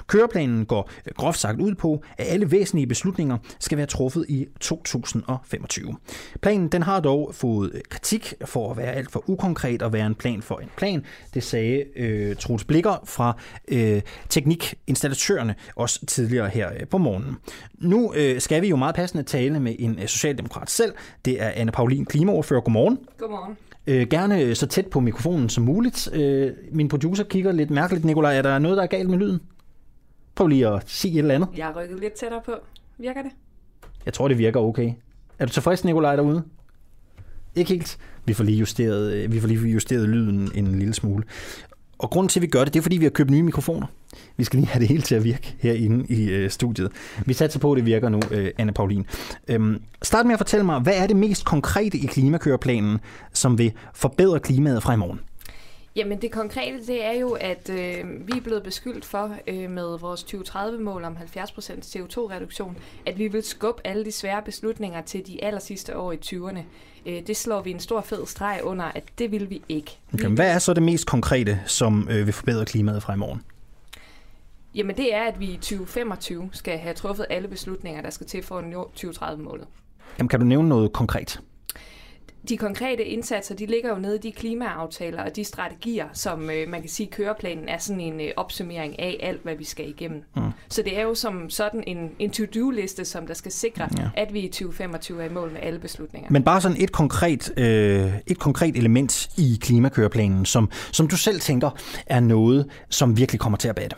Køreplanen 0.06 0.66
går 0.66 0.90
groft 1.16 1.38
sagt 1.38 1.60
ud 1.60 1.74
på, 1.74 2.02
at 2.18 2.26
alle 2.28 2.50
væsentlige 2.50 2.86
beslutninger 2.86 3.38
skal 3.58 3.78
være 3.78 3.86
truffet 3.86 4.26
i 4.28 4.46
2025. 4.60 5.96
Planen 6.40 6.68
den 6.68 6.82
har 6.82 7.00
dog 7.00 7.30
fået 7.34 7.82
kritik 7.88 8.34
for 8.44 8.70
at 8.70 8.76
være 8.76 8.92
alt 8.92 9.10
for 9.10 9.30
ukonkret 9.30 9.82
og 9.82 9.92
være 9.92 10.06
en 10.06 10.14
plan 10.14 10.42
for 10.42 10.58
en 10.58 10.68
plan. 10.76 11.04
Det 11.34 11.42
sagde 11.42 11.84
øh, 11.96 12.36
Troels 12.36 12.64
Blikker 12.64 13.02
fra 13.04 13.36
øh, 13.68 14.02
teknikinstallatørerne 14.28 15.54
også 15.76 16.06
tidligere 16.06 16.48
her 16.48 16.70
øh, 16.80 16.86
på 16.86 16.98
morgenen. 16.98 17.36
Nu 17.78 18.12
øh, 18.16 18.40
skal 18.40 18.62
vi 18.62 18.68
jo 18.68 18.76
meget 18.76 18.94
passende 18.94 19.22
tale 19.22 19.60
med 19.60 19.76
en 19.78 19.98
øh, 19.98 20.06
socialdemokrat 20.06 20.70
selv. 20.70 20.94
Det 21.24 21.42
er 21.42 21.50
Anne 21.54 21.72
Paulin, 21.72 22.04
klimaordfører. 22.04 22.60
Godmorgen. 22.60 22.98
Godmorgen. 23.18 23.56
Øh, 23.86 24.08
gerne 24.08 24.40
øh, 24.40 24.56
så 24.56 24.66
tæt 24.66 24.86
på 24.86 25.00
mikrofonen 25.00 25.48
som 25.48 25.64
muligt. 25.64 26.08
Øh, 26.12 26.52
min 26.72 26.88
producer 26.88 27.24
kigger 27.24 27.52
lidt 27.52 27.70
mærkeligt. 27.70 28.04
Nikolaj, 28.04 28.36
er 28.36 28.42
der 28.42 28.58
noget, 28.58 28.76
der 28.76 28.82
er 28.82 28.86
galt 28.86 29.10
med 29.10 29.18
lyden? 29.18 29.40
Prøv 30.34 30.46
lige 30.46 30.68
at 30.68 30.82
sige 30.86 31.14
et 31.14 31.18
eller 31.18 31.34
andet. 31.34 31.48
Jeg 31.56 31.66
har 31.66 31.82
rykket 31.82 32.00
lidt 32.00 32.12
tættere 32.12 32.40
på. 32.44 32.52
Virker 32.98 33.22
det? 33.22 33.30
Jeg 34.06 34.14
tror, 34.14 34.28
det 34.28 34.38
virker 34.38 34.60
okay. 34.60 34.92
Er 35.38 35.46
du 35.46 35.52
tilfreds, 35.52 35.84
Nikolaj, 35.84 36.16
derude? 36.16 36.42
Ikke 37.54 37.68
helt. 37.68 37.98
Vi 38.24 38.32
får 38.32 38.44
lige 38.44 38.58
justeret, 38.58 39.12
øh, 39.12 39.32
vi 39.32 39.40
får 39.40 39.48
lige 39.48 39.68
justeret 39.68 40.08
lyden 40.08 40.50
en 40.54 40.78
lille 40.78 40.94
smule. 40.94 41.24
Og 41.98 42.10
grunden 42.10 42.28
til, 42.28 42.40
at 42.40 42.42
vi 42.42 42.46
gør 42.46 42.64
det, 42.64 42.74
det 42.74 42.80
er, 42.80 42.82
fordi 42.82 42.96
vi 42.96 43.04
har 43.04 43.10
købt 43.10 43.30
nye 43.30 43.42
mikrofoner. 43.42 43.86
Vi 44.36 44.44
skal 44.44 44.58
lige 44.58 44.68
have 44.68 44.80
det 44.80 44.88
hele 44.88 45.02
til 45.02 45.14
at 45.14 45.24
virke 45.24 45.54
herinde 45.58 46.06
i 46.08 46.30
øh, 46.30 46.50
studiet. 46.50 46.90
Vi 47.26 47.32
satser 47.32 47.60
på, 47.60 47.72
at 47.72 47.76
det 47.76 47.86
virker 47.86 48.08
nu, 48.08 48.20
øh, 48.30 48.50
Anne 48.58 48.72
Paulin. 48.72 49.06
Øhm, 49.48 49.82
start 50.02 50.26
med 50.26 50.32
at 50.32 50.38
fortælle 50.38 50.66
mig, 50.66 50.80
hvad 50.80 50.94
er 50.96 51.06
det 51.06 51.16
mest 51.16 51.44
konkrete 51.44 51.98
i 51.98 52.06
klimakøreplanen, 52.06 52.98
som 53.32 53.58
vil 53.58 53.72
forbedre 53.94 54.40
klimaet 54.40 54.82
fra 54.82 54.92
i 54.92 54.96
morgen? 54.96 55.20
Jamen 55.96 56.22
det 56.22 56.30
konkrete, 56.30 56.86
det 56.86 57.04
er 57.04 57.12
jo, 57.12 57.30
at 57.30 57.70
øh, 57.70 58.04
vi 58.26 58.32
er 58.36 58.40
blevet 58.40 58.62
beskyldt 58.62 59.04
for 59.04 59.36
øh, 59.46 59.70
med 59.70 59.98
vores 59.98 60.22
2030-mål 60.22 61.04
om 61.04 61.16
70% 61.16 61.18
CO2-reduktion, 61.96 62.78
at 63.06 63.18
vi 63.18 63.28
vil 63.28 63.42
skubbe 63.42 63.86
alle 63.86 64.04
de 64.04 64.12
svære 64.12 64.42
beslutninger 64.42 65.02
til 65.02 65.26
de 65.26 65.44
aller 65.44 65.60
sidste 65.60 65.96
år 65.96 66.12
i 66.12 66.18
20'erne. 66.24 66.60
Øh, 67.06 67.26
det 67.26 67.36
slår 67.36 67.62
vi 67.62 67.70
en 67.70 67.80
stor 67.80 68.00
fed 68.00 68.26
streg 68.26 68.60
under, 68.62 68.84
at 68.84 69.04
det 69.18 69.30
vil 69.30 69.50
vi 69.50 69.62
ikke. 69.68 69.98
Okay, 70.14 70.28
hvad 70.28 70.54
er 70.54 70.58
så 70.58 70.74
det 70.74 70.82
mest 70.82 71.06
konkrete, 71.06 71.60
som 71.66 72.08
øh, 72.10 72.26
vil 72.26 72.32
forbedre 72.32 72.64
klimaet 72.64 73.02
fra 73.02 73.14
i 73.14 73.16
morgen? 73.16 73.42
Jamen 74.74 74.96
det 74.96 75.14
er, 75.14 75.22
at 75.24 75.40
vi 75.40 75.46
i 75.46 75.56
2025 75.56 76.50
skal 76.52 76.78
have 76.78 76.94
truffet 76.94 77.26
alle 77.30 77.48
beslutninger, 77.48 78.02
der 78.02 78.10
skal 78.10 78.26
til 78.26 78.42
for 78.42 78.58
at 78.58 78.64
nå 78.64 78.90
2030-målet. 78.96 79.66
Jamen 80.18 80.28
kan 80.28 80.40
du 80.40 80.46
nævne 80.46 80.68
noget 80.68 80.92
konkret? 80.92 81.40
De 82.48 82.56
konkrete 82.56 83.04
indsatser, 83.04 83.54
de 83.54 83.66
ligger 83.66 83.90
jo 83.90 83.96
nede 83.98 84.16
i 84.16 84.18
de 84.18 84.32
klimaaftaler 84.32 85.22
og 85.22 85.36
de 85.36 85.44
strategier, 85.44 86.06
som 86.12 86.50
øh, 86.50 86.68
man 86.68 86.80
kan 86.80 86.90
sige, 86.90 87.06
køreplanen 87.06 87.68
er 87.68 87.78
sådan 87.78 88.00
en 88.00 88.20
øh, 88.20 88.28
opsummering 88.36 88.98
af 89.00 89.16
alt, 89.22 89.42
hvad 89.42 89.54
vi 89.56 89.64
skal 89.64 89.88
igennem. 89.88 90.22
Mm. 90.36 90.42
Så 90.68 90.82
det 90.82 90.98
er 90.98 91.02
jo 91.02 91.14
som 91.14 91.50
sådan 91.50 91.84
en, 91.86 92.10
en 92.18 92.30
to-do-liste, 92.30 93.04
som 93.04 93.26
der 93.26 93.34
skal 93.34 93.52
sikre, 93.52 93.88
ja. 93.98 94.10
at 94.16 94.34
vi 94.34 94.40
i 94.40 94.48
2025 94.48 95.22
er 95.22 95.26
i 95.26 95.32
mål 95.32 95.52
med 95.52 95.60
alle 95.62 95.78
beslutninger. 95.78 96.30
Men 96.30 96.42
bare 96.42 96.60
sådan 96.60 96.76
et 96.80 96.92
konkret, 96.92 97.58
øh, 97.58 98.12
et 98.26 98.38
konkret 98.38 98.76
element 98.76 99.30
i 99.38 99.58
klimakøreplanen, 99.60 100.44
som, 100.44 100.70
som 100.92 101.08
du 101.08 101.16
selv 101.16 101.40
tænker 101.40 101.70
er 102.06 102.20
noget, 102.20 102.70
som 102.88 103.16
virkelig 103.16 103.40
kommer 103.40 103.58
til 103.58 103.68
at 103.68 103.74
batte. 103.74 103.96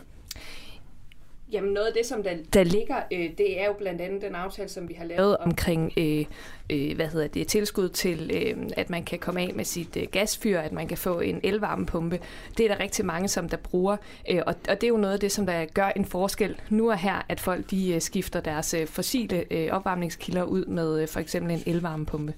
Jamen 1.51 1.73
noget 1.73 1.87
af 1.87 1.93
det, 1.93 2.05
som 2.05 2.23
der, 2.23 2.31
der 2.53 2.63
ligger, 2.63 2.95
øh, 3.11 3.29
det 3.37 3.61
er 3.61 3.65
jo 3.65 3.73
blandt 3.73 4.01
andet 4.01 4.21
den 4.21 4.35
aftale, 4.35 4.69
som 4.69 4.89
vi 4.89 4.93
har 4.93 5.05
lavet 5.05 5.37
omkring 5.37 5.93
øh, 5.97 6.25
øh, 6.69 6.95
hvad 6.95 7.07
hedder 7.07 7.27
det, 7.27 7.47
tilskud 7.47 7.89
til, 7.89 8.31
øh, 8.33 8.69
at 8.77 8.89
man 8.89 9.03
kan 9.03 9.19
komme 9.19 9.41
af 9.41 9.51
med 9.55 9.65
sit 9.65 9.97
øh, 9.97 10.03
gasfyr, 10.11 10.59
at 10.59 10.71
man 10.71 10.87
kan 10.87 10.97
få 10.97 11.19
en 11.19 11.39
elvarmepumpe. 11.43 12.19
Det 12.57 12.63
er 12.63 12.75
der 12.75 12.83
rigtig 12.83 13.05
mange, 13.05 13.27
som 13.27 13.49
der 13.49 13.57
bruger, 13.57 13.97
øh, 14.31 14.41
og, 14.47 14.55
og 14.69 14.81
det 14.81 14.83
er 14.83 14.87
jo 14.87 14.97
noget 14.97 15.13
af 15.13 15.19
det, 15.19 15.31
som 15.31 15.45
der 15.45 15.65
gør 15.65 15.89
en 15.89 16.05
forskel 16.05 16.55
nu 16.69 16.91
og 16.91 16.97
her, 16.97 17.25
at 17.29 17.39
folk 17.39 17.71
de 17.71 17.93
øh, 17.93 18.01
skifter 18.01 18.39
deres 18.41 18.73
øh, 18.73 18.87
fossile 18.87 19.53
øh, 19.53 19.69
opvarmningskilder 19.71 20.43
ud 20.43 20.65
med 20.65 21.01
øh, 21.01 21.07
for 21.07 21.19
eksempel 21.19 21.53
en 21.53 21.63
elvarmepumpe. 21.65 22.33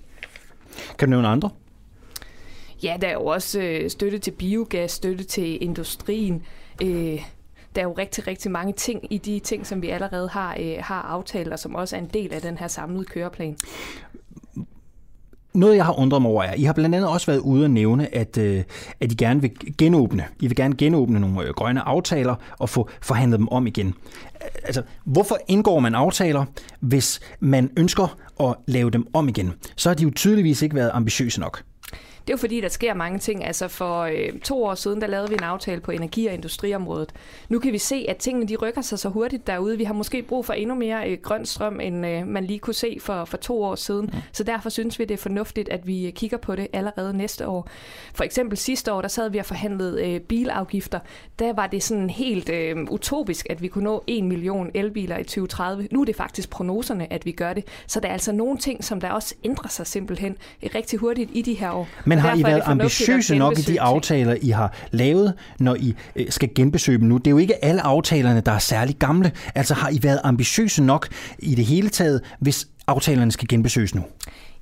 Kan 0.97 1.07
du 1.07 1.09
nævne 1.09 1.27
andre? 1.27 1.49
Ja, 2.84 2.97
der 3.01 3.07
er 3.07 3.13
jo 3.13 3.25
også 3.25 3.61
øh, 3.61 3.89
støtte 3.89 4.19
til 4.19 4.31
biogas, 4.31 4.91
støtte 4.91 5.23
til 5.23 5.63
industrien. 5.63 6.45
Øh, 6.84 7.21
der 7.78 7.84
er 7.84 7.88
jo 7.88 7.94
rigtig, 7.98 8.28
rigtig 8.28 8.52
mange 8.52 8.74
ting 8.74 9.14
i 9.14 9.18
de 9.18 9.40
ting, 9.40 9.68
som 9.68 9.82
vi 9.82 9.90
allerede 9.90 10.30
har, 10.30 10.58
øh, 10.60 10.76
har 10.80 11.02
aftalt, 11.02 11.54
og 11.54 11.60
som 11.60 11.76
også 11.76 11.95
er 11.95 11.99
en 11.99 12.10
del 12.14 12.34
af 12.34 12.41
den 12.41 12.58
her 12.58 12.68
samlede 12.68 13.06
køreplan. 13.06 13.58
Noget, 15.54 15.76
jeg 15.76 15.86
har 15.86 15.99
undret 15.99 16.22
mig 16.22 16.32
over, 16.32 16.44
er, 16.44 16.54
I 16.54 16.64
har 16.64 16.74
blandt 16.74 16.95
andet 16.95 17.10
også 17.10 17.26
været 17.28 17.40
ude 17.40 17.64
og 17.64 17.72
nævne, 17.72 18.16
at, 18.16 18.38
øh, 18.38 18.64
at 18.99 19.12
I 19.12 19.16
gerne 19.16 19.41
vil 19.41 19.52
genåbne. 19.78 20.26
I 20.40 20.48
vil 20.48 20.56
gerne 20.56 20.76
genåbne 20.76 21.20
nogle 21.20 21.44
øh, 21.44 21.54
grønne 21.54 21.82
aftaler 21.82 22.36
og 22.60 22.70
få 22.70 22.90
forhandlet 23.02 23.40
dem 23.40 23.48
om 23.49 23.68
igen. 23.68 23.94
Altså, 24.64 24.84
hvorfor 25.06 25.38
indgår 25.48 25.80
man 25.80 25.95
aftaler, 25.95 26.45
hvis 26.80 27.20
man 27.40 27.72
ønsker 27.78 28.18
at 28.40 28.56
lave 28.68 28.90
dem 28.90 29.08
om 29.14 29.30
igen? 29.30 29.54
Så 29.76 29.90
har 29.90 29.95
de 29.95 30.04
jo 30.04 30.12
tydeligvis 30.16 30.62
ikke 30.62 30.76
været 30.76 30.91
ambitiøse 30.94 31.40
nok. 31.40 31.64
Det 32.28 32.34
er 32.34 32.38
jo 32.38 32.40
fordi, 32.40 32.62
der 32.62 32.70
sker 32.70 32.94
mange 32.94 33.20
ting. 33.20 33.45
Altså 33.45 33.68
for 33.68 34.02
øh, 34.02 34.40
to 34.44 34.64
år 34.64 34.76
siden, 34.76 35.02
der 35.02 35.08
lavede 35.08 35.30
vi 35.30 35.36
en 35.36 35.44
aftale 35.44 35.82
på 35.82 35.91
energi- 35.91 36.28
og 36.28 36.34
industriområdet. 36.34 37.14
Nu 37.49 37.60
kan 37.60 37.74
vi 37.74 37.78
se, 37.78 38.06
at 38.10 38.18
tingene 38.18 38.48
de 38.48 38.56
rykker 38.56 38.82
sig 38.82 38.99
så 38.99 39.10
hurtigt 39.10 39.48
derude. 39.48 39.78
Vi 39.78 39.84
har 39.84 39.94
måske 39.94 40.22
brug 40.22 40.45
for 40.45 40.54
endnu 40.54 40.76
mere 40.76 41.10
øh, 41.10 41.18
grøn 41.22 41.45
strøm, 41.45 41.80
end 41.80 42.06
øh, 42.06 42.28
man 42.28 42.44
lige 42.44 42.60
kunne 42.60 42.74
se 42.74 42.98
for, 43.02 43.26
for 43.26 43.38
to 43.38 43.64
år 43.64 43.76
siden. 43.76 44.10
Ja. 44.14 44.20
Så 44.32 44.44
derfor 44.44 44.70
synes 44.70 44.99
vi, 44.99 45.06
det 45.06 45.14
er 45.14 45.18
fornuftigt, 45.18 45.70
at 45.70 45.88
vi 45.88 46.12
kigger 46.16 46.38
på 46.38 46.56
det 46.56 46.68
allerede 46.74 47.18
næste 47.18 47.48
år. 47.48 47.70
For 48.14 48.24
eksempel 48.24 48.58
sidste 48.58 48.94
år, 48.94 49.02
der 49.02 49.08
sad 49.08 49.30
vi 49.30 49.38
og 49.38 49.45
forhandlede 49.45 50.08
øh, 50.08 50.20
bilafgifter. 50.20 50.99
Der 51.40 51.54
var 51.54 51.68
det 51.68 51.84
sådan 51.84 52.10
helt 52.10 52.49
øh, 52.49 52.78
utopisk, 52.90 53.48
at 53.49 53.62
vi 53.62 53.68
kunne 53.68 53.84
nå 53.84 54.04
1 54.08 54.24
million 54.24 54.72
elbiler 54.74 55.18
i 55.18 55.24
2030. 55.24 55.88
Nu 55.91 56.02
er 56.02 56.06
det 56.06 56.16
faktisk 56.16 56.49
prognoserne, 56.49 57.14
at 57.14 57.26
vi 57.26 57.32
gør 57.32 57.54
det. 57.54 57.66
Så 57.88 57.99
der 57.99 58.08
er 58.08 58.14
altså 58.14 58.32
nogle 58.32 58.58
ting, 58.58 58.84
som 58.84 59.02
der 59.02 59.10
også 59.10 59.36
ændrer 59.44 59.70
sig 59.70 59.88
simpelthen 59.88 60.38
rigtig 60.76 60.99
hurtigt 60.99 61.30
i 61.34 61.41
de 61.41 61.54
her 61.54 61.72
år. 61.72 61.88
Men 62.06 62.16
har 62.18 62.35
I 62.35 62.44
været 62.44 62.61
ambitiøse 62.65 63.35
nok 63.35 63.60
i 63.60 63.61
de 63.61 63.81
aftaler, 63.81 64.35
I 64.41 64.49
har 64.49 64.73
lavet, 64.91 65.34
når 65.60 65.76
I 65.76 65.95
øh, 66.15 66.26
skal 66.30 66.49
genbesøge 66.56 66.98
dem 66.98 67.07
nu? 67.07 67.18
Det 67.18 67.27
er 67.27 67.31
jo 67.31 67.38
ikke 67.38 67.65
alle 67.65 67.81
aftalerne, 67.81 68.41
der 68.41 68.52
er 68.52 68.60
særlig 68.60 68.95
gamle. 68.95 69.31
Altså 69.56 69.73
har 69.73 69.89
I 69.89 69.99
været 70.03 70.19
ambitiøse 70.23 70.84
nok 70.84 71.07
i 71.39 71.56
det 71.56 71.65
hele 71.65 71.89
taget, 71.89 72.22
hvis 72.39 72.68
aftalerne 72.88 73.31
skal 73.31 73.48
genbesøges 73.48 73.95
nu? 73.95 74.03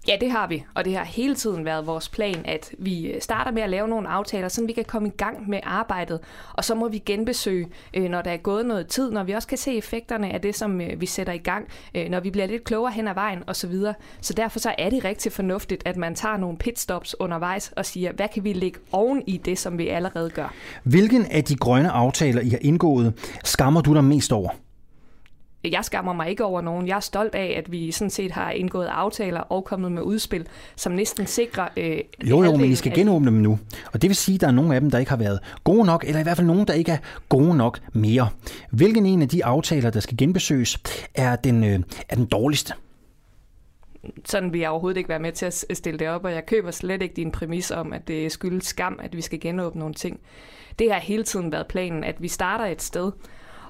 Ja, 0.07 0.17
det 0.21 0.31
har 0.31 0.47
vi, 0.47 0.63
og 0.73 0.85
det 0.85 0.95
har 0.95 1.03
hele 1.03 1.35
tiden 1.35 1.65
været 1.65 1.87
vores 1.87 2.09
plan, 2.09 2.41
at 2.45 2.71
vi 2.77 3.07
øh, 3.07 3.21
starter 3.21 3.51
med 3.51 3.61
at 3.61 3.69
lave 3.69 3.87
nogle 3.87 4.07
aftaler, 4.07 4.47
så 4.47 4.65
vi 4.65 4.73
kan 4.73 4.85
komme 4.85 5.07
i 5.07 5.11
gang 5.17 5.49
med 5.49 5.59
arbejdet, 5.63 6.19
og 6.53 6.65
så 6.65 6.75
må 6.75 6.87
vi 6.87 6.97
genbesøge, 6.97 7.67
øh, 7.93 8.09
når 8.09 8.21
der 8.21 8.31
er 8.31 8.37
gået 8.37 8.65
noget 8.65 8.87
tid, 8.87 9.11
når 9.11 9.23
vi 9.23 9.31
også 9.31 9.47
kan 9.47 9.57
se 9.57 9.77
effekterne 9.77 10.33
af 10.33 10.41
det, 10.41 10.55
som 10.55 10.81
øh, 10.81 11.01
vi 11.01 11.05
sætter 11.05 11.33
i 11.33 11.37
gang, 11.37 11.67
når 12.09 12.19
vi 12.19 12.29
bliver 12.29 12.47
lidt 12.47 12.63
klogere 12.63 12.91
hen 12.91 13.07
ad 13.07 13.13
vejen 13.13 13.43
osv. 13.47 13.73
Så 14.21 14.33
derfor 14.33 14.59
så 14.59 14.75
er 14.77 14.89
det 14.89 15.05
rigtig 15.05 15.31
fornuftigt, 15.31 15.83
at 15.85 15.97
man 15.97 16.15
tager 16.15 16.37
nogle 16.37 16.57
pitstops 16.57 17.15
undervejs 17.19 17.73
og 17.75 17.85
siger, 17.85 18.11
hvad 18.11 18.27
kan 18.33 18.43
vi 18.43 18.53
lægge 18.53 18.79
oven 18.91 19.23
i 19.27 19.37
det, 19.37 19.59
som 19.59 19.77
vi 19.77 19.87
allerede 19.87 20.29
gør. 20.29 20.53
Hvilken 20.83 21.25
af 21.25 21.43
de 21.43 21.55
grønne 21.55 21.91
aftaler, 21.91 22.41
I 22.41 22.49
har 22.49 22.59
indgået, 22.61 23.13
skammer 23.43 23.81
du 23.81 23.93
dig 23.93 24.03
mest 24.03 24.31
over? 24.31 24.49
Jeg 25.71 25.85
skammer 25.85 26.13
mig 26.13 26.29
ikke 26.29 26.45
over 26.45 26.61
nogen. 26.61 26.87
Jeg 26.87 26.95
er 26.95 26.99
stolt 26.99 27.35
af, 27.35 27.55
at 27.57 27.71
vi 27.71 27.91
sådan 27.91 28.09
set 28.09 28.31
har 28.31 28.51
indgået 28.51 28.85
aftaler 28.85 29.39
og 29.39 29.65
kommet 29.65 29.91
med 29.91 30.01
udspil, 30.01 30.47
som 30.75 30.91
næsten 30.91 31.27
sikrer... 31.27 31.67
Øh, 31.77 31.97
jo, 32.23 32.43
jo, 32.43 32.57
men 32.57 32.71
I 32.71 32.75
skal 32.75 32.93
genåbne 32.93 33.27
dem 33.27 33.37
nu. 33.37 33.59
Og 33.93 34.01
det 34.01 34.09
vil 34.09 34.15
sige, 34.15 34.35
at 34.35 34.41
der 34.41 34.47
er 34.47 34.51
nogle 34.51 34.75
af 34.75 34.81
dem, 34.81 34.91
der 34.91 34.97
ikke 34.97 35.09
har 35.09 35.17
været 35.17 35.39
gode 35.63 35.85
nok, 35.85 36.03
eller 36.07 36.19
i 36.19 36.23
hvert 36.23 36.37
fald 36.37 36.47
nogen, 36.47 36.67
der 36.67 36.73
ikke 36.73 36.91
er 36.91 36.97
gode 37.29 37.57
nok 37.57 37.79
mere. 37.93 38.29
Hvilken 38.71 39.05
en 39.05 39.21
af 39.21 39.29
de 39.29 39.45
aftaler, 39.45 39.89
der 39.89 39.99
skal 39.99 40.17
genbesøges, 40.17 40.77
er 41.15 41.35
den, 41.35 41.63
øh, 41.63 41.79
er 42.09 42.15
den 42.15 42.25
dårligste? 42.25 42.73
sådan 44.25 44.53
vil 44.53 44.61
jeg 44.61 44.69
overhovedet 44.69 44.97
ikke 44.97 45.09
være 45.09 45.19
med 45.19 45.31
til 45.31 45.45
at 45.45 45.65
stille 45.73 45.99
det 45.99 46.09
op, 46.09 46.25
og 46.25 46.31
jeg 46.31 46.45
køber 46.45 46.71
slet 46.71 47.01
ikke 47.01 47.15
din 47.15 47.31
præmis 47.31 47.71
om, 47.71 47.93
at 47.93 48.07
det 48.07 48.31
skyldes 48.31 48.65
skam, 48.65 48.99
at 49.03 49.15
vi 49.15 49.21
skal 49.21 49.39
genåbne 49.39 49.79
nogle 49.79 49.93
ting. 49.93 50.19
Det 50.79 50.91
har 50.91 50.99
hele 50.99 51.23
tiden 51.23 51.51
været 51.51 51.67
planen, 51.67 52.03
at 52.03 52.21
vi 52.21 52.27
starter 52.27 52.65
et 52.65 52.81
sted, 52.81 53.11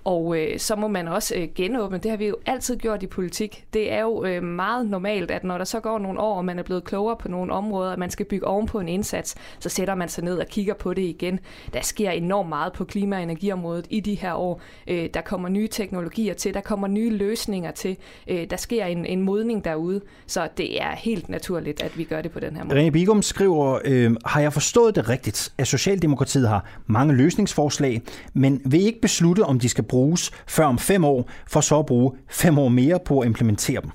og 0.05 0.37
øh, 0.37 0.59
så 0.59 0.75
må 0.75 0.87
man 0.87 1.07
også 1.07 1.35
øh, 1.35 1.47
genåbne. 1.55 1.97
Det 1.97 2.11
har 2.11 2.17
vi 2.17 2.27
jo 2.27 2.35
altid 2.45 2.77
gjort 2.77 3.03
i 3.03 3.07
politik. 3.07 3.65
Det 3.73 3.91
er 3.91 4.01
jo 4.01 4.25
øh, 4.25 4.43
meget 4.43 4.89
normalt, 4.89 5.31
at 5.31 5.43
når 5.43 5.57
der 5.57 5.65
så 5.65 5.79
går 5.79 5.99
nogle 5.99 6.19
år, 6.19 6.37
og 6.37 6.45
man 6.45 6.59
er 6.59 6.63
blevet 6.63 6.83
klogere 6.83 7.15
på 7.17 7.27
nogle 7.27 7.53
områder, 7.53 7.91
og 7.91 7.99
man 7.99 8.09
skal 8.09 8.25
bygge 8.25 8.47
ovenpå 8.47 8.79
en 8.79 8.87
indsats, 8.87 9.35
så 9.59 9.69
sætter 9.69 9.95
man 9.95 10.09
sig 10.09 10.23
ned 10.23 10.37
og 10.37 10.47
kigger 10.47 10.73
på 10.73 10.93
det 10.93 11.01
igen. 11.01 11.39
Der 11.73 11.81
sker 11.81 12.11
enormt 12.11 12.49
meget 12.49 12.73
på 12.73 12.83
klima- 12.85 13.15
og 13.15 13.23
energiområdet 13.23 13.87
i 13.89 13.99
de 13.99 14.15
her 14.15 14.33
år. 14.33 14.61
Øh, 14.87 15.09
der 15.13 15.21
kommer 15.21 15.49
nye 15.49 15.67
teknologier 15.67 16.33
til, 16.33 16.53
der 16.53 16.61
kommer 16.61 16.87
nye 16.87 17.09
løsninger 17.09 17.71
til. 17.71 17.97
Øh, 18.27 18.49
der 18.49 18.57
sker 18.57 18.85
en, 18.85 19.05
en 19.05 19.21
modning 19.21 19.65
derude, 19.65 20.01
så 20.27 20.47
det 20.57 20.81
er 20.81 20.95
helt 20.95 21.29
naturligt, 21.29 21.81
at 21.81 21.97
vi 21.97 22.03
gør 22.03 22.21
det 22.21 22.31
på 22.31 22.39
den 22.39 22.55
her 22.55 22.63
måde. 22.63 22.87
René 22.87 22.89
Bigum 22.89 23.21
skriver, 23.21 23.79
øh, 23.85 24.15
har 24.25 24.41
jeg 24.41 24.53
forstået 24.53 24.95
det 24.95 25.09
rigtigt, 25.09 25.53
at 25.57 25.67
Socialdemokratiet 25.67 26.47
har 26.47 26.65
mange 26.87 27.13
løsningsforslag, 27.13 28.01
men 28.33 28.61
vil 28.65 28.81
ikke 28.81 29.01
beslutte, 29.01 29.41
om 29.41 29.59
de 29.59 29.69
skal 29.69 29.83
bruges 29.95 30.31
før 30.47 30.65
om 30.65 30.79
fem 30.79 31.05
år, 31.05 31.29
for 31.47 31.61
så 31.61 31.79
at 31.79 31.85
bruge 31.85 32.17
fem 32.29 32.59
år 32.59 32.69
mere 32.69 32.99
på 33.05 33.19
at 33.19 33.27
implementere 33.31 33.81
dem? 33.81 33.91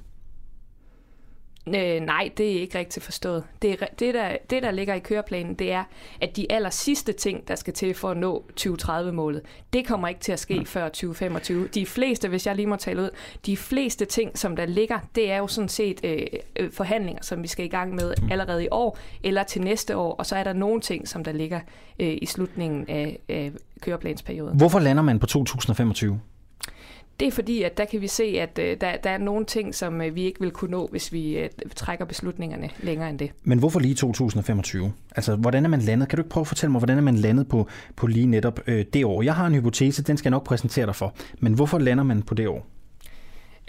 Øh, 1.67 2.01
nej, 2.01 2.31
det 2.37 2.57
er 2.57 2.61
ikke 2.61 2.79
rigtigt 2.79 3.05
forstået. 3.05 3.45
Det, 3.63 3.79
det, 3.99 4.15
der, 4.15 4.37
det, 4.51 4.63
der 4.63 4.71
ligger 4.71 4.95
i 4.95 4.99
køreplanen, 4.99 5.55
det 5.55 5.73
er, 5.73 5.85
at 6.21 6.37
de 6.37 6.53
aller 6.53 6.71
sidste 6.71 7.13
ting, 7.13 7.49
der 7.49 7.55
skal 7.55 7.73
til 7.75 7.95
for 7.95 8.11
at 8.11 8.17
nå 8.17 8.45
2030-målet, 8.61 9.43
det 9.73 9.87
kommer 9.87 10.09
ikke 10.09 10.21
til 10.21 10.33
at 10.33 10.41
ske 10.41 10.65
før 10.67 10.89
2025. 10.89 11.69
De 11.69 11.87
fleste, 11.87 12.29
hvis 12.29 12.47
jeg 12.47 12.57
lige 12.57 12.67
må 12.67 12.77
tale 12.77 13.03
ud, 13.03 13.11
de 13.47 13.57
fleste 13.57 14.05
ting, 14.05 14.39
som 14.39 14.57
der 14.57 14.67
ligger, 14.67 14.99
det 15.15 15.31
er 15.31 15.39
jo 15.39 15.47
sådan 15.47 15.69
set 15.69 16.01
øh, 16.05 16.27
øh 16.57 16.73
forhandlinger, 16.73 17.23
som 17.23 17.43
vi 17.43 17.49
skal 17.49 17.65
i 17.65 17.69
gang 17.69 17.95
med 17.95 18.15
allerede 18.31 18.65
i 18.65 18.69
år 18.71 18.99
eller 19.23 19.43
til 19.43 19.63
næste 19.63 19.97
år, 19.97 20.15
og 20.15 20.27
så 20.27 20.37
er 20.37 20.45
der 20.45 20.53
nogle 20.53 20.81
ting, 20.81 21.09
som 21.09 21.25
der 21.25 21.33
ligger 21.33 21.61
øh, 21.99 22.19
i 22.23 22.27
slutningen 22.27 22.85
af, 22.89 23.19
af 23.29 23.53
køreplansperioden. 23.81 24.57
Hvorfor 24.57 24.79
lander 24.79 25.03
man 25.03 25.19
på 25.19 25.27
2025? 25.27 26.21
Det 27.21 27.27
er 27.27 27.33
fordi, 27.33 27.63
at 27.63 27.79
der 27.79 27.85
kan 27.85 28.01
vi 28.01 28.07
se, 28.07 28.25
at 28.25 28.59
øh, 28.59 28.77
der, 28.81 28.97
der 28.97 29.11
er 29.11 29.19
nogle 29.19 29.45
ting, 29.45 29.75
som 29.75 30.01
øh, 30.01 30.15
vi 30.15 30.23
ikke 30.23 30.41
vil 30.41 30.51
kunne 30.51 30.71
nå, 30.71 30.89
hvis 30.91 31.13
vi 31.13 31.39
øh, 31.39 31.49
trækker 31.77 32.05
beslutningerne 32.05 32.71
længere 32.83 33.11
end 33.11 33.19
det. 33.19 33.31
Men 33.43 33.59
hvorfor 33.59 33.81
lige 33.81 33.95
2025? 33.95 34.93
Altså, 35.17 35.37
hvordan 35.37 35.65
er 35.65 35.69
man 35.69 35.81
landet? 35.81 36.09
Kan 36.09 36.17
du 36.17 36.21
ikke 36.21 36.31
prøve 36.31 36.43
at 36.43 36.49
fortælle 36.49 36.73
mig, 36.73 36.79
hvordan 36.79 36.99
er 36.99 37.03
man 37.03 37.17
landet 37.17 37.49
på, 37.49 37.67
på 37.97 38.07
lige 38.07 38.27
netop 38.27 38.61
øh, 38.67 38.85
det 38.93 39.05
år? 39.05 39.23
Jeg 39.23 39.35
har 39.35 39.47
en 39.47 39.55
hypotese, 39.55 40.03
den 40.03 40.17
skal 40.17 40.29
jeg 40.29 40.31
nok 40.31 40.45
præsentere 40.45 40.87
dig 40.87 40.95
for. 40.95 41.15
Men 41.39 41.53
hvorfor 41.53 41.79
lander 41.79 42.05
man 42.05 42.23
på 42.23 42.35
det 42.35 42.49
år? 42.49 42.67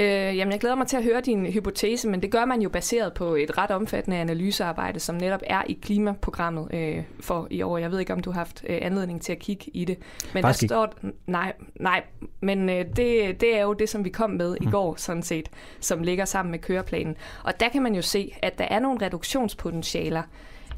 Øh, 0.01 0.37
jamen, 0.37 0.51
jeg 0.51 0.59
glæder 0.59 0.75
mig 0.75 0.87
til 0.87 0.97
at 0.97 1.03
høre 1.03 1.21
din 1.21 1.45
hypotese, 1.45 2.09
men 2.09 2.21
det 2.21 2.31
gør 2.31 2.45
man 2.45 2.61
jo 2.61 2.69
baseret 2.69 3.13
på 3.13 3.35
et 3.35 3.57
ret 3.57 3.71
omfattende 3.71 4.17
analysearbejde, 4.17 4.99
som 4.99 5.15
netop 5.15 5.41
er 5.43 5.63
i 5.67 5.79
klimaprogrammet 5.81 6.67
øh, 6.73 7.03
for 7.19 7.47
i 7.49 7.61
år. 7.61 7.77
Jeg 7.77 7.91
ved 7.91 7.99
ikke, 7.99 8.13
om 8.13 8.19
du 8.19 8.31
har 8.31 8.39
haft 8.39 8.63
øh, 8.69 8.79
anledning 8.81 9.21
til 9.21 9.31
at 9.31 9.39
kigge 9.39 9.65
i 9.73 9.85
det. 9.85 9.97
Men 10.33 10.43
Faktisk 10.43 10.61
der 10.61 10.67
står, 10.67 10.93
nej, 11.27 11.53
nej, 11.75 12.03
men 12.41 12.69
øh, 12.69 12.85
det, 12.85 13.41
det 13.41 13.57
er 13.57 13.61
jo 13.61 13.73
det, 13.73 13.89
som 13.89 14.05
vi 14.05 14.09
kom 14.09 14.29
med 14.29 14.57
i 14.61 14.65
mm. 14.65 14.71
går, 14.71 14.95
sådan 14.97 15.23
set, 15.23 15.49
som 15.79 16.03
ligger 16.03 16.25
sammen 16.25 16.51
med 16.51 16.59
køreplanen. 16.59 17.15
Og 17.43 17.59
der 17.59 17.69
kan 17.69 17.81
man 17.81 17.95
jo 17.95 18.01
se, 18.01 18.33
at 18.41 18.57
der 18.57 18.65
er 18.65 18.79
nogle 18.79 19.05
reduktionspotentialer, 19.05 20.23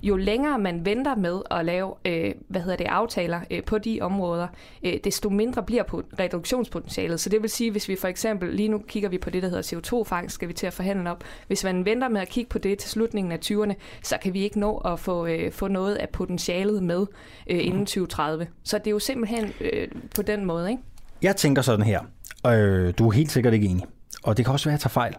jo 0.04 0.16
længere 0.16 0.60
man 0.60 0.86
venter 0.86 1.16
med 1.16 1.42
at 1.52 1.66
lave 1.66 1.94
øh, 2.06 2.34
hvad 2.48 2.62
hedder 2.62 2.78
det, 2.78 2.86
aftaler 2.86 3.42
øh, 3.52 3.64
på 3.64 3.78
de 3.78 4.00
områder, 4.02 4.48
øh, 4.84 4.94
desto 5.04 5.30
mindre 5.30 5.64
bliver 5.64 5.84
på 5.84 6.04
reduktionspotentialet. 6.20 7.20
Så 7.20 7.30
det 7.30 7.42
vil 7.42 7.50
sige, 7.50 7.72
hvis 7.72 7.90
vi 7.90 7.96
for 7.96 8.08
eksempel, 8.08 8.54
lige 8.54 8.70
nu 8.70 8.82
kigger 8.88 9.10
vi 9.10 9.18
på 9.18 9.30
det, 9.30 9.44
der 9.44 9.50
hedder 9.50 9.78
CO2-fangst, 9.78 10.36
skal 10.36 10.48
vi 10.48 10.54
til 10.54 10.68
at 10.68 10.74
forhandle 10.74 11.12
op. 11.12 11.24
Hvis 11.48 11.64
man 11.64 11.86
venter 11.86 12.10
med 12.10 12.22
at 12.22 12.30
kigge 12.30 12.50
på 12.50 12.58
det 12.58 12.80
til 12.80 12.90
slutningen 12.90 13.32
af 13.32 13.40
20'erne, 13.46 13.74
så 14.04 14.18
kan 14.24 14.34
vi 14.34 14.44
ikke 14.44 14.60
nå 14.60 14.78
at 14.78 15.00
få, 15.00 15.26
øh, 15.26 15.52
få 15.52 15.68
noget 15.68 15.96
af 15.96 16.10
potentialet 16.10 16.84
med 16.84 17.06
øh, 17.50 17.66
inden 17.66 17.86
2030. 17.86 18.48
Så 18.64 18.78
det 18.78 18.88
er 18.88 18.92
jo 18.92 19.00
simpelthen 19.00 19.54
øh, 19.62 19.88
på 20.16 20.22
den 20.22 20.46
måde, 20.46 20.72
ikke? 20.72 20.84
Jeg 21.22 21.36
tænker 21.36 21.62
sådan 21.62 21.86
her, 21.86 22.00
og 22.44 22.56
øh, 22.56 22.94
du 22.98 23.08
er 23.08 23.12
helt 23.12 23.32
sikkert 23.32 23.54
ikke 23.54 23.68
enig. 23.68 23.86
Og 24.24 24.38
det 24.38 24.46
kan 24.46 24.52
også 24.52 24.66
være, 24.66 24.74
at 24.74 24.78
jeg 24.78 24.82
tager 24.82 24.90
fejl. 24.90 25.16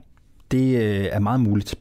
Det 0.50 0.76
øh, 0.76 1.04
er 1.04 1.18
meget 1.18 1.40
muligt. 1.40 1.74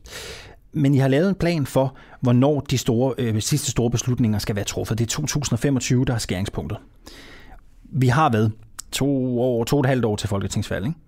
Men 0.72 0.94
I 0.94 0.98
har 0.98 1.08
lavet 1.08 1.30
en 1.30 1.36
plan 1.36 1.66
for, 1.66 1.98
hvornår 2.24 2.60
de 2.60 2.78
store, 2.78 3.14
øh, 3.18 3.42
sidste 3.42 3.72
store 3.72 3.92
beslutninger 3.92 4.40
skal 4.40 4.56
være 4.56 4.66
truffet. 4.66 4.98
Det 4.98 5.06
er 5.06 5.10
2025, 5.10 6.06
der 6.06 6.14
er 6.14 6.18
skæringspunktet. 6.18 6.78
Vi 7.84 8.08
har 8.08 8.30
været 8.30 8.52
to 8.92 9.40
år, 9.42 9.64
to 9.64 9.76
og 9.76 9.80
et 9.80 9.86
halvt 9.86 10.06
år 10.06 10.16
til 10.16 10.30
folketingsvalg. 10.30 10.86
Ikke? 10.86 11.00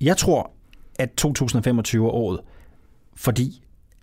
Jeg 0.00 0.16
tror, 0.16 0.50
at 0.98 1.10
2025 1.12 2.06
er 2.06 2.10
året, 2.10 2.40
fordi 3.16 3.62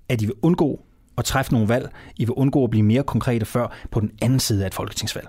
at 0.09 0.21
I 0.21 0.25
vil 0.25 0.35
undgå 0.41 0.85
at 1.17 1.25
træffe 1.25 1.53
nogle 1.53 1.67
valg. 1.67 1.89
I 2.15 2.25
vil 2.25 2.33
undgå 2.33 2.63
at 2.63 2.69
blive 2.69 2.83
mere 2.83 3.03
konkrete 3.03 3.45
før 3.45 3.67
på 3.91 3.99
den 3.99 4.11
anden 4.21 4.39
side 4.39 4.63
af 4.63 4.67
et 4.67 4.73
folketingsvalg. 4.73 5.27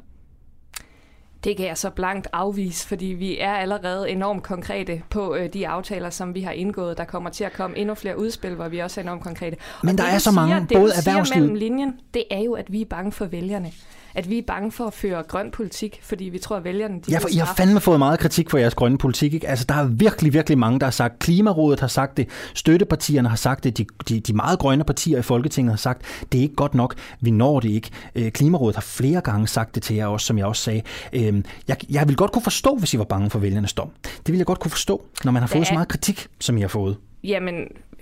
Det 1.45 1.57
kan 1.57 1.67
jeg 1.67 1.79
så 1.79 1.91
blankt 1.91 2.29
afvise, 2.33 2.89
fordi 2.89 3.07
vi 3.07 3.39
er 3.39 3.53
allerede 3.53 4.11
enormt 4.11 4.43
konkrete 4.43 5.03
på 5.11 5.35
øh, 5.35 5.53
de 5.53 5.69
aftaler, 5.69 6.11
som 6.11 6.35
vi 6.35 6.41
har 6.41 6.53
indgået. 6.53 6.99
Der 6.99 7.05
kommer 7.05 7.31
til 7.31 7.45
at 7.45 7.53
komme 7.53 7.79
endnu 7.79 7.95
flere 7.95 8.19
udspil, 8.19 8.55
hvor 8.55 8.69
vi 8.69 8.79
også 8.79 9.01
er 9.01 9.03
enormt 9.03 9.23
konkrete. 9.23 9.57
Men 9.83 9.91
og 9.91 9.99
der 9.99 10.05
det, 10.05 10.15
er 10.15 10.19
så 10.19 10.31
mange, 10.31 10.67
siger, 10.69 10.81
både 10.81 10.91
det, 10.91 10.99
erhvervsliv... 10.99 11.41
mellem 11.41 11.55
linjen, 11.55 12.01
det 12.15 12.25
er 12.31 12.41
jo, 12.41 12.53
at 12.53 12.73
vi 12.73 12.81
er 12.81 12.85
bange 12.85 13.13
for 13.13 13.25
vælgerne. 13.25 13.73
At 14.15 14.31
vi 14.31 14.39
er 14.39 14.43
bange 14.47 14.73
for 14.73 14.87
at 14.87 14.95
føre 14.95 15.23
grøn 15.23 15.51
politik, 15.51 16.01
fordi 16.03 16.25
vi 16.25 16.39
tror, 16.39 16.57
at 16.57 16.65
vælgerne... 16.65 16.95
De 16.95 17.11
ja, 17.11 17.19
for 17.19 17.29
I 17.29 17.37
har 17.37 17.55
fandme 17.57 17.81
fået 17.81 17.99
meget 17.99 18.19
kritik 18.19 18.51
for 18.51 18.59
jeres 18.59 18.75
grønne 18.75 18.99
politik. 18.99 19.35
Ikke? 19.35 19.49
Altså, 19.49 19.65
der 19.69 19.75
er 19.75 19.85
virkelig, 19.85 20.33
virkelig 20.33 20.59
mange, 20.59 20.81
der 20.81 20.87
har 20.87 20.91
sagt, 20.91 21.19
Klimarådet 21.19 21.81
har 21.81 21.87
sagt 21.87 22.17
det, 22.17 22.29
støttepartierne 22.55 23.29
har 23.29 23.37
sagt 23.37 23.65
det, 23.65 23.79
de, 23.79 23.87
de, 24.09 24.21
de 24.21 24.33
meget 24.33 24.59
grønne 24.59 24.85
partier 24.85 25.19
i 25.19 25.23
Folketinget 25.23 25.73
har 25.73 25.77
sagt, 25.77 26.03
det 26.33 26.39
er 26.39 26.43
ikke 26.43 26.55
godt 26.55 26.75
nok, 26.75 26.95
vi 27.21 27.31
når 27.31 27.61
det 27.61 27.71
ikke. 27.71 27.91
Øh, 28.15 28.31
Klimarådet 28.31 28.77
har 28.77 28.83
flere 28.83 29.21
gange 29.21 29.47
sagt 29.47 29.75
det 29.75 29.83
til 29.83 29.97
jer 29.97 30.07
også, 30.07 30.27
som 30.27 30.39
jeg 30.39 30.47
også 30.47 30.63
sagde. 30.63 30.83
Øh, 31.13 31.43
jeg, 31.69 31.77
jeg 31.91 32.09
vil 32.09 32.17
godt 32.17 32.33
kunne 32.33 32.43
forstå, 32.43 32.77
hvis 32.77 32.95
I 32.95 32.99
var 32.99 33.05
bange 33.05 33.31
for 33.31 33.39
vælgernes 33.39 33.73
dom. 33.73 33.91
Det 34.03 34.33
vil 34.33 34.37
jeg 34.37 34.47
godt 34.47 34.61
kunne 34.61 34.71
forstå, 34.71 35.05
når 35.25 35.33
man 35.33 35.43
har 35.43 35.47
fået 35.47 35.61
er... 35.61 35.67
så 35.67 35.75
meget 35.75 35.89
kritik, 35.89 36.27
som 36.41 36.57
I 36.57 36.61
har 36.61 36.69
fået. 36.69 36.97
Jamen, 37.25 37.55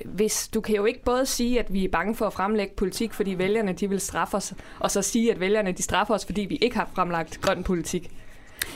hvis, 0.04 0.48
du 0.48 0.60
kan 0.60 0.74
jo 0.76 0.84
ikke 0.84 1.04
både 1.04 1.26
sige, 1.26 1.58
at 1.58 1.72
vi 1.72 1.84
er 1.84 1.88
bange 1.88 2.14
for 2.14 2.26
at 2.26 2.32
fremlægge 2.32 2.74
politik, 2.76 3.12
fordi 3.12 3.38
vælgerne 3.38 3.72
de 3.72 3.88
vil 3.88 4.00
straffe 4.00 4.36
os, 4.36 4.54
og 4.80 4.90
så 4.90 5.02
sige, 5.02 5.32
at 5.32 5.40
vælgerne 5.40 5.72
de 5.72 5.82
straffer 5.82 6.14
os, 6.14 6.24
fordi 6.24 6.40
vi 6.40 6.56
ikke 6.56 6.76
har 6.76 6.90
fremlagt 6.94 7.40
grøn 7.40 7.64
politik. 7.64 8.10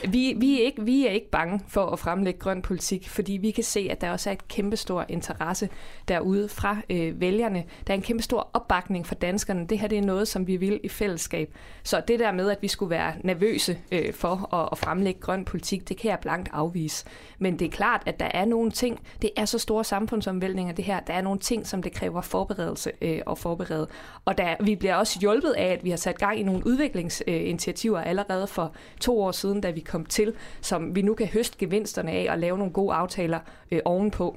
Vi, 0.03 0.33
vi, 0.37 0.61
er 0.61 0.65
ikke, 0.65 0.83
vi 0.83 1.07
er 1.07 1.11
ikke 1.11 1.29
bange 1.29 1.61
for 1.67 1.85
at 1.85 1.99
fremlægge 1.99 2.39
grøn 2.39 2.61
politik, 2.61 3.09
fordi 3.09 3.33
vi 3.33 3.51
kan 3.51 3.63
se, 3.63 3.87
at 3.91 4.01
der 4.01 4.11
også 4.11 4.29
er 4.29 4.33
et 4.33 4.47
kæmpestor 4.47 5.05
interesse 5.09 5.69
derude 6.07 6.49
fra 6.49 6.77
øh, 6.89 7.21
vælgerne. 7.21 7.63
Der 7.87 7.93
er 7.93 7.97
en 7.97 8.01
kæmpestor 8.01 8.49
opbakning 8.53 9.07
fra 9.07 9.15
danskerne. 9.15 9.67
Det 9.67 9.79
her 9.79 9.87
det 9.87 9.97
er 9.97 10.01
noget, 10.01 10.27
som 10.27 10.47
vi 10.47 10.57
vil 10.57 10.79
i 10.83 10.89
fællesskab. 10.89 11.53
Så 11.83 12.01
det 12.07 12.19
der 12.19 12.31
med, 12.31 12.49
at 12.49 12.57
vi 12.61 12.67
skulle 12.67 12.89
være 12.89 13.13
nervøse 13.23 13.77
øh, 13.91 14.13
for 14.13 14.55
at, 14.55 14.69
at 14.71 14.77
fremlægge 14.77 15.19
grøn 15.19 15.45
politik, 15.45 15.89
det 15.89 15.97
kan 15.97 16.11
jeg 16.11 16.19
blankt 16.19 16.49
afvise. 16.53 17.05
Men 17.39 17.59
det 17.59 17.65
er 17.65 17.71
klart, 17.71 18.03
at 18.05 18.19
der 18.19 18.29
er 18.33 18.45
nogle 18.45 18.71
ting, 18.71 18.99
det 19.21 19.29
er 19.35 19.45
så 19.45 19.59
store 19.59 19.83
samfundsomvæltninger 19.83 20.73
det 20.73 20.85
her, 20.85 20.99
der 20.99 21.13
er 21.13 21.21
nogle 21.21 21.39
ting, 21.39 21.67
som 21.67 21.81
det 21.83 21.93
kræver 21.93 22.21
forberedelse 22.21 22.91
øh, 23.01 23.19
og 23.25 23.37
forberede. 23.37 23.87
Og 24.25 24.37
der, 24.37 24.55
vi 24.59 24.75
bliver 24.75 24.95
også 24.95 25.19
hjulpet 25.19 25.51
af, 25.57 25.73
at 25.73 25.83
vi 25.83 25.89
har 25.89 25.97
sat 25.97 26.17
gang 26.17 26.39
i 26.39 26.43
nogle 26.43 26.67
udviklingsinitiativer 26.67 28.01
allerede 28.01 28.47
for 28.47 28.73
to 28.99 29.21
år 29.21 29.31
siden, 29.31 29.61
da 29.61 29.69
vi 29.69 29.79
kom 29.87 30.05
til, 30.05 30.33
som 30.61 30.95
vi 30.95 31.01
nu 31.01 31.13
kan 31.13 31.27
høste 31.27 31.57
gevinsterne 31.57 32.11
af 32.11 32.27
og 32.29 32.37
lave 32.37 32.57
nogle 32.57 32.73
gode 32.73 32.95
aftaler 32.95 33.39
øh, 33.71 33.79
ovenpå. 33.85 34.35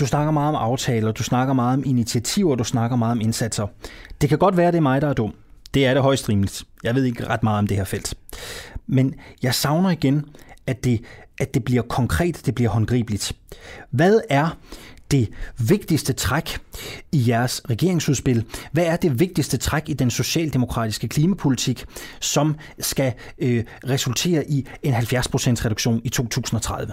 Du 0.00 0.06
snakker 0.06 0.30
meget 0.32 0.48
om 0.48 0.54
aftaler, 0.54 1.12
du 1.12 1.22
snakker 1.22 1.54
meget 1.54 1.78
om 1.78 1.82
initiativer, 1.86 2.54
du 2.54 2.64
snakker 2.64 2.96
meget 2.96 3.12
om 3.12 3.20
indsatser. 3.20 3.66
Det 4.20 4.28
kan 4.28 4.38
godt 4.38 4.56
være, 4.56 4.66
at 4.68 4.72
det 4.72 4.78
er 4.78 4.82
mig, 4.82 5.02
der 5.02 5.08
er 5.08 5.12
dum. 5.12 5.34
Det 5.74 5.86
er 5.86 5.94
det 5.94 6.02
højst 6.02 6.28
rimeligt. 6.28 6.64
Jeg 6.84 6.94
ved 6.94 7.04
ikke 7.04 7.26
ret 7.26 7.42
meget 7.42 7.58
om 7.58 7.66
det 7.66 7.76
her 7.76 7.84
felt. 7.84 8.14
Men 8.86 9.14
jeg 9.42 9.54
savner 9.54 9.90
igen, 9.90 10.24
at 10.66 10.84
det, 10.84 11.00
at 11.40 11.54
det 11.54 11.64
bliver 11.64 11.82
konkret, 11.82 12.42
det 12.46 12.54
bliver 12.54 12.70
håndgribeligt. 12.70 13.32
Hvad 13.90 14.20
er 14.30 14.56
det 15.10 15.28
vigtigste 15.58 16.12
træk 16.12 16.58
i 17.12 17.28
jeres 17.28 17.62
regeringsudspil? 17.70 18.44
Hvad 18.72 18.84
er 18.84 18.96
det 18.96 19.20
vigtigste 19.20 19.56
træk 19.56 19.88
i 19.88 19.92
den 19.92 20.10
socialdemokratiske 20.10 21.08
klimapolitik, 21.08 21.84
som 22.20 22.56
skal 22.78 23.12
øh, 23.38 23.64
resultere 23.88 24.50
i 24.50 24.66
en 24.82 24.94
70% 24.94 24.96
reduktion 25.64 26.00
i 26.04 26.08
2030? 26.08 26.92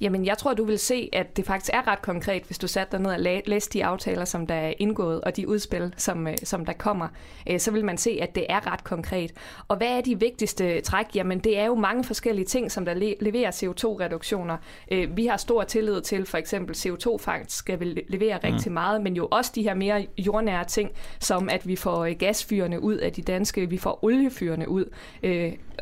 Jamen, 0.00 0.26
jeg 0.26 0.38
tror, 0.38 0.54
du 0.54 0.64
vil 0.64 0.78
se, 0.78 1.08
at 1.12 1.36
det 1.36 1.46
faktisk 1.46 1.70
er 1.72 1.88
ret 1.88 2.02
konkret, 2.02 2.42
hvis 2.42 2.58
du 2.58 2.66
satte 2.66 2.92
dig 2.92 3.00
ned 3.00 3.10
og 3.10 3.42
læste 3.46 3.78
de 3.78 3.84
aftaler, 3.84 4.24
som 4.24 4.46
der 4.46 4.54
er 4.54 4.72
indgået, 4.78 5.20
og 5.20 5.36
de 5.36 5.48
udspil, 5.48 5.94
som, 5.96 6.26
øh, 6.26 6.36
som 6.44 6.64
der 6.64 6.72
kommer. 6.72 7.08
Øh, 7.50 7.60
så 7.60 7.70
vil 7.70 7.84
man 7.84 7.98
se, 7.98 8.18
at 8.22 8.34
det 8.34 8.46
er 8.48 8.72
ret 8.72 8.84
konkret. 8.84 9.32
Og 9.68 9.76
hvad 9.76 9.88
er 9.88 10.00
de 10.00 10.20
vigtigste 10.20 10.80
træk? 10.80 11.06
Jamen, 11.14 11.38
det 11.38 11.58
er 11.58 11.64
jo 11.64 11.74
mange 11.74 12.04
forskellige 12.04 12.46
ting, 12.46 12.72
som 12.72 12.84
der 12.84 12.94
leverer 13.20 13.50
CO2-reduktioner. 13.50 14.56
Øh, 14.90 15.16
vi 15.16 15.26
har 15.26 15.36
stor 15.36 15.62
tillid 15.62 16.00
til, 16.00 16.26
for 16.26 16.38
eksempel 16.38 16.74
CO2-fangst 16.74 17.56
skal 17.56 17.80
vi 17.80 18.04
levere 18.08 18.38
mm. 18.42 18.52
rigtig 18.52 18.72
meget, 18.72 19.02
men 19.02 19.16
jo 19.16 19.28
også 19.30 19.52
de 19.54 19.62
her 19.62 19.74
mere 19.74 20.06
jordnære 20.18 20.64
ting, 20.64 20.90
som 21.18 21.48
at 21.48 21.66
vi 21.66 21.76
får 21.76 22.14
gasfyrene 22.14 22.80
ud 22.82 22.94
af 22.94 23.12
de 23.12 23.22
danske, 23.22 23.68
vi 23.68 23.78
får 23.78 24.04
oliefyrene 24.04 24.68
ud, 24.68 24.84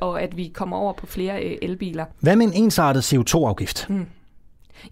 og 0.01 0.23
at 0.23 0.36
vi 0.36 0.52
kommer 0.55 0.77
over 0.77 0.93
på 0.93 1.06
flere 1.06 1.64
elbiler. 1.64 2.05
Hvad 2.20 2.36
med 2.36 2.47
en 2.47 2.52
ensartet 2.52 3.14
CO2-afgift? 3.14 3.90
Mm. 3.90 4.06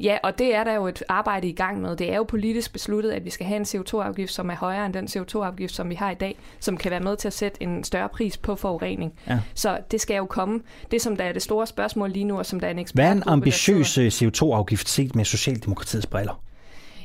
Ja, 0.01 0.19
og 0.23 0.39
det 0.39 0.55
er 0.55 0.65
der 0.65 0.75
jo 0.75 0.87
et 0.87 1.03
arbejde 1.09 1.49
i 1.49 1.53
gang 1.53 1.81
med. 1.81 1.97
Det 1.97 2.13
er 2.13 2.17
jo 2.17 2.23
politisk 2.23 2.73
besluttet, 2.73 3.11
at 3.11 3.25
vi 3.25 3.31
skal 3.31 3.47
have 3.47 3.57
en 3.57 3.63
CO2-afgift, 3.65 4.33
som 4.33 4.51
er 4.51 4.55
højere 4.55 4.87
end 4.87 4.95
den 4.95 5.05
CO2-afgift, 5.05 5.75
som 5.75 5.91
vi 5.91 5.95
har 5.95 6.11
i 6.11 6.15
dag, 6.15 6.39
som 6.61 6.77
kan 6.77 6.91
være 6.91 7.01
med 7.01 7.17
til 7.17 7.29
at 7.29 7.33
sætte 7.33 7.63
en 7.63 7.85
større 7.85 8.09
pris 8.09 8.37
på 8.37 8.57
forurening. 8.57 9.13
Ja. 9.29 9.41
Så 9.55 9.79
det 9.91 10.01
skal 10.01 10.17
jo 10.17 10.27
komme. 10.27 10.61
Det, 10.91 11.03
som 11.03 11.17
der 11.17 11.25
er 11.25 11.33
det 11.33 11.43
store 11.43 11.67
spørgsmål 11.67 12.11
lige 12.11 12.25
nu, 12.25 12.39
og 12.39 12.47
som 12.47 12.61
der 12.61 12.67
er 12.67 12.71
en 12.71 12.79
ekspert. 12.79 13.05
Hvad 13.05 13.09
er 13.09 13.13
en 13.13 13.23
ambitiøs 13.27 13.99
CO2-afgift 13.99 14.89
set 14.89 15.17
med 15.17 15.25
Socialdemokratiets 15.25 16.07
briller? 16.07 16.41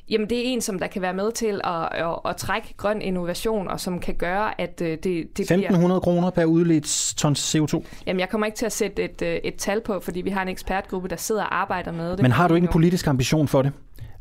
Jamen 0.10 0.30
det 0.30 0.38
er 0.38 0.44
en, 0.44 0.62
som 0.62 0.80
der 0.80 0.88
kan 0.88 1.02
være 1.02 1.14
med 1.14 1.32
til 1.32 1.62
at, 1.64 1.90
at, 1.92 2.20
at 2.26 2.36
trække 2.36 2.74
grøn 2.78 3.02
innovation, 3.02 3.68
og 3.68 3.80
som 3.80 4.00
kan 4.00 4.16
gøre, 4.16 4.62
at 4.62 4.82
øh, 4.82 4.90
det, 4.90 5.04
det 5.04 5.40
1500 5.40 5.88
bliver... 5.88 6.00
kroner 6.00 6.30
per 6.30 6.46
udledt 6.46 7.14
tons 7.18 7.56
CO2? 7.56 7.84
Jamen 8.08 8.20
jeg 8.20 8.30
kommer 8.30 8.46
ikke 8.46 8.58
til 8.58 8.66
at 8.66 8.72
sætte 8.72 9.04
et, 9.04 9.22
øh, 9.22 9.40
et 9.44 9.56
tal 9.56 9.82
på, 9.82 10.00
fordi 10.04 10.22
vi 10.22 10.30
har 10.30 10.42
en 10.42 10.48
ekspertgruppe, 10.48 11.10
der 11.10 11.16
sidder 11.16 11.44
og 11.44 11.62
arbejder 11.62 11.92
med 11.92 12.12
det. 12.12 12.22
Men 12.22 12.32
har 12.32 12.48
du 12.48 12.56
ikke 12.56 12.66
en 12.66 12.72
politisk 12.72 13.08
ambition 13.08 13.48
for 13.48 13.62
det? 13.62 13.72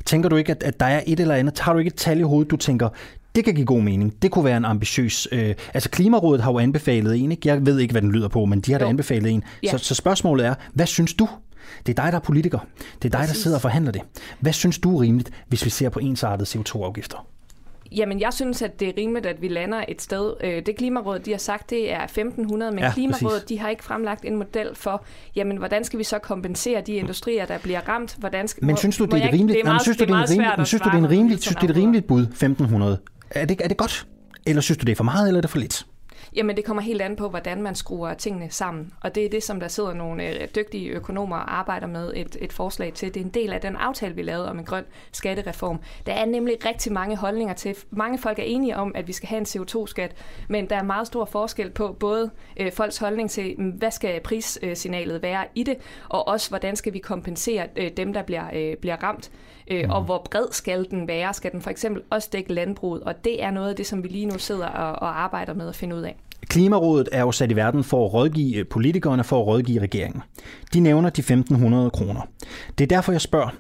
Tænker 0.04 0.28
du 0.28 0.36
ikke, 0.36 0.52
at, 0.52 0.62
at 0.62 0.80
der 0.80 0.86
er 0.86 1.02
et 1.06 1.20
eller 1.20 1.34
andet? 1.34 1.58
Har 1.58 1.72
du 1.72 1.78
ikke 1.78 1.88
et 1.88 1.94
tal 1.94 2.18
i 2.18 2.22
hovedet, 2.22 2.50
du 2.50 2.56
tænker, 2.56 2.88
det 3.34 3.44
kan 3.44 3.54
give 3.54 3.66
god 3.66 3.82
mening. 3.82 4.22
Det 4.22 4.30
kunne 4.30 4.44
være 4.44 4.56
en 4.56 4.64
ambitiøs... 4.64 5.28
Øh, 5.32 5.54
altså 5.74 5.90
Klimarådet 5.90 6.42
har 6.42 6.52
jo 6.52 6.58
anbefalet 6.58 7.16
en, 7.16 7.32
ikke? 7.32 7.48
Jeg 7.48 7.66
ved 7.66 7.78
ikke, 7.78 7.92
hvad 7.92 8.02
den 8.02 8.12
lyder 8.12 8.28
på, 8.28 8.44
men 8.44 8.60
de 8.60 8.72
har 8.72 8.78
da 8.78 8.84
anbefalet 8.84 9.32
en. 9.32 9.44
Ja. 9.62 9.70
Så, 9.70 9.78
så 9.78 9.94
spørgsmålet 9.94 10.46
er, 10.46 10.54
hvad 10.72 10.86
synes 10.86 11.14
du? 11.14 11.28
Det 11.86 11.98
er 11.98 12.02
dig, 12.02 12.12
der 12.12 12.18
er 12.18 12.22
politiker. 12.22 12.58
Det 13.02 13.14
er 13.14 13.18
dig, 13.18 13.28
der 13.28 13.34
sidder 13.34 13.56
og 13.56 13.60
forhandler 13.60 13.92
det. 13.92 14.02
Hvad 14.40 14.52
synes 14.52 14.78
du 14.78 14.96
er 14.96 15.02
rimeligt, 15.02 15.30
hvis 15.48 15.64
vi 15.64 15.70
ser 15.70 15.88
på 15.88 15.98
ensartede 15.98 16.58
CO2-afgifter? 16.58 17.26
Jamen, 17.92 18.20
jeg 18.20 18.32
synes, 18.32 18.62
at 18.62 18.80
det 18.80 18.88
er 18.88 18.92
rimeligt, 18.98 19.26
at 19.26 19.42
vi 19.42 19.48
lander 19.48 19.84
et 19.88 20.02
sted. 20.02 20.34
Øh, 20.44 20.66
det 20.66 20.76
Klimarådet, 20.76 21.26
de 21.26 21.30
har 21.30 21.38
sagt, 21.38 21.70
det 21.70 21.92
er 21.92 22.04
1500, 22.04 22.72
men 22.72 22.78
ja, 22.78 22.92
Klimarådet, 22.92 23.22
præcis. 23.22 23.48
de 23.48 23.58
har 23.58 23.68
ikke 23.68 23.84
fremlagt 23.84 24.24
en 24.24 24.36
model 24.36 24.74
for, 24.74 25.04
jamen, 25.36 25.56
hvordan 25.56 25.84
skal 25.84 25.98
vi 25.98 26.04
så 26.04 26.18
kompensere 26.18 26.80
de 26.80 26.92
industrier, 26.92 27.46
der 27.46 27.58
bliver 27.58 27.80
ramt? 27.88 28.16
Hvordan 28.18 28.48
skal, 28.48 28.64
men 28.64 28.76
synes 28.76 28.96
du, 28.96 29.04
det 29.04 29.24
er 29.24 29.32
rimeligt? 29.32 29.56
Det 29.56 29.64
meget, 29.64 29.82
synes 29.82 29.98
du, 29.98 30.04
det 30.04 30.10
er 30.10 30.30
rimeligt? 30.30 30.68
Synes 30.68 30.82
du, 30.82 30.88
det 30.88 30.94
er 30.94 30.98
en 30.98 31.10
rimeligt, 31.10 31.42
synes 31.42 31.56
du, 31.56 31.60
det 31.60 31.70
er 31.70 31.74
et 31.74 31.82
rimeligt 31.82 32.06
bud, 32.06 32.22
1500? 32.22 32.98
Er 33.30 33.44
det, 33.44 33.60
er 33.64 33.68
det 33.68 33.76
godt? 33.76 34.06
Eller 34.46 34.62
synes 34.62 34.78
du, 34.78 34.84
det 34.84 34.92
er 34.92 34.96
for 34.96 35.04
meget, 35.04 35.28
eller 35.28 35.38
er 35.38 35.42
det 35.42 35.50
for 35.50 35.58
lidt? 35.58 35.86
Jamen, 36.36 36.56
det 36.56 36.64
kommer 36.64 36.82
helt 36.82 37.02
an 37.02 37.16
på, 37.16 37.28
hvordan 37.28 37.62
man 37.62 37.74
skruer 37.74 38.14
tingene 38.14 38.50
sammen. 38.50 38.92
Og 39.00 39.14
det 39.14 39.24
er 39.24 39.28
det, 39.28 39.42
som 39.42 39.60
der 39.60 39.68
sidder 39.68 39.94
nogle 39.94 40.28
øh, 40.28 40.48
dygtige 40.54 40.90
økonomer 40.90 41.36
og 41.36 41.58
arbejder 41.58 41.86
med 41.86 42.12
et, 42.16 42.36
et 42.40 42.52
forslag 42.52 42.92
til. 42.94 43.14
Det 43.14 43.20
er 43.20 43.24
en 43.24 43.30
del 43.30 43.52
af 43.52 43.60
den 43.60 43.76
aftale, 43.76 44.14
vi 44.14 44.22
lavede 44.22 44.50
om 44.50 44.58
en 44.58 44.64
grøn 44.64 44.84
skattereform. 45.12 45.80
Der 46.06 46.12
er 46.12 46.24
nemlig 46.24 46.56
rigtig 46.64 46.92
mange 46.92 47.16
holdninger 47.16 47.54
til. 47.54 47.76
Mange 47.90 48.18
folk 48.18 48.38
er 48.38 48.42
enige 48.42 48.76
om, 48.76 48.92
at 48.94 49.08
vi 49.08 49.12
skal 49.12 49.28
have 49.28 49.38
en 49.38 49.46
CO2-skat, 49.46 50.16
men 50.48 50.70
der 50.70 50.76
er 50.76 50.82
meget 50.82 51.06
stor 51.06 51.24
forskel 51.24 51.70
på 51.70 51.92
både 51.92 52.30
øh, 52.56 52.72
folks 52.72 52.98
holdning 52.98 53.30
til, 53.30 53.54
mm, 53.58 53.70
hvad 53.70 53.90
skal 53.90 54.20
prissignalet 54.20 55.22
være 55.22 55.44
i 55.54 55.62
det, 55.62 55.76
og 56.08 56.28
også, 56.28 56.48
hvordan 56.48 56.76
skal 56.76 56.92
vi 56.92 56.98
kompensere 56.98 57.68
øh, 57.76 57.90
dem, 57.96 58.12
der 58.12 58.22
bliver, 58.22 58.44
øh, 58.54 58.76
bliver 58.76 58.96
ramt. 59.02 59.30
Øh, 59.70 59.84
mm. 59.84 59.90
Og 59.90 60.02
hvor 60.02 60.26
bred 60.30 60.46
skal 60.50 60.86
den 60.90 61.08
være? 61.08 61.34
Skal 61.34 61.52
den 61.52 61.62
for 61.62 61.70
eksempel 61.70 62.02
også 62.10 62.28
dække 62.32 62.52
landbruget? 62.52 63.02
Og 63.02 63.24
det 63.24 63.42
er 63.42 63.50
noget 63.50 63.68
af 63.68 63.76
det, 63.76 63.86
som 63.86 64.02
vi 64.02 64.08
lige 64.08 64.26
nu 64.26 64.38
sidder 64.38 64.66
og, 64.66 64.92
og 64.92 65.20
arbejder 65.20 65.54
med 65.54 65.68
at 65.68 65.74
finde 65.74 65.96
ud 65.96 66.02
af. 66.02 66.16
Klimarådet 66.46 67.08
er 67.12 67.20
jo 67.20 67.32
sat 67.32 67.50
i 67.50 67.56
verden 67.56 67.84
for 67.84 68.06
at 68.06 68.14
rådgive 68.14 68.56
øh, 68.56 68.66
politikerne, 68.66 69.24
for 69.24 69.40
at 69.40 69.46
rådgive 69.46 69.80
regeringen. 69.80 70.22
De 70.74 70.80
nævner 70.80 71.10
de 71.10 71.22
1.500 71.22 71.90
kroner. 71.90 72.28
Det 72.78 72.84
er 72.84 72.88
derfor, 72.88 73.12
jeg 73.12 73.20
spørger. 73.20 73.50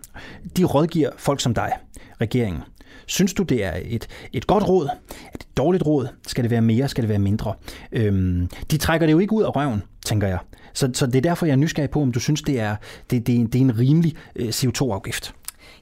De 0.56 0.64
rådgiver 0.64 1.10
folk 1.16 1.40
som 1.40 1.54
dig, 1.54 1.72
regeringen. 2.20 2.62
Synes 3.06 3.34
du, 3.34 3.42
det 3.42 3.64
er 3.64 3.72
et, 3.84 4.08
et 4.32 4.46
godt 4.46 4.68
råd? 4.68 4.86
Er 4.86 5.32
det 5.32 5.40
et 5.40 5.56
dårligt 5.56 5.86
råd? 5.86 6.08
Skal 6.26 6.44
det 6.44 6.50
være 6.50 6.60
mere? 6.60 6.88
Skal 6.88 7.02
det 7.02 7.08
være 7.08 7.18
mindre? 7.18 7.54
Øhm, 7.92 8.48
de 8.70 8.76
trækker 8.76 9.06
det 9.06 9.12
jo 9.12 9.18
ikke 9.18 9.32
ud 9.32 9.42
af 9.42 9.56
røven, 9.56 9.82
tænker 10.04 10.28
jeg. 10.28 10.38
Så, 10.72 10.90
så 10.94 11.06
det 11.06 11.16
er 11.16 11.20
derfor, 11.20 11.46
jeg 11.46 11.52
er 11.52 11.56
nysgerrig 11.56 11.90
på, 11.90 12.02
om 12.02 12.12
du 12.12 12.20
synes, 12.20 12.42
det 12.42 12.60
er, 12.60 12.76
det, 13.10 13.26
det, 13.26 13.52
det 13.52 13.58
er 13.58 13.62
en 13.62 13.78
rimelig 13.78 14.14
øh, 14.36 14.48
CO2-afgift. 14.48 15.34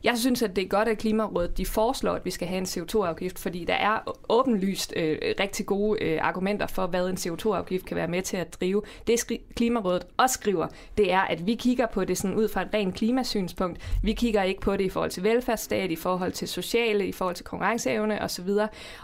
Jeg 0.07 0.19
synes, 0.19 0.43
at 0.43 0.57
det 0.57 0.65
er 0.65 0.69
godt, 0.69 0.89
at 0.89 0.99
Klimarådet 0.99 1.57
de 1.59 1.67
foreslår, 1.67 2.13
at 2.13 2.25
vi 2.25 2.31
skal 2.31 2.49
have 2.49 2.59
en 2.59 2.65
CO2-afgift, 2.65 3.39
fordi 3.39 3.65
der 3.65 3.75
er 3.75 4.17
åbenlyst 4.29 4.93
øh, 4.97 5.19
rigtig 5.41 5.67
gode 5.67 6.03
øh, 6.05 6.19
argumenter 6.23 6.67
for, 6.67 6.87
hvad 6.87 7.09
en 7.09 7.17
CO2-afgift 7.17 7.85
kan 7.87 7.97
være 7.97 8.09
med 8.09 8.23
til 8.23 8.37
at 8.37 8.57
drive. 8.61 8.83
Det 9.07 9.19
skri- 9.21 9.55
Klimarådet 9.57 10.07
også 10.17 10.35
skriver, 10.35 10.67
det 10.99 11.13
er, 11.13 11.21
at 11.21 11.47
vi 11.47 11.55
kigger 11.55 11.87
på 11.87 12.05
det 12.05 12.19
sådan 12.19 12.37
ud 12.37 12.49
fra 12.49 12.63
et 12.63 12.69
rent 12.75 12.95
klimasynspunkt. 12.95 13.99
Vi 14.03 14.13
kigger 14.13 14.43
ikke 14.43 14.61
på 14.61 14.77
det 14.77 14.85
i 14.85 14.89
forhold 14.89 15.11
til 15.11 15.23
velfærdsstat, 15.23 15.91
i 15.91 15.97
forhold 15.97 16.33
til 16.33 16.49
sociale, 16.49 17.07
i 17.07 17.13
forhold 17.13 17.37
til 17.37 17.45
konkurrenceevne 17.45 18.23
osv. 18.23 18.49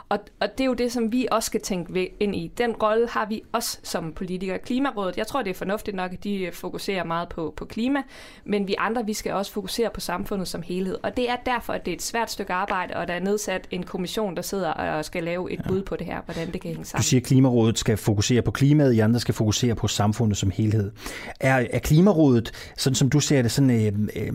Og, 0.09 0.19
og 0.41 0.59
det 0.59 0.61
er 0.61 0.69
jo 0.69 0.75
det, 0.75 0.93
som 0.93 1.13
vi 1.13 1.27
også 1.31 1.47
skal 1.47 1.61
tænke 1.61 2.13
ind 2.21 2.37
i. 2.37 2.53
Den 2.59 2.73
rolle 2.83 3.09
har 3.09 3.27
vi 3.27 3.43
også 3.53 3.79
som 3.83 4.13
politikere. 4.13 4.59
Klimarådet, 4.59 5.17
jeg 5.17 5.27
tror, 5.27 5.43
det 5.43 5.51
er 5.51 5.55
fornuftigt 5.55 5.97
nok, 5.97 6.13
at 6.13 6.25
de 6.25 6.43
øh, 6.43 6.53
fokuserer 6.53 7.05
meget 7.05 7.29
på, 7.29 7.55
på 7.57 7.65
klima, 7.65 8.03
men 8.45 8.69
vi 8.69 8.75
andre, 8.79 9.07
vi 9.07 9.13
skal 9.13 9.33
også 9.33 9.53
fokusere 9.53 9.91
på 9.91 10.01
samfundet 10.01 10.49
som 10.49 10.63
helhed. 10.63 10.92
Og 11.03 11.17
det 11.17 11.31
er 11.31 11.37
derfor, 11.47 11.73
at 11.73 11.85
det 11.85 11.91
er 11.91 11.97
et 11.97 12.03
svært 12.03 12.31
stykke 12.31 12.53
arbejde, 12.53 12.97
og 12.97 13.09
der 13.09 13.15
er 13.15 13.21
nedsat 13.21 13.67
en 13.71 13.83
kommission, 13.83 14.37
der 14.37 14.43
sidder 14.43 14.71
og 14.71 15.05
skal 15.05 15.25
lave 15.25 15.53
et 15.53 15.59
ja. 15.59 15.69
bud 15.69 15.83
på 15.83 15.97
det 15.97 16.07
her, 16.07 16.21
hvordan 16.25 16.53
det 16.53 16.61
kan 16.61 16.71
hænge 16.71 16.85
sammen. 16.85 17.03
Du 17.03 17.07
siger, 17.07 17.21
at 17.21 17.27
Klimarådet 17.27 17.79
skal 17.79 17.97
fokusere 17.97 18.43
på 18.43 18.51
klimaet, 18.51 18.93
I 18.93 18.99
andre 18.99 19.21
skal 19.21 19.35
fokusere 19.35 19.75
på 19.75 19.89
samfundet 19.89 20.39
som 20.39 20.51
helhed. 20.51 20.93
Er, 21.41 21.67
er 21.71 21.79
Klimarådet, 21.79 22.73
sådan 22.77 22.95
som 22.95 23.11
du 23.11 23.21
ser 23.21 23.43
det, 23.43 23.51
sådan, 23.51 23.71
øh, 23.71 24.27
øh, 24.27 24.33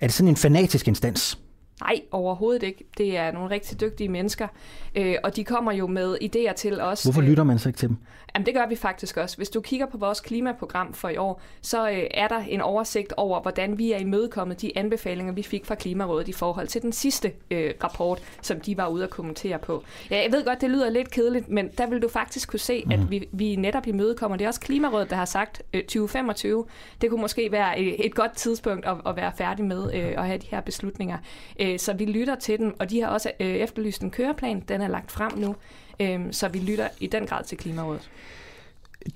er 0.00 0.06
det 0.06 0.12
sådan 0.12 0.28
en 0.28 0.36
fanatisk 0.36 0.88
instans? 0.88 1.38
Nej, 1.80 2.00
overhovedet 2.10 2.62
ikke. 2.62 2.84
Det 2.98 3.16
er 3.16 3.32
nogle 3.32 3.50
rigtig 3.50 3.80
dygtige 3.80 4.08
mennesker, 4.08 4.48
øh, 4.94 5.16
og 5.24 5.36
de 5.36 5.44
kommer 5.44 5.72
jo 5.72 5.86
med 5.86 6.16
idéer 6.22 6.52
til 6.52 6.80
os. 6.80 7.02
Hvorfor 7.02 7.20
lytter 7.20 7.44
man 7.44 7.58
så 7.58 7.68
ikke 7.68 7.78
til 7.78 7.88
dem? 7.88 7.96
Jamen, 8.34 8.46
det 8.46 8.54
gør 8.54 8.66
vi 8.66 8.76
faktisk 8.76 9.16
også. 9.16 9.36
Hvis 9.36 9.50
du 9.50 9.60
kigger 9.60 9.86
på 9.86 9.98
vores 9.98 10.20
klimaprogram 10.20 10.94
for 10.94 11.08
i 11.08 11.16
år, 11.16 11.40
så 11.62 11.90
øh, 11.90 12.02
er 12.10 12.28
der 12.28 12.38
en 12.38 12.60
oversigt 12.60 13.12
over, 13.16 13.40
hvordan 13.40 13.78
vi 13.78 13.92
er 13.92 13.98
imødekommet 13.98 14.62
de 14.62 14.78
anbefalinger, 14.78 15.32
vi 15.32 15.42
fik 15.42 15.66
fra 15.66 15.74
Klimarådet 15.74 16.28
i 16.28 16.32
forhold 16.32 16.68
til 16.68 16.82
den 16.82 16.92
sidste 16.92 17.32
øh, 17.50 17.74
rapport, 17.84 18.22
som 18.42 18.60
de 18.60 18.76
var 18.76 18.88
ude 18.88 19.04
at 19.04 19.10
kommentere 19.10 19.58
på. 19.58 19.82
Ja, 20.10 20.22
jeg 20.22 20.32
ved 20.32 20.44
godt, 20.44 20.60
det 20.60 20.70
lyder 20.70 20.90
lidt 20.90 21.10
kedeligt, 21.10 21.48
men 21.48 21.70
der 21.78 21.86
vil 21.86 22.02
du 22.02 22.08
faktisk 22.08 22.48
kunne 22.50 22.58
se, 22.58 22.82
mm. 22.86 22.92
at 22.92 23.10
vi, 23.10 23.28
vi 23.32 23.56
netop 23.56 23.86
imødekommer. 23.86 24.36
Det 24.36 24.44
er 24.44 24.48
også 24.48 24.60
Klimarådet, 24.60 25.10
der 25.10 25.16
har 25.16 25.24
sagt 25.24 25.62
øh, 25.72 25.82
2025. 25.82 26.64
Det 27.00 27.10
kunne 27.10 27.20
måske 27.20 27.52
være 27.52 27.80
et, 27.80 28.06
et 28.06 28.14
godt 28.14 28.36
tidspunkt 28.36 28.86
at, 28.86 28.96
at 29.06 29.16
være 29.16 29.32
færdig 29.38 29.64
med 29.64 29.94
øh, 29.94 30.14
at 30.16 30.26
have 30.26 30.38
de 30.38 30.46
her 30.50 30.60
beslutninger. 30.60 31.18
Øh, 31.62 31.78
så 31.78 31.92
vi 31.92 32.04
lytter 32.04 32.34
til 32.34 32.58
dem, 32.58 32.76
og 32.78 32.90
de 32.90 33.00
har 33.00 33.08
også 33.08 33.30
øh, 33.40 33.46
efterlyst 33.46 34.02
en 34.02 34.10
køreplan. 34.10 34.62
Den 34.68 34.80
er 34.80 34.88
lagt 34.88 35.10
frem 35.10 35.38
nu, 35.38 35.56
øh, 36.00 36.20
så 36.30 36.48
vi 36.48 36.58
lytter 36.58 36.88
i 37.00 37.06
den 37.06 37.26
grad 37.26 37.44
til 37.44 37.58
Klimarådet. 37.58 38.10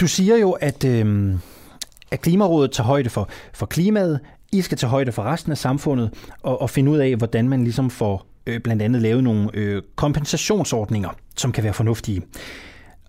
Du 0.01 0.07
siger 0.07 0.37
jo, 0.37 0.53
at, 0.53 0.85
øh, 0.85 1.35
at 2.11 2.21
Klimarådet 2.21 2.73
tager 2.73 2.87
højde 2.87 3.11
for, 3.11 3.29
for 3.53 3.67
klimaet. 3.67 4.21
I 4.53 4.63
skal 4.63 4.79
tage 4.79 4.91
højde 4.91 5.13
for 5.13 5.23
resten 5.23 5.53
af 5.53 5.59
samfundet 5.59 6.31
og, 6.43 6.63
og 6.63 6.71
finde 6.71 6.91
ud 6.91 6.99
af, 6.99 7.17
hvordan 7.17 7.49
man 7.49 7.65
ligesom 7.65 7.91
får 7.91 8.27
øh, 8.47 8.61
blandt 8.61 8.83
andet 8.83 9.03
lavet 9.03 9.25
nogle 9.25 9.51
øh, 9.55 9.83
kompensationsordninger, 9.97 11.11
som 11.37 11.53
kan 11.53 11.65
være 11.65 11.73
fornuftige. 11.73 12.23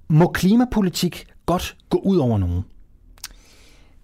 Må 0.08 0.28
klimapolitik 0.28 1.26
godt 1.46 1.78
gå 1.90 1.98
ud 1.98 2.18
over 2.18 2.38
nogen? 2.38 2.64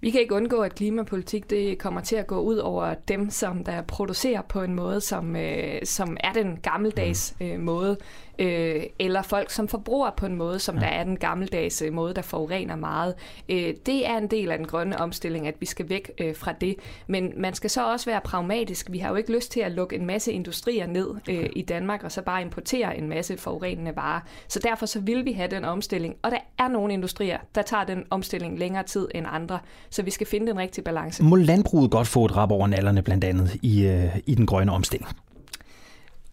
Vi 0.03 0.09
kan 0.11 0.21
ikke 0.21 0.35
undgå, 0.35 0.61
at 0.61 0.75
klimapolitik 0.75 1.49
det 1.49 1.77
kommer 1.77 2.01
til 2.01 2.15
at 2.15 2.27
gå 2.27 2.39
ud 2.39 2.57
over 2.57 2.93
dem, 3.07 3.29
som 3.29 3.63
der 3.63 3.81
producerer 3.81 4.41
på 4.41 4.61
en 4.61 4.75
måde, 4.75 5.01
som, 5.01 5.35
øh, 5.35 5.79
som 5.83 6.17
er 6.19 6.33
den 6.33 6.57
gammeldags 6.57 7.35
øh, 7.41 7.59
måde 7.59 7.97
øh, 8.39 8.83
eller 8.99 9.21
folk, 9.21 9.49
som 9.51 9.67
forbruger 9.67 10.11
på 10.17 10.25
en 10.25 10.35
måde, 10.35 10.59
som 10.59 10.75
ja. 10.75 10.81
der 10.81 10.87
er 10.87 11.03
den 11.03 11.17
gammeldags 11.17 11.83
måde, 11.91 12.13
der 12.13 12.21
forurener 12.21 12.75
meget. 12.75 13.15
Øh, 13.49 13.73
det 13.85 14.07
er 14.07 14.17
en 14.17 14.27
del 14.27 14.51
af 14.51 14.57
den 14.57 14.67
grønne 14.67 14.99
omstilling, 14.99 15.47
at 15.47 15.55
vi 15.59 15.65
skal 15.65 15.89
væk 15.89 16.11
øh, 16.17 16.35
fra 16.35 16.51
det. 16.51 16.75
Men 17.07 17.33
man 17.37 17.53
skal 17.53 17.69
så 17.69 17.91
også 17.91 18.05
være 18.05 18.21
pragmatisk. 18.21 18.91
Vi 18.91 18.97
har 18.97 19.09
jo 19.09 19.15
ikke 19.15 19.35
lyst 19.35 19.51
til 19.51 19.59
at 19.59 19.71
lukke 19.71 19.95
en 19.95 20.05
masse 20.05 20.31
industrier 20.31 20.87
ned 20.87 21.09
øh, 21.29 21.49
i 21.55 21.61
Danmark, 21.61 22.03
og 22.03 22.11
så 22.11 22.21
bare 22.21 22.41
importere 22.41 22.97
en 22.97 23.09
masse 23.09 23.37
forurenende 23.37 23.95
varer. 23.95 24.21
Så 24.47 24.59
derfor 24.59 24.85
så 24.85 24.99
vil 24.99 25.25
vi 25.25 25.31
have 25.31 25.47
den 25.47 25.65
omstilling. 25.65 26.15
Og 26.21 26.31
der 26.31 26.37
er 26.57 26.67
nogle 26.67 26.93
industrier, 26.93 27.37
der 27.55 27.61
tager 27.61 27.83
den 27.83 28.03
omstilling 28.09 28.59
længere 28.59 28.83
tid 28.83 29.07
end 29.15 29.25
andre. 29.29 29.59
Så 29.89 30.03
vi 30.03 30.11
skal 30.11 30.27
finde 30.27 30.47
den 30.47 30.57
rigtige 30.57 30.83
balance. 30.83 31.23
Må 31.23 31.35
landbruget 31.35 31.91
godt 31.91 32.07
få 32.07 32.25
et 32.25 32.35
rap 32.35 32.51
over 32.51 32.67
nallerne 32.67 33.01
blandt 33.01 33.23
andet 33.23 33.55
i, 33.61 33.85
øh, 33.85 34.19
i 34.25 34.35
den 34.35 34.45
grønne 34.45 34.71
omstilling? 34.71 35.09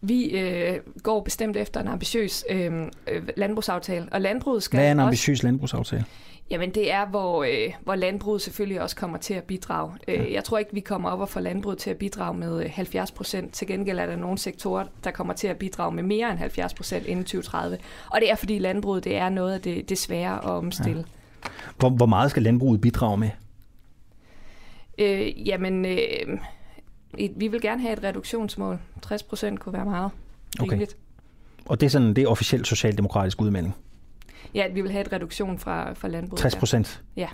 Vi 0.01 0.25
øh, 0.25 0.79
går 1.03 1.21
bestemt 1.21 1.57
efter 1.57 1.81
en 1.81 1.87
ambitiøs 1.87 2.45
øh, 2.49 2.81
øh, 3.07 3.27
landbrugsaftale, 3.37 4.07
og 4.11 4.21
landbruget 4.21 4.63
skal 4.63 4.77
Hvad 4.77 4.87
er 4.87 4.91
en 4.91 4.99
ambitiøs 4.99 5.35
også, 5.35 5.47
landbrugsaftale? 5.47 6.05
Jamen 6.51 6.69
det 6.69 6.91
er, 6.91 7.05
hvor, 7.05 7.43
øh, 7.43 7.73
hvor 7.83 7.95
landbruget 7.95 8.41
selvfølgelig 8.41 8.81
også 8.81 8.95
kommer 8.95 9.17
til 9.17 9.33
at 9.33 9.43
bidrage. 9.43 9.91
Øh, 10.07 10.15
ja. 10.15 10.33
Jeg 10.33 10.43
tror 10.43 10.57
ikke, 10.57 10.73
vi 10.73 10.79
kommer 10.79 11.09
op 11.09 11.19
og 11.19 11.29
får 11.29 11.39
landbruget 11.39 11.77
til 11.77 11.89
at 11.89 11.97
bidrage 11.97 12.37
med 12.37 12.69
70 12.69 13.11
øh, 13.11 13.15
procent. 13.15 13.53
Til 13.53 13.67
gengæld 13.67 13.99
er 13.99 14.05
der 14.05 14.15
nogle 14.15 14.37
sektorer, 14.37 14.85
der 15.03 15.11
kommer 15.11 15.33
til 15.33 15.47
at 15.47 15.57
bidrage 15.57 15.91
med 15.91 16.03
mere 16.03 16.31
end 16.31 16.37
70 16.39 16.73
procent 16.73 17.05
inden 17.05 17.25
2030. 17.25 17.77
Og 18.11 18.21
det 18.21 18.31
er, 18.31 18.35
fordi 18.35 18.59
landbruget 18.59 19.03
det 19.03 19.17
er 19.17 19.29
noget 19.29 19.53
af 19.53 19.61
det, 19.61 19.89
det 19.89 19.97
svære 19.97 20.35
at 20.43 20.49
omstille. 20.49 21.05
Ja. 21.45 21.49
Hvor, 21.77 21.89
hvor 21.89 22.05
meget 22.05 22.31
skal 22.31 22.43
landbruget 22.43 22.81
bidrage 22.81 23.17
med? 23.17 23.29
Øh, 24.97 25.47
jamen... 25.47 25.85
Øh, 25.85 26.39
vi 27.35 27.47
vil 27.47 27.61
gerne 27.61 27.81
have 27.81 27.93
et 27.93 28.03
reduktionsmål. 28.03 28.79
60 29.01 29.23
procent 29.23 29.59
kunne 29.59 29.73
være 29.73 29.85
meget 29.85 30.11
rimeligt. 30.61 30.91
Okay. 30.91 31.65
Og 31.65 31.79
det 31.79 31.85
er 31.85 31.89
sådan 31.89 32.13
det 32.13 32.23
er 32.23 32.27
officielt 32.27 32.67
socialdemokratisk 32.67 33.41
udmelding? 33.41 33.75
Ja, 34.53 34.67
vi 34.73 34.81
vil 34.81 34.91
have 34.91 35.05
et 35.05 35.13
reduktion 35.13 35.59
fra, 35.59 35.93
fra 35.93 36.07
landbruget. 36.07 36.41
60 36.41 36.55
procent? 36.55 37.01
Ja. 37.15 37.27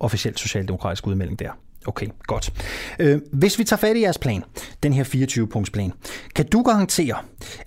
Officielt 0.00 0.38
socialdemokratisk 0.38 1.06
udmelding 1.06 1.38
der. 1.38 1.50
Okay, 1.86 2.06
godt. 2.26 2.52
Øh, 2.98 3.20
hvis 3.32 3.58
vi 3.58 3.64
tager 3.64 3.80
fat 3.80 3.96
i 3.96 4.00
jeres 4.00 4.18
plan, 4.18 4.44
den 4.82 4.92
her 4.92 5.04
24-punktsplan, 5.04 5.92
kan 6.34 6.46
du 6.48 6.62
garantere, 6.62 7.16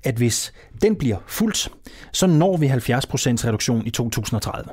at 0.04 0.16
hvis 0.16 0.54
den 0.82 0.96
bliver 0.96 1.18
fuldt, 1.28 1.70
så 2.12 2.28
når 2.28 2.58
vi 2.58 2.68
70 2.68 3.06
procents 3.06 3.46
reduktion 3.46 3.86
i 3.86 3.90
2030? 3.90 4.70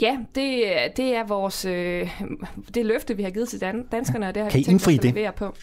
Ja, 0.00 0.18
det, 0.34 0.62
det 0.96 1.14
er 1.14 1.26
vores 1.26 1.64
øh, 1.64 2.20
det 2.74 2.86
løfte, 2.86 3.16
vi 3.16 3.22
har 3.22 3.30
givet 3.30 3.48
til 3.48 3.60
dan- 3.60 3.86
danskerne, 3.92 4.28
og 4.28 4.34
det 4.34 4.42
har 4.42 4.50
kan 4.50 4.58
vi 4.58 4.64
tænkt 4.64 4.86
os 4.86 4.94
at 4.94 5.02
det? 5.02 5.34
på. 5.34 5.54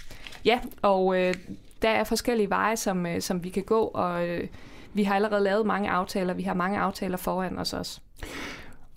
Ja, 0.46 0.60
og 0.82 1.20
øh, 1.20 1.34
der 1.82 1.90
er 1.90 2.04
forskellige 2.04 2.50
veje, 2.50 2.78
som, 2.78 3.06
øh, 3.06 3.22
som 3.22 3.44
vi 3.44 3.50
kan 3.50 3.64
gå, 3.64 3.82
og 3.84 4.28
øh, 4.28 4.48
vi 4.94 5.04
har 5.04 5.16
allerede 5.16 5.44
lavet 5.44 5.66
mange 5.66 5.90
aftaler. 5.90 6.34
Vi 6.34 6.44
har 6.44 6.54
mange 6.54 6.80
aftaler 6.80 7.18
foran 7.18 7.58
os 7.58 7.74
også. 7.74 8.00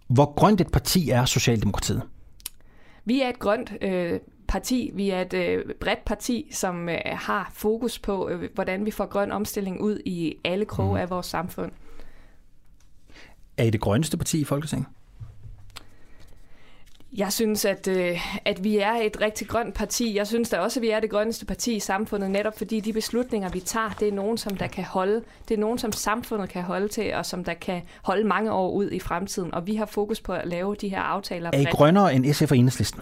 Hvor 0.07 0.35
grønt 0.35 0.61
et 0.61 0.73
parti 0.73 1.11
er 1.11 1.25
Socialdemokratiet? 1.25 2.03
Vi 3.05 3.23
er 3.23 3.29
et 3.29 3.39
grønt 3.39 3.73
øh, 3.81 4.21
parti. 4.49 4.91
Vi 4.95 5.11
er 5.11 5.21
et 5.21 5.35
øh, 5.35 5.65
bredt 5.81 6.05
parti, 6.05 6.49
som 6.53 6.89
øh, 6.89 6.99
har 7.05 7.51
fokus 7.55 7.99
på, 7.99 8.29
øh, 8.29 8.49
hvordan 8.55 8.85
vi 8.85 8.91
får 8.91 9.07
grøn 9.07 9.33
omstilling 9.33 9.81
ud 9.81 10.01
i 10.05 10.37
alle 10.45 10.65
kroge 10.65 10.91
mm. 10.91 10.97
af 10.97 11.11
vores 11.11 11.27
samfund. 11.27 11.73
Er 13.57 13.65
I 13.65 13.71
det 13.71 13.81
grønneste 13.81 14.17
parti 14.17 14.41
i 14.41 14.45
Folketinget? 14.45 14.87
Jeg 17.17 17.33
synes, 17.33 17.65
at, 17.65 17.89
øh, 17.89 18.21
at 18.45 18.65
vi 18.65 18.79
er 18.79 18.93
et 18.93 19.21
rigtig 19.21 19.49
grønt 19.49 19.75
parti. 19.75 20.17
Jeg 20.17 20.27
synes 20.27 20.51
da 20.51 20.59
også, 20.59 20.81
at 20.81 20.83
vi 20.83 20.91
er 20.91 21.01
det 21.01 21.11
grønneste 21.11 21.47
parti 21.47 21.75
i 21.75 21.81
samfundet, 21.81 22.31
netop 22.31 22.59
fordi 22.59 22.81
de 22.81 22.93
beslutninger, 22.93 23.49
vi 23.49 23.61
tager, 23.61 23.97
det 24.01 24.09
er 24.09 24.13
nogen, 24.13 24.39
som 24.39 24.57
der 24.57 24.67
kan 24.67 24.85
holde. 24.85 25.23
Det 25.49 25.55
er 25.55 25.59
nogen, 25.59 25.79
som 25.79 25.93
samfundet 25.93 26.49
kan 26.49 26.63
holde 26.63 26.89
til, 26.89 27.15
og 27.15 27.27
som 27.27 27.45
der 27.45 27.55
kan 27.55 27.83
holde 28.03 28.25
mange 28.25 28.53
år 28.53 28.71
ud 28.71 28.91
i 28.91 29.01
fremtiden. 29.01 29.55
Og 29.55 29.67
vi 29.67 29.75
har 29.75 29.87
fokus 29.87 30.21
på 30.21 30.33
at 30.33 30.49
lave 30.49 30.75
de 30.75 30.89
her 30.89 31.01
aftaler. 31.01 31.51
Er 31.53 31.59
I 31.59 31.65
grønnere 31.65 32.15
end 32.15 32.35
SF 32.35 32.51
og 32.51 32.59
Enhedslisten? 32.59 33.01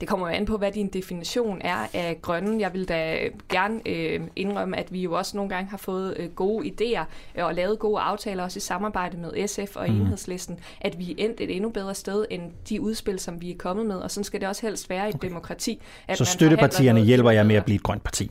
Det 0.00 0.08
kommer 0.08 0.28
jo 0.28 0.34
an 0.34 0.46
på, 0.46 0.56
hvad 0.56 0.72
din 0.72 0.88
definition 0.88 1.60
er 1.60 1.86
af 1.94 2.18
grønne. 2.22 2.60
Jeg 2.60 2.74
vil 2.74 2.88
da 2.88 3.18
gerne 3.48 3.80
øh, 3.88 4.20
indrømme, 4.36 4.76
at 4.76 4.92
vi 4.92 5.02
jo 5.02 5.12
også 5.12 5.36
nogle 5.36 5.50
gange 5.50 5.70
har 5.70 5.76
fået 5.76 6.16
øh, 6.18 6.30
gode 6.30 6.66
idéer 6.66 7.04
øh, 7.38 7.44
og 7.44 7.54
lavet 7.54 7.78
gode 7.78 8.00
aftaler, 8.00 8.44
også 8.44 8.56
i 8.56 8.60
samarbejde 8.60 9.16
med 9.16 9.48
SF 9.48 9.76
og 9.76 9.90
mm. 9.90 10.00
Enhedslisten, 10.00 10.58
at 10.80 10.98
vi 10.98 11.10
er 11.10 11.14
endt 11.18 11.40
et 11.40 11.56
endnu 11.56 11.70
bedre 11.70 11.94
sted 11.94 12.24
end 12.30 12.42
de 12.68 12.80
udspil, 12.80 13.18
som 13.18 13.40
vi 13.40 13.50
er 13.50 13.56
kommet 13.58 13.86
med. 13.86 13.96
Og 13.96 14.10
sådan 14.10 14.24
skal 14.24 14.40
det 14.40 14.48
også 14.48 14.66
helst 14.66 14.90
være 14.90 15.06
i 15.06 15.08
et 15.08 15.14
okay. 15.14 15.28
demokrati. 15.28 15.80
At 16.08 16.18
Så 16.18 16.24
støttepartierne 16.24 17.00
hjælper 17.00 17.30
jer 17.30 17.42
med 17.42 17.56
at 17.56 17.64
blive 17.64 17.76
et 17.76 17.82
grønt 17.82 18.02
parti? 18.02 18.30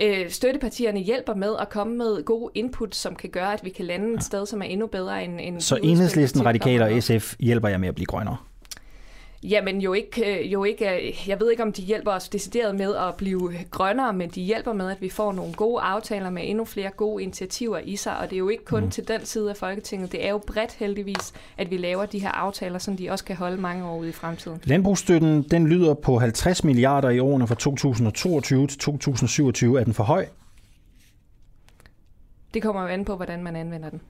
øh, 0.00 0.30
støttepartierne 0.30 1.00
hjælper 1.00 1.34
med 1.34 1.54
at 1.60 1.68
komme 1.68 1.96
med 1.96 2.24
gode 2.24 2.50
input, 2.54 2.94
som 2.94 3.14
kan 3.14 3.30
gøre, 3.30 3.52
at 3.52 3.64
vi 3.64 3.70
kan 3.70 3.84
lande 3.84 4.14
et 4.14 4.24
sted, 4.24 4.46
som 4.46 4.62
er 4.62 4.66
endnu 4.66 4.86
bedre 4.86 5.24
end... 5.24 5.40
end 5.40 5.60
Så 5.60 5.78
enhedslisten, 5.82 6.46
radikaler 6.46 6.94
og 6.94 7.02
SF 7.02 7.34
hjælper 7.40 7.68
jer 7.68 7.78
med 7.78 7.88
at 7.88 7.94
blive 7.94 8.06
grønnere? 8.06 8.36
Jamen 9.42 9.80
jo 9.80 9.92
ikke, 9.92 10.40
øh, 10.40 10.52
jo 10.52 10.64
ikke, 10.64 11.08
øh, 11.08 11.28
jeg 11.28 11.40
ved 11.40 11.50
ikke 11.50 11.62
om 11.62 11.72
de 11.72 11.82
hjælper 11.82 12.10
os 12.10 12.28
decideret 12.28 12.74
med 12.74 12.96
at 12.96 13.14
blive 13.14 13.52
grønnere, 13.70 14.12
men 14.12 14.30
de 14.30 14.42
hjælper 14.42 14.72
med, 14.72 14.90
at 14.90 15.00
vi 15.00 15.08
får 15.08 15.32
nogle 15.32 15.54
gode 15.54 15.82
aftaler 15.82 16.30
med 16.30 16.42
endnu 16.46 16.64
flere 16.64 16.90
gode 16.90 17.22
initiativer 17.22 17.78
i 17.78 17.96
sig, 17.96 18.18
og 18.18 18.30
det 18.30 18.36
er 18.36 18.38
jo 18.38 18.48
ikke 18.48 18.64
kun 18.64 18.84
mm. 18.84 18.90
til 18.90 19.08
den 19.08 19.24
side 19.24 19.50
af 19.50 19.56
Folketinget, 19.56 20.12
det 20.12 20.26
er 20.26 20.30
jo 20.30 20.38
bredt 20.46 20.72
heldigvis, 20.72 21.32
at 21.56 21.70
vi 21.70 21.76
laver 21.76 22.06
de 22.06 22.18
her 22.18 22.30
aftaler, 22.30 22.78
som 22.78 22.96
de 22.96 23.10
også 23.10 23.24
kan 23.24 23.36
holde 23.36 23.56
mange 23.56 23.84
år 23.84 23.98
ude 23.98 24.08
i 24.08 24.12
fremtiden. 24.12 24.60
Landbrugsstøtten, 24.64 25.42
den 25.42 25.66
lyder 25.66 25.94
på 25.94 26.18
50 26.18 26.64
milliarder 26.64 27.10
i 27.10 27.18
årene 27.18 27.46
fra 27.46 27.54
2022 27.54 28.66
til 28.66 28.78
2027. 28.78 29.80
Er 29.80 29.84
den 29.84 29.94
for 29.94 30.04
høj? 30.04 30.26
Det 32.54 32.62
kommer 32.62 32.82
jo 32.82 32.88
an 32.88 33.04
på, 33.04 33.16
hvordan 33.16 33.42
man 33.42 33.56
anvender 33.56 33.90
den. 33.90 34.00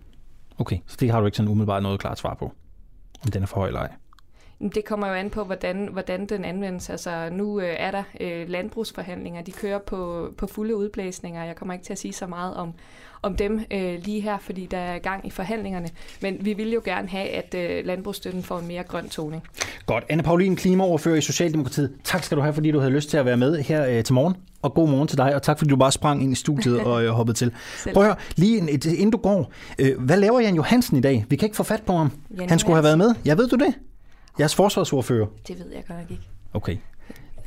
Okay, 0.59 0.78
så 0.86 0.96
det 1.00 1.10
har 1.10 1.20
du 1.20 1.26
ikke 1.26 1.36
sådan 1.36 1.50
umiddelbart 1.50 1.82
noget 1.82 2.00
klart 2.00 2.18
svar 2.18 2.34
på, 2.34 2.52
om 3.24 3.30
den 3.30 3.42
er 3.42 3.46
for 3.46 3.56
høj 3.56 3.66
eller 3.66 3.80
ej? 3.80 3.92
Det 4.60 4.85
kommer 4.85 5.09
jo 5.09 5.14
an 5.14 5.30
på, 5.30 5.44
hvordan, 5.44 5.89
hvordan 5.93 6.26
den 6.26 6.44
anvendes. 6.44 6.90
Altså, 6.90 7.28
nu 7.32 7.60
øh, 7.60 7.74
er 7.78 7.90
der 7.90 8.02
øh, 8.20 8.48
landbrugsforhandlinger, 8.48 9.43
de 9.43 9.52
kører 9.52 9.78
på, 9.78 10.32
på 10.36 10.47
fulde 10.47 10.76
udblæsninger. 10.76 11.44
Jeg 11.44 11.56
kommer 11.56 11.74
ikke 11.74 11.85
til 11.85 11.93
at 11.93 11.98
sige 11.98 12.12
så 12.12 12.26
meget 12.26 12.55
om, 12.55 12.72
om 13.22 13.36
dem 13.36 13.60
øh, 13.70 13.98
lige 14.05 14.20
her, 14.20 14.39
fordi 14.39 14.66
der 14.70 14.78
er 14.78 14.98
gang 14.98 15.26
i 15.26 15.30
forhandlingerne. 15.30 15.89
Men 16.22 16.36
vi 16.40 16.52
vil 16.52 16.72
jo 16.72 16.80
gerne 16.85 17.09
have, 17.09 17.28
at 17.28 17.55
øh, 17.55 17.86
landbrugsstøtten 17.86 18.43
får 18.43 18.59
en 18.59 18.68
mere 18.68 18.82
grøn 18.82 19.09
toning. 19.09 19.43
Godt. 19.86 20.05
Anne 20.09 20.22
Pauline, 20.22 20.56
klimaoverfører 20.56 21.16
i 21.16 21.20
Socialdemokratiet. 21.20 21.93
Tak 22.05 22.22
skal 22.22 22.36
du 22.36 22.43
have, 22.43 22.55
fordi 22.55 22.70
du 22.70 22.78
havde 22.78 22.93
lyst 22.93 23.10
til 23.10 23.16
at 23.16 23.24
være 23.24 23.36
med 23.36 23.59
her 23.59 23.86
øh, 23.86 24.05
til 24.05 24.14
morgen. 24.14 24.35
Og 24.62 24.74
god 24.74 24.89
morgen 24.89 25.09
til 25.09 25.18
dig, 25.18 25.35
og 25.35 25.43
tak 25.43 25.59
fordi 25.59 25.70
du 25.70 25.76
bare 25.76 25.93
sprang 25.93 26.22
ind 26.22 26.32
i 26.32 26.35
studiet 26.35 26.80
og 26.89 27.05
øh, 27.05 27.10
hoppede 27.10 27.39
til. 27.39 27.52
Prøv 27.94 28.02
at 28.02 28.09
høre, 28.09 28.16
lige 28.36 28.70
et, 28.70 28.85
inden 28.85 29.10
du 29.10 29.18
går. 29.18 29.52
Øh, 29.78 30.01
hvad 30.01 30.16
laver 30.16 30.40
Jan 30.40 30.55
Johansen 30.55 30.97
i 30.97 31.01
dag? 31.01 31.24
Vi 31.28 31.36
kan 31.36 31.47
ikke 31.47 31.56
få 31.56 31.62
fat 31.62 31.82
på 31.82 31.93
ham. 31.93 32.12
Jan 32.39 32.48
Han 32.48 32.59
skulle 32.59 32.76
have 32.76 32.85
været 32.85 32.98
med. 32.98 33.14
Ja, 33.24 33.35
ved 33.35 33.48
du 33.48 33.56
det? 33.56 33.74
Jeres 34.40 34.55
forsvarsordfører? 34.55 35.27
Det 35.48 35.59
ved 35.59 35.73
jeg 35.74 35.82
godt 35.89 35.98
nok 35.98 36.10
ikke. 36.10 36.23
Okay. 36.55 36.77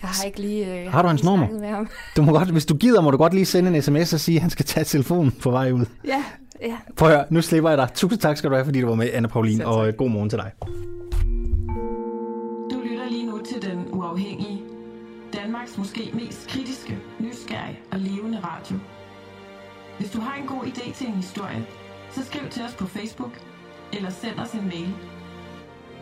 Jeg 0.01 0.09
har 0.09 0.23
ikke 0.23 0.39
lige 0.41 0.83
øh, 0.85 0.91
Har 0.91 1.01
du 1.01 1.07
hans 1.07 1.23
nummer? 1.23 1.49
Med 1.49 1.67
ham. 1.67 1.89
Du 2.17 2.21
må 2.21 2.31
godt, 2.31 2.49
hvis 2.49 2.65
du 2.65 2.75
gider, 2.75 3.01
må 3.01 3.11
du 3.11 3.17
godt 3.17 3.33
lige 3.33 3.45
sende 3.45 3.75
en 3.75 3.81
sms 3.81 4.13
og 4.13 4.19
sige, 4.19 4.35
at 4.35 4.41
han 4.41 4.49
skal 4.49 4.65
tage 4.65 4.83
telefonen 4.83 5.31
på 5.31 5.51
vej 5.51 5.71
ud. 5.71 5.85
Ja, 6.07 6.23
ja. 6.61 6.77
Prøv 6.97 7.09
at 7.09 7.15
høre, 7.15 7.25
nu 7.29 7.41
slipper 7.41 7.69
jeg 7.69 7.77
dig. 7.77 7.89
Tusind 7.93 8.19
tak 8.19 8.37
skal 8.37 8.49
du 8.49 8.55
have, 8.55 8.65
fordi 8.65 8.81
du 8.81 8.87
var 8.87 8.95
med, 8.95 9.09
Anna 9.13 9.27
Paulin, 9.27 9.61
og 9.61 9.87
øh, 9.87 9.93
god 9.93 10.09
morgen 10.09 10.29
til 10.29 10.39
dig. 10.39 10.51
Du 12.71 12.79
lytter 12.89 13.09
lige 13.09 13.25
nu 13.25 13.39
til 13.51 13.69
Den 13.71 13.85
Uafhængige. 13.91 14.61
Danmarks 15.33 15.77
måske 15.77 16.11
mest 16.13 16.47
kritiske, 16.47 16.97
nysgerrige 17.19 17.79
og 17.91 17.99
levende 17.99 18.39
radio. 18.43 18.75
Hvis 19.99 20.11
du 20.11 20.19
har 20.19 20.41
en 20.41 20.47
god 20.47 20.63
idé 20.63 20.93
til 20.97 21.07
en 21.07 21.13
historie, 21.13 21.65
så 22.11 22.25
skriv 22.25 22.49
til 22.49 22.63
os 22.63 22.73
på 22.73 22.85
Facebook 22.87 23.31
eller 23.93 24.09
send 24.09 24.39
os 24.39 24.51
en 24.51 24.65
mail. 24.65 24.93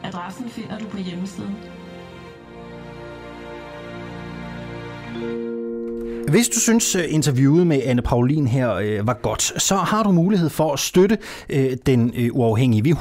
Adressen 0.04 0.50
finder 0.50 0.80
du 0.80 0.86
på 0.86 0.98
hjemmesiden. 0.98 1.56
Hvis 6.30 6.50
du 6.50 6.60
synes 6.60 6.96
øh, 6.96 7.04
interviewet 7.10 7.68
med 7.68 7.82
Anne 7.86 8.02
Paulin 8.02 8.48
her 8.48 8.74
øh, 8.74 9.08
var 9.08 9.14
godt, 9.14 9.62
så 9.62 9.76
har 9.76 10.04
du 10.04 10.12
mulighed 10.12 10.50
for 10.50 10.74
at 10.74 10.80
støtte 10.80 11.18
øh, 11.50 11.78
den 11.86 12.14
øh, 12.16 12.30
uafhængige. 12.34 12.84
Vi 12.84 12.90
er 12.90 12.96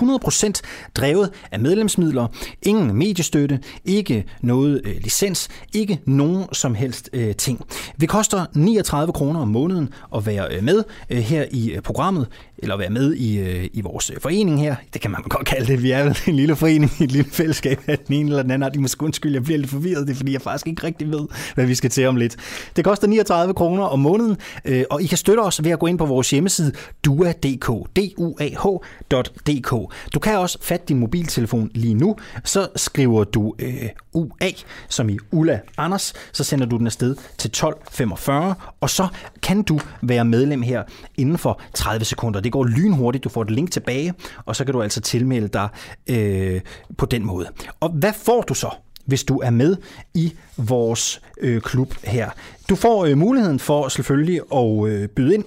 100% 0.55 0.61
drevet 0.95 1.31
af 1.53 1.61
medlemsmidler. 1.61 2.27
Ingen 2.62 2.97
mediestøtte, 2.97 3.61
ikke 3.85 4.25
noget 4.41 4.81
øh, 4.85 4.97
licens, 5.01 5.49
ikke 5.75 6.01
nogen 6.05 6.45
som 6.53 6.75
helst 6.75 7.11
øh, 7.12 7.35
ting. 7.35 7.65
Vi 7.97 8.07
koster 8.07 8.47
39 8.55 9.12
kroner 9.12 9.41
om 9.41 9.49
måneden 9.49 9.89
at 10.15 10.27
være 10.27 10.55
øh, 10.57 10.65
med 10.65 10.85
øh, 11.11 11.19
her 11.19 11.45
i 11.51 11.70
øh, 11.70 11.83
programmet 11.83 12.27
eller 12.59 12.76
være 12.76 12.90
med 12.90 13.14
i, 13.14 13.39
øh, 13.39 13.68
i 13.72 13.80
vores 13.80 14.10
øh, 14.10 14.16
forening 14.20 14.60
her. 14.60 14.76
Det 14.93 15.01
kan 15.01 15.10
man 15.10 15.22
godt 15.22 15.47
kalde 15.47 15.66
det. 15.66 15.82
Vi 15.82 15.90
er 15.90 16.14
en 16.26 16.35
lille 16.35 16.56
forening, 16.56 16.93
et 17.01 17.12
lille 17.12 17.30
fællesskab 17.30 17.80
af 17.86 17.98
den 17.98 18.14
ene 18.14 18.28
eller 18.28 18.43
den 18.43 18.51
anden. 18.51 18.74
De 18.74 18.80
måske 18.80 19.02
undskylde, 19.02 19.35
jeg 19.35 19.44
bliver 19.44 19.59
lidt 19.59 19.70
forvirret. 19.70 20.06
Det 20.06 20.12
er, 20.12 20.16
fordi 20.16 20.32
jeg 20.32 20.43
faktisk 20.43 20.66
ikke 20.66 20.86
rigtig 20.86 21.10
ved, 21.10 21.26
hvad 21.55 21.66
vi 21.66 21.74
skal 21.74 21.90
til 21.90 22.06
om 22.06 22.16
lidt. 22.16 22.36
Det 22.76 22.85
koster 22.85 23.06
39 23.06 23.55
kroner 23.55 23.85
om 23.85 23.98
måneden, 23.98 24.36
øh, 24.64 24.85
og 24.90 25.02
I 25.02 25.06
kan 25.06 25.18
støtte 25.18 25.40
os 25.40 25.64
ved 25.64 25.70
at 25.70 25.78
gå 25.78 25.86
ind 25.86 25.98
på 25.98 26.06
vores 26.06 26.30
hjemmeside 26.30 26.72
dua.dk, 27.05 27.66
duah.dk. 27.97 29.70
Du 30.14 30.18
kan 30.20 30.39
også 30.39 30.59
fatte 30.62 30.86
din 30.89 30.98
mobiltelefon 30.98 31.70
lige 31.74 31.94
nu, 31.94 32.16
så 32.44 32.68
skriver 32.76 33.24
du 33.24 33.55
øh, 33.59 33.89
UA, 34.12 34.51
som 34.89 35.09
i 35.09 35.18
Ulla 35.32 35.60
Anders, 35.76 36.12
så 36.32 36.44
sender 36.44 36.66
du 36.66 36.76
den 36.76 36.86
afsted 36.86 37.16
til 37.39 37.48
1245, 37.48 38.55
og 38.80 38.90
så 38.90 39.06
kan 39.43 39.62
du 39.62 39.80
være 40.02 40.24
medlem 40.24 40.62
her 40.62 40.82
inden 41.16 41.39
for 41.39 41.60
30 41.74 42.05
sekunder. 42.05 42.40
Det 42.49 42.53
går 42.53 42.65
lynhurtigt, 42.65 43.25
du 43.25 43.29
får 43.29 43.43
et 43.43 43.51
link 43.51 43.70
tilbage, 43.70 44.15
og 44.45 44.57
så 44.57 44.65
kan 44.65 44.75
du 44.75 44.83
altså 44.83 45.01
tilmelde 45.01 45.49
dig 45.49 45.69
øh, 46.11 46.61
på 46.99 47.07
den 47.07 47.27
måde. 47.27 47.49
Og 47.81 47.91
hvad 47.91 48.12
får 48.12 48.43
du 48.43 48.55
så? 48.55 48.70
hvis 49.07 49.25
du 49.25 49.39
er 49.39 49.51
med 49.51 49.77
i 50.15 50.33
vores 50.57 51.20
øh, 51.41 51.61
klub 51.61 51.95
her. 52.05 52.31
Du 52.69 52.77
får 52.77 53.05
øh, 53.05 53.19
muligheden 53.19 53.59
for 53.59 53.89
selvfølgelig 53.89 54.41
at 54.55 54.89
øh, 54.89 55.09
byde 55.09 55.35
ind 55.35 55.45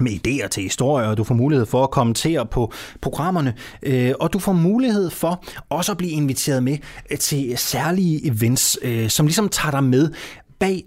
med 0.00 0.12
idéer 0.12 0.48
til 0.48 0.62
historier, 0.62 1.08
og 1.08 1.16
du 1.16 1.24
får 1.24 1.34
mulighed 1.34 1.66
for 1.66 1.84
at 1.84 1.90
kommentere 1.90 2.46
på 2.46 2.72
programmerne, 3.00 3.54
øh, 3.82 4.12
og 4.20 4.32
du 4.32 4.38
får 4.38 4.52
mulighed 4.52 5.10
for 5.10 5.44
også 5.68 5.92
at 5.92 5.98
blive 5.98 6.12
inviteret 6.12 6.62
med 6.62 6.78
øh, 7.10 7.18
til 7.18 7.58
særlige 7.58 8.26
events, 8.26 8.78
øh, 8.82 9.08
som 9.08 9.26
ligesom 9.26 9.48
tager 9.48 9.70
dig 9.70 9.84
med 9.84 10.10
bag 10.58 10.84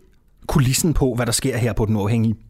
kulissen 0.47 0.93
på, 0.93 1.13
hvad 1.15 1.25
der 1.25 1.31
sker 1.31 1.57
her 1.57 1.73
på 1.73 1.85
Den 1.85 1.95
Uafhængige. 1.95 2.48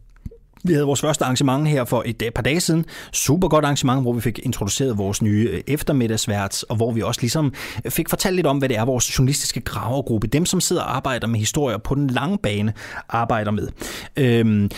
Vi 0.64 0.72
havde 0.72 0.86
vores 0.86 1.00
første 1.00 1.24
arrangement 1.24 1.68
her 1.68 1.84
for 1.84 2.02
et 2.06 2.22
øh, 2.22 2.30
par 2.30 2.42
dage 2.42 2.60
siden. 2.60 2.84
Super 3.12 3.48
godt 3.48 3.64
arrangement, 3.64 4.02
hvor 4.02 4.12
vi 4.12 4.20
fik 4.20 4.38
introduceret 4.38 4.98
vores 4.98 5.22
nye 5.22 5.48
øh, 5.52 5.60
eftermiddagsvært, 5.66 6.64
og 6.68 6.76
hvor 6.76 6.92
vi 6.92 7.02
også 7.02 7.20
ligesom 7.20 7.52
øh, 7.84 7.90
fik 7.90 8.08
fortalt 8.08 8.36
lidt 8.36 8.46
om, 8.46 8.58
hvad 8.58 8.68
det 8.68 8.76
er, 8.76 8.84
vores 8.84 9.18
journalistiske 9.18 9.60
gravergruppe, 9.60 10.26
dem 10.26 10.46
som 10.46 10.60
sidder 10.60 10.82
og 10.82 10.96
arbejder 10.96 11.26
med 11.26 11.38
historier 11.38 11.78
på 11.78 11.94
den 11.94 12.10
lange 12.10 12.38
bane, 12.38 12.72
arbejder 13.08 13.50
med. 13.50 13.68
Øhm, 14.16 14.70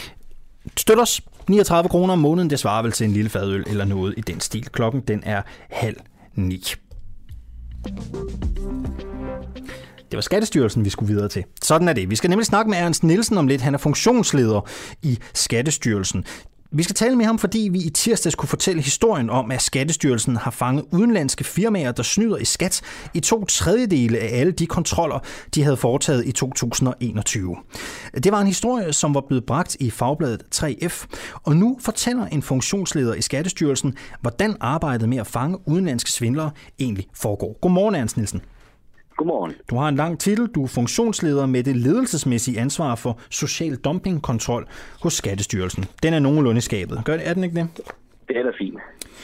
støt 0.76 0.98
os 0.98 1.20
39 1.48 1.88
kroner 1.88 2.12
om 2.12 2.18
måneden, 2.18 2.50
det 2.50 2.58
svarer 2.58 2.82
vel 2.82 2.92
til 2.92 3.04
en 3.04 3.12
lille 3.12 3.30
fadøl 3.30 3.64
eller 3.66 3.84
noget 3.84 4.14
i 4.16 4.20
den 4.20 4.40
stil. 4.40 4.64
Klokken 4.64 5.00
den 5.00 5.22
er 5.24 5.42
halv 5.70 5.96
ni. 6.34 6.64
Det 10.12 10.16
var 10.16 10.22
Skattestyrelsen, 10.22 10.84
vi 10.84 10.90
skulle 10.90 11.14
videre 11.14 11.28
til. 11.28 11.44
Sådan 11.62 11.88
er 11.88 11.92
det. 11.92 12.10
Vi 12.10 12.16
skal 12.16 12.30
nemlig 12.30 12.46
snakke 12.46 12.70
med 12.70 12.78
Ernst 12.78 13.02
Nielsen 13.02 13.38
om 13.38 13.46
lidt. 13.46 13.60
Han 13.60 13.74
er 13.74 13.78
funktionsleder 13.78 14.68
i 15.02 15.18
Skattestyrelsen. 15.34 16.24
Vi 16.72 16.82
skal 16.82 16.94
tale 16.94 17.16
med 17.16 17.26
ham, 17.26 17.38
fordi 17.38 17.68
vi 17.72 17.78
i 17.78 17.90
tirsdags 17.90 18.34
kunne 18.34 18.48
fortælle 18.48 18.82
historien 18.82 19.30
om, 19.30 19.50
at 19.50 19.62
Skattestyrelsen 19.62 20.36
har 20.36 20.50
fanget 20.50 20.84
udenlandske 20.92 21.44
firmaer, 21.44 21.92
der 21.92 22.02
snyder 22.02 22.36
i 22.36 22.44
skat 22.44 22.82
i 23.14 23.20
to 23.20 23.44
tredjedele 23.44 24.18
af 24.18 24.40
alle 24.40 24.52
de 24.52 24.66
kontroller, 24.66 25.18
de 25.54 25.62
havde 25.62 25.76
foretaget 25.76 26.26
i 26.26 26.32
2021. 26.32 27.56
Det 28.24 28.32
var 28.32 28.40
en 28.40 28.46
historie, 28.46 28.92
som 28.92 29.14
var 29.14 29.24
blevet 29.28 29.46
bragt 29.46 29.76
i 29.80 29.90
fagbladet 29.90 30.42
3F, 30.54 31.06
og 31.42 31.56
nu 31.56 31.78
fortæller 31.80 32.26
en 32.26 32.42
funktionsleder 32.42 33.14
i 33.14 33.22
Skattestyrelsen, 33.22 33.94
hvordan 34.20 34.56
arbejdet 34.60 35.08
med 35.08 35.18
at 35.18 35.26
fange 35.26 35.68
udenlandske 35.68 36.10
svindlere 36.10 36.50
egentlig 36.78 37.06
foregår. 37.14 37.58
Godmorgen, 37.60 37.94
Ernst 37.94 38.16
Nielsen. 38.16 38.42
Godmorgen. 39.16 39.52
Du 39.70 39.76
har 39.76 39.88
en 39.88 39.96
lang 39.96 40.20
titel. 40.20 40.46
Du 40.46 40.62
er 40.62 40.68
funktionsleder 40.68 41.46
med 41.46 41.62
det 41.62 41.76
ledelsesmæssige 41.76 42.60
ansvar 42.60 42.94
for 42.94 43.20
social 43.30 43.76
dumpingkontrol 43.76 44.66
hos 45.02 45.12
Skattestyrelsen. 45.12 45.84
Den 46.02 46.14
er 46.14 46.18
nogenlunde 46.18 46.60
skabet. 46.60 47.02
Gør 47.04 47.16
det, 47.16 47.28
er 47.28 47.34
den 47.34 47.44
ikke 47.44 47.56
det? 47.56 47.68
Det 48.28 48.36
er 48.36 48.42
da 48.42 48.52
fint. 48.58 48.78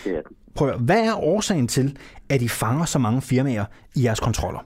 Det 0.05 0.17
er 0.17 0.23
den. 0.23 0.37
Prøv 0.57 0.69
at, 0.69 0.81
hvad 0.81 1.07
er 1.11 1.15
årsagen 1.25 1.69
til, 1.69 1.99
at 2.31 2.43
I 2.43 2.49
fanger 2.49 2.85
så 2.85 2.99
mange 2.99 3.23
firmaer 3.23 3.65
i 3.97 4.05
jeres 4.05 4.21
kontroller? 4.21 4.61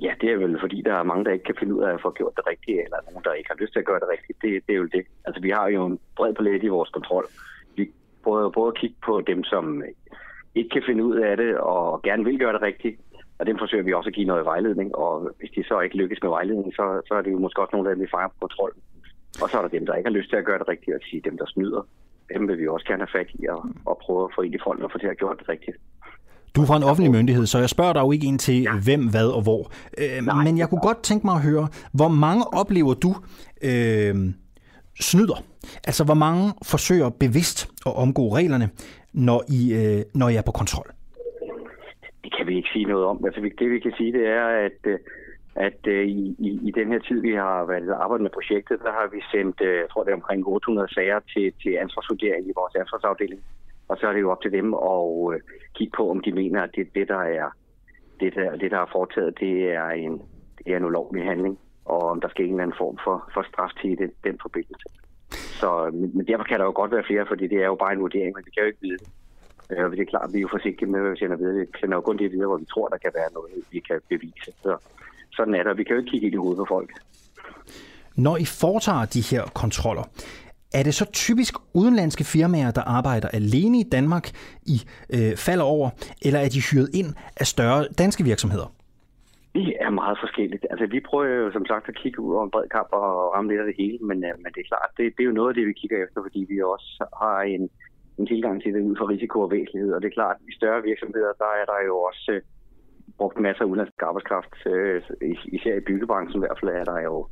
Ja, 0.00 0.12
det 0.20 0.28
er 0.32 0.36
vel 0.36 0.60
fordi, 0.60 0.82
der 0.82 0.94
er 0.94 1.02
mange, 1.02 1.24
der 1.24 1.30
ikke 1.30 1.44
kan 1.44 1.54
finde 1.58 1.74
ud 1.74 1.82
af 1.82 1.94
at 1.94 2.00
få 2.02 2.10
gjort 2.10 2.32
det 2.36 2.46
rigtige, 2.46 2.84
eller 2.84 2.96
nogen, 3.08 3.24
der 3.24 3.32
ikke 3.32 3.50
har 3.52 3.60
lyst 3.60 3.72
til 3.72 3.78
at 3.78 3.84
gøre 3.84 4.00
det 4.00 4.08
rigtigt. 4.14 4.38
Det, 4.42 4.50
det 4.66 4.72
er 4.72 4.78
jo 4.78 4.88
det. 4.96 5.04
Altså, 5.24 5.40
vi 5.42 5.50
har 5.50 5.68
jo 5.68 5.86
en 5.86 5.98
bred 6.16 6.34
palet 6.34 6.62
i 6.62 6.68
vores 6.68 6.90
kontrol. 6.90 7.26
Vi 7.76 7.90
prøver 8.24 8.50
både 8.50 8.68
at 8.68 8.78
kigge 8.80 8.96
på 9.06 9.20
dem, 9.26 9.44
som 9.44 9.82
ikke 10.54 10.70
kan 10.70 10.82
finde 10.86 11.04
ud 11.04 11.16
af 11.16 11.36
det, 11.36 11.58
og 11.58 12.02
gerne 12.02 12.24
vil 12.24 12.38
gøre 12.38 12.52
det 12.52 12.62
rigtigt, 12.62 13.00
og 13.38 13.46
dem 13.46 13.58
forsøger 13.58 13.84
vi 13.84 13.92
også 13.92 14.08
at 14.08 14.14
give 14.14 14.26
noget 14.26 14.44
vejledning, 14.44 14.94
og 14.94 15.30
hvis 15.38 15.50
de 15.56 15.64
så 15.64 15.80
ikke 15.80 15.96
lykkes 15.96 16.22
med 16.22 16.30
vejledning, 16.30 16.74
så, 16.74 16.84
så 17.08 17.14
er 17.14 17.22
det 17.22 17.32
jo 17.32 17.38
måske 17.38 17.62
også 17.62 17.76
nogle 17.76 17.88
af 17.88 17.94
dem, 17.94 18.02
vi 18.02 18.14
fejrer 18.14 18.28
på 18.28 18.38
kontrol. 18.40 18.72
Og 19.42 19.50
så 19.50 19.58
er 19.58 19.62
der 19.62 19.68
dem, 19.68 19.86
der 19.86 19.94
ikke 19.94 20.08
har 20.10 20.18
lyst 20.18 20.30
til 20.30 20.36
at 20.36 20.44
gøre 20.44 20.58
det 20.58 20.68
rigtigt, 20.68 20.96
og 20.96 21.00
sige 21.10 21.22
dem, 21.24 21.38
der 21.38 21.46
snyder. 21.46 21.82
Dem 22.34 22.48
vil 22.48 22.58
vi 22.58 22.68
også 22.68 22.86
gerne 22.86 23.02
have 23.06 23.18
fat 23.18 23.30
i 23.34 23.46
og, 23.46 23.60
og 23.86 23.98
prøve 24.02 24.24
at 24.24 24.30
få 24.36 24.40
ind 24.42 24.54
i 24.54 24.58
folk 24.64 24.80
og 24.82 24.90
få 24.92 24.98
til 24.98 25.06
at 25.06 25.18
gøre 25.18 25.36
det 25.38 25.48
rigtigt. 25.48 25.76
Du 26.56 26.62
er 26.62 26.66
fra 26.66 26.76
en 26.76 26.82
offentlig 26.82 27.12
myndighed, 27.12 27.46
så 27.46 27.58
jeg 27.58 27.68
spørger 27.68 27.92
dig 27.92 28.00
jo 28.00 28.12
ikke 28.12 28.26
ind 28.26 28.38
til, 28.38 28.62
ja. 28.62 28.74
hvem, 28.84 29.10
hvad 29.10 29.28
og 29.28 29.42
hvor. 29.42 29.72
Øh, 29.98 30.22
Nej, 30.22 30.44
men 30.44 30.58
jeg 30.58 30.68
kunne 30.68 30.80
godt 30.80 31.02
tænke 31.02 31.26
mig 31.26 31.34
at 31.34 31.42
høre, 31.42 31.68
hvor 31.92 32.08
mange 32.08 32.44
oplever 32.60 32.94
du 32.94 33.14
øh, 33.62 34.14
snyder? 35.00 35.42
Altså, 35.84 36.04
hvor 36.04 36.14
mange 36.14 36.52
forsøger 36.62 37.10
bevidst 37.10 37.70
at 37.86 37.96
omgå 37.96 38.34
reglerne, 38.36 38.70
når 39.12 39.44
I, 39.48 39.74
øh, 39.74 40.02
når 40.14 40.28
I 40.28 40.34
er 40.34 40.42
på 40.42 40.52
kontrol? 40.52 40.93
Det 42.24 42.36
kan 42.36 42.46
vi 42.46 42.56
ikke 42.56 42.72
sige 42.72 42.84
noget 42.84 43.04
om. 43.04 43.24
Altså, 43.26 43.40
det 43.58 43.70
vi 43.70 43.78
kan 43.78 43.94
sige, 43.96 44.12
det 44.12 44.26
er, 44.26 44.46
at, 44.46 44.80
øh, 44.84 44.98
at 45.54 45.80
øh, 45.86 46.06
i, 46.06 46.36
i, 46.38 46.50
i 46.68 46.70
den 46.78 46.88
her 46.92 46.98
tid, 46.98 47.20
vi 47.20 47.34
har 47.34 47.64
været 47.64 47.90
arbejdet 47.90 48.22
med 48.22 48.36
projektet, 48.38 48.80
der 48.86 48.92
har 48.92 49.08
vi 49.14 49.20
sendt, 49.32 49.60
øh, 49.60 49.76
jeg 49.82 49.88
tror 49.90 50.04
det 50.04 50.10
er 50.10 50.20
omkring 50.22 50.46
800 50.46 50.94
sager 50.94 51.20
til, 51.32 51.52
til 51.62 51.72
ansvarsvurdering 51.84 52.48
i 52.48 52.58
vores 52.60 52.74
ansvarsafdeling. 52.74 53.40
Og 53.88 53.96
så 53.96 54.06
er 54.08 54.12
det 54.12 54.20
jo 54.20 54.30
op 54.30 54.42
til 54.42 54.52
dem 54.52 54.74
at 54.74 55.40
kigge 55.74 55.92
på, 55.96 56.10
om 56.10 56.20
de 56.20 56.32
mener, 56.32 56.62
at 56.62 56.70
det, 56.76 56.94
det 56.94 57.08
der 57.08 57.22
er 57.40 57.48
det, 58.20 58.34
der, 58.34 58.56
det, 58.56 58.70
der 58.70 58.78
er 58.78 58.92
foretaget, 58.92 59.40
det 59.40 59.72
er 59.72 59.88
en, 59.88 60.22
det 60.58 60.72
er 60.72 60.76
en 60.76 60.84
ulovlig 60.84 61.24
handling, 61.24 61.58
og 61.84 62.02
om 62.02 62.20
der 62.20 62.28
skal 62.28 62.44
en 62.44 62.50
eller 62.50 62.62
anden 62.62 62.76
form 62.78 62.98
for, 63.04 63.30
for 63.34 63.42
straf 63.42 63.70
til 63.80 63.98
den, 63.98 64.12
den 64.24 64.38
forbindelse. 64.42 64.88
Så, 65.60 65.90
men, 65.92 66.10
men 66.16 66.26
derfor 66.26 66.44
kan 66.44 66.58
der 66.58 66.64
jo 66.64 66.72
godt 66.74 66.92
være 66.92 67.04
flere, 67.06 67.26
fordi 67.26 67.46
det 67.46 67.58
er 67.58 67.66
jo 67.66 67.74
bare 67.74 67.92
en 67.92 68.00
vurdering, 68.00 68.32
men 68.34 68.44
vi 68.46 68.50
kan 68.50 68.62
jo 68.62 68.66
ikke 68.66 68.80
vide 68.80 68.98
det. 68.98 69.08
Øh, 69.76 69.90
det 69.90 70.00
er 70.00 70.12
klart, 70.14 70.32
vi 70.32 70.38
er 70.38 70.42
jo 70.42 70.48
forsigtige 70.56 70.90
med, 70.90 71.00
hvad 71.00 71.10
vi 71.10 71.16
sender 71.16 71.36
videre. 71.36 71.54
Vi 71.56 71.66
sender 71.80 71.96
jo 71.96 72.00
kun 72.00 72.18
det 72.18 72.32
videre, 72.32 72.46
hvor 72.46 72.56
vi 72.56 72.64
tror, 72.72 72.88
der 72.88 72.98
kan 73.04 73.12
være 73.14 73.32
noget, 73.32 73.52
vi 73.72 73.80
kan 73.80 74.00
bevise. 74.08 74.50
Så 74.62 74.76
sådan 75.36 75.54
er 75.54 75.62
det, 75.62 75.78
vi 75.78 75.84
kan 75.84 75.96
jo 75.96 76.00
ikke 76.00 76.10
kigge 76.10 76.28
i 76.28 76.36
hovedet 76.36 76.58
på 76.58 76.66
folk. 76.68 76.90
Når 78.16 78.36
I 78.36 78.44
foretager 78.44 79.04
de 79.04 79.22
her 79.30 79.42
kontroller, 79.62 80.04
er 80.74 80.82
det 80.82 80.94
så 80.94 81.06
typisk 81.12 81.54
udenlandske 81.74 82.24
firmaer, 82.24 82.70
der 82.70 82.82
arbejder 82.98 83.28
alene 83.28 83.78
i 83.80 83.86
Danmark, 83.92 84.26
I 84.74 84.76
øh, 85.14 85.36
falder 85.36 85.64
over, 85.64 85.90
eller 86.26 86.40
er 86.40 86.48
de 86.48 86.60
hyret 86.70 86.90
ind 86.94 87.10
af 87.36 87.46
større 87.46 87.80
danske 87.98 88.24
virksomheder? 88.24 88.68
Det 89.54 89.76
er 89.80 89.90
meget 89.90 90.18
forskelligt. 90.24 90.66
Altså, 90.70 90.86
vi 90.86 91.00
prøver 91.08 91.26
jo 91.42 91.52
som 91.52 91.66
sagt 91.66 91.88
at 91.88 91.98
kigge 92.02 92.20
ud 92.20 92.34
over 92.34 92.44
en 92.44 92.50
bred 92.50 92.68
kamp 92.76 92.88
og 92.92 93.34
ramme 93.34 93.50
lidt 93.50 93.60
af 93.60 93.66
det 93.66 93.76
hele, 93.78 93.98
men, 93.98 94.18
øh, 94.24 94.32
men 94.42 94.50
det 94.54 94.60
er 94.60 94.70
klart, 94.72 94.90
det, 94.96 95.04
det 95.16 95.22
er 95.22 95.30
jo 95.30 95.38
noget 95.40 95.48
af 95.48 95.54
det, 95.54 95.66
vi 95.66 95.72
kigger 95.80 95.98
efter, 96.04 96.18
fordi 96.22 96.40
vi 96.48 96.56
også 96.74 96.90
har 97.22 97.40
en, 97.54 97.70
en 98.18 98.26
tilgang 98.26 98.62
til 98.62 98.74
det 98.74 98.82
ud 98.88 98.96
fra 98.96 99.10
risiko 99.14 99.40
og 99.40 99.50
væsentlighed. 99.50 99.92
Og 99.92 100.02
det 100.02 100.08
er 100.08 100.18
klart, 100.18 100.36
at 100.40 100.48
i 100.48 100.56
større 100.58 100.82
virksomheder, 100.82 101.32
der 101.42 101.50
er 101.60 101.64
der 101.72 101.78
jo 101.86 101.94
også 102.08 102.32
øh, 102.32 102.42
brugt 103.18 103.40
masser 103.40 103.62
af 103.62 103.68
udenlandsk 103.68 104.02
arbejdskraft. 104.02 104.54
Øh, 104.66 105.02
især 105.56 105.74
i 105.76 105.86
byggebranchen 105.88 106.38
i 106.38 106.44
hvert 106.44 106.58
fald 106.60 106.70
er 106.80 106.84
der 106.84 107.00
jo 107.00 107.28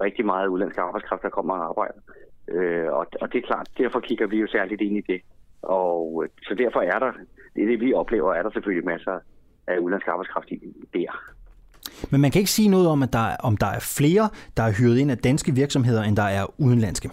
rigtig 0.00 0.24
meget 0.26 0.48
udenlandsk 0.48 0.78
arbejdskraft, 0.78 1.22
der 1.22 1.36
kommer 1.38 1.54
og 1.54 1.64
arbejder. 1.70 2.00
Øh, 2.48 2.88
og, 2.98 3.06
og 3.20 3.32
det 3.32 3.38
er 3.38 3.46
klart, 3.46 3.68
derfor 3.78 4.00
kigger 4.00 4.26
vi 4.26 4.36
jo 4.40 4.46
særligt 4.46 4.80
ind 4.80 4.96
i 4.96 5.04
det. 5.12 5.20
Og 5.62 6.22
øh, 6.24 6.30
så 6.48 6.54
derfor 6.54 6.80
er 6.80 6.98
der, 6.98 7.12
det 7.54 7.62
er 7.62 7.66
det 7.66 7.80
vi 7.80 7.92
oplever, 7.92 8.34
er 8.34 8.42
der 8.42 8.50
selvfølgelig 8.50 8.86
masser 8.86 9.18
af 9.66 9.78
udenlandsk 9.78 10.08
arbejdskraft 10.08 10.50
i 10.50 10.58
der. 10.94 11.12
Men 12.10 12.20
man 12.20 12.30
kan 12.30 12.38
ikke 12.38 12.50
sige 12.50 12.68
noget 12.68 12.88
om, 12.88 13.02
at 13.02 13.12
der, 13.12 13.36
om 13.48 13.56
der 13.56 13.66
er 13.66 13.80
flere, 13.98 14.28
der 14.56 14.62
er 14.62 14.72
hyret 14.78 14.98
ind 14.98 15.10
af 15.10 15.18
danske 15.18 15.52
virksomheder, 15.52 16.02
end 16.02 16.16
der 16.16 16.28
er 16.38 16.44
udenlandske. 16.58 17.10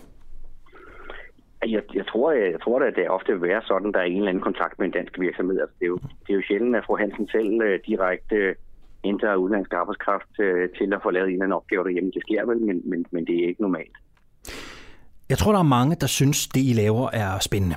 Jeg, 1.67 1.83
jeg, 1.93 2.07
tror, 2.07 2.31
jeg, 2.31 2.51
jeg 2.51 2.61
tror 2.61 2.79
at 2.79 2.95
det 2.95 3.09
ofte 3.09 3.31
vil 3.31 3.49
være 3.49 3.61
sådan, 3.65 3.91
der 3.91 3.99
er 3.99 4.03
en 4.03 4.17
eller 4.17 4.29
anden 4.29 4.43
kontakt 4.43 4.79
med 4.79 4.85
en 4.85 4.91
dansk 4.91 5.19
virksomhed. 5.19 5.59
Altså, 5.61 5.75
det, 5.79 5.85
er 5.85 5.89
jo, 5.89 5.97
det 5.97 6.29
er 6.29 6.33
jo 6.33 6.41
sjældent, 6.47 6.75
at 6.75 6.85
fru 6.85 6.97
Hansen 6.97 7.27
selv 7.27 7.61
uh, 7.63 7.75
direkte 7.87 8.55
henter 9.03 9.35
udenlandsk 9.35 9.73
arbejdskraft 9.73 10.39
øh, 10.39 10.69
til 10.77 10.93
at 10.93 10.99
få 11.03 11.11
lavet 11.11 11.27
en 11.27 11.33
eller 11.33 11.43
anden 11.43 11.55
opgave 11.55 11.83
derhjemme. 11.83 12.11
Det 12.13 12.21
sker 12.21 12.45
vel, 12.45 12.57
men, 12.57 12.81
men, 12.89 13.05
men 13.11 13.25
det 13.25 13.35
er 13.43 13.47
ikke 13.47 13.61
normalt. 13.61 13.95
Jeg 15.29 15.37
tror, 15.37 15.51
der 15.51 15.59
er 15.59 15.63
mange, 15.63 15.95
der 15.95 16.07
synes, 16.07 16.47
det 16.47 16.59
I 16.59 16.73
laver 16.73 17.09
er 17.13 17.39
spændende. 17.39 17.75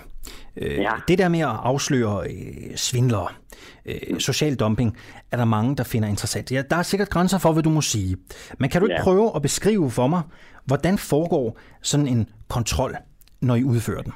Øh, 0.56 0.78
ja. 0.78 0.93
Det 1.09 1.19
der 1.19 1.28
med 1.28 1.40
at 1.40 1.56
afsløre 1.62 2.24
øh, 2.24 2.77
svindlere, 2.77 3.28
øh, 3.86 4.19
social 4.19 4.55
dumping, 4.56 4.97
er 5.32 5.36
der 5.36 5.44
mange, 5.44 5.77
der 5.77 5.85
finder 5.85 6.09
interessant. 6.09 6.52
Ja, 6.52 6.62
der 6.70 6.77
er 6.77 6.82
sikkert 6.82 7.11
grænser 7.11 7.39
for, 7.39 7.52
hvad 7.52 7.62
du 7.62 7.70
må 7.70 7.81
sige. 7.81 8.16
Men 8.59 8.70
kan 8.70 8.81
du 8.81 8.86
ikke 8.86 8.97
ja. 8.98 9.02
prøve 9.02 9.31
at 9.36 9.43
beskrive 9.43 9.90
for 9.90 10.06
mig, 10.06 10.23
hvordan 10.65 10.98
foregår 10.98 11.59
sådan 11.82 12.06
en 12.06 12.28
kontrol, 12.48 12.97
når 13.40 13.55
I 13.55 13.65
udfører 13.65 14.02
den? 14.02 14.15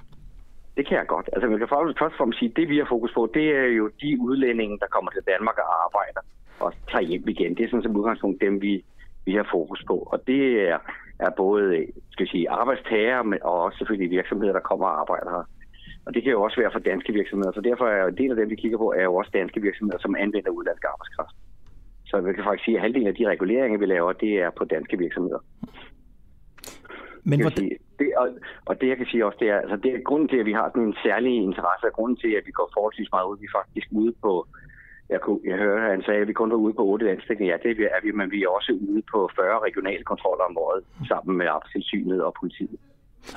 Det 0.76 0.86
kan 0.88 0.98
jeg 0.98 1.06
godt. 1.06 1.28
Altså, 1.32 1.48
man 1.48 1.58
kan 1.58 1.68
først 1.68 2.12
og 2.12 2.18
fremmest 2.18 2.38
sige, 2.38 2.50
at 2.50 2.56
det 2.56 2.68
vi 2.68 2.78
har 2.78 2.86
fokus 2.88 3.12
på, 3.14 3.30
det 3.34 3.46
er 3.60 3.68
jo 3.80 3.90
de 4.02 4.20
udlændinge, 4.20 4.78
der 4.78 4.86
kommer 4.86 5.10
til 5.10 5.22
Danmark 5.32 5.58
og 5.58 5.68
arbejder 5.86 6.20
og 6.60 6.72
tager 6.90 7.08
hjem 7.10 7.28
igen. 7.28 7.54
Det 7.56 7.64
er 7.64 7.70
sådan 7.70 7.82
som 7.82 7.96
udgangspunkt 7.96 8.40
dem, 8.40 8.62
vi, 8.62 8.84
vi 9.26 9.32
har 9.34 9.46
fokus 9.50 9.84
på. 9.86 9.96
Og 10.12 10.18
det 10.26 10.42
er, 10.68 10.78
er 11.18 11.30
både 11.36 11.86
skal 12.10 12.24
jeg 12.24 12.32
sige, 12.34 12.50
arbejdstager, 12.50 13.22
men 13.22 13.38
og 13.42 13.62
også 13.62 13.78
selvfølgelig 13.78 14.10
virksomheder, 14.10 14.52
der 14.52 14.68
kommer 14.70 14.86
og 14.86 15.00
arbejder 15.00 15.30
her. 15.30 15.44
Og 16.06 16.14
det 16.14 16.22
kan 16.22 16.32
jo 16.32 16.42
også 16.42 16.60
være 16.60 16.72
for 16.72 16.78
danske 16.78 17.12
virksomheder. 17.12 17.52
Så 17.52 17.60
derfor 17.60 17.86
er 17.86 18.06
en 18.06 18.16
del 18.16 18.30
af 18.30 18.36
dem, 18.36 18.50
vi 18.50 18.56
kigger 18.62 18.78
på, 18.78 18.92
er 18.96 19.02
jo 19.02 19.14
også 19.14 19.30
danske 19.34 19.60
virksomheder, 19.60 19.98
som 19.98 20.16
anvender 20.18 20.50
udlandsk 20.50 20.84
arbejdskraft. 20.92 21.36
Så 22.06 22.20
vi 22.20 22.32
kan 22.32 22.44
faktisk 22.44 22.64
sige, 22.64 22.76
at 22.76 22.82
halvdelen 22.82 23.08
af 23.08 23.14
de 23.14 23.28
reguleringer, 23.28 23.78
vi 23.78 23.86
laver, 23.86 24.12
det 24.12 24.32
er 24.44 24.50
på 24.50 24.64
danske 24.64 24.98
virksomheder. 24.98 25.38
Men 27.24 27.40
hvordan... 27.40 27.64
Sige, 27.64 27.78
det, 27.98 28.08
og, 28.16 28.28
og 28.68 28.80
det 28.80 28.88
jeg 28.88 28.96
kan 28.96 29.06
sige 29.06 29.26
også, 29.26 29.38
det 29.40 29.48
er, 29.48 29.58
altså 29.64 29.76
det 29.76 29.90
er 29.94 30.08
grunden 30.08 30.28
til, 30.28 30.36
at 30.36 30.46
vi 30.46 30.52
har 30.52 30.68
sådan 30.68 30.82
en 30.82 30.96
særlig 31.06 31.32
interesse, 31.48 31.86
og 31.86 31.92
grunden 31.92 32.16
til, 32.16 32.32
at 32.38 32.46
vi 32.46 32.52
går 32.58 32.70
forholdsvis 32.74 33.12
meget 33.12 33.26
ud, 33.30 33.38
vi 33.38 33.48
er 33.50 33.58
faktisk 33.60 33.88
ude 33.90 34.14
på, 34.22 34.46
jeg, 35.08 35.20
kunne, 35.20 35.40
jeg 35.44 35.58
at 35.60 35.90
han 35.96 36.02
sagde, 36.02 36.20
at 36.20 36.28
vi 36.28 36.32
kun 36.32 36.50
var 36.50 36.56
ude 36.56 36.74
på 36.74 36.84
8 36.84 37.06
landsdækkende. 37.06 37.50
Ja, 37.50 37.56
det 37.62 37.70
er 37.96 38.00
vi, 38.02 38.10
men 38.12 38.30
vi 38.30 38.42
er 38.42 38.48
også 38.48 38.72
ude 38.72 39.02
på 39.12 39.30
40 39.36 39.58
regionale 39.66 40.04
kontroller 40.04 40.44
om 40.44 40.58
året, 40.58 40.84
sammen 41.08 41.36
med 41.38 41.46
Arbejdstilsynet 41.46 42.22
og 42.24 42.34
politiet. 42.40 42.78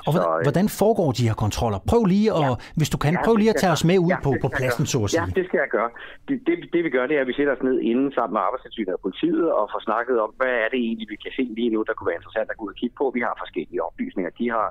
Og 0.08 0.12
hvordan, 0.14 0.30
så, 0.30 0.38
øh, 0.40 0.46
hvordan 0.48 0.68
foregår 0.82 1.10
de 1.20 1.24
her 1.30 1.38
kontroller? 1.46 1.80
Prøv 1.92 2.02
lige 2.16 2.30
at, 2.40 2.52
ja, 2.52 2.56
hvis 2.80 2.90
du 2.94 2.98
kan, 3.04 3.14
ja, 3.14 3.26
prøv 3.26 3.36
lige 3.42 3.52
at 3.54 3.60
tage 3.64 3.74
os 3.78 3.84
med 3.90 3.98
ud 4.08 4.14
ja, 4.14 4.20
på, 4.26 4.32
på 4.44 4.50
pladsen, 4.58 4.86
så 4.94 4.98
at 5.06 5.10
sige. 5.10 5.22
Ja, 5.22 5.26
det 5.40 5.44
skal 5.48 5.60
jeg 5.64 5.70
gøre. 5.78 5.90
Det, 6.28 6.36
det, 6.48 6.56
det 6.74 6.82
vi 6.86 6.90
gør, 6.96 7.04
det 7.10 7.16
er, 7.18 7.22
at 7.26 7.30
vi 7.32 7.36
sætter 7.40 7.54
os 7.58 7.64
ned 7.70 7.78
inden 7.90 8.10
sammen 8.18 8.34
med 8.36 8.42
Arbejdstilsynet 8.48 8.94
og 8.98 9.02
politiet 9.08 9.46
og 9.58 9.64
får 9.74 9.82
snakket 9.90 10.16
om, 10.26 10.30
hvad 10.40 10.54
er 10.64 10.68
det 10.74 10.80
egentlig, 10.88 11.08
vi 11.14 11.18
kan 11.24 11.32
se 11.38 11.44
lige 11.60 11.72
nu, 11.76 11.80
der 11.88 11.94
kunne 11.94 12.10
være 12.12 12.20
interessant 12.22 12.48
at 12.52 12.58
gå 12.58 12.64
ud 12.66 12.74
og 12.76 12.80
kigge 12.82 12.96
på. 13.02 13.06
Vi 13.18 13.22
har 13.28 13.34
forskellige 13.44 13.84
oplysninger. 13.88 14.32
De 14.42 14.48
har 14.56 14.68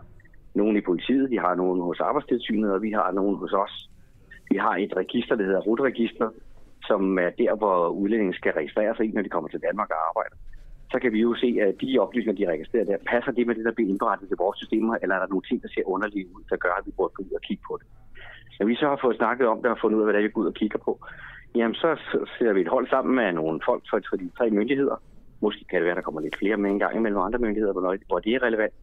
nogle 0.60 0.74
i 0.80 0.84
politiet, 0.90 1.24
de 1.34 1.38
har 1.44 1.54
nogle 1.62 1.78
hos 1.88 2.00
Arbejdstilsynet, 2.08 2.70
og 2.76 2.80
vi 2.86 2.90
har 2.98 3.08
nogle 3.18 3.36
hos 3.42 3.52
os. 3.64 3.74
Vi 4.50 4.56
har 4.64 4.74
et 4.84 4.92
register, 5.02 5.34
der 5.36 5.44
hedder 5.44 5.66
RUT-register, 5.68 6.28
som 6.88 7.18
er 7.18 7.30
der, 7.42 7.52
hvor 7.60 7.88
udlændingen 7.88 8.34
skal 8.40 8.52
registrere 8.52 8.92
sig 8.96 9.04
i, 9.06 9.10
når 9.14 9.22
de 9.22 9.34
kommer 9.34 9.50
til 9.50 9.60
Danmark 9.66 9.90
og 9.90 10.00
arbejder 10.08 10.36
så 10.92 10.98
kan 11.02 11.12
vi 11.12 11.20
jo 11.20 11.34
se, 11.34 11.48
at 11.66 11.74
de 11.80 11.98
oplysninger, 11.98 12.38
de 12.40 12.52
registrerer 12.52 12.84
der, 12.84 12.96
passer 13.12 13.32
det 13.32 13.46
med 13.46 13.54
det, 13.54 13.64
der 13.64 13.72
bliver 13.76 13.90
indberettet 13.90 14.28
til 14.28 14.36
vores 14.36 14.58
systemer, 14.58 14.94
eller 15.02 15.14
er 15.14 15.20
der 15.20 15.32
nogle 15.32 15.46
ting, 15.48 15.62
der 15.62 15.68
ser 15.74 15.84
underlige 15.94 16.26
ud, 16.34 16.42
der 16.50 16.56
gør, 16.56 16.74
at 16.78 16.86
vi 16.86 16.92
burde 16.96 17.14
gå 17.14 17.22
ud 17.22 17.34
og 17.40 17.42
kigge 17.48 17.62
på 17.68 17.78
det. 17.80 17.86
Når 18.58 18.66
vi 18.66 18.74
så 18.74 18.86
har 18.88 18.98
fået 19.02 19.16
snakket 19.16 19.46
om 19.46 19.62
det 19.62 19.70
og 19.70 19.78
fundet 19.80 19.96
ud 19.96 20.02
af, 20.02 20.06
hvad 20.06 20.14
det 20.14 20.20
er, 20.20 20.28
vi 20.28 20.34
går 20.34 20.40
ud 20.40 20.52
og 20.54 20.54
kigger 20.54 20.78
på, 20.78 20.92
jamen 21.54 21.74
så 21.74 21.88
ser 22.38 22.52
vi 22.52 22.60
et 22.60 22.74
hold 22.74 22.88
sammen 22.88 23.14
med 23.14 23.32
nogle 23.32 23.60
folk 23.68 23.82
fra 23.90 24.16
de 24.16 24.30
tre 24.38 24.50
myndigheder. 24.50 24.96
Måske 25.42 25.64
kan 25.64 25.76
det 25.76 25.84
være, 25.84 25.96
at 25.96 25.96
der 25.96 26.02
kommer 26.02 26.20
lidt 26.20 26.38
flere 26.38 26.56
med 26.56 26.70
en 26.70 26.78
gang 26.78 26.96
imellem 26.96 27.20
andre 27.20 27.38
myndigheder, 27.38 27.72
hvor 28.08 28.18
det 28.18 28.34
er 28.34 28.42
relevant. 28.42 28.74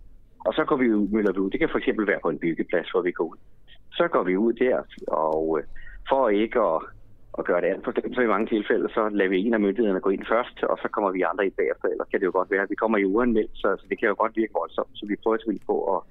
Og 0.48 0.54
så 0.54 0.64
går 0.66 0.76
vi 0.76 0.94
ud, 0.94 1.08
møller 1.08 1.34
vi 1.34 1.40
ud. 1.40 1.50
Det 1.50 1.60
kan 1.60 1.70
for 1.70 1.78
eksempel 1.78 2.08
være 2.08 2.20
på 2.24 2.30
en 2.30 2.40
byggeplads, 2.40 2.92
hvor 2.92 3.02
vi 3.02 3.12
går 3.12 3.24
ud. 3.24 3.38
Så 3.92 4.08
går 4.08 4.24
vi 4.24 4.38
ud 4.38 4.54
der, 4.54 4.78
og 5.08 5.60
øh, 5.60 5.64
for 6.10 6.30
ikke 6.30 6.60
at 6.60 6.82
at 7.38 7.46
gøre 7.46 7.62
det 7.62 7.68
alt 7.68 7.84
for 7.84 7.92
slemt, 7.92 8.16
så 8.16 8.22
i 8.22 8.34
mange 8.34 8.48
tilfælde, 8.48 8.90
så 8.90 9.10
lader 9.10 9.30
vi 9.30 9.38
en 9.40 9.54
af 9.54 9.60
myndighederne 9.60 10.06
gå 10.06 10.10
ind 10.10 10.26
først, 10.34 10.64
og 10.64 10.78
så 10.82 10.88
kommer 10.88 11.12
vi 11.12 11.22
andre 11.22 11.46
ind 11.46 11.54
bagefter, 11.62 11.88
eller 11.90 12.06
kan 12.06 12.20
det 12.20 12.26
jo 12.26 12.38
godt 12.40 12.52
være, 12.52 12.64
at 12.66 12.70
vi 12.70 12.82
kommer 12.82 12.98
i 12.98 13.06
uanmeldt, 13.06 13.52
så, 13.54 13.68
så 13.80 13.86
det 13.90 14.00
kan 14.00 14.10
jo 14.10 14.16
godt 14.18 14.38
virke 14.38 14.58
voldsomt, 14.60 14.94
så 14.94 15.06
vi 15.06 15.16
prøver 15.16 15.38
selvfølgelig 15.38 15.68
på 15.72 15.76
at, 15.96 16.02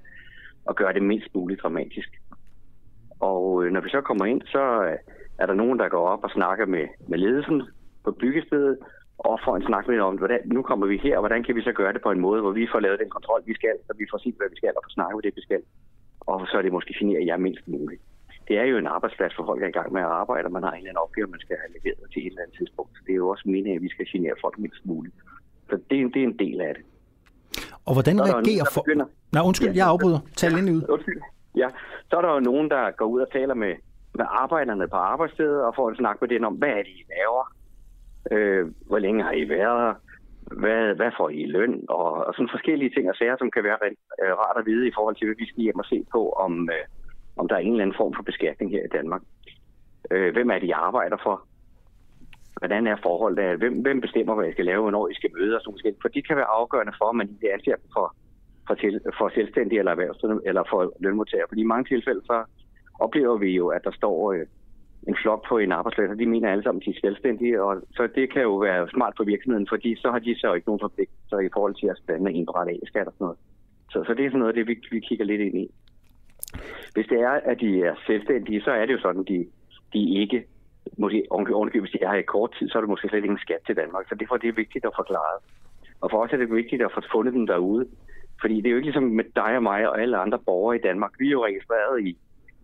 at 0.69 0.77
gøre 0.77 0.93
det 0.93 1.03
mindst 1.03 1.35
muligt 1.35 1.63
dramatisk. 1.63 2.11
Og 3.21 3.65
øh, 3.65 3.73
når 3.73 3.81
vi 3.81 3.89
så 3.89 4.01
kommer 4.01 4.25
ind, 4.25 4.43
så 4.43 4.65
øh, 4.89 4.99
er 5.39 5.47
der 5.47 5.55
nogen, 5.55 5.79
der 5.79 5.89
går 5.89 6.09
op 6.09 6.25
og 6.25 6.31
snakker 6.31 6.67
med, 6.67 6.87
med 7.09 7.19
ledelsen 7.19 7.63
på 8.05 8.11
byggestedet, 8.11 8.79
og 9.19 9.41
får 9.45 9.57
en 9.57 9.67
snak 9.67 9.89
med 9.89 9.99
om, 10.01 10.17
hvordan, 10.19 10.41
nu 10.45 10.63
kommer 10.63 10.87
vi 10.87 10.97
her, 10.97 11.17
og 11.17 11.23
hvordan 11.23 11.43
kan 11.43 11.57
vi 11.57 11.63
så 11.63 11.73
gøre 11.73 11.93
det 11.93 12.03
på 12.03 12.11
en 12.11 12.21
måde, 12.21 12.41
hvor 12.41 12.51
vi 12.51 12.69
får 12.73 12.81
lavet 12.81 12.99
den 12.99 13.11
kontrol, 13.11 13.43
vi 13.47 13.55
skal, 13.55 13.77
og 13.89 13.95
vi 13.99 14.07
får 14.11 14.19
set, 14.19 14.35
hvad 14.37 14.51
vi 14.51 14.57
skal, 14.57 14.73
og 14.77 14.83
får 14.85 14.95
snakket 14.95 15.17
med 15.17 15.23
det, 15.23 15.37
vi 15.37 15.43
skal. 15.43 15.63
Og 16.21 16.47
så 16.47 16.59
er 16.59 16.63
det 16.63 16.73
måske 16.73 16.95
genere 16.99 17.27
jer 17.27 17.37
mindst 17.37 17.69
muligt 17.69 18.03
det 18.49 18.59
er 18.59 18.65
jo 18.65 18.77
en 18.79 18.87
arbejdsplads, 18.87 19.35
for 19.37 19.45
folk 19.51 19.63
er 19.63 19.67
i 19.67 19.79
gang 19.79 19.93
med 19.93 20.03
at 20.03 20.15
arbejde, 20.23 20.47
og 20.47 20.53
man 20.53 20.63
har 20.63 20.73
en 20.73 20.79
eller 20.79 20.91
anden 20.91 21.05
opgave, 21.07 21.27
man 21.27 21.41
skal 21.41 21.57
have 21.63 21.73
leveret 21.77 22.11
til 22.13 22.21
et 22.23 22.31
eller 22.31 22.43
andet 22.43 22.57
tidspunkt. 22.59 22.91
Så 22.97 23.01
det 23.07 23.13
er 23.13 23.21
jo 23.25 23.29
også 23.29 23.45
meningen, 23.47 23.77
at 23.77 23.83
vi 23.83 23.89
skal 23.89 24.07
genere 24.13 24.35
folk 24.41 24.59
mindst 24.59 24.87
muligt. 24.87 25.17
Så 25.69 25.77
det, 25.91 26.15
det 26.15 26.21
er 26.23 26.27
en 26.33 26.39
del 26.39 26.61
af 26.61 26.75
det. 26.75 26.85
Og 27.87 27.93
hvordan 27.97 28.17
reagerer 28.21 28.67
for... 28.75 28.83
Begynder... 28.83 29.07
Nej, 29.33 29.43
undskyld, 29.49 29.69
ja, 29.69 29.77
jeg 29.77 29.87
afbryder. 29.87 30.21
Tal 30.37 30.53
ja, 30.53 30.59
ind 30.59 30.71
ud. 30.71 30.83
Undskyld. 30.89 31.21
Ja, 31.57 31.69
så 32.09 32.17
er 32.17 32.23
der 32.23 32.33
jo 32.35 32.41
nogen, 32.41 32.71
der 32.71 32.91
går 32.91 33.07
ud 33.15 33.21
og 33.21 33.31
taler 33.33 33.55
med, 33.55 33.75
med 34.15 34.27
arbejderne 34.29 34.89
på 34.89 34.97
arbejdsstedet 34.97 35.61
og 35.65 35.73
får 35.77 35.89
en 35.91 35.97
snak 35.97 36.17
med 36.21 36.29
den 36.29 36.45
om, 36.45 36.55
hvad 36.55 36.69
er 36.69 36.83
det, 36.87 36.95
I 37.01 37.05
laver? 37.17 37.45
Øh, 38.33 38.67
hvor 38.87 38.99
længe 38.99 39.23
har 39.23 39.33
I 39.33 39.49
været 39.49 39.97
Hvad, 40.63 40.95
hvad 40.95 41.11
får 41.17 41.29
I 41.29 41.47
løn? 41.47 41.85
Og, 41.89 42.27
og 42.27 42.35
sådan 42.35 42.55
forskellige 42.57 42.91
ting 42.91 43.09
og 43.11 43.17
sager, 43.17 43.37
som 43.39 43.51
kan 43.51 43.65
være 43.65 43.79
øh, 44.23 44.33
rart 44.41 44.57
at 44.61 44.67
vide 44.67 44.89
i 44.89 44.93
forhold 44.95 45.17
til, 45.17 45.27
hvad 45.27 45.37
vi 45.39 45.47
skal 45.47 45.63
hjem 45.63 45.79
og 45.79 45.85
se 45.85 45.99
på, 46.13 46.23
om, 46.45 46.53
øh, 46.77 46.85
om 47.37 47.49
der 47.49 47.55
er 47.57 47.61
en 47.61 47.73
eller 47.73 47.85
anden 47.85 47.97
form 47.97 48.15
for 48.15 48.23
beskatning 48.23 48.71
her 48.71 48.85
i 48.85 48.95
Danmark. 48.97 49.23
Øh, 50.11 50.33
hvem 50.33 50.51
er 50.51 50.59
det, 50.59 50.69
jeg 50.69 50.79
arbejder 50.79 51.17
for? 51.23 51.37
Hvordan 52.59 52.87
er 52.87 52.97
forholdet? 53.03 53.59
Hvem, 53.59 53.75
hvem 53.83 54.01
bestemmer, 54.01 54.35
hvad 54.35 54.45
jeg 54.45 54.53
skal 54.53 54.65
lave, 54.65 54.83
hvornår 54.83 55.09
I 55.09 55.15
skal 55.15 55.31
møde? 55.39 55.57
Og 55.57 55.61
sådan 55.63 55.95
For 56.03 56.09
de 56.09 56.23
kan 56.23 56.37
være 56.37 56.55
afgørende 56.59 56.93
for, 56.99 57.05
om 57.05 57.17
man 57.17 57.29
er 57.43 57.55
anser 57.55 57.77
dem 57.77 57.91
for, 57.97 58.15
for, 58.67 58.75
til, 58.75 59.01
for 59.19 59.29
selvstændige 59.29 59.79
eller 59.79 59.93
erhvervsdrivende 59.93 60.43
eller 60.47 60.63
for 60.71 60.93
lønmodtagere. 61.01 61.49
Fordi 61.49 61.61
i 61.61 61.73
mange 61.73 61.85
tilfælde 61.85 62.23
så 62.25 62.45
oplever 63.01 63.37
vi 63.37 63.51
jo, 63.51 63.69
at 63.69 63.85
der 63.85 63.91
står 63.91 64.33
øh, 64.33 64.47
en 65.09 65.17
flok 65.23 65.49
på 65.49 65.59
en 65.59 65.73
arbejdsplads, 65.73 66.11
og 66.11 66.19
de 66.19 66.27
mener 66.27 66.53
alle 66.53 66.65
sammen, 66.65 66.83
at 66.83 66.87
de 66.87 66.91
er 66.91 67.01
selvstændige. 67.01 67.63
Og 67.63 67.83
så 67.97 68.09
det 68.15 68.33
kan 68.33 68.43
jo 68.43 68.57
være 68.57 68.89
smart 68.95 69.15
for 69.17 69.25
virksomheden, 69.25 69.67
fordi 69.69 69.97
så 69.97 70.11
har 70.11 70.19
de 70.19 70.39
så 70.39 70.53
ikke 70.55 70.69
nogen 70.69 70.85
forpligtelser 70.87 71.39
i 71.39 71.49
forhold 71.53 71.75
til 71.75 71.87
at 71.87 71.99
stande 72.03 72.33
indberette 72.33 72.73
A-skat 72.73 73.07
og 73.07 73.13
sådan 73.13 73.25
noget. 73.25 73.39
Så, 73.93 74.05
så 74.07 74.15
det 74.15 74.25
er 74.25 74.31
sådan 74.31 74.41
noget 74.41 74.55
det, 74.55 74.67
vi, 74.67 74.77
vi 74.91 75.01
kigger 75.01 75.25
lidt 75.25 75.41
ind 75.41 75.59
i. 75.59 75.71
Hvis 76.95 77.07
det 77.07 77.21
er, 77.21 77.31
at 77.51 77.61
de 77.61 77.83
er 77.83 77.95
selvstændige, 78.07 78.61
så 78.63 78.71
er 78.71 78.87
det 78.87 78.93
jo 78.93 79.01
sådan, 79.01 79.21
at 79.21 79.29
de, 79.29 79.47
de 79.93 80.21
ikke, 80.21 80.45
måske 80.99 81.27
ovenkøbet, 81.31 81.81
hvis 81.81 81.91
de 81.91 82.03
er 82.03 82.11
her 82.11 82.19
i 82.19 82.33
kort 82.35 82.55
tid, 82.59 82.69
så 82.69 82.79
er 82.79 82.83
det 82.83 82.89
måske 82.89 83.09
slet 83.09 83.25
ingen 83.25 83.39
skat 83.39 83.63
til 83.67 83.77
Danmark. 83.77 84.09
Så 84.09 84.15
derfor 84.15 84.35
er 84.35 84.39
det 84.39 84.57
vigtigt 84.57 84.85
at 84.85 84.97
forklare. 84.97 85.37
Og 86.01 86.11
for 86.11 86.19
os 86.23 86.33
er 86.33 86.37
det 86.37 86.51
vigtigt 86.51 86.83
at 86.83 86.93
få 86.95 87.01
fundet 87.13 87.35
dem 87.35 87.47
derude. 87.47 87.87
Fordi 88.41 88.57
det 88.57 88.67
er 88.67 88.71
jo 88.71 88.77
ikke 88.77 88.87
ligesom 88.87 89.03
med 89.03 89.25
dig 89.35 89.57
og 89.57 89.63
mig 89.63 89.89
og 89.89 90.01
alle 90.03 90.17
andre 90.17 90.39
borgere 90.39 90.77
i 90.77 90.81
Danmark. 90.89 91.13
Vi 91.19 91.27
er 91.27 91.31
jo 91.31 91.45
registreret 91.45 92.01
i, 92.07 92.17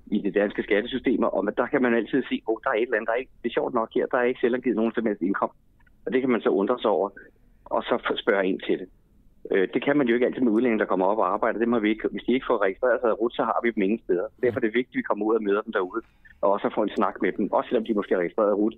i 0.06 0.18
det 0.18 0.34
danske 0.34 0.62
skattesystem, 0.62 1.22
og 1.22 1.56
der 1.56 1.66
kan 1.66 1.82
man 1.82 1.94
altid 1.94 2.22
se, 2.22 2.34
at 2.34 2.42
oh, 2.46 2.56
der 2.64 2.70
er 2.70 2.74
et 2.74 2.82
eller 2.82 2.96
andet, 2.96 3.08
der 3.08 3.12
er 3.12 3.22
ikke, 3.22 3.32
det 3.42 3.48
er 3.48 3.52
sjovt 3.52 3.74
nok 3.74 3.88
her, 3.94 4.06
der 4.06 4.18
er 4.18 4.22
ikke 4.22 4.40
selv 4.40 4.62
givet 4.62 4.76
nogen 4.76 4.92
som 4.94 5.06
helst 5.06 5.22
indkomst. 5.22 5.58
Og 6.06 6.12
det 6.12 6.20
kan 6.20 6.30
man 6.30 6.40
så 6.40 6.48
undre 6.48 6.78
sig 6.80 6.90
over, 6.90 7.10
og 7.64 7.82
så 7.82 8.14
spørge 8.16 8.48
ind 8.48 8.60
til 8.60 8.78
det. 8.78 8.88
Øh, 9.50 9.68
det 9.74 9.84
kan 9.84 9.96
man 9.96 10.08
jo 10.08 10.14
ikke 10.14 10.26
altid 10.26 10.42
med 10.42 10.52
udlændinge, 10.52 10.82
der 10.82 10.90
kommer 10.92 11.06
op 11.06 11.18
og 11.18 11.32
arbejder. 11.32 11.58
Det 11.58 11.68
må 11.68 11.78
vi 11.78 11.88
ikke. 11.90 12.08
Hvis 12.08 12.24
de 12.26 12.32
ikke 12.32 12.46
får 12.48 12.62
registreret 12.64 13.00
sig 13.00 13.10
af 13.10 13.20
RUT, 13.20 13.32
så 13.34 13.42
har 13.42 13.58
vi 13.62 13.70
dem 13.70 13.82
ingen 13.82 14.00
steder. 14.04 14.26
Derfor 14.42 14.58
er 14.58 14.64
det 14.64 14.74
vigtigt, 14.74 14.96
at 14.96 15.00
vi 15.00 15.08
kommer 15.10 15.26
ud 15.26 15.34
og 15.34 15.42
møder 15.42 15.62
dem 15.62 15.72
derude, 15.72 16.02
og 16.40 16.52
også 16.52 16.70
får 16.74 16.84
en 16.84 16.96
snak 16.96 17.16
med 17.22 17.32
dem. 17.32 17.52
Også 17.52 17.68
selvom 17.68 17.84
de 17.84 17.94
måske 17.94 18.14
er 18.14 18.18
registreret 18.18 18.58
RUT, 18.58 18.74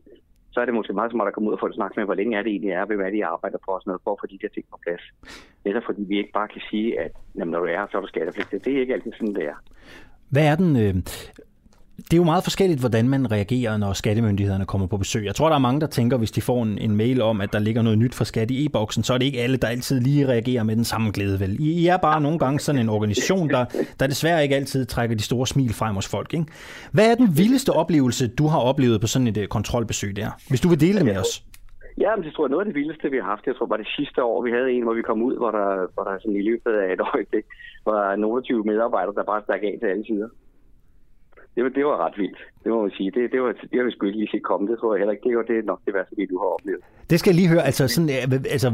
så 0.52 0.60
er 0.60 0.64
det 0.64 0.74
måske 0.74 0.92
meget 0.92 1.12
smart 1.12 1.28
at 1.28 1.34
komme 1.34 1.48
ud 1.48 1.54
og 1.56 1.60
få 1.60 1.66
en 1.66 1.78
snak 1.78 1.92
med, 1.96 2.04
hvor 2.04 2.14
længe 2.14 2.36
er 2.36 2.42
det 2.42 2.50
egentlig 2.50 2.70
er, 2.70 2.84
hvem 2.84 3.00
er 3.00 3.10
det, 3.10 3.18
jeg 3.18 3.28
arbejder 3.28 3.58
på, 3.64 3.70
og 3.74 3.80
sådan 3.80 3.90
noget, 3.90 4.04
for 4.04 4.12
at 4.12 4.20
få 4.20 4.26
de 4.26 4.38
der 4.42 4.48
ting 4.48 4.66
på 4.70 4.78
plads. 4.84 5.04
Netop 5.64 5.82
fordi 5.86 6.02
vi 6.10 6.16
ikke 6.18 6.32
bare 6.38 6.48
kan 6.48 6.62
sige, 6.70 7.00
at 7.00 7.12
når 7.34 7.60
du 7.60 7.66
er 7.66 7.78
her, 7.78 7.86
så 7.90 7.96
er 7.96 8.00
du 8.00 8.06
skattepligtig. 8.06 8.64
Det 8.64 8.72
er 8.76 8.80
ikke 8.80 8.94
altid 8.94 9.12
sådan, 9.12 9.34
det 9.34 9.44
er. 9.52 9.58
Hvad 10.34 10.46
er 10.52 10.56
den, 10.62 10.72
øh, 10.84 10.94
det 11.96 12.12
er 12.12 12.16
jo 12.16 12.24
meget 12.24 12.44
forskelligt, 12.44 12.80
hvordan 12.80 13.08
man 13.08 13.32
reagerer, 13.32 13.76
når 13.76 13.92
skattemyndighederne 13.92 14.66
kommer 14.66 14.86
på 14.86 14.96
besøg. 14.96 15.24
Jeg 15.24 15.34
tror, 15.34 15.48
der 15.48 15.54
er 15.54 15.60
mange, 15.60 15.80
der 15.80 15.86
tænker, 15.86 16.16
hvis 16.16 16.30
de 16.30 16.40
får 16.40 16.62
en, 16.62 16.78
en 16.78 16.96
mail 16.96 17.22
om, 17.22 17.40
at 17.40 17.52
der 17.52 17.58
ligger 17.58 17.82
noget 17.82 17.98
nyt 17.98 18.14
fra 18.14 18.24
skat 18.24 18.50
i 18.50 18.66
e-boksen, 18.66 19.02
så 19.02 19.14
er 19.14 19.18
det 19.18 19.24
ikke 19.24 19.40
alle, 19.40 19.56
der 19.56 19.68
altid 19.68 20.00
lige 20.00 20.28
reagerer 20.28 20.62
med 20.62 20.76
den 20.76 20.84
samme 20.84 21.10
glæde. 21.10 21.40
Vel? 21.40 21.56
I, 21.60 21.86
er 21.86 21.96
bare 21.96 22.20
nogle 22.20 22.38
gange 22.38 22.60
sådan 22.60 22.80
en 22.80 22.88
organisation, 22.88 23.48
der, 23.48 23.64
der 24.00 24.06
desværre 24.06 24.42
ikke 24.42 24.56
altid 24.56 24.86
trækker 24.86 25.16
de 25.16 25.22
store 25.22 25.46
smil 25.46 25.74
frem 25.74 25.94
hos 25.94 26.08
folk. 26.08 26.34
Ikke? 26.34 26.46
Hvad 26.92 27.10
er 27.10 27.14
den 27.14 27.28
vildeste 27.36 27.70
oplevelse, 27.70 28.28
du 28.28 28.46
har 28.46 28.58
oplevet 28.58 29.00
på 29.00 29.06
sådan 29.06 29.28
et 29.28 29.36
uh, 29.36 29.44
kontrolbesøg 29.44 30.16
der? 30.16 30.30
Hvis 30.48 30.60
du 30.60 30.68
vil 30.68 30.80
dele 30.80 30.98
det 30.98 31.06
med 31.06 31.16
os. 31.16 31.44
Ja, 31.98 32.16
men 32.16 32.24
det 32.24 32.32
tror 32.34 32.44
jeg 32.44 32.50
noget 32.50 32.66
af 32.66 32.68
det 32.72 32.74
vildeste, 32.80 33.10
vi 33.10 33.16
har 33.16 33.24
haft. 33.24 33.46
Jeg 33.46 33.56
tror 33.56 33.66
var 33.66 33.76
det 33.76 33.88
sidste 33.96 34.22
år, 34.22 34.42
vi 34.42 34.50
havde 34.50 34.70
en, 34.72 34.82
hvor 34.82 34.94
vi 34.94 35.02
kom 35.02 35.22
ud, 35.22 35.36
hvor 35.36 35.50
der, 35.50 35.68
hvor 35.94 36.04
der 36.04 36.18
sådan 36.18 36.36
i 36.36 36.42
løbet 36.50 36.72
af 36.82 36.92
et 36.92 37.00
øjeblik 37.14 37.44
var 37.84 38.16
nogle 38.16 38.42
20 38.42 38.64
medarbejdere, 38.64 39.14
der 39.14 39.24
bare 39.32 39.42
stak 39.42 39.62
af 39.62 39.76
til 39.80 39.86
alle 39.86 40.06
sider 40.06 40.28
det, 41.54 41.62
var, 41.64 41.70
det 41.78 41.84
var 41.90 41.96
ret 42.04 42.16
vildt. 42.22 42.40
Det 42.62 42.68
må 42.72 42.78
man 42.82 42.90
sige. 42.98 43.10
Det, 43.16 43.32
det, 43.32 43.40
var, 43.42 43.52
det 43.70 43.76
har 43.80 43.84
vi 43.84 43.92
sgu 43.92 44.06
ikke 44.06 44.18
lige 44.18 44.32
set 44.34 44.44
komme. 44.50 44.70
Det 44.70 44.76
tror 44.78 44.94
jeg 44.94 45.00
heller 45.00 45.14
ikke. 45.14 45.28
Det 45.28 45.36
var 45.36 45.42
det 45.52 45.64
nok 45.64 45.80
det 45.86 45.94
værste, 45.94 46.26
du 46.32 46.38
har 46.42 46.48
oplevet. 46.56 46.82
Det 47.10 47.16
skal 47.20 47.30
jeg 47.30 47.38
lige 47.40 47.52
høre. 47.54 47.64
Altså, 47.70 47.82
sådan, 47.94 48.08
altså, 48.56 48.68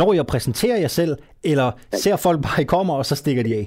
når 0.00 0.10
jeg 0.18 0.26
præsenterer 0.32 0.78
jer 0.84 0.92
selv, 1.00 1.12
eller 1.50 1.68
ser 2.02 2.16
folk 2.26 2.38
bare, 2.46 2.58
I 2.64 2.68
kommer, 2.76 2.94
og 3.00 3.04
så 3.10 3.14
stikker 3.22 3.42
de 3.48 3.52
af? 3.60 3.66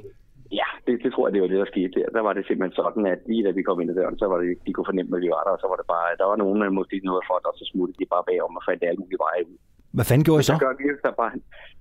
Ja, 0.59 0.69
det, 0.87 0.93
det 1.03 1.09
tror 1.13 1.23
jeg, 1.27 1.33
det 1.33 1.41
var 1.41 1.51
det, 1.51 1.59
der 1.63 1.73
skete 1.73 1.91
der. 1.97 2.07
Der 2.17 2.21
var 2.27 2.33
det 2.33 2.43
simpelthen 2.45 2.75
sådan, 2.81 3.05
at 3.13 3.19
lige 3.31 3.43
da 3.47 3.51
vi 3.57 3.61
kom 3.67 3.81
ind 3.81 3.91
ad 3.91 3.95
døren, 3.99 4.17
så 4.21 4.25
var 4.31 4.37
det, 4.41 4.47
de 4.65 4.73
kunne 4.73 4.89
fornemme, 4.91 5.11
at 5.17 5.21
vi 5.25 5.29
var 5.35 5.43
der, 5.45 5.53
og 5.57 5.61
så 5.63 5.67
var 5.71 5.77
det 5.81 5.87
bare, 5.95 6.07
der 6.21 6.27
var 6.31 6.37
nogen, 6.43 6.61
der 6.61 6.79
måske 6.81 6.97
noget 7.09 7.23
for, 7.27 7.35
og 7.49 7.55
så 7.59 7.65
smuttede 7.71 7.97
de 7.99 8.05
bare 8.13 8.23
bagom 8.29 8.57
og 8.59 8.63
fandt 8.67 8.83
alle 8.89 9.01
mulige 9.03 9.23
veje 9.25 9.43
ud. 9.51 9.57
Hvad 9.95 10.05
fanden 10.09 10.25
gjorde 10.27 10.41
I 10.43 10.47
så? 10.49 10.55
Så 10.55 10.65
gør 10.65 10.73
vi 10.79 10.85
jo, 10.91 10.95
så 11.05 11.11
bare, 11.21 11.31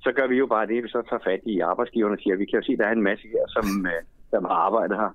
så 0.05 0.11
gør 0.17 0.27
vi 0.33 0.37
jo 0.43 0.47
bare 0.55 0.67
det, 0.71 0.79
vi 0.85 0.89
så 0.89 1.03
tager 1.09 1.25
fat 1.29 1.43
i 1.53 1.55
arbejdsgiverne 1.73 2.17
og 2.17 2.21
siger, 2.23 2.35
vi 2.43 2.47
kan 2.49 2.59
jo 2.61 2.65
se, 2.67 2.73
at 2.73 2.81
der 2.81 2.87
er 2.91 2.97
en 3.01 3.09
masse 3.11 3.27
her, 3.35 3.45
som, 3.57 3.67
øh, 3.93 4.01
som 4.33 4.43
har 4.51 4.59
arbejdet 4.69 4.97
her. 5.03 5.11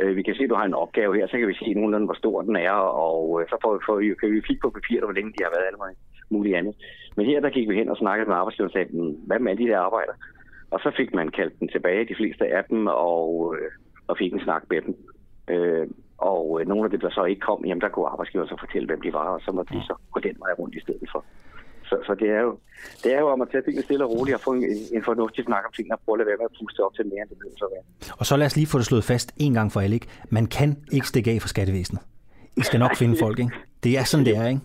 Øh, 0.00 0.16
Vi 0.16 0.22
kan 0.22 0.34
se, 0.34 0.44
at 0.44 0.50
du 0.50 0.54
har 0.54 0.64
en 0.68 0.74
opgave 0.84 1.16
her, 1.16 1.26
så 1.26 1.38
kan 1.38 1.48
vi 1.48 1.54
se 1.54 1.74
nogenlunde, 1.74 2.06
hvor 2.06 2.14
stor 2.22 2.42
den 2.42 2.56
er, 2.56 2.70
og 3.06 3.40
øh, 3.40 3.48
så 3.48 3.56
får, 3.62 3.82
får 3.86 3.96
vi, 3.96 4.14
kan 4.20 4.30
vi 4.32 4.40
kigge 4.40 4.60
på 4.64 4.70
papiret, 4.70 5.04
hvor 5.04 5.12
længe 5.18 5.32
de 5.32 5.44
har 5.44 5.50
været 5.56 5.66
alle 5.68 5.96
muligt 6.30 6.56
andet. 6.56 6.74
Men 7.16 7.26
her 7.26 7.40
der 7.40 7.50
gik 7.50 7.68
vi 7.68 7.74
hen 7.74 7.88
og 7.88 7.96
snakkede 7.96 8.28
med 8.28 8.36
arbejdsgiveren 8.36 8.70
og 8.70 8.72
sagde, 8.72 8.90
"Hmm, 8.92 9.14
hvad 9.26 9.38
med 9.38 9.50
alle 9.50 9.64
de 9.64 9.70
der 9.70 9.78
arbejder? 9.78 10.12
Og 10.70 10.80
så 10.80 10.90
fik 10.96 11.14
man 11.14 11.28
kaldt 11.28 11.58
den 11.60 11.68
tilbage, 11.68 12.08
de 12.08 12.14
fleste 12.20 12.44
af 12.46 12.64
dem, 12.70 12.86
og, 12.86 13.54
øh, 13.58 13.70
og 14.08 14.16
fik 14.18 14.32
en 14.32 14.40
snak 14.46 14.62
med 14.70 14.80
dem. 14.86 14.94
Øh, 15.50 15.86
og 16.18 16.58
øh, 16.60 16.66
nogle 16.68 16.84
af 16.84 16.90
dem, 16.90 17.00
der 17.00 17.10
så 17.10 17.24
ikke 17.24 17.40
kom, 17.40 17.64
jamen 17.64 17.80
der 17.80 17.88
kunne 17.88 18.08
arbejdsgiveren 18.08 18.48
så 18.48 18.56
fortælle, 18.60 18.86
hvem 18.86 19.00
de 19.00 19.12
var, 19.12 19.28
og 19.36 19.40
så 19.40 19.52
måtte 19.52 19.74
de 19.74 19.82
så 19.82 19.94
gå 20.12 20.20
den 20.20 20.36
vej 20.38 20.52
rundt 20.58 20.74
i 20.74 20.80
stedet 20.80 21.08
for. 21.12 21.24
Så, 21.88 21.96
så 22.06 22.12
det, 22.22 22.28
er 22.38 22.40
jo, 22.46 22.52
det 23.02 23.10
er 23.16 23.20
jo 23.24 23.28
om 23.34 23.40
at 23.44 23.48
tage 23.52 23.62
tingene 23.62 23.84
stille 23.88 24.04
og 24.04 24.10
roligt 24.10 24.34
og 24.34 24.40
få 24.40 24.52
en, 24.52 24.64
en 24.96 25.02
fornuftig 25.10 25.44
snak 25.44 25.62
om 25.68 25.72
tingene 25.76 25.94
og 25.94 26.00
prøve 26.04 26.14
at 26.14 26.18
lade 26.18 26.28
være 26.30 26.40
med 26.40 26.48
at 26.50 26.56
puste 26.60 26.80
op 26.86 26.94
til 26.94 27.04
mere, 27.06 27.22
end 27.22 27.28
det 27.30 27.38
behøver 27.38 27.58
så 27.64 27.68
være. 27.74 27.84
Og 28.20 28.24
så 28.26 28.36
lad 28.36 28.46
os 28.50 28.56
lige 28.56 28.68
få 28.72 28.78
det 28.78 28.86
slået 28.86 29.04
fast 29.04 29.28
en 29.44 29.52
gang 29.58 29.68
for 29.72 29.80
alle. 29.80 29.94
Ikke? 29.94 30.08
Man 30.38 30.46
kan 30.46 30.70
ikke 30.96 31.08
stikke 31.12 31.30
af 31.30 31.38
fra 31.42 31.48
skattevæsenet. 31.54 32.02
I 32.60 32.62
skal 32.68 32.78
nok 32.84 32.94
finde 33.02 33.16
folk, 33.24 33.38
ikke? 33.38 33.52
Det 33.84 33.92
er 33.98 34.04
sådan, 34.04 34.26
det 34.26 34.36
er, 34.36 34.46
ikke? 34.52 34.62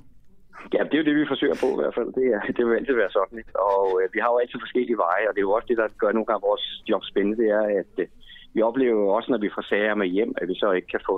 Ja, 0.76 0.82
det 0.90 0.94
er 0.94 1.02
jo 1.02 1.08
det, 1.10 1.16
vi 1.22 1.32
forsøger 1.34 1.58
på 1.64 1.68
i 1.76 1.80
hvert 1.82 1.96
fald. 1.98 2.10
Det, 2.20 2.26
er, 2.36 2.42
det 2.58 2.64
vil 2.66 2.76
altid 2.80 2.96
være 3.04 3.14
sådan. 3.18 3.38
Ikke? 3.42 3.54
Og 3.72 3.86
øh, 4.00 4.06
vi 4.16 4.20
har 4.24 4.30
jo 4.34 4.38
altid 4.44 4.60
forskellige 4.66 4.98
veje, 5.06 5.26
og 5.28 5.32
det 5.34 5.40
er 5.42 5.48
jo 5.50 5.56
også 5.58 5.68
det, 5.72 5.78
der 5.82 5.88
gør 6.02 6.12
nogle 6.12 6.28
gange 6.30 6.48
vores 6.50 6.66
job 6.90 7.04
spændende, 7.12 7.38
det 7.42 7.50
er, 7.60 7.66
at 7.82 7.94
øh, 8.04 8.08
vi 8.54 8.62
oplever 8.70 8.96
jo 9.06 9.08
også, 9.18 9.30
når 9.32 9.42
vi 9.46 9.50
får 9.56 9.66
sager 9.72 9.96
med 10.02 10.08
hjem, 10.08 10.32
at 10.42 10.48
vi 10.52 10.56
så 10.64 10.72
ikke 10.78 10.88
kan 10.96 11.04
få 11.10 11.16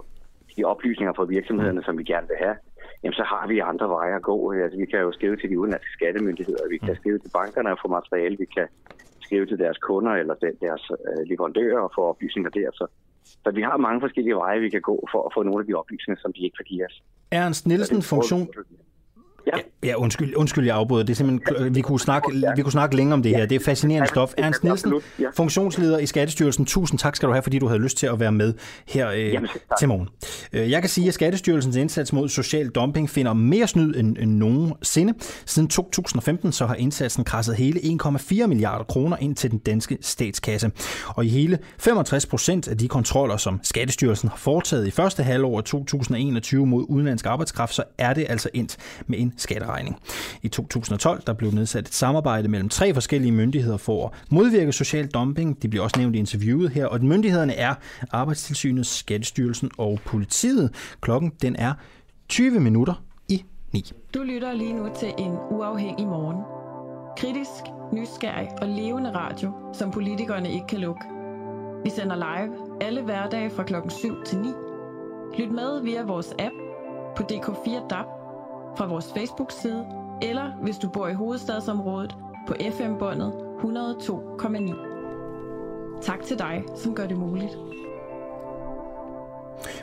de 0.58 0.64
oplysninger 0.64 1.14
fra 1.14 1.32
virksomhederne, 1.36 1.84
som 1.84 1.98
vi 1.98 2.04
gerne 2.04 2.28
vil 2.28 2.38
have. 2.46 2.56
Jamen, 3.04 3.14
så 3.14 3.24
har 3.24 3.48
vi 3.48 3.60
andre 3.60 3.88
veje 3.90 4.16
at 4.16 4.22
gå. 4.22 4.52
Altså, 4.52 4.78
vi 4.78 4.86
kan 4.86 5.00
jo 5.00 5.12
skrive 5.12 5.36
til 5.38 5.50
de 5.50 5.60
udenlandske 5.60 5.92
skattemyndigheder, 5.98 6.70
vi 6.70 6.78
kan 6.78 6.96
skrive 6.96 7.20
til 7.20 7.30
bankerne 7.40 7.72
og 7.72 7.78
få 7.82 7.88
materiale, 8.00 8.38
vi 8.38 8.48
kan 8.58 8.68
skrive 9.26 9.46
til 9.46 9.58
deres 9.64 9.78
kunder 9.78 10.12
eller 10.22 10.34
de- 10.34 10.58
deres 10.66 10.84
øh, 10.92 11.22
leverandører 11.30 11.80
og 11.80 11.92
få 11.96 12.02
oplysninger 12.12 12.50
der. 12.50 12.70
Så, 12.74 12.86
så 13.44 13.52
vi 13.52 13.62
har 13.62 13.78
mange 13.78 14.00
forskellige 14.02 14.36
veje, 14.36 14.60
vi 14.60 14.70
kan 14.70 14.82
gå 14.82 15.08
for 15.12 15.22
at 15.28 15.32
få 15.36 15.44
nogle 15.44 15.60
af 15.62 15.66
de 15.68 15.74
oplysninger, 15.74 16.20
som 16.22 16.34
de 16.34 16.42
ikke 16.46 16.56
kan 16.56 16.66
give 16.72 16.86
os. 16.86 17.04
Ernst 17.32 17.68
Nielsen, 17.68 18.02
funktion... 18.02 18.48
Ja. 19.48 19.52
Ja, 19.84 19.96
undskyld, 19.96 20.36
undskyld, 20.36 20.66
jeg 20.66 20.76
afbryder. 20.76 21.04
Det 21.04 21.14
er 21.14 21.16
simpelthen, 21.16 21.76
vi 21.76 21.82
kunne 21.82 22.00
snakke, 22.00 22.44
vi 22.56 22.62
kunne 22.62 22.72
snakke 22.72 22.96
længe 22.96 23.14
om 23.14 23.24
det 23.24 23.36
her. 23.36 23.46
Det 23.46 23.56
er 23.56 23.66
fascinerende 23.66 24.08
stof. 24.08 24.34
Ernst 24.38 24.64
Nielsen, 24.64 24.94
funktionsleder 25.36 25.98
i 26.00 26.06
Skattestyrelsen. 26.06 26.66
Tusind 26.66 27.00
tak 27.00 27.16
skal 27.16 27.28
du 27.28 27.34
have, 27.34 27.44
fordi 27.44 27.60
du 27.60 27.68
havde 27.68 27.82
lyst 27.82 27.98
til 27.98 28.08
at 28.08 28.20
være 28.20 28.32
med 28.32 28.54
her 28.88 29.10
øh, 29.10 29.34
Jamen, 29.34 29.50
til 29.80 29.88
morgen. 29.88 30.10
Øh, 30.54 30.72
Jeg 30.72 30.82
kan 30.82 30.90
sige, 30.90 31.08
at 31.08 31.14
Skattestyrelsens 31.14 31.76
indsats 31.76 32.14
mod 32.14 32.30
social 32.30 32.68
dumping 32.70 33.10
finder 33.10 33.34
mere 33.34 33.68
snyd 33.68 33.96
end, 33.96 34.18
end 34.20 34.32
nogensinde. 34.32 35.14
Siden 35.46 35.68
2015 35.68 36.52
så 36.52 36.66
har 36.66 36.76
indsatsen 36.76 37.24
krasset 37.24 37.56
hele 37.56 37.80
1,4 37.80 38.48
milliarder 38.48 38.84
kroner 38.86 39.18
ind 39.20 39.36
til 39.36 39.52
den 39.52 39.60
danske 39.60 39.98
statskasse. 40.02 40.72
Og 41.08 41.26
i 41.26 41.30
hele 41.30 41.60
65 41.80 42.26
procent 42.26 42.68
af 42.68 42.78
de 42.78 42.88
kontroller, 42.88 43.38
som 43.38 43.60
Skattestyrelsen 43.64 44.30
har 44.30 44.38
foretaget 44.38 44.88
i 44.88 44.92
første 44.92 45.24
halvår 45.24 45.58
af 45.58 45.64
2021 45.64 46.66
mod 46.66 46.86
udenlandsk 46.90 47.26
arbejdskraft, 47.26 47.74
så 47.74 47.84
er 47.98 48.14
det 48.14 48.26
altså 48.30 48.50
endt 48.54 48.78
med 49.08 49.20
en 49.20 49.34
skatteregning. 49.38 50.00
I 50.42 50.48
2012 50.48 51.22
der 51.28 51.34
blev 51.34 51.52
nedsat 51.52 51.88
et 51.88 51.94
samarbejde 51.94 52.48
mellem 52.48 52.70
tre 52.70 52.94
forskellige 52.94 53.32
myndigheder 53.32 53.78
for 53.78 54.06
at 54.06 54.32
modvirke 54.32 54.72
social 54.72 55.08
dumping. 55.08 55.62
De 55.62 55.68
bliver 55.68 55.84
også 55.84 56.00
nævnt 56.00 56.16
i 56.16 56.20
interviewet 56.20 56.70
her, 56.70 56.86
og 56.86 57.04
myndighederne 57.04 57.54
er 57.54 57.76
Arbejdstilsynet, 58.12 58.86
Skattestyrelsen 58.86 59.72
og 59.78 60.00
politiet. 60.06 60.96
Klokken 61.02 61.32
den 61.42 61.56
er 61.56 61.74
20 62.30 62.60
minutter 62.60 63.04
i 63.30 63.44
9. 63.74 63.92
Du 64.14 64.24
lytter 64.24 64.54
lige 64.54 64.74
nu 64.74 64.90
til 65.00 65.14
en 65.18 65.32
uafhængig 65.52 66.08
morgen. 66.08 66.44
Kritisk, 67.18 67.64
nysgerrig 67.94 68.48
og 68.62 68.68
levende 68.68 69.12
radio, 69.16 69.52
som 69.74 69.92
politikerne 69.92 70.52
ikke 70.54 70.68
kan 70.68 70.80
lukke. 70.80 71.02
Vi 71.84 71.90
sender 71.90 72.16
live 72.16 72.82
alle 72.82 73.02
hverdage 73.02 73.50
fra 73.50 73.64
klokken 73.64 73.92
7 73.92 74.24
til 74.26 74.38
9. 74.38 74.50
Lyt 75.38 75.52
med 75.52 75.82
via 75.84 76.04
vores 76.04 76.34
app 76.40 76.56
på 77.18 77.24
DK4 77.32 77.88
DAB, 77.88 78.06
fra 78.78 78.86
vores 78.86 79.14
Facebook-side, 79.18 79.86
eller 80.22 80.52
hvis 80.62 80.78
du 80.78 80.90
bor 80.90 81.08
i 81.08 81.14
hovedstadsområdet 81.14 82.16
på 82.48 82.54
FM-båndet 82.78 83.34
102,9. 83.60 84.96
Tak 86.02 86.24
til 86.24 86.40
dig, 86.40 86.64
som 86.76 86.96
gør 86.96 87.08
det 87.08 87.18
muligt. 87.18 87.58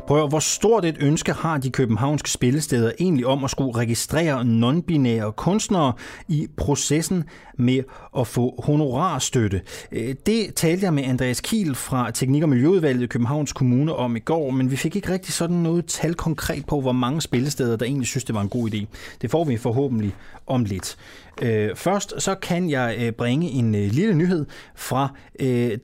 Prøv 0.06 0.23
at 0.23 0.28
hvor 0.28 0.39
stort 0.39 0.85
et 0.85 0.97
ønske 1.01 1.32
har 1.32 1.59
de 1.59 1.70
københavnske 1.70 2.31
spillesteder 2.31 2.93
egentlig 3.01 3.27
om 3.27 3.44
at 3.44 3.51
skulle 3.51 3.77
registrere 3.77 4.40
non-binære 4.40 5.32
kunstnere 5.32 5.93
i 6.28 6.48
processen 6.56 7.24
med 7.62 7.82
at 8.18 8.26
få 8.26 8.62
honorarstøtte? 8.64 9.60
Øh, 9.93 10.14
det 10.26 10.55
talte 10.55 10.84
jeg 10.84 10.94
med 10.94 11.05
Andreas 11.05 11.40
Kiel 11.40 11.74
fra 11.74 12.10
Teknik- 12.10 12.43
og 12.43 12.48
Miljøudvalget 12.48 13.02
i 13.02 13.06
Københavns 13.06 13.52
Kommune 13.52 13.94
om 13.94 14.16
i 14.16 14.18
går, 14.18 14.51
men 14.51 14.70
vi 14.70 14.76
fik 14.76 14.97
ikke 14.97 15.12
rigtig 15.12 15.34
sådan 15.34 15.56
noget 15.56 15.86
tal 15.86 16.14
konkret 16.14 16.66
på, 16.66 16.80
hvor 16.80 16.93
mange 16.93 17.20
spillesteder, 17.20 17.76
der 17.76 17.86
egentlig 17.86 18.09
synes, 18.09 18.24
det 18.24 18.34
var 18.34 18.40
en 18.40 18.48
god 18.48 18.70
idé. 18.70 18.84
Det 19.22 19.30
får 19.30 19.44
vi 19.44 19.56
forhåbentlig 19.56 20.14
om 20.47 20.64
lidt. 20.64 20.97
Øh, 21.43 21.76
først 21.76 22.14
så 22.18 22.34
kan 22.34 22.70
jeg 22.70 22.97
øh, 22.98 23.12
bringe 23.12 23.51
en 23.51 23.72
lille 23.72 24.14
nyhed 24.14 24.47
fra 24.74 25.09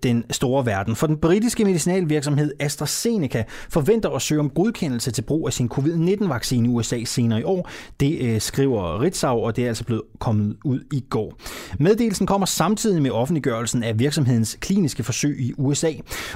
den 0.02 0.24
store 0.30 0.66
verden. 0.66 0.96
For 0.96 1.06
den 1.06 1.16
britiske 1.16 1.64
medicinalvirksomhed 1.64 2.52
AstraZeneca 2.60 3.44
forventer 3.68 4.10
at 4.10 4.22
søge 4.22 4.40
om 4.40 4.50
godkendelse 4.50 5.10
til 5.10 5.22
brug 5.22 5.46
af 5.46 5.52
sin 5.52 5.68
covid-19-vaccine 5.68 6.68
i 6.68 6.70
USA 6.70 7.04
senere 7.04 7.40
i 7.40 7.44
år. 7.44 7.70
Det 8.00 8.42
skriver 8.42 9.02
Ritzau, 9.02 9.38
og 9.38 9.56
det 9.56 9.64
er 9.64 9.68
altså 9.68 9.84
blevet 9.84 10.02
kommet 10.18 10.56
ud 10.64 10.80
i 10.92 11.04
går. 11.10 11.38
Meddelelsen 11.78 12.26
kommer 12.26 12.46
samtidig 12.46 13.02
med 13.02 13.10
offentliggørelsen 13.10 13.82
af 13.82 13.98
virksomhedens 13.98 14.58
kliniske 14.60 15.02
forsøg 15.02 15.40
i 15.40 15.52
USA, 15.58 15.92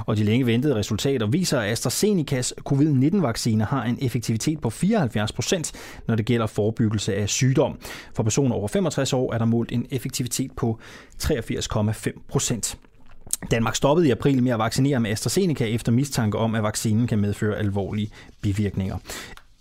og 0.07 0.17
de 0.17 0.25
længe 0.25 0.47
ventede 0.47 0.75
resultater 0.75 1.27
viser, 1.27 1.61
at 1.61 1.71
AstraZenecas 1.71 2.55
covid-19-vaccine 2.69 3.65
har 3.65 3.85
en 3.85 3.99
effektivitet 4.01 4.61
på 4.61 4.71
74 4.71 5.33
procent, 5.33 5.73
når 6.09 6.15
det 6.15 6.27
gælder 6.27 6.47
forebyggelse 6.47 7.15
af 7.15 7.29
sygdom. 7.29 7.79
For 8.17 8.23
personer 8.23 8.55
over 8.55 8.69
65 8.69 9.13
år 9.13 9.33
er 9.33 9.39
der 9.39 9.45
målt 9.45 9.73
en 9.73 9.87
effektivitet 9.91 10.51
på 10.57 10.79
83,5 11.23 12.23
procent. 12.29 12.79
Danmark 13.51 13.77
stoppede 13.77 14.09
i 14.09 14.11
april 14.11 14.43
med 14.43 14.53
at 14.53 14.59
vaccinere 14.59 15.01
med 15.01 15.11
AstraZeneca 15.11 15.65
efter 15.65 15.93
mistanke 15.93 16.39
om, 16.39 16.55
at 16.55 16.63
vaccinen 16.63 17.07
kan 17.07 17.19
medføre 17.19 17.57
alvorlige 17.57 18.11
bivirkninger. 18.41 18.99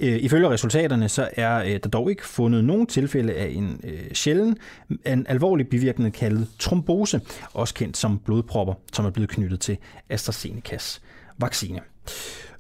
Øh, 0.02 0.20
Ifølge 0.24 0.50
resultaterne 0.50 1.10
så 1.10 1.30
er 1.34 1.64
øh, 1.64 1.80
der 1.84 1.90
dog 1.90 2.10
ikke 2.10 2.28
fundet 2.28 2.64
nogen 2.64 2.88
tilfælde 2.88 3.34
af 3.34 3.48
en 3.48 3.82
øh, 3.84 4.14
sjælden, 4.14 4.58
en 5.06 5.26
alvorlig 5.30 5.68
bivirkning 5.68 6.14
kaldet 6.14 6.48
trombose, 6.60 7.22
også 7.54 7.74
kendt 7.74 7.98
som 7.98 8.20
blodpropper, 8.20 8.74
som 8.94 9.06
er 9.06 9.10
blevet 9.10 9.30
knyttet 9.30 9.60
til 9.60 9.78
AstraZenecas 10.10 11.02
vaccine. 11.38 11.80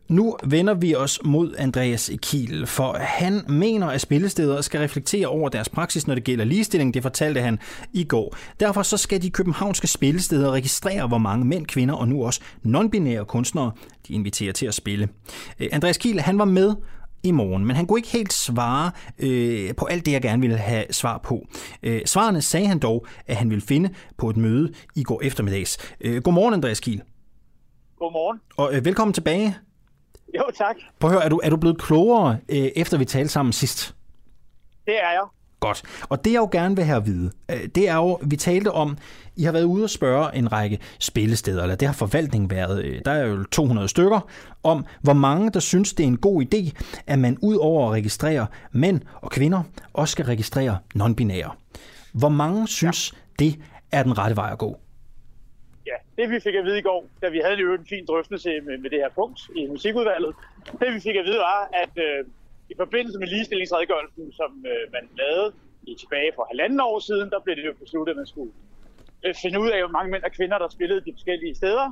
Nu 0.07 0.37
vender 0.43 0.73
vi 0.73 0.95
os 0.95 1.19
mod 1.25 1.55
Andreas 1.57 2.11
Kiel, 2.21 2.67
for 2.67 2.97
han 2.99 3.41
mener, 3.49 3.87
at 3.87 4.01
spillesteder 4.01 4.61
skal 4.61 4.79
reflektere 4.79 5.27
over 5.27 5.49
deres 5.49 5.69
praksis, 5.69 6.07
når 6.07 6.15
det 6.15 6.23
gælder 6.23 6.45
ligestilling. 6.45 6.93
Det 6.93 7.03
fortalte 7.03 7.41
han 7.41 7.59
i 7.93 8.03
går. 8.03 8.35
Derfor 8.59 8.81
så 8.81 8.97
skal 8.97 9.21
de 9.21 9.29
københavnske 9.29 9.87
spillesteder 9.87 10.51
registrere, 10.51 11.07
hvor 11.07 11.17
mange 11.17 11.45
mænd, 11.45 11.65
kvinder 11.65 11.95
og 11.95 12.07
nu 12.07 12.25
også 12.25 12.41
non-binære 12.65 13.23
kunstnere, 13.23 13.71
de 14.07 14.13
inviterer 14.13 14.53
til 14.53 14.65
at 14.65 14.73
spille. 14.73 15.09
Øh, 15.59 15.67
Andreas 15.71 15.97
Kiel, 15.97 16.19
han 16.19 16.37
var 16.37 16.45
med 16.45 16.75
i 17.23 17.31
morgen, 17.31 17.65
men 17.65 17.75
han 17.75 17.85
kunne 17.85 17.99
ikke 17.99 18.09
helt 18.09 18.33
svare 18.33 18.91
øh, 19.19 19.75
på 19.75 19.85
alt 19.85 20.05
det, 20.05 20.11
jeg 20.11 20.21
gerne 20.21 20.41
ville 20.41 20.57
have 20.57 20.85
svar 20.91 21.17
på. 21.17 21.47
Øh, 21.83 22.01
svarene 22.05 22.41
sagde 22.41 22.67
han 22.67 22.79
dog, 22.79 23.05
at 23.27 23.35
han 23.35 23.49
ville 23.49 23.61
finde 23.61 23.89
på 24.17 24.29
et 24.29 24.37
møde 24.37 24.73
i 24.95 25.03
går 25.03 25.21
eftermiddags. 25.23 25.95
Øh, 26.01 26.23
godmorgen, 26.23 26.53
Andreas 26.53 26.79
Kiel. 26.79 27.01
Godmorgen. 27.99 28.39
Og 28.57 28.73
øh, 28.73 28.85
velkommen 28.85 29.13
tilbage. 29.13 29.57
Jo, 30.37 30.43
tak. 30.57 30.75
Prøv 30.99 31.09
at 31.09 31.13
høre, 31.15 31.25
er 31.25 31.29
du, 31.29 31.41
er 31.43 31.49
du 31.49 31.57
blevet 31.57 31.81
klogere, 31.81 32.37
øh, 32.49 32.57
efter 32.57 32.97
vi 32.97 33.05
talte 33.05 33.29
sammen 33.29 33.53
sidst? 33.53 33.95
Det 34.85 34.93
er 35.03 35.11
jeg. 35.11 35.23
Godt. 35.61 35.83
Og 36.09 36.25
det 36.25 36.31
jeg 36.33 36.39
jo 36.39 36.49
gerne 36.51 36.75
vil 36.75 36.85
have 36.85 36.97
at 36.97 37.05
vide, 37.05 37.31
øh, 37.51 37.67
det 37.75 37.89
er 37.89 37.95
jo, 37.95 38.19
vi 38.25 38.35
talte 38.35 38.71
om, 38.71 38.97
I 39.35 39.43
har 39.43 39.51
været 39.51 39.63
ude 39.63 39.83
og 39.83 39.89
spørge 39.89 40.35
en 40.35 40.51
række 40.51 40.79
spillesteder, 40.99 41.61
eller 41.63 41.75
det 41.75 41.87
har 41.87 41.95
forvaltningen 41.95 42.51
været, 42.51 42.85
øh, 42.85 43.01
der 43.05 43.11
er 43.11 43.27
jo 43.27 43.43
200 43.43 43.87
stykker, 43.87 44.29
om 44.63 44.85
hvor 45.01 45.13
mange, 45.13 45.51
der 45.51 45.59
synes, 45.59 45.93
det 45.93 46.03
er 46.03 46.07
en 46.07 46.17
god 46.17 46.43
idé, 46.43 46.71
at 47.07 47.19
man 47.19 47.37
ud 47.41 47.55
over 47.55 47.87
at 47.87 47.93
registrere 47.93 48.47
mænd 48.71 49.01
og 49.15 49.31
kvinder, 49.31 49.63
også 49.93 50.11
skal 50.11 50.25
registrere 50.25 50.77
non-binære. 50.95 51.51
Hvor 52.13 52.29
mange 52.29 52.67
synes, 52.67 53.13
ja. 53.13 53.45
det 53.45 53.55
er 53.91 54.03
den 54.03 54.17
rette 54.17 54.35
vej 54.35 54.49
at 54.51 54.57
gå? 54.57 54.79
Ja, 55.85 56.21
det 56.21 56.29
vi 56.29 56.39
fik 56.39 56.55
at 56.55 56.65
vide 56.65 56.79
i 56.79 56.81
går, 56.81 57.05
da 57.21 57.29
vi 57.29 57.41
havde 57.45 57.59
jo 57.59 57.73
en 57.73 57.85
fin 57.89 58.05
drøftelse 58.05 58.49
med, 58.49 58.77
med 58.77 58.89
det 58.89 58.99
her 58.99 59.09
punkt 59.15 59.39
i 59.55 59.67
musikudvalget, 59.67 60.35
det 60.79 60.93
vi 60.93 60.99
fik 60.99 61.15
at 61.15 61.25
vide 61.25 61.37
var, 61.37 61.69
at 61.73 62.03
øh, 62.03 62.25
i 62.71 62.75
forbindelse 62.83 63.19
med 63.19 63.27
ligestillingsredegørelsen, 63.33 64.25
som 64.39 64.51
øh, 64.71 64.83
man 64.95 65.05
lavede 65.21 65.49
i 65.89 65.93
tilbage 66.01 66.31
for 66.35 66.43
halvanden 66.51 66.79
år 66.89 66.99
siden, 67.09 67.27
der 67.33 67.39
blev 67.43 67.55
det 67.55 67.65
jo 67.69 67.73
besluttet, 67.83 68.13
at 68.13 68.17
man 68.21 68.31
skulle 68.33 68.53
øh, 69.25 69.33
finde 69.43 69.57
ud 69.63 69.69
af, 69.75 69.79
hvor 69.83 69.93
mange 69.97 70.11
mænd 70.11 70.23
og 70.29 70.33
kvinder, 70.37 70.57
der 70.63 70.69
spillede 70.77 71.01
de 71.07 71.13
forskellige 71.17 71.55
steder. 71.61 71.87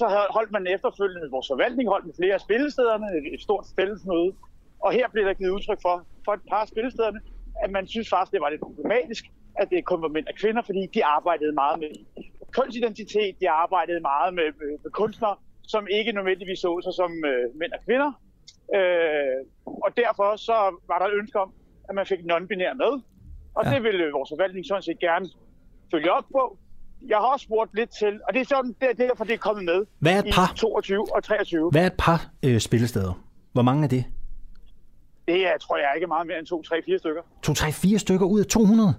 Så 0.00 0.04
havde, 0.12 0.28
holdt 0.36 0.52
man 0.56 0.66
efterfølgende 0.76 1.30
vores 1.34 1.48
forvaltning, 1.52 1.86
holdt 1.94 2.06
med 2.06 2.14
flere 2.20 2.34
af 2.38 2.42
spillestederne, 2.46 3.06
et, 3.18 3.26
et 3.34 3.42
stort 3.46 3.64
fællesmøde. 3.78 4.30
Og 4.84 4.90
her 4.92 5.06
blev 5.12 5.24
der 5.26 5.34
givet 5.34 5.50
udtryk 5.56 5.80
for, 5.86 5.96
for 6.24 6.32
et 6.38 6.44
par 6.50 6.62
af 6.64 6.68
spillestederne, 6.68 7.20
at 7.64 7.70
man 7.76 7.84
synes 7.86 8.08
faktisk, 8.14 8.32
det 8.32 8.40
var 8.40 8.50
lidt 8.50 8.66
problematisk, 8.68 9.24
at 9.60 9.70
det 9.70 9.84
kun 9.84 10.02
var 10.02 10.08
mænd 10.08 10.26
og 10.26 10.34
kvinder, 10.42 10.62
fordi 10.62 10.82
de 10.94 11.04
arbejdede 11.04 11.52
meget 11.52 11.78
med 11.80 11.90
kønsidentitet, 12.56 13.40
de 13.40 13.50
arbejdede 13.50 14.00
meget 14.00 14.34
med, 14.34 14.48
med, 14.60 14.70
med 14.82 14.90
kunstnere, 14.90 15.36
som 15.62 15.86
ikke 15.98 16.12
nødvendigvis 16.12 16.58
så 16.58 16.80
sig 16.84 16.94
som 17.00 17.10
øh, 17.30 17.44
mænd 17.60 17.72
og 17.72 17.80
kvinder. 17.86 18.12
Øh, 18.74 19.38
og 19.84 19.90
derfor 19.96 20.36
så 20.36 20.56
var 20.88 20.98
der 20.98 21.06
et 21.06 21.14
ønske 21.20 21.40
om, 21.40 21.52
at 21.88 21.94
man 21.94 22.06
fik 22.06 22.18
non-binær 22.18 22.74
med. 22.74 22.92
Og 23.54 23.64
ja. 23.64 23.70
det 23.74 23.82
ville 23.82 24.12
vores 24.12 24.28
forvaltning 24.30 24.66
sådan 24.66 24.82
set 24.82 24.98
gerne 24.98 25.26
følge 25.90 26.12
op 26.12 26.24
på. 26.32 26.58
Jeg 27.08 27.16
har 27.18 27.24
også 27.26 27.44
spurgt 27.44 27.74
lidt 27.74 27.90
til, 27.98 28.20
og 28.28 28.34
det 28.34 28.40
er 28.40 28.44
sådan, 28.44 28.74
det 28.80 28.88
er 28.90 28.94
derfor, 29.08 29.24
det 29.24 29.34
er 29.34 29.38
kommet 29.38 29.64
med 29.64 29.86
Hvad 29.98 30.12
er 30.14 30.18
et 30.18 30.34
par? 30.34 30.52
i 30.54 30.56
22 30.56 31.06
og 31.14 31.24
23. 31.24 31.70
Hvad 31.70 31.82
er 31.82 31.86
et 31.86 31.98
par 31.98 32.30
øh, 32.42 32.58
spillesteder? 32.60 33.24
Hvor 33.52 33.62
mange 33.62 33.84
er 33.84 33.88
det? 33.88 34.04
Det 35.28 35.46
er, 35.46 35.58
tror 35.58 35.76
jeg, 35.76 35.92
ikke 35.96 36.06
meget 36.06 36.26
mere 36.26 36.38
end 36.38 36.46
2, 36.46 36.62
3, 36.62 36.82
4 36.86 36.98
stykker. 36.98 37.22
2, 37.42 37.54
3, 37.54 37.72
4 37.72 37.98
stykker 37.98 38.26
ud 38.26 38.40
af 38.40 38.46
200? 38.46 38.94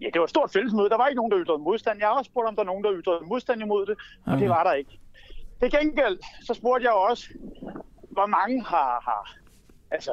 Ja, 0.00 0.06
det 0.12 0.18
var 0.20 0.24
et 0.24 0.30
stort 0.30 0.50
fællesmøde. 0.52 0.88
Der 0.88 0.96
var 0.96 1.06
ikke 1.08 1.16
nogen, 1.16 1.32
der 1.32 1.38
ytrede 1.44 1.58
modstand. 1.58 1.98
Jeg 1.98 2.08
har 2.08 2.14
også 2.18 2.28
spurgt, 2.28 2.48
om 2.48 2.54
der 2.56 2.62
er 2.62 2.66
nogen, 2.66 2.84
der 2.84 2.90
ytrede 3.00 3.26
modstand 3.26 3.62
imod 3.62 3.86
det, 3.86 3.96
og 4.26 4.32
Okay. 4.32 4.40
det 4.40 4.48
var 4.48 4.62
der 4.64 4.72
ikke. 4.72 4.98
Til 5.60 5.70
gengæld, 5.70 6.18
så 6.46 6.54
spurgte 6.54 6.84
jeg 6.84 6.92
også, 6.92 7.24
hvor 8.10 8.26
mange 8.26 8.64
har, 8.64 9.02
har 9.08 9.22
altså, 9.90 10.12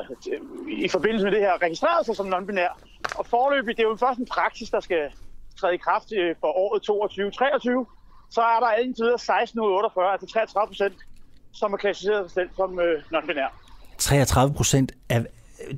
i 0.86 0.88
forbindelse 0.88 1.26
med 1.26 1.32
det 1.32 1.42
her 1.42 1.62
registreret 1.62 2.06
sig 2.06 2.16
som 2.16 2.34
non-binær. 2.34 2.72
Og 3.20 3.26
forløbig, 3.26 3.78
det 3.78 3.84
er 3.84 3.88
jo 3.88 3.96
først 3.96 4.20
en 4.20 4.28
praksis, 4.32 4.70
der 4.70 4.80
skal 4.80 5.12
træde 5.60 5.76
i 5.76 5.78
kraft 5.78 6.12
øh, 6.12 6.36
for 6.40 6.48
året 6.48 6.80
22-23. 6.90 8.30
Så 8.30 8.42
er 8.42 8.60
der 8.60 8.72
indtil 8.84 9.04
videre 9.04 9.20
16 9.20 9.60
ud 9.60 9.66
af 9.66 9.76
48, 9.76 10.12
altså 10.12 10.28
33 10.28 10.68
procent, 10.68 10.96
som 11.54 11.74
er 11.74 11.78
klassificeret 11.78 12.32
sig 12.32 12.34
selv 12.34 12.50
som 12.56 12.80
øh, 12.80 13.04
non-binær. 13.14 13.50
33 13.98 14.54
procent 14.54 14.92
af... 15.10 15.26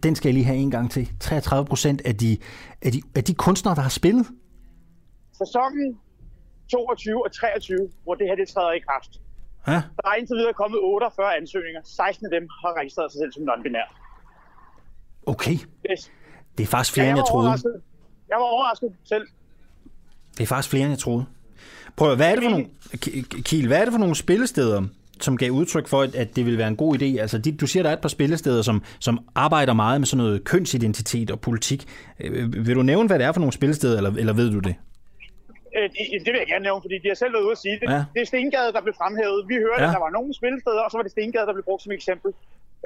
Den 0.04 0.16
skal 0.16 0.30
jeg 0.30 0.34
lige 0.34 0.46
have 0.46 0.58
en 0.58 0.72
gang 0.72 0.92
til. 0.92 1.10
33 1.20 1.66
procent 1.66 2.02
af 2.06 2.16
de, 2.16 2.38
af, 2.82 2.92
de, 2.92 3.02
af 3.16 3.24
de 3.24 3.34
kunstnere, 3.34 3.76
der 3.76 3.82
har 3.82 3.90
spillet. 3.90 4.28
Sæsonen 5.38 6.00
22 6.72 7.26
og 7.26 7.32
23, 7.32 7.90
hvor 8.04 8.16
det 8.16 8.28
her 8.28 8.36
det 8.36 8.48
træder 8.48 8.72
i 8.72 8.80
kraft. 8.80 9.12
Ja. 9.68 9.74
Der 10.04 10.08
er 10.12 10.16
indtil 10.20 10.36
videre 10.38 10.54
kommet 10.54 10.80
48 10.84 11.38
ansøgninger. 11.42 11.82
16 11.84 12.26
af 12.26 12.32
dem 12.40 12.50
har 12.62 12.72
registreret 12.80 13.12
sig 13.12 13.20
selv 13.22 13.32
som 13.34 13.44
non-binær. 13.50 13.88
Okay. 15.26 15.56
Yes. 15.92 16.12
Det 16.58 16.64
er 16.64 16.68
faktisk 16.68 16.98
Ja, 16.98 17.02
flere, 17.02 17.10
end 17.10 17.18
jeg 17.18 17.18
jeg 17.18 17.22
var 17.22 17.26
troede. 17.34 17.48
overrasket. 17.48 17.76
Jeg 18.30 18.38
var 18.38 18.44
overrasket 18.56 18.90
selv. 19.04 19.26
Det 20.38 20.44
er 20.44 20.48
faktisk 20.48 20.70
flere, 20.70 20.84
end 20.84 20.92
jeg 20.92 21.00
troede. 21.00 21.26
Prøv 21.96 22.12
at, 22.12 22.18
hvad 22.18 22.32
er 22.32 22.36
det 22.36 22.44
for 22.44 22.50
nogle, 22.52 22.66
Kiel, 23.44 23.68
hvad 23.68 23.78
er 23.80 23.84
det 23.86 23.94
for 23.94 24.00
nogle 24.00 24.16
spillesteder, 24.16 24.84
som 25.22 25.38
gav 25.38 25.52
udtryk 25.52 25.88
for, 25.88 26.02
at- 26.02 26.16
at 26.16 26.36
det 26.36 26.46
ville 26.46 26.58
være 26.58 26.68
en 26.68 26.76
god 26.76 27.02
idé? 27.02 27.06
Altså, 27.20 27.38
de, 27.38 27.52
du 27.52 27.68
siger, 27.68 27.84
der 27.84 27.90
er 27.90 27.94
et 27.94 28.02
par 28.02 28.10
spillesteder, 28.10 28.62
som, 28.62 28.84
som 29.00 29.20
arbejder 29.36 29.74
meget 29.74 30.02
med 30.02 30.06
sådan 30.06 30.24
noget 30.26 30.44
kønsidentitet 30.44 31.32
og 31.32 31.40
politik. 31.40 31.86
Øh, 32.20 32.66
Vil 32.68 32.76
du 32.76 32.82
nævne, 32.82 33.08
hvad 33.08 33.20
det 33.20 33.26
er 33.26 33.32
for 33.32 33.40
nogle 33.40 33.54
spillesteder, 33.54 33.98
eller, 33.98 34.12
eller 34.18 34.34
ved 34.34 34.52
du 34.52 34.60
det? 34.60 34.76
Øh, 35.78 35.84
det, 35.96 36.04
det 36.26 36.30
vil 36.34 36.40
jeg 36.44 36.48
gerne 36.54 36.66
nævne, 36.68 36.82
fordi 36.86 36.98
de 37.04 37.08
har 37.14 37.20
selv 37.24 37.34
været 37.34 37.44
ude 37.48 37.56
at 37.58 37.64
sige 37.66 37.78
det. 37.82 37.88
Ja. 37.96 38.02
Det 38.14 38.20
er 38.22 38.26
Stengade, 38.34 38.70
der 38.76 38.82
blev 38.86 38.96
fremhævet. 39.02 39.40
Vi 39.52 39.56
hørte, 39.66 39.82
Ja. 39.84 39.88
at 39.90 39.94
der 39.96 40.02
var 40.08 40.12
nogle 40.18 40.32
spillesteder, 40.40 40.82
og 40.86 40.90
så 40.92 40.98
var 40.98 41.04
det 41.08 41.12
Stengade, 41.18 41.46
der 41.50 41.54
blev 41.58 41.66
brugt 41.70 41.84
som 41.86 41.92
eksempel. 42.00 42.30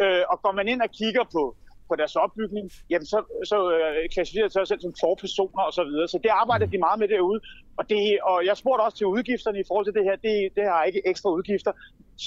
Øh, 0.02 0.24
og 0.32 0.36
går 0.44 0.52
man 0.60 0.68
ind 0.74 0.82
og 0.86 0.90
kigger 1.00 1.24
på, 1.36 1.44
på 1.90 1.94
deres 2.02 2.16
opbygning, 2.16 2.66
jamen 2.92 3.06
så, 3.14 3.20
så 3.52 3.58
øh, 3.76 4.10
klassificerer 4.14 4.48
de 4.48 4.54
sig 4.54 4.68
selv 4.72 4.82
som 4.86 4.94
forpersoner 5.06 5.64
og 5.70 5.74
så 5.80 5.84
videre. 5.90 6.08
Så 6.14 6.18
det 6.26 6.32
arbejder 6.42 6.66
de 6.74 6.78
meget 6.86 7.00
med 7.00 7.08
derude. 7.16 7.40
Og, 7.80 7.84
det, 7.90 8.02
og 8.30 8.38
jeg 8.48 8.56
spurgte 8.62 8.82
også 8.82 8.98
til 8.98 9.08
udgifterne 9.16 9.60
i 9.60 9.66
forhold 9.70 9.86
til 9.86 9.94
det 9.98 10.04
her. 10.10 10.16
Det, 10.28 10.36
det 10.58 10.64
har 10.72 10.84
ikke 10.90 11.02
ekstra 11.12 11.30
udgifter. 11.38 11.72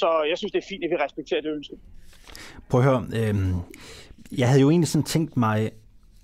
Så 0.00 0.08
jeg 0.30 0.36
synes, 0.38 0.52
det 0.52 0.60
er 0.64 0.68
fint, 0.72 0.84
at 0.84 0.90
vi 0.90 0.96
respekterer 1.06 1.40
det 1.40 1.50
ønske. 1.58 1.74
Prøv 2.70 2.80
at 2.80 2.86
høre, 2.86 3.00
øh, 3.18 3.34
jeg 4.40 4.48
havde 4.48 4.60
jo 4.60 4.70
egentlig 4.70 4.88
sådan 4.88 5.04
tænkt 5.16 5.36
mig, 5.36 5.58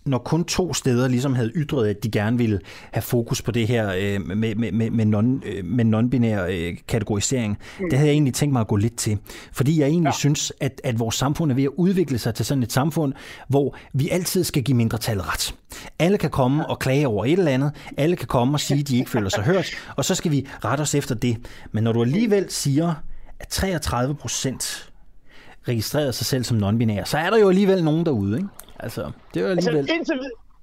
når 0.04 0.18
kun 0.18 0.44
to 0.44 0.74
steder 0.74 1.08
ligesom 1.08 1.34
havde 1.34 1.52
ytret, 1.54 1.88
at 1.88 2.04
de 2.04 2.10
gerne 2.10 2.38
ville 2.38 2.60
have 2.92 3.02
fokus 3.02 3.42
på 3.42 3.50
det 3.50 3.68
her 3.68 3.92
øh, 3.98 4.36
med, 4.36 4.54
med, 4.54 4.90
med, 4.90 5.04
non, 5.04 5.42
øh, 5.46 5.64
med 5.64 5.84
non-binær 5.84 6.46
øh, 6.50 6.76
kategorisering, 6.88 7.58
mm. 7.80 7.86
det 7.90 7.98
havde 7.98 8.08
jeg 8.08 8.12
egentlig 8.12 8.34
tænkt 8.34 8.52
mig 8.52 8.60
at 8.60 8.68
gå 8.68 8.76
lidt 8.76 8.96
til. 8.96 9.18
Fordi 9.52 9.80
jeg 9.80 9.88
egentlig 9.88 10.08
ja. 10.08 10.18
synes, 10.18 10.52
at, 10.60 10.80
at 10.84 10.98
vores 10.98 11.14
samfund 11.14 11.50
er 11.50 11.54
ved 11.54 11.64
at 11.64 11.70
udvikle 11.76 12.18
sig 12.18 12.34
til 12.34 12.46
sådan 12.46 12.62
et 12.62 12.72
samfund, 12.72 13.12
hvor 13.48 13.76
vi 13.92 14.08
altid 14.08 14.44
skal 14.44 14.62
give 14.62 14.76
mindretallet 14.76 15.32
ret. 15.32 15.54
Alle 15.98 16.18
kan 16.18 16.30
komme 16.30 16.66
og 16.66 16.78
klage 16.78 17.08
over 17.08 17.24
et 17.24 17.32
eller 17.32 17.52
andet. 17.52 17.72
Alle 17.96 18.16
kan 18.16 18.26
komme 18.26 18.54
og 18.54 18.60
sige, 18.60 18.80
at 18.80 18.88
de 18.88 18.96
ikke 18.96 19.10
føler 19.16 19.28
sig 19.28 19.44
hørt. 19.44 19.70
Og 19.96 20.04
så 20.04 20.14
skal 20.14 20.30
vi 20.30 20.46
rette 20.64 20.82
os 20.82 20.94
efter 20.94 21.14
det. 21.14 21.36
Men 21.72 21.84
når 21.84 21.92
du 21.92 22.02
alligevel 22.02 22.46
siger, 22.48 22.94
at 23.40 23.48
33 23.48 24.14
procent 24.14 24.90
registreret 25.68 26.14
sig 26.14 26.26
selv 26.26 26.44
som 26.44 26.58
non-binære, 26.58 27.04
så 27.04 27.18
er 27.18 27.30
der 27.30 27.38
jo 27.38 27.48
alligevel 27.48 27.84
nogen 27.84 28.06
derude, 28.06 28.36
ikke? 28.36 28.48
Altså, 28.86 29.02
det 29.30 29.36
er 29.40 29.44
jo 29.46 29.50
alligevel... 29.54 29.78
Altså, 29.78 29.94
indtil, 29.94 30.18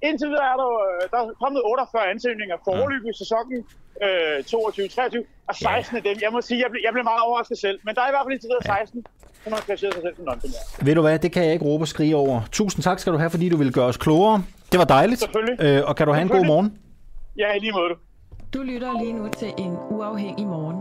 indtil 0.09 0.27
videre 0.33 0.47
er 0.53 0.57
der, 0.63 0.69
øh, 0.87 1.01
der 1.11 1.17
er 1.23 1.27
kommet 1.43 1.61
48 1.65 2.09
ansøgninger 2.13 2.55
foreløbig 2.67 3.09
i 3.15 3.17
sæsonen 3.23 3.57
øh, 4.05 4.37
22-23, 4.39 5.47
og 5.49 5.55
16 5.55 5.97
af 5.99 6.03
dem, 6.09 6.15
jeg 6.25 6.31
må 6.35 6.39
sige, 6.41 6.59
jeg 6.63 6.69
blev, 6.71 6.81
jeg 6.87 6.93
blev 6.95 7.03
meget 7.11 7.21
overrasket 7.27 7.57
selv, 7.65 7.77
men 7.85 7.91
der 7.95 8.01
er 8.05 8.09
i 8.11 8.13
hvert 8.13 8.25
fald 8.25 8.33
indtil 8.35 8.49
videre 8.51 8.63
16, 8.63 9.05
som 9.43 9.51
har 9.53 9.61
klasseret 9.67 9.93
sig 9.93 10.03
selv 10.05 10.15
som 10.15 10.25
non-binær. 10.29 10.85
Ved 10.85 10.95
du 10.95 11.01
hvad, 11.01 11.19
det 11.19 11.31
kan 11.31 11.43
jeg 11.45 11.53
ikke 11.53 11.65
råbe 11.65 11.83
og 11.83 11.87
skrige 11.87 12.15
over. 12.15 12.41
Tusind 12.51 12.83
tak 12.83 12.99
skal 12.99 13.13
du 13.13 13.17
have, 13.17 13.29
fordi 13.29 13.49
du 13.49 13.57
ville 13.57 13.73
gøre 13.73 13.85
os 13.85 13.97
klogere. 13.97 14.43
Det 14.71 14.77
var 14.79 14.85
dejligt. 14.85 15.19
Selvfølgelig. 15.19 15.57
Øh, 15.65 15.89
og 15.89 15.95
kan 15.95 16.07
du 16.07 16.13
have 16.13 16.21
en 16.21 16.29
god 16.29 16.45
morgen? 16.45 16.77
Ja, 17.37 17.53
i 17.55 17.59
lige 17.59 17.71
måde. 17.71 17.93
Du 18.53 18.61
lytter 18.61 18.91
lige 19.03 19.13
nu 19.13 19.29
til 19.39 19.53
en 19.57 19.73
uafhængig 19.89 20.47
morgen. 20.47 20.77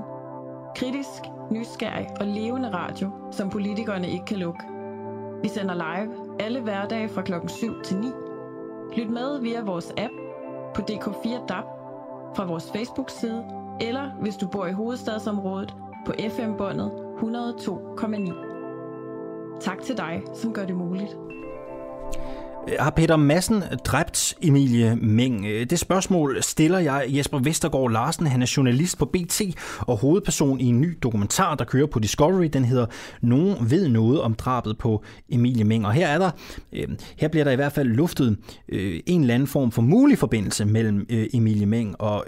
Kritisk, 0.77 1.23
nysgerrig 1.51 2.07
og 2.21 2.27
levende 2.27 2.71
radio, 2.73 3.11
som 3.33 3.51
politikerne 3.51 4.11
ikke 4.11 4.25
kan 4.25 4.37
lukke. 4.37 4.61
Vi 5.43 5.49
sender 5.49 5.75
live 5.75 6.26
alle 6.41 6.61
hverdage 6.61 7.09
fra 7.09 7.23
klokken 7.23 7.49
7 7.49 7.83
til 7.83 7.97
9. 7.97 8.07
Lyt 8.97 9.11
med 9.11 9.41
via 9.41 9.63
vores 9.63 9.93
app 9.99 10.13
på 10.75 10.83
DK4 10.91 11.47
DAB, 11.47 11.65
fra 12.37 12.45
vores 12.45 12.73
Facebook-side, 12.73 13.45
eller 13.81 14.11
hvis 14.21 14.37
du 14.37 14.49
bor 14.49 14.67
i 14.67 14.73
hovedstadsområdet 14.73 15.75
på 16.07 16.13
FM-båndet 16.31 16.91
102,9. 17.19 18.33
Tak 19.61 19.83
til 19.83 19.97
dig, 19.97 20.23
som 20.35 20.53
gør 20.53 20.65
det 20.65 20.77
muligt. 20.77 21.17
Har 22.79 22.91
Peter 22.91 23.17
Madsen 23.17 23.63
dræbt 23.85 24.35
Emilie 24.43 24.97
Meng? 24.97 25.47
Øh, 25.47 25.67
det 25.71 25.79
spørgsmål 25.79 26.43
stiller 26.43 26.79
jeg 26.79 27.05
Jesper 27.09 27.39
Vestergaard 27.39 27.91
Larsen. 27.91 28.27
Han 28.27 28.43
er 28.43 28.53
journalist 28.57 28.99
på 28.99 29.05
BT 29.05 29.43
og 29.81 29.97
hovedperson 29.97 30.61
i 30.61 30.65
en 30.65 30.81
ny 30.81 30.99
dokumentar, 31.03 31.55
der 31.55 31.65
kører 31.65 31.87
på 31.87 31.99
Discovery. 31.99 32.45
Den 32.53 32.65
hedder 32.65 32.87
Nogen 33.21 33.71
ved 33.71 33.89
noget 33.89 34.21
om 34.21 34.35
drabet 34.35 34.79
på 34.79 35.05
Emilie 35.29 35.65
Meng. 35.65 35.87
Og 35.87 35.93
her 35.93 36.09
er 36.09 36.19
der, 36.19 36.31
øh, 36.73 36.89
her 37.17 37.29
bliver 37.29 37.45
der 37.45 37.51
i 37.51 37.57
hvert 37.57 37.73
fald 37.73 37.89
luftet 37.89 38.39
øh, 38.69 39.01
en 39.07 39.21
eller 39.21 39.35
anden 39.35 39.49
form 39.49 39.73
for 39.73 39.83
mulig 39.83 40.19
forbindelse 40.19 40.65
mellem 40.65 41.07
Emilie 41.09 41.67
Meng 41.67 42.01
og, 42.01 42.25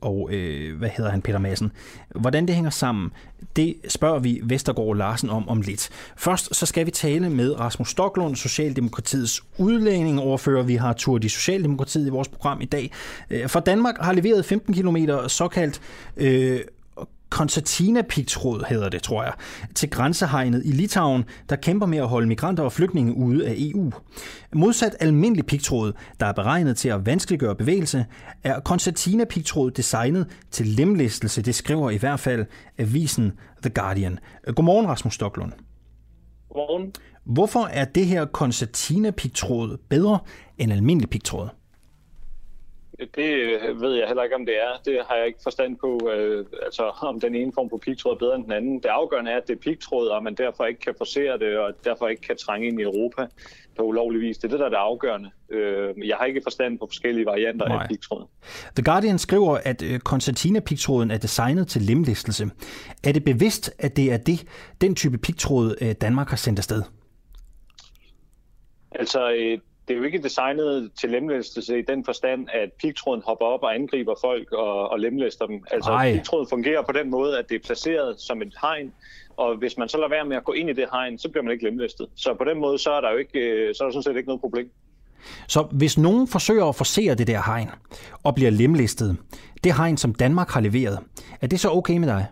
og 0.00 0.30
hvad 0.78 0.88
hedder 0.88 1.10
han, 1.10 1.22
Peter 1.22 1.38
Madsen. 1.38 1.72
Hvordan 2.14 2.46
det 2.46 2.54
hænger 2.54 2.70
sammen, 2.70 3.10
det 3.56 3.74
spørger 3.88 4.18
vi 4.18 4.40
Vestergaard 4.42 4.96
Larsen 4.96 5.30
om 5.30 5.48
om 5.48 5.60
lidt. 5.60 5.88
Først 6.16 6.56
så 6.56 6.66
skal 6.66 6.86
vi 6.86 6.90
tale 6.90 7.30
med 7.30 7.60
Rasmus 7.60 7.90
Stoklund, 7.90 8.36
Socialdemokratiets 8.36 9.44
udlændingeoverfører. 9.58 10.62
Vi 10.62 10.74
har 10.74 10.92
tur 10.92 11.18
i 11.22 11.28
Socialdemokratiet 11.28 12.06
i 12.06 12.10
vores 12.10 12.28
program 12.28 12.60
i 12.60 12.64
dag. 12.64 12.92
Øh, 13.30 13.48
for 13.48 13.60
Danmark 13.60 13.94
har 14.00 14.12
leveret 14.12 14.44
15 14.44 14.74
km 14.74 14.96
såkaldt 15.28 15.80
øh, 16.16 16.60
koncertina-pigtråd, 17.30 18.64
hedder 18.68 18.88
det, 18.88 19.02
tror 19.02 19.22
jeg, 19.22 19.32
til 19.74 19.90
grænsehegnet 19.90 20.62
i 20.64 20.70
Litauen, 20.70 21.24
der 21.48 21.56
kæmper 21.56 21.86
med 21.86 21.98
at 21.98 22.08
holde 22.08 22.26
migranter 22.26 22.64
og 22.64 22.72
flygtninge 22.72 23.16
ude 23.16 23.48
af 23.48 23.54
EU. 23.58 23.92
Modsat 24.54 24.96
almindelig 25.00 25.46
pigtråd, 25.46 25.92
der 26.20 26.26
er 26.26 26.32
beregnet 26.32 26.76
til 26.76 26.88
at 26.88 27.06
vanskeliggøre 27.06 27.54
bevægelse, 27.54 28.06
er 28.44 28.60
koncertina-pigtråd 28.60 29.70
designet 29.70 30.26
til 30.50 30.66
lemlæstelse. 30.66 31.42
Det 31.42 31.54
skriver 31.54 31.90
i 31.90 31.96
hvert 31.96 32.20
fald 32.20 32.46
avisen 32.78 33.32
The 33.62 33.70
Guardian. 33.70 34.18
Godmorgen, 34.46 34.88
Rasmus 34.88 35.14
Stoklund. 35.14 35.52
Godmorgen. 36.48 36.92
Hvorfor 37.24 37.60
er 37.60 37.84
det 37.84 38.06
her 38.06 38.24
koncertina-pigtråd 38.24 39.76
bedre 39.88 40.18
end 40.58 40.72
almindelig 40.72 41.10
pigtråd? 41.10 41.48
Det 43.14 43.28
øh, 43.34 43.80
ved 43.80 43.94
jeg 43.94 44.06
heller 44.06 44.22
ikke, 44.22 44.36
om 44.36 44.46
det 44.46 44.54
er. 44.56 44.72
Det 44.84 44.98
har 45.08 45.16
jeg 45.16 45.26
ikke 45.26 45.38
forstand 45.42 45.76
på, 45.76 46.10
øh, 46.14 46.46
altså 46.62 46.82
om 46.82 47.20
den 47.20 47.34
ene 47.34 47.52
form 47.52 47.70
for 47.70 47.76
pigtråd 47.76 48.12
er 48.12 48.18
bedre 48.18 48.34
end 48.36 48.44
den 48.44 48.52
anden. 48.52 48.78
Det 48.78 48.88
afgørende 48.88 49.30
er, 49.30 49.36
at 49.36 49.48
det 49.48 49.54
er 49.54 49.60
pigtråd, 49.60 50.08
og 50.08 50.22
man 50.22 50.34
derfor 50.34 50.64
ikke 50.64 50.80
kan 50.80 50.94
forsere 50.98 51.38
det, 51.38 51.58
og 51.58 51.72
derfor 51.84 52.08
ikke 52.08 52.22
kan 52.22 52.36
trænge 52.36 52.68
ind 52.68 52.80
i 52.80 52.82
Europa 52.82 53.26
på 53.76 53.82
ulovlig 53.82 54.20
vis. 54.20 54.38
Det 54.38 54.44
er 54.44 54.48
det, 54.48 54.58
der 54.58 54.64
er 54.64 54.68
det 54.68 54.76
afgørende. 54.76 55.30
Øh, 55.50 56.08
jeg 56.08 56.16
har 56.16 56.24
ikke 56.24 56.40
forstand 56.42 56.78
på 56.78 56.86
forskellige 56.86 57.26
varianter 57.26 57.68
Nej. 57.68 57.82
af 57.82 57.88
pigtråd. 57.88 58.26
The 58.76 58.84
Guardian 58.84 59.18
skriver, 59.18 59.58
at 59.64 59.82
øh, 59.82 60.00
koncertina-pigtråden 60.00 61.10
er 61.10 61.18
designet 61.18 61.68
til 61.68 61.82
lemlæstelse. 61.82 62.50
Er 63.04 63.12
det 63.12 63.24
bevidst, 63.24 63.72
at 63.78 63.96
det 63.96 64.12
er 64.12 64.16
det, 64.16 64.46
den 64.80 64.94
type 64.94 65.18
pigtråd, 65.18 65.74
øh, 65.80 65.94
Danmark 66.00 66.28
har 66.28 66.36
sendt 66.36 66.58
afsted? 66.58 66.82
Altså, 68.92 69.32
øh, 69.32 69.58
det 69.90 69.96
er 69.96 69.98
jo 69.98 70.04
ikke 70.04 70.22
designet 70.22 70.90
til 71.00 71.10
lemlæstelse 71.10 71.78
i 71.78 71.82
den 71.82 72.04
forstand, 72.04 72.48
at 72.52 72.72
pigtråden 72.72 73.22
hopper 73.26 73.46
op 73.46 73.62
og 73.62 73.74
angriber 73.74 74.14
folk 74.20 74.52
og, 74.52 74.90
og 74.90 75.00
lemlæster 75.00 75.46
dem. 75.46 75.64
Altså, 75.70 75.90
Ej. 75.90 76.12
pigtråden 76.12 76.46
fungerer 76.50 76.82
på 76.82 76.92
den 76.92 77.10
måde, 77.10 77.38
at 77.38 77.48
det 77.48 77.54
er 77.54 77.58
placeret 77.64 78.20
som 78.20 78.42
et 78.42 78.54
hegn, 78.62 78.92
og 79.36 79.56
hvis 79.56 79.78
man 79.78 79.88
så 79.88 79.96
lader 79.96 80.08
være 80.08 80.24
med 80.24 80.36
at 80.36 80.44
gå 80.44 80.52
ind 80.52 80.70
i 80.70 80.72
det 80.72 80.86
hegn, 80.92 81.18
så 81.18 81.28
bliver 81.28 81.42
man 81.44 81.52
ikke 81.52 81.64
lemlæstet. 81.64 82.06
Så 82.16 82.34
på 82.34 82.44
den 82.44 82.58
måde, 82.58 82.78
så 82.78 82.90
er 82.90 83.00
der 83.00 83.10
jo 83.10 83.16
ikke, 83.16 83.38
øh, 83.38 83.74
så 83.74 83.84
er 83.84 83.86
der 83.88 83.92
sådan 83.92 84.02
set 84.02 84.16
ikke 84.16 84.28
noget 84.28 84.40
problem. 84.40 84.70
Så 85.48 85.62
hvis 85.62 85.98
nogen 85.98 86.28
forsøger 86.28 86.64
at 86.64 86.74
forsere 86.74 87.14
det 87.14 87.26
der 87.26 87.42
hegn 87.46 87.68
og 88.22 88.34
bliver 88.34 88.50
lemlistet, 88.50 89.16
det 89.64 89.76
hegn, 89.76 89.96
som 89.96 90.14
Danmark 90.14 90.50
har 90.50 90.60
leveret, 90.60 90.98
er 91.40 91.46
det 91.46 91.60
så 91.60 91.70
okay 91.70 91.96
med 91.96 92.08
dig? 92.08 92.26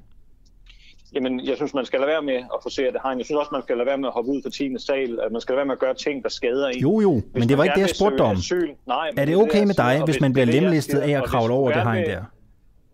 Jamen, 1.14 1.47
jeg 1.47 1.56
synes, 1.56 1.74
man 1.74 1.85
skal 1.85 2.01
lade 2.01 2.09
være 2.09 2.22
med 2.22 2.35
at 2.35 2.59
forsere 2.62 2.93
det 2.93 3.01
hegn. 3.02 3.18
Jeg 3.18 3.26
synes 3.26 3.39
også, 3.39 3.48
man 3.52 3.62
skal 3.62 3.76
lade 3.76 3.86
være 3.86 3.98
med 3.98 4.09
at 4.09 4.12
hoppe 4.12 4.30
ud 4.30 4.43
for 4.43 4.51
10. 4.51 4.78
sal. 4.78 5.20
At 5.20 5.32
man 5.32 5.40
skal 5.40 5.52
lade 5.52 5.56
være 5.56 5.66
med 5.66 5.72
at 5.72 5.78
gøre 5.78 5.94
ting, 5.94 6.22
der 6.22 6.28
skader 6.28 6.68
en. 6.68 6.78
Jo, 6.80 7.01
jo, 7.01 7.12
hvis 7.12 7.24
men 7.35 7.48
det 7.48 7.59
var 7.59 7.64
ikke 7.64 7.74
det, 7.74 7.80
jeg 7.80 7.90
spurgte 7.90 8.20
om. 8.20 8.36
Asyl, 8.36 8.70
nej, 8.86 9.10
er 9.16 9.24
det 9.24 9.36
okay 9.36 9.64
med 9.64 9.74
dig, 9.74 10.02
hvis 10.05 10.20
man 10.20 10.32
bliver 10.32 10.47
lemlistet 10.47 10.98
af 10.98 11.10
at 11.10 11.24
kravle 11.24 11.55
over 11.55 11.72
det 11.72 11.82
hegn 11.82 12.06
der? 12.06 12.24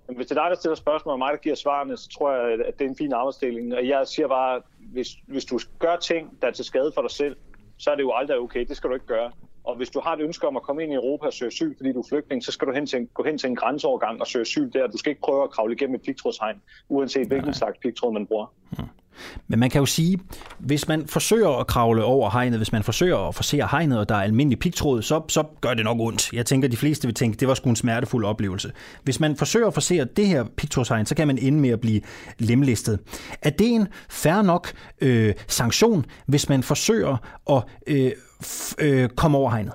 Men 0.09 0.17
hvis 0.17 0.27
det 0.27 0.39
er 0.39 0.43
dig, 0.43 0.51
der 0.51 0.57
stiller 0.57 0.75
spørgsmål, 0.75 1.13
og 1.13 1.19
mig, 1.19 1.33
der 1.33 1.39
giver 1.39 1.55
svarene, 1.55 1.97
så 1.97 2.09
tror 2.09 2.33
jeg, 2.33 2.67
at 2.67 2.79
det 2.79 2.85
er 2.85 2.89
en 2.89 2.97
fin 2.97 3.13
arbejdsdeling. 3.13 3.75
Og 3.75 3.89
jeg 3.89 4.03
siger 4.07 4.29
bare, 4.29 4.63
hvis, 4.93 5.09
hvis 5.27 5.45
du 5.45 5.59
gør 5.79 5.97
ting, 5.97 6.39
der 6.41 6.47
er 6.49 6.53
til 6.53 6.65
skade 6.65 6.93
for 6.95 7.03
dig 7.03 7.11
selv, 7.11 7.37
så 7.79 7.91
er 7.91 7.95
det 7.95 8.03
jo 8.03 8.13
aldrig 8.13 8.39
okay. 8.39 8.65
Det 8.69 8.77
skal 8.77 8.91
du 8.91 8.95
ikke 8.95 9.07
gøre. 9.07 9.31
Og 9.65 9.77
hvis 9.77 9.91
du 9.91 10.01
har 10.01 10.13
et 10.13 10.21
ønske 10.21 10.47
om 10.47 10.57
at 10.57 10.63
komme 10.63 10.83
ind 10.83 10.93
i 10.93 10.95
Europa 10.95 11.27
og 11.27 11.33
søge 11.33 11.47
asyl, 11.47 11.75
fordi 11.77 11.93
du 11.93 12.01
er 12.01 12.09
flygtning, 12.09 12.45
så 12.45 12.53
skal 12.53 12.69
du 12.69 12.73
hen 12.73 12.87
til 12.87 12.99
en, 12.99 13.09
gå 13.15 13.23
hen 13.25 13.39
til 13.39 13.49
en 13.49 13.57
grænseovergang 13.57 14.21
og 14.21 14.27
søge 14.27 14.43
asyl 14.43 14.73
der. 14.73 14.87
Du 14.87 14.99
skal 14.99 15.11
ikke 15.11 15.23
prøve 15.23 15.43
at 15.43 15.51
kravle 15.51 15.75
igennem 15.75 15.95
et 15.95 16.03
pigtrådshegn, 16.03 16.57
uanset 16.89 17.27
hvilken 17.27 17.49
Nej. 17.49 17.53
slags 17.53 17.79
pigtråd 17.79 18.13
man 18.13 18.27
bruger. 18.27 18.47
Hmm. 18.71 18.89
Men 19.49 19.59
man 19.59 19.71
kan 19.71 19.79
jo 19.79 19.87
sige, 19.87 20.21
hvis 20.59 20.89
man 20.89 21.07
forsøger 21.07 21.61
at 21.61 21.67
kravle 21.67 22.05
over 22.05 22.31
hegnet, 22.31 22.59
hvis 22.59 22.73
man 22.73 22.83
forsøger 22.83 23.19
at 23.29 23.35
forsere 23.35 23.69
hegnet, 23.71 23.99
og 23.99 24.09
der 24.09 24.15
er 24.15 24.23
almindelig 24.23 24.59
pigtråd, 24.59 25.03
så, 25.03 25.23
så 25.29 25.45
gør 25.61 25.75
det 25.75 25.85
nok 25.85 26.01
ondt. 26.01 26.33
Jeg 26.33 26.47
tænker, 26.47 26.69
de 26.69 26.77
fleste 26.77 27.09
vil 27.09 27.15
tænke, 27.15 27.37
at 27.37 27.41
det 27.41 27.49
var 27.49 27.55
sgu 27.55 27.69
en 27.69 27.77
smertefuld 27.77 28.25
oplevelse. 28.25 28.73
Hvis 29.03 29.21
man 29.21 29.37
forsøger 29.37 29.67
at 29.67 29.75
forsere 29.75 30.05
det 30.05 30.27
her 30.27 30.45
pigtrådshegn, 30.57 31.07
så 31.07 31.15
kan 31.15 31.27
man 31.27 31.39
ende 31.39 31.61
med 31.61 31.71
at 31.71 31.81
blive 31.81 32.01
lemlistet. 32.39 32.99
Er 33.43 33.51
det 33.51 33.75
en 33.75 33.89
fair 34.11 34.43
nok 34.43 34.73
øh, 35.01 35.35
sanktion, 35.49 36.05
hvis 36.27 36.49
man 36.49 36.63
forsøger 36.63 37.17
at 37.51 37.63
øh, 37.87 38.13
øh, 38.79 39.09
komme 39.09 39.39
over 39.39 39.51
hegnet? 39.51 39.75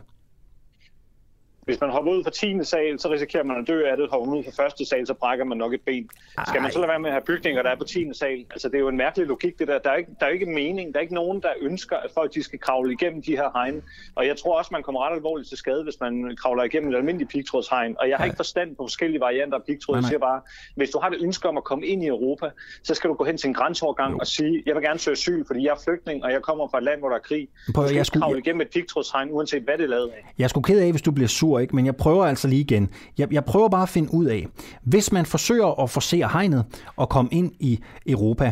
Hvis 1.70 1.82
man 1.82 1.90
hopper 1.90 2.12
ud 2.12 2.24
fra 2.24 2.32
10. 2.32 2.64
sal, 2.64 3.00
så 3.00 3.12
risikerer 3.12 3.44
man 3.44 3.58
at 3.62 3.68
dø 3.68 3.86
af 3.92 3.98
det. 3.98 4.10
Hopper 4.12 4.30
man 4.30 4.40
ud 4.40 4.44
fra 4.44 4.64
første 4.64 4.86
sal, 4.86 5.08
så 5.08 5.14
brækker 5.14 5.46
man 5.46 5.58
nok 5.58 5.74
et 5.74 5.82
ben. 5.82 6.10
Ej. 6.38 6.44
Skal 6.48 6.62
man 6.62 6.72
så 6.72 6.80
lade 6.80 6.90
være 6.90 7.00
med 7.00 7.10
at 7.10 7.14
have 7.14 7.22
bygninger, 7.22 7.62
der 7.64 7.70
er 7.70 7.76
på 7.76 7.84
10. 7.84 8.14
sal? 8.14 8.46
Altså, 8.52 8.68
det 8.68 8.76
er 8.76 8.80
jo 8.80 8.88
en 8.88 8.98
mærkelig 8.98 9.28
logik, 9.28 9.60
det 9.60 9.68
der. 9.68 9.80
Der 9.80 9.90
er, 9.90 9.96
ikke, 9.96 10.12
der 10.20 10.26
er 10.26 10.30
ikke 10.30 10.46
mening. 10.46 10.94
Der 10.94 11.00
er 11.00 11.02
ikke 11.02 11.14
nogen, 11.14 11.42
der 11.42 11.50
ønsker, 11.62 11.98
at 11.98 12.12
folk 12.14 12.34
de 12.34 12.44
skal 12.44 12.60
kravle 12.60 12.94
igennem 12.94 13.22
de 13.22 13.32
her 13.32 13.50
hegn. 13.54 13.84
Og 14.16 14.28
jeg 14.28 14.38
tror 14.38 14.58
også, 14.58 14.70
man 14.72 14.84
kommer 14.84 15.08
ret 15.08 15.16
alvorligt 15.16 15.50
til 15.50 15.58
skade, 15.58 15.84
hvis 15.84 16.00
man 16.00 16.36
kravler 16.42 16.64
igennem 16.64 16.92
et 16.92 16.96
almindeligt 16.98 17.30
pigtrådshegn. 17.30 17.96
Og 18.00 18.10
jeg 18.10 18.18
har 18.18 18.26
ikke 18.26 18.36
forstand 18.36 18.76
på 18.76 18.84
forskellige 18.84 19.20
varianter 19.20 19.58
af 19.58 19.64
pigtråd. 19.64 19.96
Jeg 19.96 20.04
siger 20.04 20.20
bare, 20.20 20.42
hvis 20.76 20.90
du 20.90 21.00
har 21.00 21.10
det 21.10 21.18
ønske 21.22 21.50
om 21.50 21.58
at 21.58 21.64
komme 21.64 21.86
ind 21.86 22.04
i 22.04 22.08
Europa, 22.08 22.50
så 22.84 22.96
skal 22.96 23.10
du 23.10 23.14
gå 23.14 23.24
hen 23.24 23.38
til 23.38 23.48
en 23.48 23.54
grænseovergang 23.54 24.14
jo. 24.14 24.18
og 24.18 24.28
sige, 24.28 24.64
jeg 24.66 24.76
vil 24.76 24.84
gerne 24.84 25.00
søge 25.00 25.14
asyl, 25.14 25.44
fordi 25.48 25.64
jeg 25.64 25.72
er 25.72 25.82
flygtning, 25.84 26.24
og 26.24 26.32
jeg 26.32 26.42
kommer 26.42 26.68
fra 26.68 26.78
et 26.78 26.84
land, 26.84 27.00
hvor 27.00 27.10
der 27.10 27.16
er 27.16 27.20
krig. 27.20 27.48
Skal 27.70 27.96
jeg 27.96 28.06
skulle... 28.06 28.22
kravle 28.22 28.40
igennem 28.40 28.62
et 28.62 28.70
pigtrådshegn, 28.70 29.32
uanset 29.32 29.64
hvad 29.64 29.78
det 29.78 29.84
er 29.84 29.88
lavet 29.88 30.10
af. 30.10 30.34
Jeg 30.38 30.50
skulle 30.50 30.64
ked 30.64 30.80
af, 30.80 30.92
hvis 30.92 31.02
du 31.02 31.12
bliver 31.12 31.28
sur, 31.28 31.59
ikke? 31.60 31.76
men 31.76 31.86
jeg 31.86 31.96
prøver 31.96 32.26
altså 32.26 32.48
lige 32.48 32.62
igen. 32.62 32.90
Jeg, 33.18 33.34
jeg 33.34 33.46
prøver 33.46 33.70
bare 33.70 33.84
at 33.84 33.90
finde 33.90 34.14
ud 34.14 34.26
af, 34.26 34.48
hvis 34.84 35.12
man 35.12 35.26
forsøger 35.26 35.84
at 35.84 35.90
forsere 35.90 36.30
hegnet 36.34 36.66
og 36.96 37.10
komme 37.10 37.30
ind 37.32 37.52
i 37.60 37.80
Europa, 38.08 38.52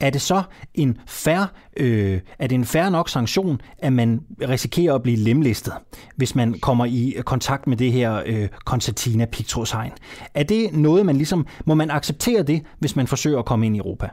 er 0.00 0.10
det 0.10 0.20
så 0.20 0.42
en 0.74 0.98
fair, 1.06 1.52
øh, 1.76 2.20
er 2.38 2.46
det 2.46 2.54
en 2.54 2.64
fair 2.64 2.88
nok 2.88 3.08
sanktion, 3.08 3.60
at 3.78 3.92
man 3.92 4.20
risikerer 4.48 4.94
at 4.94 5.02
blive 5.02 5.16
lemlistet, 5.16 5.72
hvis 6.16 6.34
man 6.34 6.54
kommer 6.54 6.84
i 6.84 7.14
kontakt 7.24 7.66
med 7.66 7.76
det 7.76 7.92
her 7.92 8.22
øh, 8.26 8.48
Concertina 8.64 9.24
Pictros-hegn? 9.24 9.92
Er 10.34 10.42
det 10.42 10.72
noget, 10.72 11.06
man 11.06 11.16
ligesom, 11.16 11.46
må 11.64 11.74
man 11.74 11.90
acceptere 11.90 12.42
det, 12.42 12.62
hvis 12.78 12.96
man 12.96 13.06
forsøger 13.06 13.38
at 13.38 13.44
komme 13.44 13.66
ind 13.66 13.76
i 13.76 13.78
Europa? 13.78 14.08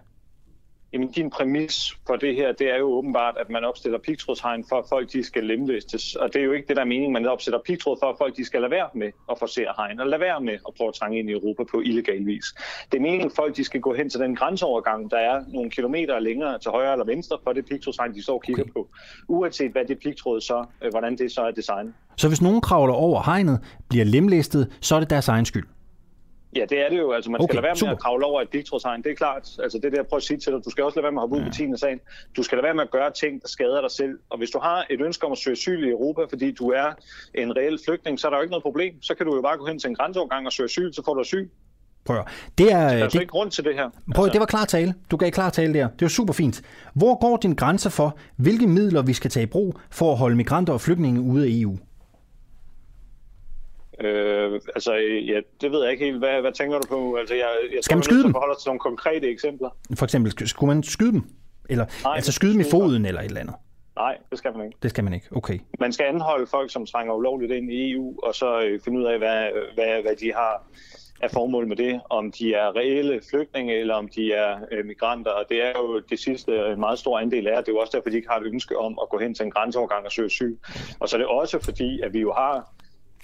Jamen, 0.94 1.12
din 1.12 1.30
præmis 1.30 1.98
for 2.08 2.16
det 2.16 2.36
her, 2.36 2.52
det 2.52 2.74
er 2.74 2.78
jo 2.78 2.86
åbenbart, 2.86 3.36
at 3.40 3.50
man 3.50 3.64
opstiller 3.64 4.00
pigtrådshegn 4.00 4.66
for, 4.70 4.76
at 4.76 4.86
folk 4.90 5.14
de 5.14 5.24
skal 5.24 5.44
lemlæstes. 5.44 6.16
Og 6.16 6.34
det 6.34 6.40
er 6.42 6.46
jo 6.46 6.52
ikke 6.52 6.68
det, 6.68 6.76
der 6.76 6.82
er 6.82 6.86
meningen. 6.86 7.14
Man 7.14 7.26
opstiller 7.26 7.60
pigtråd 7.66 7.98
for, 8.02 8.10
at 8.10 8.16
folk 8.18 8.38
de 8.38 8.46
skal 8.46 8.62
lade 8.62 8.72
være 8.72 8.90
med 8.96 9.12
at 9.32 9.40
forsere 9.40 9.74
hegn, 9.78 10.00
og 10.00 10.08
lade 10.08 10.22
være 10.22 10.42
med 10.42 10.54
at 10.54 10.74
prøve 10.78 10.88
at 10.88 10.94
trænge 10.94 11.20
ind 11.20 11.30
i 11.30 11.34
Europa 11.34 11.64
på 11.72 11.82
illegal 11.82 12.26
vis. 12.26 12.46
Det 12.92 12.98
er 12.98 13.02
meningen, 13.02 13.28
at 13.28 13.36
folk 13.36 13.58
de 13.58 13.64
skal 13.64 13.82
gå 13.82 13.94
hen 13.94 14.10
til 14.10 14.20
den 14.20 14.36
grænseovergang, 14.36 15.12
der 15.12 15.18
er 15.18 15.44
nogle 15.48 15.70
kilometer 15.70 16.20
længere 16.20 16.60
til 16.60 16.72
højre 16.72 16.92
eller 16.92 17.06
venstre 17.06 17.38
for 17.44 17.54
det 17.54 17.66
pigtrådshegn, 17.66 18.14
de 18.14 18.24
står 18.24 18.34
og 18.34 18.44
kigger 18.44 18.64
okay. 18.64 18.74
på. 18.74 18.90
Uanset 19.28 19.72
hvad 19.72 19.86
det 19.86 20.00
pigtråd 20.00 20.42
så, 20.42 20.66
øh, 20.84 20.90
hvordan 20.92 21.18
det 21.18 21.32
så 21.32 21.42
er 21.42 21.52
designet. 21.52 21.94
Så 22.18 22.28
hvis 22.28 22.42
nogen 22.42 22.62
kravler 22.62 22.94
over 22.94 23.22
hegnet, 23.26 23.60
bliver 23.90 24.06
lemlæstet, 24.06 24.78
så 24.82 24.96
er 24.96 25.00
det 25.00 25.10
deres 25.10 25.28
egen 25.28 25.46
skyld? 25.46 25.66
Ja, 26.56 26.66
det 26.70 26.86
er 26.86 26.90
det 26.90 26.98
jo. 26.98 27.12
Altså, 27.12 27.32
man 27.32 27.42
okay, 27.42 27.46
skal 27.48 27.56
lade 27.56 27.64
være 27.64 27.72
med 27.72 27.78
super. 27.78 27.92
at 27.92 28.00
kravle 28.00 28.26
over 28.26 28.42
et 28.42 28.50
pigtrådshegn. 28.50 29.04
Det 29.04 29.12
er 29.12 29.16
klart. 29.16 29.50
Altså, 29.64 29.78
det 29.78 29.86
er 29.86 29.90
det, 29.90 29.98
jeg 29.98 30.08
prøver 30.08 30.20
at 30.20 30.24
sige 30.24 30.38
til 30.38 30.54
dig. 30.54 30.66
Du 30.66 30.70
skal 30.70 30.84
også 30.84 30.96
lade 30.96 31.04
være 31.04 31.12
med 31.12 31.20
at 31.20 31.22
hoppe 31.22 31.36
ud 31.36 31.42
ja. 31.42 31.48
på 31.48 31.54
10. 31.54 31.78
sagen. 31.78 32.00
Du 32.38 32.44
skal 32.44 32.56
lade 32.56 32.64
være 32.64 32.74
med 32.74 32.84
at 32.84 32.92
gøre 32.92 33.12
ting, 33.12 33.42
der 33.42 33.48
skader 33.48 33.82
dig 33.82 33.92
selv. 33.92 34.20
Og 34.30 34.38
hvis 34.38 34.50
du 34.50 34.60
har 34.60 34.86
et 34.90 35.02
ønske 35.02 35.26
om 35.26 35.32
at 35.32 35.38
søge 35.38 35.52
asyl 35.52 35.84
i 35.84 35.90
Europa, 35.90 36.22
fordi 36.30 36.52
du 36.52 36.70
er 36.70 36.90
en 37.34 37.58
reel 37.58 37.80
flygtning, 37.86 38.20
så 38.20 38.28
er 38.28 38.30
der 38.30 38.38
jo 38.38 38.42
ikke 38.42 38.52
noget 38.52 38.64
problem. 38.64 39.02
Så 39.02 39.16
kan 39.16 39.26
du 39.26 39.36
jo 39.36 39.42
bare 39.42 39.58
gå 39.58 39.66
hen 39.66 39.80
til 39.80 39.90
en 39.90 39.96
grænseovergang 39.96 40.46
og 40.46 40.54
søge 40.54 40.66
asyl, 40.66 40.94
så 40.94 41.02
får 41.06 41.14
du 41.14 41.22
asyl. 41.22 41.48
Prøv 42.06 42.24
det 42.58 42.72
er, 42.72 42.78
der 42.78 42.86
er 42.86 43.10
det, 43.10 43.22
ikke 43.22 43.26
grund 43.26 43.52
til 43.52 43.64
det 43.64 43.76
her. 43.76 43.90
Prøv, 44.16 44.26
altså. 44.26 44.34
det 44.34 44.40
var 44.40 44.46
klar 44.46 44.66
tale. 44.66 44.94
Du 45.12 45.18
gav 45.18 45.32
klar 45.32 45.50
tale 45.50 45.74
der. 45.74 45.88
Det 45.88 46.02
var 46.02 46.08
super 46.08 46.34
fint. 46.34 46.62
Hvor 46.94 47.20
går 47.20 47.38
din 47.38 47.56
grænse 47.56 47.90
for, 47.90 48.18
hvilke 48.36 48.68
midler 48.68 49.02
vi 49.02 49.14
skal 49.14 49.32
tage 49.32 49.44
i 49.44 49.48
brug 49.48 49.80
for 49.90 50.12
at 50.12 50.18
holde 50.18 50.36
migranter 50.36 50.74
og 50.74 50.82
flygtninge 50.82 51.22
ude 51.22 51.46
af 51.46 51.50
EU? 51.52 51.78
Øh, 54.02 54.62
altså, 54.76 54.94
ja, 55.28 55.40
det 55.62 55.72
ved 55.72 55.84
jeg 55.84 55.92
ikke 55.92 56.06
helt. 56.06 56.18
Hvad, 56.18 56.42
hvad 56.42 56.52
tænker 56.52 56.80
du 56.80 56.88
på? 56.88 57.16
Altså, 57.16 57.36
jeg, 57.36 57.50
jeg 57.76 57.84
Skal 57.84 57.98
man 57.98 58.04
skyde 58.04 58.24
dem? 58.24 58.32
forholder 58.32 58.56
til 58.56 58.70
nogle 58.70 58.80
konkrete 58.80 59.28
eksempler. 59.30 59.70
For 59.96 60.04
eksempel, 60.06 60.48
skulle 60.48 60.74
man 60.74 60.84
skyde 60.84 61.12
dem? 61.12 61.24
Eller, 61.70 61.86
Nej, 62.04 62.16
altså 62.16 62.32
skyde 62.32 62.54
dem 62.54 62.62
i 62.62 62.70
foden 62.72 63.06
eller 63.06 63.22
et 63.22 63.26
eller 63.26 63.42
andet? 63.42 63.56
Nej, 63.96 64.18
det 64.30 64.38
skal 64.38 64.58
man 64.58 64.66
ikke. 64.66 64.78
Det 64.84 64.90
skal 64.92 65.04
man 65.04 65.14
ikke, 65.14 65.28
okay. 65.32 65.60
Man 65.80 65.94
skal 65.94 66.06
anholde 66.06 66.48
folk, 66.48 66.72
som 66.72 66.86
trænger 66.86 67.14
ulovligt 67.14 67.52
ind 67.52 67.72
i 67.72 67.92
EU, 67.92 68.20
og 68.24 68.36
så 68.36 68.62
øh, 68.62 68.80
finde 68.86 69.00
ud 69.00 69.06
af, 69.06 69.18
hvad, 69.18 69.48
hvad, 69.76 70.02
hvad 70.02 70.16
de 70.16 70.34
har 70.34 70.64
af 71.22 71.32
formål 71.32 71.68
med 71.68 71.76
det, 71.76 72.02
om 72.10 72.32
de 72.32 72.54
er 72.54 72.76
reelle 72.76 73.22
flygtninge, 73.30 73.76
eller 73.76 73.96
om 73.96 74.08
de 74.08 74.34
er 74.34 74.60
øh, 74.72 74.86
migranter. 74.86 75.32
Og 75.32 75.46
det 75.50 75.66
er 75.66 75.72
jo 75.78 76.00
det 76.10 76.20
sidste 76.20 76.52
en 76.74 76.80
meget 76.80 77.00
stor 77.00 77.20
andel 77.20 77.48
af. 77.48 77.58
Det 77.64 77.72
er 77.72 77.74
jo 77.76 77.80
også 77.80 77.98
derfor, 77.98 78.10
de 78.10 78.16
ikke 78.16 78.30
har 78.30 78.40
et 78.40 78.46
ønske 78.46 78.78
om 78.78 79.00
at 79.02 79.10
gå 79.10 79.20
hen 79.20 79.34
til 79.36 79.46
en 79.46 79.52
grænseovergang 79.52 80.06
og 80.06 80.12
søge 80.12 80.26
asyl. 80.26 80.56
Og 81.00 81.10
så 81.10 81.16
er 81.16 81.18
det 81.18 81.28
også 81.28 81.60
fordi, 81.60 82.02
at 82.02 82.14
vi 82.14 82.20
jo 82.20 82.34
har 82.34 82.74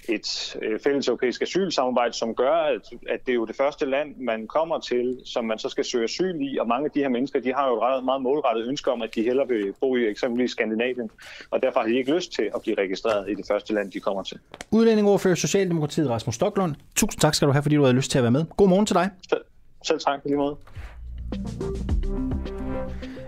et 0.09 0.57
øh, 0.61 0.79
fælles 0.79 1.07
europæisk 1.07 1.41
asylsamarbejde, 1.41 2.13
som 2.13 2.35
gør, 2.35 2.51
at, 2.51 2.81
at 3.09 3.25
det 3.25 3.31
er 3.31 3.35
jo 3.35 3.45
det 3.45 3.55
første 3.55 3.85
land, 3.85 4.15
man 4.17 4.47
kommer 4.47 4.79
til, 4.79 5.19
som 5.25 5.45
man 5.45 5.59
så 5.59 5.69
skal 5.69 5.85
søge 5.85 6.03
asyl 6.03 6.41
i, 6.41 6.57
og 6.57 6.67
mange 6.67 6.85
af 6.85 6.91
de 6.91 6.99
her 6.99 7.09
mennesker, 7.09 7.39
de 7.39 7.53
har 7.53 7.67
jo 7.67 7.97
et 7.97 8.03
meget 8.05 8.21
målrettet 8.21 8.67
ønske 8.67 8.91
om, 8.91 9.01
at 9.01 9.15
de 9.15 9.23
hellere 9.23 9.47
vil 9.47 9.73
bo 9.81 9.95
i 9.95 10.07
eksempelvis 10.07 10.51
Skandinavien, 10.51 11.09
og 11.51 11.63
derfor 11.63 11.79
har 11.79 11.87
de 11.87 11.97
ikke 11.97 12.15
lyst 12.15 12.31
til 12.31 12.51
at 12.55 12.61
blive 12.61 12.77
registreret 12.77 13.29
i 13.29 13.35
det 13.35 13.45
første 13.47 13.73
land, 13.73 13.91
de 13.91 13.99
kommer 13.99 14.23
til. 14.23 14.39
Udlændingoverfører 14.71 15.35
Socialdemokratiet 15.35 16.09
Rasmus 16.09 16.35
Stocklund, 16.35 16.75
tusind 16.95 17.21
tak 17.21 17.35
skal 17.35 17.47
du 17.47 17.51
have, 17.51 17.63
fordi 17.63 17.75
du 17.75 17.81
havde 17.81 17.95
lyst 17.95 18.11
til 18.11 18.17
at 18.17 18.23
være 18.23 18.31
med. 18.31 18.45
God 18.57 18.69
morgen 18.69 18.85
til 18.85 18.95
dig. 18.95 19.09
Selv, 19.29 19.41
selv 19.83 19.99
tak, 19.99 20.21
på 20.21 20.27
lige 20.27 20.37
måde. 20.37 20.55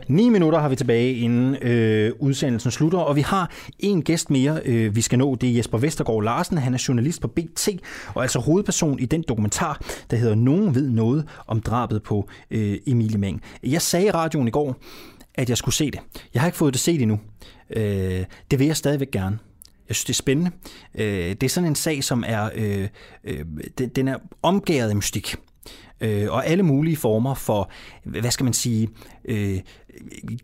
Ni 0.07 0.29
minutter 0.29 0.59
har 0.59 0.69
vi 0.69 0.75
tilbage, 0.75 1.13
inden 1.13 1.55
øh, 1.55 2.11
udsendelsen 2.19 2.71
slutter, 2.71 2.99
og 2.99 3.15
vi 3.15 3.21
har 3.21 3.51
en 3.79 4.01
gæst 4.01 4.29
mere, 4.29 4.61
øh, 4.65 4.95
vi 4.95 5.01
skal 5.01 5.19
nå. 5.19 5.35
Det 5.35 5.49
er 5.49 5.53
Jesper 5.53 5.77
Vestergaard 5.77 6.23
Larsen. 6.23 6.57
Han 6.57 6.73
er 6.73 6.83
journalist 6.87 7.21
på 7.21 7.27
BT, 7.27 7.69
og 8.15 8.21
altså 8.21 8.39
hovedperson 8.39 8.99
i 8.99 9.05
den 9.05 9.23
dokumentar, 9.27 9.81
der 10.11 10.17
hedder 10.17 10.35
Nogen 10.35 10.75
ved 10.75 10.89
noget 10.89 11.27
om 11.47 11.61
drabet 11.61 12.03
på 12.03 12.29
øh, 12.51 12.77
Emilie 12.87 13.17
Meng. 13.17 13.41
Jeg 13.63 13.81
sagde 13.81 14.05
i 14.05 14.11
radioen 14.11 14.47
i 14.47 14.51
går, 14.51 14.75
at 15.35 15.49
jeg 15.49 15.57
skulle 15.57 15.75
se 15.75 15.91
det. 15.91 15.99
Jeg 16.33 16.41
har 16.41 16.47
ikke 16.47 16.57
fået 16.57 16.73
det 16.73 16.81
set 16.81 17.01
endnu. 17.01 17.19
Øh, 17.75 18.25
det 18.51 18.59
vil 18.59 18.67
jeg 18.67 18.77
stadigvæk 18.77 19.11
gerne. 19.11 19.39
Jeg 19.89 19.95
synes, 19.95 20.05
det 20.05 20.13
er 20.13 20.23
spændende. 20.23 20.51
Øh, 20.95 21.29
det 21.29 21.43
er 21.43 21.49
sådan 21.49 21.69
en 21.69 21.75
sag, 21.75 22.03
som 22.03 22.23
er, 22.27 22.49
øh, 22.55 22.87
øh, 23.23 23.45
den 23.95 24.07
er 24.07 24.17
omgæret 24.41 24.89
af 24.89 24.95
mystik 24.95 25.35
øh, 26.01 26.31
og 26.31 26.47
alle 26.47 26.63
mulige 26.63 26.97
former 26.97 27.33
for, 27.33 27.71
hvad 28.03 28.31
skal 28.31 28.43
man 28.43 28.53
sige, 28.53 28.89
øh, 29.25 29.59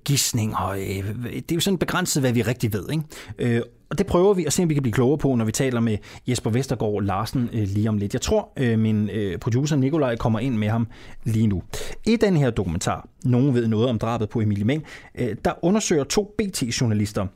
gissning. 0.06 0.56
Og, 0.56 0.80
øh, 0.80 1.16
det 1.26 1.52
er 1.52 1.56
jo 1.56 1.60
sådan 1.60 1.78
begrænset, 1.78 2.24
hvad 2.24 2.34
vi 2.34 2.42
rigtig 2.42 2.74
ved. 2.74 2.90
Ikke? 2.92 3.04
Øh, 3.40 3.62
og 3.90 3.98
det 3.98 4.06
prøver 4.06 4.34
vi 4.34 4.46
at 4.46 4.54
se, 4.54 4.64
om 4.64 4.70
vi 4.70 4.74
kan 4.74 4.84
blive 4.84 4.94
klogere 4.94 5.18
på, 5.18 5.36
når 5.36 5.46
vi 5.46 5.52
taler 5.52 5.80
med 5.80 5.98
Jesper 6.28 6.50
Vestergaard 6.50 7.04
Larsen 7.04 7.50
øh, 7.54 7.64
lige 7.64 7.90
om 7.90 7.98
lidt. 7.98 8.14
Jeg 8.14 8.22
tror, 8.22 8.50
øh, 8.58 8.80
min 8.80 9.10
øh, 9.10 9.38
producer 9.38 9.76
Nikolaj 9.76 10.16
kommer 10.16 10.40
ind 10.40 10.58
med 10.58 10.70
ham 10.70 10.88
lige 11.24 11.48
nu. 11.48 11.64
I 12.08 12.16
den 12.16 12.38
her 12.38 12.50
dokumentar, 12.50 13.08
Nogen 13.26 13.54
ved 13.54 13.68
noget 13.68 13.90
om 13.90 14.00
drabet 14.00 14.30
på 14.30 14.42
Emilie 14.42 14.66
Meng, 14.66 14.84
øh, 15.16 15.36
der 15.46 15.66
undersøger 15.66 16.04
to 16.04 16.36
BT-journalister 16.38 17.28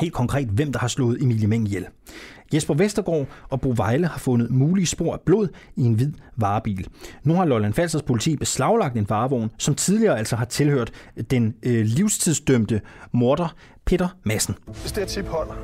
helt 0.00 0.12
konkret, 0.12 0.48
hvem 0.48 0.72
der 0.72 0.78
har 0.78 0.88
slået 0.88 1.22
Emilie 1.22 1.46
Meng 1.46 1.66
ihjel. 1.66 1.86
Jesper 2.54 2.74
Vestergaard 2.74 3.26
og 3.50 3.60
Bo 3.60 3.72
Vejle 3.76 4.06
har 4.06 4.18
fundet 4.18 4.50
mulige 4.50 4.86
spor 4.86 5.12
af 5.12 5.20
blod 5.20 5.48
i 5.76 5.84
en 5.84 5.94
hvid 5.94 6.12
varebil. 6.36 6.88
Nu 7.24 7.34
har 7.34 7.44
Lolland 7.44 7.74
Falsters 7.74 8.02
politi 8.02 8.36
beslaglagt 8.36 8.96
en 8.96 9.06
varevogn, 9.08 9.50
som 9.58 9.74
tidligere 9.74 10.18
altså 10.18 10.36
har 10.36 10.44
tilhørt 10.44 10.90
den 11.30 11.54
øh, 11.62 11.84
livstidsdømte 11.84 12.80
morder 13.12 13.54
Peter 13.84 14.08
Madsen. 14.24 14.54
Hvis 14.66 14.92
det 14.92 15.02
er 15.02 15.06
tip 15.06 15.26
holder, 15.26 15.54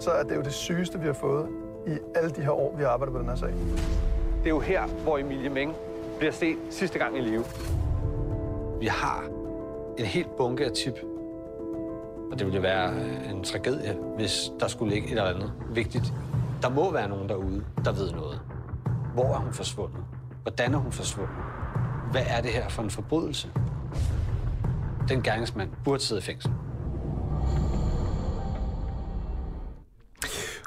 så 0.00 0.10
er 0.10 0.22
det 0.22 0.36
jo 0.36 0.42
det 0.42 0.52
sygeste, 0.52 1.00
vi 1.00 1.06
har 1.06 1.16
fået 1.20 1.46
i 1.86 1.90
alle 2.16 2.30
de 2.30 2.40
her 2.40 2.50
år, 2.50 2.76
vi 2.76 2.82
har 2.82 2.90
arbejdet 2.90 3.14
på 3.14 3.20
den 3.20 3.28
her 3.28 3.36
sag. 3.36 3.48
Det 4.38 4.44
er 4.44 4.48
jo 4.48 4.60
her, 4.60 4.86
hvor 5.02 5.18
Emilie 5.18 5.48
Meng 5.50 5.72
bliver 6.18 6.32
set 6.32 6.56
sidste 6.70 6.98
gang 6.98 7.18
i 7.18 7.20
live. 7.20 7.44
Vi 8.80 8.86
har 8.86 9.24
en 9.98 10.04
helt 10.04 10.36
bunke 10.36 10.64
af 10.64 10.70
tip 10.72 10.94
Og 12.32 12.38
det 12.38 12.46
ville 12.46 12.62
være 12.62 12.92
en 13.30 13.44
tragedie, 13.44 13.96
hvis 14.16 14.50
der 14.60 14.68
skulle 14.68 14.94
ligge 14.94 15.08
et 15.08 15.10
eller 15.10 15.34
andet 15.34 15.52
vigtigt. 15.74 16.12
Der 16.62 16.68
må 16.68 16.92
være 16.92 17.08
nogen 17.08 17.28
derude, 17.28 17.64
der 17.84 17.92
ved 17.92 18.12
noget. 18.12 18.40
Hvor 19.14 19.34
er 19.34 19.38
hun 19.38 19.52
forsvundet? 19.52 20.04
Hvordan 20.42 20.74
er 20.74 20.78
hun 20.78 20.92
forsvundet? 20.92 21.36
Hvad 22.10 22.22
er 22.28 22.40
det 22.40 22.52
her 22.52 22.68
for 22.68 22.82
en 22.82 22.90
forbrydelse? 22.90 23.50
Den 25.08 25.22
gerningsmand 25.22 25.70
burde 25.84 26.02
sidde 26.02 26.18
i 26.18 26.22
fængsel. 26.22 26.52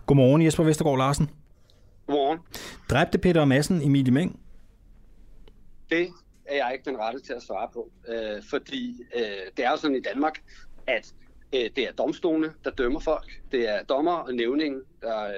Godmorgen, 0.05 0.41
Jesper 0.41 0.63
Vestergaard 0.63 0.97
Larsen. 0.97 1.29
Godmorgen. 2.07 2.39
Dræbte 2.89 3.17
Peter 3.17 3.45
Madsen 3.45 3.81
Emilie 3.81 4.13
Meng? 4.13 4.39
Det 5.89 6.07
er 6.45 6.55
jeg 6.55 6.71
ikke 6.73 6.89
den 6.89 6.99
rette 6.99 7.19
til 7.19 7.33
at 7.33 7.43
svare 7.43 7.67
på, 7.73 7.91
øh, 8.07 8.43
fordi 8.49 9.01
øh, 9.15 9.21
det 9.57 9.65
er 9.65 9.69
jo 9.71 9.77
sådan 9.77 9.95
i 9.95 10.01
Danmark, 10.01 10.41
at 10.87 11.13
Øh, 11.55 11.69
det 11.75 11.87
er 11.87 11.91
domstolene, 11.91 12.53
der 12.63 12.71
dømmer 12.71 12.99
folk. 12.99 13.41
Det 13.51 13.69
er 13.69 13.83
dommer 13.83 14.11
og 14.11 14.33
nævningen, 14.33 14.81
der, 15.01 15.23
øh, 15.23 15.33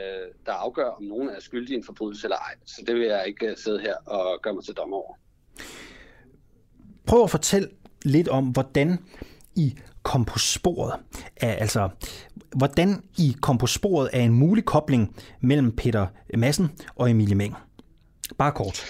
der 0.46 0.52
afgør, 0.52 0.90
om 0.90 1.04
nogen 1.04 1.30
er 1.30 1.40
skyldig 1.40 1.74
i 1.74 1.78
en 1.78 1.84
forbrydelse 1.84 2.26
eller 2.26 2.38
ej. 2.38 2.56
Så 2.66 2.84
det 2.88 2.96
vil 2.96 3.04
jeg 3.04 3.24
ikke 3.28 3.48
øh, 3.48 3.58
sidde 3.58 3.80
her 3.80 3.96
og 4.06 4.42
gøre 4.42 4.54
mig 4.54 4.64
til 4.64 4.74
dommer 4.74 4.98
over. 4.98 5.16
Prøv 7.06 7.24
at 7.24 7.30
fortælle 7.30 7.70
lidt 8.06 8.28
om, 8.28 8.46
hvordan 8.46 8.98
I 9.56 9.76
kom 10.04 10.26
på 10.26 10.40
sporet 10.40 10.94
af, 11.38 11.58
altså, 11.62 11.90
hvordan 12.56 13.04
I 13.18 13.36
kom 13.42 13.58
på 13.58 13.68
sporet 13.68 14.08
af 14.14 14.20
en 14.20 14.34
mulig 14.34 14.66
kobling 14.66 15.16
mellem 15.42 15.76
Peter 15.76 16.08
Madsen 16.38 16.72
og 16.96 17.10
Emilie 17.10 17.36
Meng. 17.36 17.56
Bare 18.38 18.52
kort. 18.52 18.86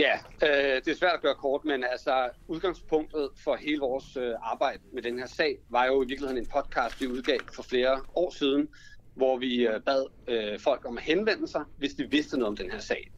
Ja, 0.00 0.14
øh, 0.42 0.82
det 0.84 0.88
er 0.88 0.94
svært 0.94 1.14
at 1.14 1.20
gøre 1.20 1.34
kort, 1.34 1.64
men 1.64 1.84
altså 1.84 2.28
udgangspunktet 2.48 3.28
for 3.44 3.56
hele 3.56 3.80
vores 3.80 4.16
øh, 4.16 4.34
arbejde 4.42 4.80
med 4.92 5.02
den 5.02 5.18
her 5.18 5.26
sag 5.26 5.58
var 5.68 5.86
jo 5.86 6.02
i 6.02 6.06
virkeligheden 6.06 6.42
en 6.42 6.50
podcast, 6.54 7.00
vi 7.00 7.06
udgav 7.06 7.38
for 7.54 7.62
flere 7.62 8.00
år 8.14 8.30
siden, 8.30 8.68
hvor 9.14 9.36
vi 9.36 9.66
øh, 9.66 9.80
bad 9.80 10.06
øh, 10.28 10.60
folk 10.60 10.84
om 10.84 10.98
at 10.98 11.02
henvende 11.02 11.48
sig, 11.48 11.64
hvis 11.76 11.94
de 11.94 12.10
vidste 12.10 12.36
noget 12.36 12.48
om 12.48 12.56
den 12.56 12.70
her 12.70 12.78
sag. 12.78 13.12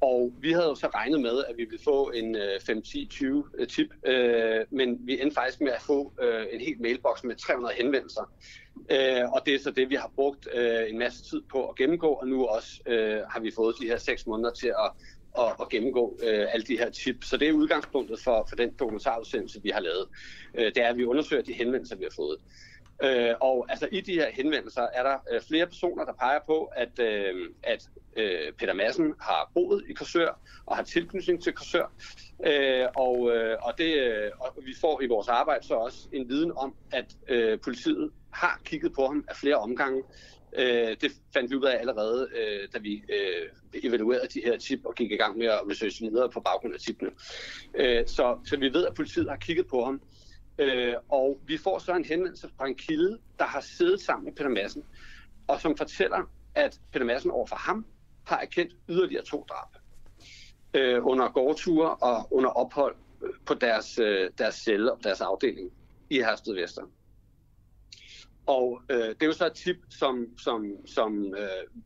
Og 0.00 0.32
vi 0.40 0.52
havde 0.52 0.66
jo 0.66 0.74
så 0.74 0.86
regnet 0.94 1.20
med, 1.20 1.44
at 1.48 1.56
vi 1.56 1.64
ville 1.64 1.84
få 1.84 2.10
en 2.10 2.36
øh, 2.36 2.60
5-10-20 2.70 3.50
øh, 3.58 3.68
tip, 3.68 3.88
øh, 4.06 4.64
men 4.70 4.98
vi 5.00 5.22
endte 5.22 5.34
faktisk 5.34 5.60
med 5.60 5.72
at 5.72 5.82
få 5.82 6.12
øh, 6.22 6.46
en 6.52 6.60
helt 6.60 6.80
mailbox 6.80 7.24
med 7.24 7.36
300 7.36 7.74
henvendelser. 7.74 8.32
Øh, 8.90 9.32
og 9.32 9.42
det 9.46 9.54
er 9.54 9.58
så 9.58 9.70
det, 9.70 9.90
vi 9.90 9.94
har 9.94 10.12
brugt 10.14 10.48
øh, 10.54 10.90
en 10.90 10.98
masse 10.98 11.24
tid 11.24 11.42
på 11.52 11.68
at 11.68 11.76
gennemgå, 11.76 12.08
og 12.08 12.28
nu 12.28 12.46
også 12.46 12.80
øh, 12.86 13.20
har 13.28 13.40
vi 13.40 13.50
fået 13.56 13.76
de 13.80 13.86
her 13.86 13.96
6 13.96 14.26
måneder 14.26 14.50
til 14.50 14.68
at, 14.68 14.90
at, 15.38 15.54
at 15.60 15.68
gennemgå 15.68 16.18
øh, 16.22 16.46
alle 16.50 16.66
de 16.66 16.78
her 16.78 16.90
tips. 16.90 17.28
Så 17.28 17.36
det 17.36 17.48
er 17.48 17.52
udgangspunktet 17.52 18.20
for, 18.20 18.46
for 18.48 18.56
den 18.56 18.70
dokumentarudsendelse, 18.78 19.62
vi 19.62 19.70
har 19.70 19.80
lavet. 19.80 20.08
Øh, 20.54 20.64
det 20.64 20.78
er, 20.78 20.88
at 20.88 20.96
vi 20.96 21.04
undersøger 21.04 21.42
de 21.42 21.52
henvendelser, 21.52 21.96
vi 21.96 22.04
har 22.04 22.14
fået. 22.16 22.38
Øh, 23.02 23.34
og 23.40 23.66
altså 23.68 23.88
i 23.92 24.00
de 24.00 24.12
her 24.12 24.30
henvendelser 24.30 24.82
er 24.94 25.02
der 25.02 25.16
øh, 25.32 25.40
flere 25.40 25.66
personer, 25.66 26.04
der 26.04 26.12
peger 26.12 26.38
på, 26.46 26.64
at, 26.64 26.98
øh, 26.98 27.50
at 27.62 27.88
øh, 28.16 28.52
Peter 28.52 28.72
Madsen 28.72 29.14
har 29.20 29.50
boet 29.54 29.84
i 29.88 29.92
Korsør 29.92 30.40
og 30.66 30.76
har 30.76 30.82
tilknytning 30.82 31.42
til 31.42 31.52
Korsør. 31.52 31.92
Øh, 32.46 32.86
og, 32.96 33.36
øh, 33.36 33.56
og, 33.62 33.78
det, 33.78 33.94
øh, 33.94 34.30
og 34.40 34.56
vi 34.62 34.74
får 34.80 35.02
i 35.02 35.06
vores 35.06 35.28
arbejde 35.28 35.66
så 35.66 35.74
også 35.74 36.08
en 36.12 36.28
viden 36.28 36.52
om, 36.56 36.74
at 36.92 37.16
øh, 37.28 37.60
politiet 37.60 38.10
har 38.30 38.60
kigget 38.64 38.92
på 38.92 39.06
ham 39.06 39.24
af 39.28 39.36
flere 39.36 39.56
omgange. 39.56 40.02
Øh, 40.56 40.96
det 41.00 41.12
fandt 41.34 41.50
vi 41.50 41.56
ud 41.56 41.64
af 41.64 41.76
allerede, 41.80 42.28
øh, 42.36 42.68
da 42.74 42.78
vi 42.78 43.02
øh, 43.08 43.82
evaluerede 43.84 44.28
de 44.34 44.40
her 44.44 44.58
tip 44.58 44.80
og 44.84 44.94
gik 44.94 45.10
i 45.12 45.16
gang 45.16 45.38
med 45.38 45.46
at 45.46 45.60
researche 45.70 46.10
videre 46.10 46.30
på 46.30 46.40
baggrund 46.40 46.74
af 46.74 46.80
tipene. 46.80 47.10
Øh, 47.74 48.06
så, 48.06 48.38
så 48.44 48.56
vi 48.56 48.72
ved, 48.72 48.86
at 48.86 48.94
politiet 48.94 49.28
har 49.28 49.36
kigget 49.36 49.66
på 49.66 49.84
ham. 49.84 50.00
Øh, 50.58 50.94
og 51.08 51.40
vi 51.46 51.56
får 51.56 51.78
så 51.78 51.94
en 51.94 52.04
henvendelse 52.04 52.48
fra 52.56 52.66
en 52.66 52.74
kilde, 52.74 53.18
der 53.38 53.44
har 53.44 53.60
siddet 53.60 54.00
sammen 54.00 54.24
med 54.24 54.32
Peter 54.32 54.50
Madsen, 54.50 54.84
og 55.46 55.60
som 55.60 55.76
fortæller, 55.76 56.30
at 56.54 56.80
Peter 56.92 57.04
Madsen 57.04 57.30
overfor 57.30 57.56
ham 57.56 57.86
har 58.24 58.38
erkendt 58.38 58.76
yderligere 58.88 59.24
to 59.24 59.46
drab 59.48 59.68
øh, 60.74 61.06
under 61.06 61.28
gårdture 61.28 61.94
og 61.94 62.32
under 62.32 62.50
ophold 62.50 62.96
øh, 63.22 63.30
på 63.46 63.54
deres, 63.54 63.98
øh, 63.98 64.30
deres 64.38 64.54
celle 64.54 64.92
og 64.92 64.98
deres 65.04 65.20
afdeling 65.20 65.70
i 66.10 66.16
Hersted 66.16 66.54
Vester. 66.54 66.82
Og 68.48 68.82
øh, 68.90 68.98
det 68.98 69.22
er 69.22 69.26
jo 69.26 69.32
så 69.32 69.46
et 69.46 69.52
tip, 69.52 69.76
som, 69.90 70.26
som, 70.38 70.86
som 70.86 71.34
øh, 71.34 71.82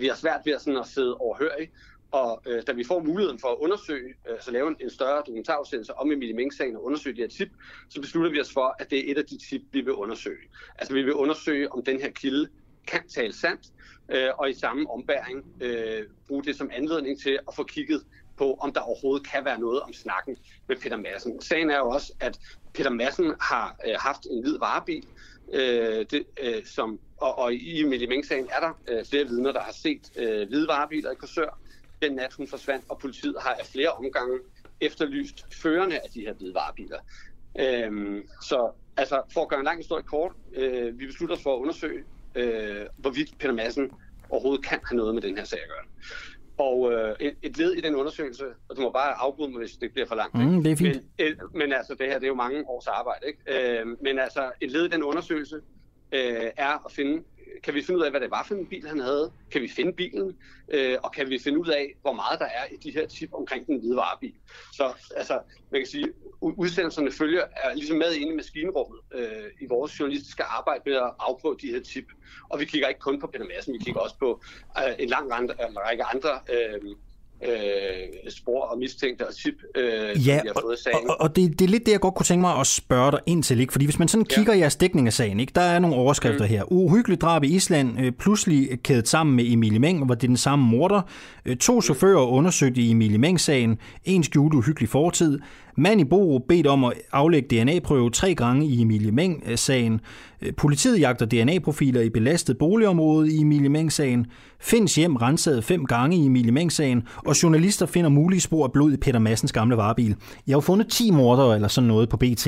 vi 0.00 0.06
har 0.06 0.14
svært 0.14 0.40
ved 0.44 0.52
at, 0.52 0.60
sådan 0.60 0.78
at 0.78 0.86
sidde 0.86 1.16
overhørig, 1.16 1.70
og 2.10 2.42
øh, 2.46 2.62
da 2.66 2.72
vi 2.72 2.84
får 2.84 3.02
muligheden 3.02 3.38
for 3.38 3.48
at 3.48 3.56
undersøge, 3.58 4.14
øh, 4.30 4.40
så 4.40 4.50
lave 4.50 4.68
en, 4.68 4.76
en 4.80 4.90
større 4.90 5.18
dokumentarudsendelse 5.26 5.94
om 5.94 6.12
Emilie 6.12 6.34
Mink-sagen 6.34 6.76
og 6.76 6.84
undersøge 6.84 7.16
de 7.16 7.20
her 7.20 7.28
tip, 7.28 7.48
så 7.88 8.00
beslutter 8.00 8.30
vi 8.30 8.40
os 8.40 8.52
for, 8.52 8.76
at 8.78 8.90
det 8.90 8.98
er 8.98 9.12
et 9.12 9.18
af 9.18 9.24
de 9.24 9.38
tip, 9.48 9.62
vi 9.72 9.80
vil 9.80 9.92
undersøge. 9.92 10.44
Altså 10.78 10.94
vi 10.94 11.02
vil 11.02 11.14
undersøge, 11.14 11.72
om 11.72 11.84
den 11.84 12.00
her 12.00 12.10
kilde 12.10 12.48
kan 12.86 13.08
tale 13.08 13.32
sandt, 13.32 13.60
øh, 14.08 14.30
og 14.38 14.50
i 14.50 14.54
samme 14.54 14.90
ombæring 14.90 15.44
øh, 15.60 16.02
bruge 16.28 16.44
det 16.44 16.56
som 16.56 16.70
anledning 16.72 17.20
til 17.20 17.38
at 17.48 17.54
få 17.54 17.64
kigget 17.64 18.02
på, 18.36 18.54
om 18.60 18.72
der 18.72 18.80
overhovedet 18.80 19.26
kan 19.26 19.44
være 19.44 19.60
noget 19.60 19.80
om 19.80 19.92
snakken 19.92 20.36
med 20.68 20.76
Peter 20.76 20.96
Madsen. 20.96 21.40
Sagen 21.40 21.70
er 21.70 21.78
jo 21.78 21.88
også, 21.88 22.12
at 22.20 22.38
Peter 22.74 22.90
Madsen 22.90 23.34
har 23.40 23.76
øh, 23.86 23.94
haft 23.98 24.26
en 24.30 24.42
hvid 24.42 24.58
varebil, 24.58 25.06
øh, 25.52 26.06
det, 26.10 26.24
øh, 26.42 26.64
som, 26.64 27.00
og, 27.16 27.38
og 27.38 27.54
i 27.54 27.80
Emilie 27.80 28.06
Meng-sagen 28.06 28.48
er 28.56 28.60
der 28.60 28.72
øh, 28.88 29.04
flere 29.04 29.24
vidner, 29.24 29.52
der 29.52 29.60
har 29.60 29.72
set 29.72 30.10
øh, 30.16 30.48
hvide 30.48 30.68
varebiler 30.68 31.10
i 31.10 31.14
Korsør, 31.14 31.58
den 32.02 32.12
nat 32.12 32.32
hun 32.32 32.48
forsvandt, 32.48 32.84
og 32.88 32.98
politiet 32.98 33.34
har 33.40 33.54
af 33.54 33.66
flere 33.66 33.88
omgange 33.88 34.38
efterlyst 34.80 35.54
førerne 35.54 36.04
af 36.04 36.10
de 36.14 36.20
her 36.20 36.32
hvide 36.32 36.54
varebiler. 36.54 36.98
Øh, 37.58 38.24
så 38.42 38.70
altså, 38.96 39.22
for 39.32 39.42
at 39.42 39.48
gøre 39.48 39.60
en 39.60 39.64
lang 39.64 39.78
historie 39.78 40.02
kort, 40.02 40.32
øh, 40.54 40.98
vi 40.98 41.06
beslutter 41.06 41.36
os 41.36 41.42
for 41.42 41.54
at 41.54 41.60
undersøge, 41.60 42.04
øh, 42.34 42.86
hvorvidt 42.96 43.38
Peter 43.38 43.54
Madsen 43.54 43.90
overhovedet 44.30 44.64
kan 44.64 44.80
have 44.88 44.96
noget 44.96 45.14
med 45.14 45.22
den 45.22 45.36
her 45.36 45.44
sag 45.44 45.58
at 45.62 45.68
gøre. 45.68 45.84
Og 46.58 46.92
øh, 46.92 47.14
et, 47.42 47.58
led 47.58 47.72
i 47.72 47.80
den 47.80 47.94
undersøgelse, 47.94 48.44
og 48.68 48.76
du 48.76 48.80
må 48.80 48.90
bare 48.90 49.14
afbryde 49.14 49.50
mig, 49.50 49.58
hvis 49.58 49.72
det 49.72 49.92
bliver 49.92 50.06
for 50.06 50.14
langt. 50.14 50.34
Mm, 50.34 50.62
det 50.62 50.72
er 50.72 50.76
fint. 50.76 50.94
Men, 50.94 51.26
et, 51.26 51.38
men 51.54 51.72
altså, 51.72 51.94
det 51.94 52.06
her 52.06 52.14
det 52.14 52.24
er 52.24 52.28
jo 52.28 52.34
mange 52.34 52.68
års 52.68 52.86
arbejde. 52.86 53.26
Ikke? 53.26 53.80
Øh, 53.80 53.86
men 54.02 54.18
altså, 54.18 54.52
et 54.60 54.70
led 54.70 54.84
i 54.84 54.88
den 54.88 55.02
undersøgelse 55.02 55.56
øh, 56.12 56.50
er 56.56 56.84
at 56.86 56.92
finde 56.92 57.22
kan 57.62 57.74
vi 57.74 57.82
finde 57.82 58.00
ud 58.00 58.04
af, 58.04 58.10
hvad 58.10 58.20
det 58.20 58.30
var 58.30 58.44
for 58.44 58.54
en 58.54 58.66
bil, 58.66 58.88
han 58.88 59.00
havde? 59.00 59.32
Kan 59.52 59.62
vi 59.62 59.68
finde 59.68 59.92
bilen? 59.92 60.36
Øh, 60.68 60.96
og 61.02 61.12
kan 61.12 61.30
vi 61.30 61.38
finde 61.38 61.58
ud 61.58 61.68
af, 61.68 61.94
hvor 62.02 62.12
meget 62.12 62.38
der 62.38 62.44
er 62.44 62.64
i 62.70 62.76
de 62.76 62.90
her 62.90 63.06
tip 63.06 63.32
omkring 63.32 63.66
den 63.66 63.78
hvide 63.78 63.96
varebil? 63.96 64.34
Så 64.72 64.92
altså, 65.16 65.40
man 65.72 65.80
kan 65.80 65.86
sige, 65.86 66.12
udsendelserne 66.40 67.12
følger 67.12 67.44
er 67.56 67.74
ligesom 67.74 67.98
med 67.98 68.12
inde 68.14 68.32
i 68.32 68.36
maskinrummet 68.36 69.00
øh, 69.14 69.44
i 69.60 69.66
vores 69.68 70.00
journalistiske 70.00 70.42
arbejde 70.42 70.82
med 70.86 70.94
at 70.94 71.10
afprøve 71.18 71.56
de 71.62 71.66
her 71.66 71.80
tip. 71.80 72.04
Og 72.48 72.60
vi 72.60 72.64
kigger 72.64 72.88
ikke 72.88 73.00
kun 73.00 73.20
på 73.20 73.26
Peter 73.26 73.44
Madsen, 73.44 73.74
vi 73.74 73.78
kigger 73.78 74.00
også 74.00 74.18
på 74.18 74.42
øh, 74.78 74.94
en 74.98 75.08
lang 75.08 75.32
række 75.32 76.04
andre 76.04 76.40
øh, 76.52 76.80
øh, 77.44 78.30
spor 78.30 78.62
og 78.62 78.78
mistænkte 78.78 79.26
og 79.26 79.34
tip, 79.34 79.54
øh, 79.74 79.82
ja, 80.26 80.40
vi 80.42 80.48
har 80.54 80.60
fået 80.62 80.78
sagen. 80.78 81.10
Og, 81.10 81.20
og 81.20 81.36
det, 81.36 81.58
det 81.58 81.64
er 81.64 81.68
lidt 81.68 81.86
det, 81.86 81.92
jeg 81.92 82.00
godt 82.00 82.14
kunne 82.14 82.24
tænke 82.24 82.40
mig 82.40 82.58
at 82.60 82.66
spørge 82.66 83.10
dig 83.10 83.20
ind 83.26 83.42
til. 83.42 83.60
Ikke? 83.60 83.72
Fordi 83.72 83.84
hvis 83.84 83.98
man 83.98 84.08
sådan 84.08 84.24
kigger 84.24 84.52
ja. 84.52 84.58
i 84.58 84.60
jeres 84.60 84.76
dækning 84.76 85.06
af 85.06 85.12
sagen, 85.12 85.40
ikke? 85.40 85.52
der 85.54 85.60
er 85.60 85.78
nogle 85.78 85.96
overskrifter 85.96 86.44
mm. 86.44 86.48
her. 86.48 86.72
Uhyggeligt 86.72 87.22
drab 87.22 87.44
i 87.44 87.54
Island, 87.54 88.00
øh, 88.00 88.12
pludselig 88.12 88.82
kædet 88.82 89.08
sammen 89.08 89.36
med 89.36 89.44
Emilie 89.52 89.78
Meng, 89.78 90.04
hvor 90.04 90.14
det 90.14 90.22
er 90.22 90.28
den 90.28 90.36
samme 90.36 90.64
morder. 90.64 91.02
Øh, 91.44 91.56
to 91.56 91.74
mm. 91.74 91.82
chauffører 91.82 92.26
undersøgte 92.26 92.80
i 92.80 92.90
Emilie 92.90 93.18
Meng-sagen. 93.18 93.78
En 94.04 94.24
skjulte 94.24 94.56
uhyggelig 94.56 94.88
fortid. 94.88 95.38
Mand 95.78 96.00
i 96.00 96.04
Borup 96.04 96.42
bedt 96.48 96.66
om 96.66 96.84
at 96.84 96.92
aflægge 97.12 97.62
DNA-prøve 97.62 98.10
tre 98.10 98.34
gange 98.34 98.66
i 98.66 98.82
Emilie 98.82 99.12
Meng-sagen. 99.12 100.00
Politiet 100.56 101.00
jagter 101.00 101.26
DNA-profiler 101.26 102.00
i 102.00 102.10
belastet 102.10 102.58
boligområde 102.58 103.32
i 103.32 103.38
Emilie 103.40 103.68
Meng-sagen. 103.68 104.26
Finds 104.60 104.94
hjem 104.94 105.16
renset 105.16 105.64
fem 105.64 105.86
gange 105.86 106.16
i 106.16 106.26
Emilie 106.26 106.52
Meng-sagen. 106.52 107.08
Og 107.26 107.42
journalister 107.42 107.86
finder 107.86 108.10
mulige 108.10 108.40
spor 108.40 108.64
af 108.64 108.72
blod 108.72 108.92
i 108.92 108.96
Peter 108.96 109.18
Massens 109.18 109.52
gamle 109.52 109.76
varebil. 109.76 110.16
Jeg 110.46 110.56
har 110.56 110.60
fundet 110.60 110.90
10 110.90 111.10
mordere 111.10 111.54
eller 111.54 111.68
sådan 111.68 111.88
noget 111.88 112.08
på 112.08 112.16
BT. 112.16 112.46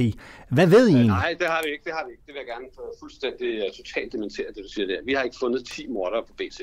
Hvad 0.49 0.67
ved 0.67 0.89
I 0.89 0.93
egentlig? 0.93 1.07
Nej, 1.07 1.37
det 1.39 1.47
har 1.47 1.63
vi 1.65 1.71
ikke. 1.73 1.85
Det 1.85 1.93
har 1.93 2.05
vi 2.07 2.11
ikke. 2.11 2.23
Det 2.27 2.35
vil 2.35 2.41
jeg 2.45 2.51
gerne 2.55 2.67
fuldstændig 3.01 3.49
uh, 3.65 3.71
totalt 3.77 4.13
dementere, 4.13 4.47
det 4.55 4.63
du 4.67 4.73
siger 4.75 4.87
der. 4.87 4.97
Vi 5.05 5.13
har 5.13 5.23
ikke 5.23 5.37
fundet 5.41 5.67
10 5.67 5.87
mordere 5.89 6.23
på 6.29 6.33
BT. 6.33 6.61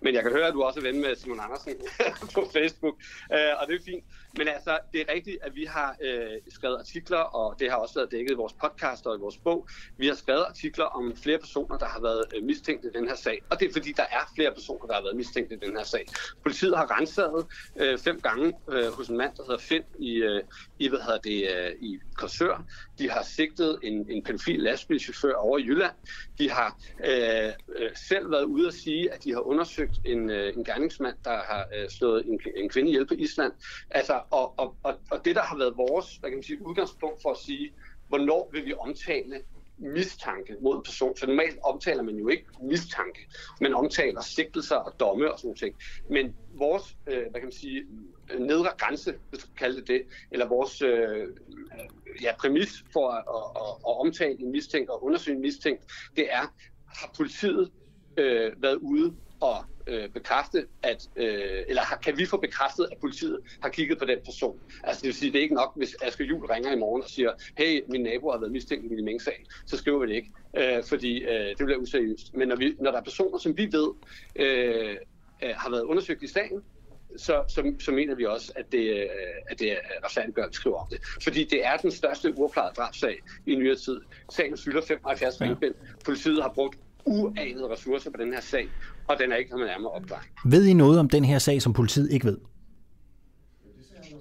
Men 0.00 0.14
jeg 0.14 0.22
kan 0.22 0.32
høre, 0.32 0.46
at 0.46 0.54
du 0.54 0.62
også 0.62 0.80
er 0.80 0.84
ven 0.84 1.00
med 1.00 1.16
Simon 1.16 1.40
Andersen 1.46 1.72
på 2.36 2.42
Facebook. 2.56 2.94
Uh, 3.34 3.52
og 3.60 3.62
det 3.68 3.74
er 3.80 3.84
fint. 3.84 4.04
Men 4.38 4.48
altså, 4.48 4.78
det 4.92 5.00
er 5.00 5.14
rigtigt, 5.14 5.38
at 5.42 5.52
vi 5.54 5.64
har 5.76 5.90
øh, 6.06 6.30
skrevet 6.48 6.78
artikler, 6.78 7.18
og 7.18 7.56
det 7.58 7.70
har 7.70 7.76
også 7.76 7.94
været 7.94 8.10
dækket 8.10 8.30
i 8.30 8.34
vores 8.34 8.52
podcast 8.52 9.06
og 9.06 9.16
i 9.16 9.20
vores 9.20 9.38
bog. 9.38 9.68
Vi 9.96 10.06
har 10.06 10.14
skrevet 10.14 10.44
artikler 10.48 10.84
om 10.84 11.16
flere 11.16 11.38
personer, 11.38 11.78
der 11.78 11.86
har 11.86 12.00
været 12.00 12.24
øh, 12.36 12.42
mistænkt 12.44 12.84
i 12.84 12.88
den 12.98 13.08
her 13.08 13.16
sag. 13.16 13.42
Og 13.50 13.60
det 13.60 13.68
er 13.68 13.72
fordi, 13.72 13.92
der 13.92 14.02
er 14.02 14.32
flere 14.34 14.52
personer, 14.52 14.86
der 14.86 14.94
har 14.94 15.02
været 15.02 15.16
mistænkt 15.16 15.52
i 15.52 15.56
den 15.56 15.76
her 15.76 15.84
sag. 15.84 16.06
Politiet 16.42 16.76
har 16.76 17.00
renset 17.00 17.46
øh, 17.76 17.98
fem 17.98 18.20
gange 18.20 18.52
øh, 18.70 18.92
hos 18.92 19.08
en 19.08 19.16
mand, 19.16 19.32
der 19.36 19.42
hedder 19.42 19.58
Finn 19.58 19.84
i, 19.98 20.12
øh, 20.14 20.42
i, 20.78 20.88
hvad 20.88 20.98
hedder 20.98 21.18
det, 21.18 21.48
øh, 21.56 21.72
i 21.80 21.98
Korsør. 22.14 22.64
De 22.98 23.10
har 23.10 23.22
sigtet 23.22 23.78
en, 23.82 24.10
en 24.10 24.22
pædofil 24.22 24.60
lastbilchauffør 24.60 25.34
over 25.34 25.58
i 25.58 25.62
Jylland. 25.62 25.94
De 26.38 26.50
har 26.50 26.78
øh, 27.04 27.52
øh, 27.76 27.90
selv 27.94 28.30
været 28.30 28.44
ude 28.44 28.68
at 28.68 28.74
sige, 28.74 29.12
at 29.12 29.24
de 29.24 29.32
har 29.32 29.40
undersøgt 29.40 29.92
en, 30.04 30.30
øh, 30.30 30.56
en 30.56 30.64
gerningsmand, 30.64 31.16
der 31.24 31.30
har 31.30 31.68
øh, 31.76 31.88
slået 31.88 32.26
en, 32.26 32.40
en 32.56 32.68
kvinde 32.68 32.90
ihjel 32.90 33.06
på 33.06 33.14
Island. 33.14 33.52
Altså, 33.90 34.20
og, 34.30 34.58
og, 34.58 34.76
og, 34.82 34.94
og 35.10 35.24
det, 35.24 35.36
der 35.36 35.42
har 35.42 35.58
været 35.58 35.76
vores 35.76 36.16
hvad 36.16 36.30
kan 36.30 36.36
man 36.36 36.42
sige, 36.42 36.66
udgangspunkt 36.66 37.22
for 37.22 37.30
at 37.30 37.38
sige, 37.38 37.72
hvornår 38.08 38.50
vil 38.52 38.66
vi 38.66 38.74
omtale 38.78 39.42
mistanke 39.78 40.56
mod 40.60 40.76
en 40.76 40.82
person. 40.82 41.16
Så 41.16 41.26
normalt 41.26 41.58
omtaler 41.62 42.02
man 42.02 42.16
jo 42.16 42.28
ikke 42.28 42.44
mistanke. 42.62 43.28
Man 43.60 43.74
omtaler 43.74 44.20
sigtelser 44.20 44.76
og 44.76 45.00
domme 45.00 45.32
og 45.32 45.38
sådan 45.38 45.56
noget. 45.60 45.74
Men 46.10 46.36
vores, 46.54 46.96
øh, 47.06 47.22
hvad 47.30 47.40
kan 47.40 47.42
man 47.42 47.52
sige, 47.52 47.82
nedre 48.38 48.70
grænse, 48.78 49.14
hvis 49.30 49.40
du 49.40 49.46
kan 49.46 49.56
kalde 49.56 49.76
det 49.76 49.88
det, 49.88 50.02
eller 50.30 50.46
vores 50.46 50.82
øh, 50.82 51.28
ja, 52.22 52.36
præmis 52.38 52.84
for 52.92 53.10
at, 53.10 53.24
at, 53.28 53.68
at, 53.88 54.00
omtale 54.00 54.40
en 54.40 54.52
mistænkt 54.52 54.90
og 54.90 55.04
undersøge 55.04 55.34
en 55.36 55.42
mistænkt, 55.42 55.84
det 56.16 56.32
er, 56.32 56.54
har 56.86 57.12
politiet 57.16 57.70
øh, 58.16 58.62
været 58.62 58.76
ude 58.76 59.14
og 59.40 59.64
øh, 59.86 60.08
bekræfte, 60.08 60.66
at, 60.82 61.08
øh, 61.16 61.62
eller 61.68 61.82
har, 61.82 61.96
kan 61.96 62.18
vi 62.18 62.26
få 62.26 62.36
bekræftet, 62.36 62.88
at 62.92 62.98
politiet 62.98 63.40
har 63.62 63.68
kigget 63.68 63.98
på 63.98 64.04
den 64.04 64.18
person? 64.24 64.60
Altså 64.84 65.00
det 65.00 65.06
vil 65.06 65.14
sige, 65.14 65.32
det 65.32 65.38
er 65.38 65.42
ikke 65.42 65.54
nok, 65.54 65.72
hvis 65.76 65.96
Aske 66.02 66.24
Jul 66.24 66.46
ringer 66.46 66.72
i 66.72 66.78
morgen 66.78 67.02
og 67.02 67.08
siger, 67.08 67.32
hey, 67.58 67.82
min 67.88 68.02
nabo 68.02 68.30
har 68.30 68.38
været 68.38 68.52
mistænkt 68.52 68.84
i 68.84 68.88
min 68.88 69.04
mængdsag, 69.04 69.44
så 69.66 69.76
skriver 69.76 69.98
vi 69.98 70.06
det 70.06 70.14
ikke, 70.14 70.32
øh, 70.56 70.84
fordi 70.84 71.18
øh, 71.18 71.48
det 71.48 71.58
bliver 71.58 71.78
useriøst. 71.78 72.34
Men 72.34 72.48
når, 72.48 72.56
vi, 72.56 72.76
når 72.80 72.90
der 72.90 72.98
er 72.98 73.04
personer, 73.04 73.38
som 73.38 73.56
vi 73.56 73.68
ved 73.72 73.88
øh, 74.36 74.96
øh 75.42 75.54
har 75.56 75.70
været 75.70 75.82
undersøgt 75.82 76.22
i 76.22 76.26
sagen, 76.26 76.62
så, 77.18 77.42
så, 77.48 77.74
så 77.78 77.92
mener 77.92 78.14
vi 78.14 78.24
også, 78.24 78.52
at 78.56 78.64
det, 78.72 78.78
øh, 78.78 79.06
at 79.50 79.58
det 79.58 79.72
er 79.72 79.76
retfærdigt 80.04 80.38
at 80.38 80.54
skrive 80.54 80.76
om 80.76 80.86
det. 80.90 80.98
Fordi 81.22 81.44
det 81.44 81.66
er 81.66 81.76
den 81.76 81.90
største 81.90 82.38
uopklarede 82.38 82.74
drabsag 82.76 83.16
i 83.46 83.54
nyere 83.54 83.76
tid. 83.76 84.00
Sagen 84.32 84.58
fylder 84.58 84.82
75 84.82 85.40
ja. 85.40 85.54
Politiet 86.04 86.42
har 86.42 86.52
brugt 86.54 86.78
uanede 87.04 87.68
ressourcer 87.70 88.10
på 88.10 88.16
den 88.16 88.32
her 88.32 88.40
sag, 88.40 88.68
og 89.08 89.18
den 89.18 89.32
er 89.32 89.36
ikke 89.36 89.50
kommet 89.50 89.68
nærmere 89.68 89.92
opklaring. 89.92 90.30
Ved 90.44 90.66
I 90.66 90.72
noget 90.72 90.98
om 91.00 91.08
den 91.08 91.24
her 91.24 91.38
sag, 91.38 91.62
som 91.62 91.72
politiet 91.72 92.12
ikke 92.12 92.26
ved? 92.26 92.38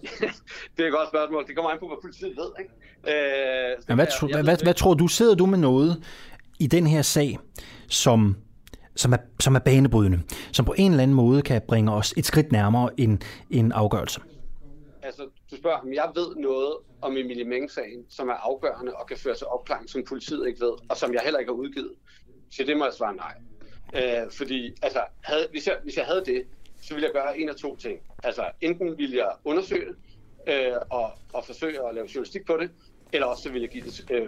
det 0.77 0.84
er 0.84 0.88
et 0.88 0.93
godt 0.93 1.09
spørgsmål. 1.09 1.47
Det 1.47 1.55
kommer 1.55 1.72
an 1.72 1.77
på, 1.80 1.88
hvad 1.88 1.97
politiet 2.01 2.38
ved. 2.38 2.51
Ikke? 2.59 3.72
Øh, 3.72 3.77
Men 3.88 3.95
hvad, 3.95 4.07
tro, 4.19 4.27
hvad, 4.27 4.43
hvad, 4.43 4.57
hvad 4.63 4.73
tror 4.73 4.93
du? 4.93 5.07
Sidder 5.07 5.35
du 5.35 5.45
med 5.45 5.57
noget 5.57 6.03
i 6.59 6.67
den 6.67 6.88
her 6.88 7.01
sag, 7.01 7.39
som 7.88 8.35
som 8.95 9.13
er, 9.13 9.17
som 9.39 9.55
er 9.55 9.59
banebrydende, 9.59 10.22
som 10.51 10.65
på 10.65 10.73
en 10.77 10.91
eller 10.91 11.03
anden 11.03 11.15
måde 11.15 11.41
kan 11.41 11.61
bringe 11.67 11.91
os 11.91 12.13
et 12.17 12.26
skridt 12.26 12.51
nærmere 12.51 12.89
en, 12.97 13.22
en 13.49 13.72
afgørelse? 13.72 14.22
Altså, 15.03 15.23
du 15.51 15.55
spørger, 15.55 15.77
ham, 15.77 15.93
jeg 15.93 16.11
ved 16.15 16.35
noget 16.35 16.73
om 17.01 17.17
Emilie 17.17 17.43
Meng-sagen, 17.43 18.05
som 18.09 18.30
er 18.30 18.34
afgørende 18.34 18.93
og 18.95 19.07
kan 19.07 19.17
føre 19.17 19.35
til 19.35 19.47
opklaring, 19.47 19.89
som 19.89 20.03
politiet 20.07 20.47
ikke 20.47 20.59
ved, 20.59 20.73
og 20.89 20.97
som 20.97 21.13
jeg 21.13 21.22
heller 21.23 21.39
ikke 21.39 21.51
har 21.51 21.57
udgivet. 21.57 21.91
Så 22.51 22.63
det 22.63 22.77
må 22.77 22.85
jeg 22.85 22.93
svare 22.93 23.15
nej. 23.15 23.35
Øh, 23.95 24.31
fordi 24.31 24.73
altså, 24.81 24.99
havde, 25.22 25.47
hvis, 25.51 25.67
jeg, 25.67 25.77
hvis 25.84 25.97
jeg 25.97 26.05
havde 26.05 26.23
det, 26.26 26.43
så 26.81 26.93
ville 26.93 27.05
jeg 27.05 27.13
gøre 27.13 27.39
en 27.39 27.49
af 27.49 27.55
to 27.55 27.76
ting. 27.76 27.99
Altså, 28.23 28.43
enten 28.61 28.97
ville 28.97 29.17
jeg 29.17 29.31
undersøge 29.43 29.93
øh, 30.47 30.73
og, 30.89 31.11
og 31.34 31.45
forsøge 31.45 31.88
at 31.88 31.95
lave 31.95 32.07
journalistik 32.15 32.45
på 32.45 32.57
det, 32.57 32.72
eller 33.15 33.27
også 33.27 33.43
så 33.43 33.49
vil 33.49 33.61
jeg 33.61 33.69
give 33.69 33.83
det, 33.83 34.05
øh, 34.11 34.27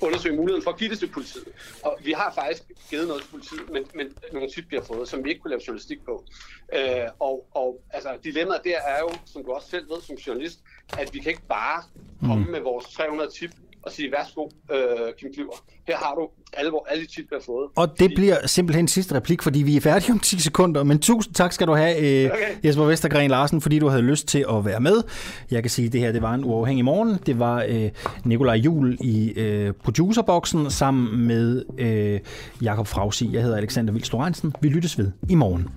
undersøge 0.00 0.36
muligheden 0.36 0.62
for 0.62 0.70
at 0.70 0.78
give 0.78 0.90
det 0.90 0.98
til 0.98 1.06
politiet. 1.06 1.48
Og 1.82 1.98
vi 2.04 2.12
har 2.12 2.32
faktisk 2.34 2.62
givet 2.90 3.08
noget 3.08 3.22
til 3.22 3.30
politiet, 3.30 3.70
men, 3.72 3.84
men 3.94 4.06
nogle 4.32 4.50
tip 4.50 4.66
bliver 4.66 4.82
fået, 4.82 5.08
som 5.08 5.24
vi 5.24 5.28
ikke 5.28 5.40
kunne 5.40 5.50
lave 5.50 5.62
journalistik 5.66 6.04
på. 6.04 6.24
Øh, 6.74 7.08
og, 7.18 7.46
og 7.54 7.80
altså, 7.90 8.10
dilemmaet 8.24 8.60
der 8.64 8.78
er 8.78 8.98
jo, 8.98 9.10
som 9.24 9.44
du 9.44 9.52
også 9.52 9.68
selv 9.68 9.90
ved 9.90 10.00
som 10.02 10.16
journalist, 10.16 10.60
at 10.98 11.14
vi 11.14 11.18
kan 11.18 11.30
ikke 11.30 11.46
bare 11.48 11.82
komme 12.20 12.44
mm. 12.44 12.50
med 12.50 12.60
vores 12.60 12.86
300 12.86 13.30
tip 13.30 13.50
og 13.82 13.92
sige, 13.92 14.12
værsgo, 14.12 14.48
øh, 14.72 14.78
Kim 15.18 15.32
Kliver, 15.34 15.64
her 15.86 15.96
har 15.96 16.14
du 16.14 16.28
alle, 16.52 16.70
alle 16.90 17.04
de 17.04 17.10
tip, 17.10 17.24
vi 17.30 17.36
har 17.36 17.42
fået. 17.46 17.68
Og 17.76 17.98
det 17.98 18.12
bliver 18.14 18.46
simpelthen 18.46 18.88
sidste 18.88 19.14
replik, 19.14 19.42
fordi 19.42 19.62
vi 19.62 19.76
er 19.76 19.80
færdige 19.80 20.12
om 20.12 20.18
10 20.18 20.40
sekunder, 20.40 20.82
men 20.82 20.98
tusind 20.98 21.34
tak 21.34 21.52
skal 21.52 21.66
du 21.66 21.74
have, 21.74 21.96
øh, 21.96 22.30
okay. 22.32 22.38
Jesper 22.64 22.84
Vestergren 22.84 23.30
Larsen, 23.30 23.60
fordi 23.60 23.78
du 23.78 23.88
havde 23.88 24.02
lyst 24.02 24.26
til 24.26 24.44
at 24.50 24.64
være 24.64 24.80
med. 24.80 25.02
Jeg 25.50 25.62
kan 25.62 25.70
sige, 25.70 25.86
at 25.86 25.92
det 25.92 26.00
her 26.00 26.12
det 26.12 26.22
var 26.22 26.34
en 26.34 26.44
uafhængig 26.44 26.84
morgen. 26.84 27.18
Det 27.26 27.38
var 27.38 27.64
øh, 27.68 27.90
Nikolaj 28.24 28.54
Jul 28.54 28.98
i 29.00 29.32
øh, 29.36 29.72
producerboksen 29.84 30.70
sammen 30.70 31.26
med 31.26 31.64
øh, 31.78 32.20
Jakob 32.62 32.86
Frausi. 32.86 33.30
Jeg 33.32 33.42
hedder 33.42 33.56
Alexander 33.56 33.92
Vildstorensen. 33.92 34.54
Vi 34.60 34.68
lyttes 34.68 34.98
ved 34.98 35.10
i 35.28 35.34
morgen. 35.34 35.68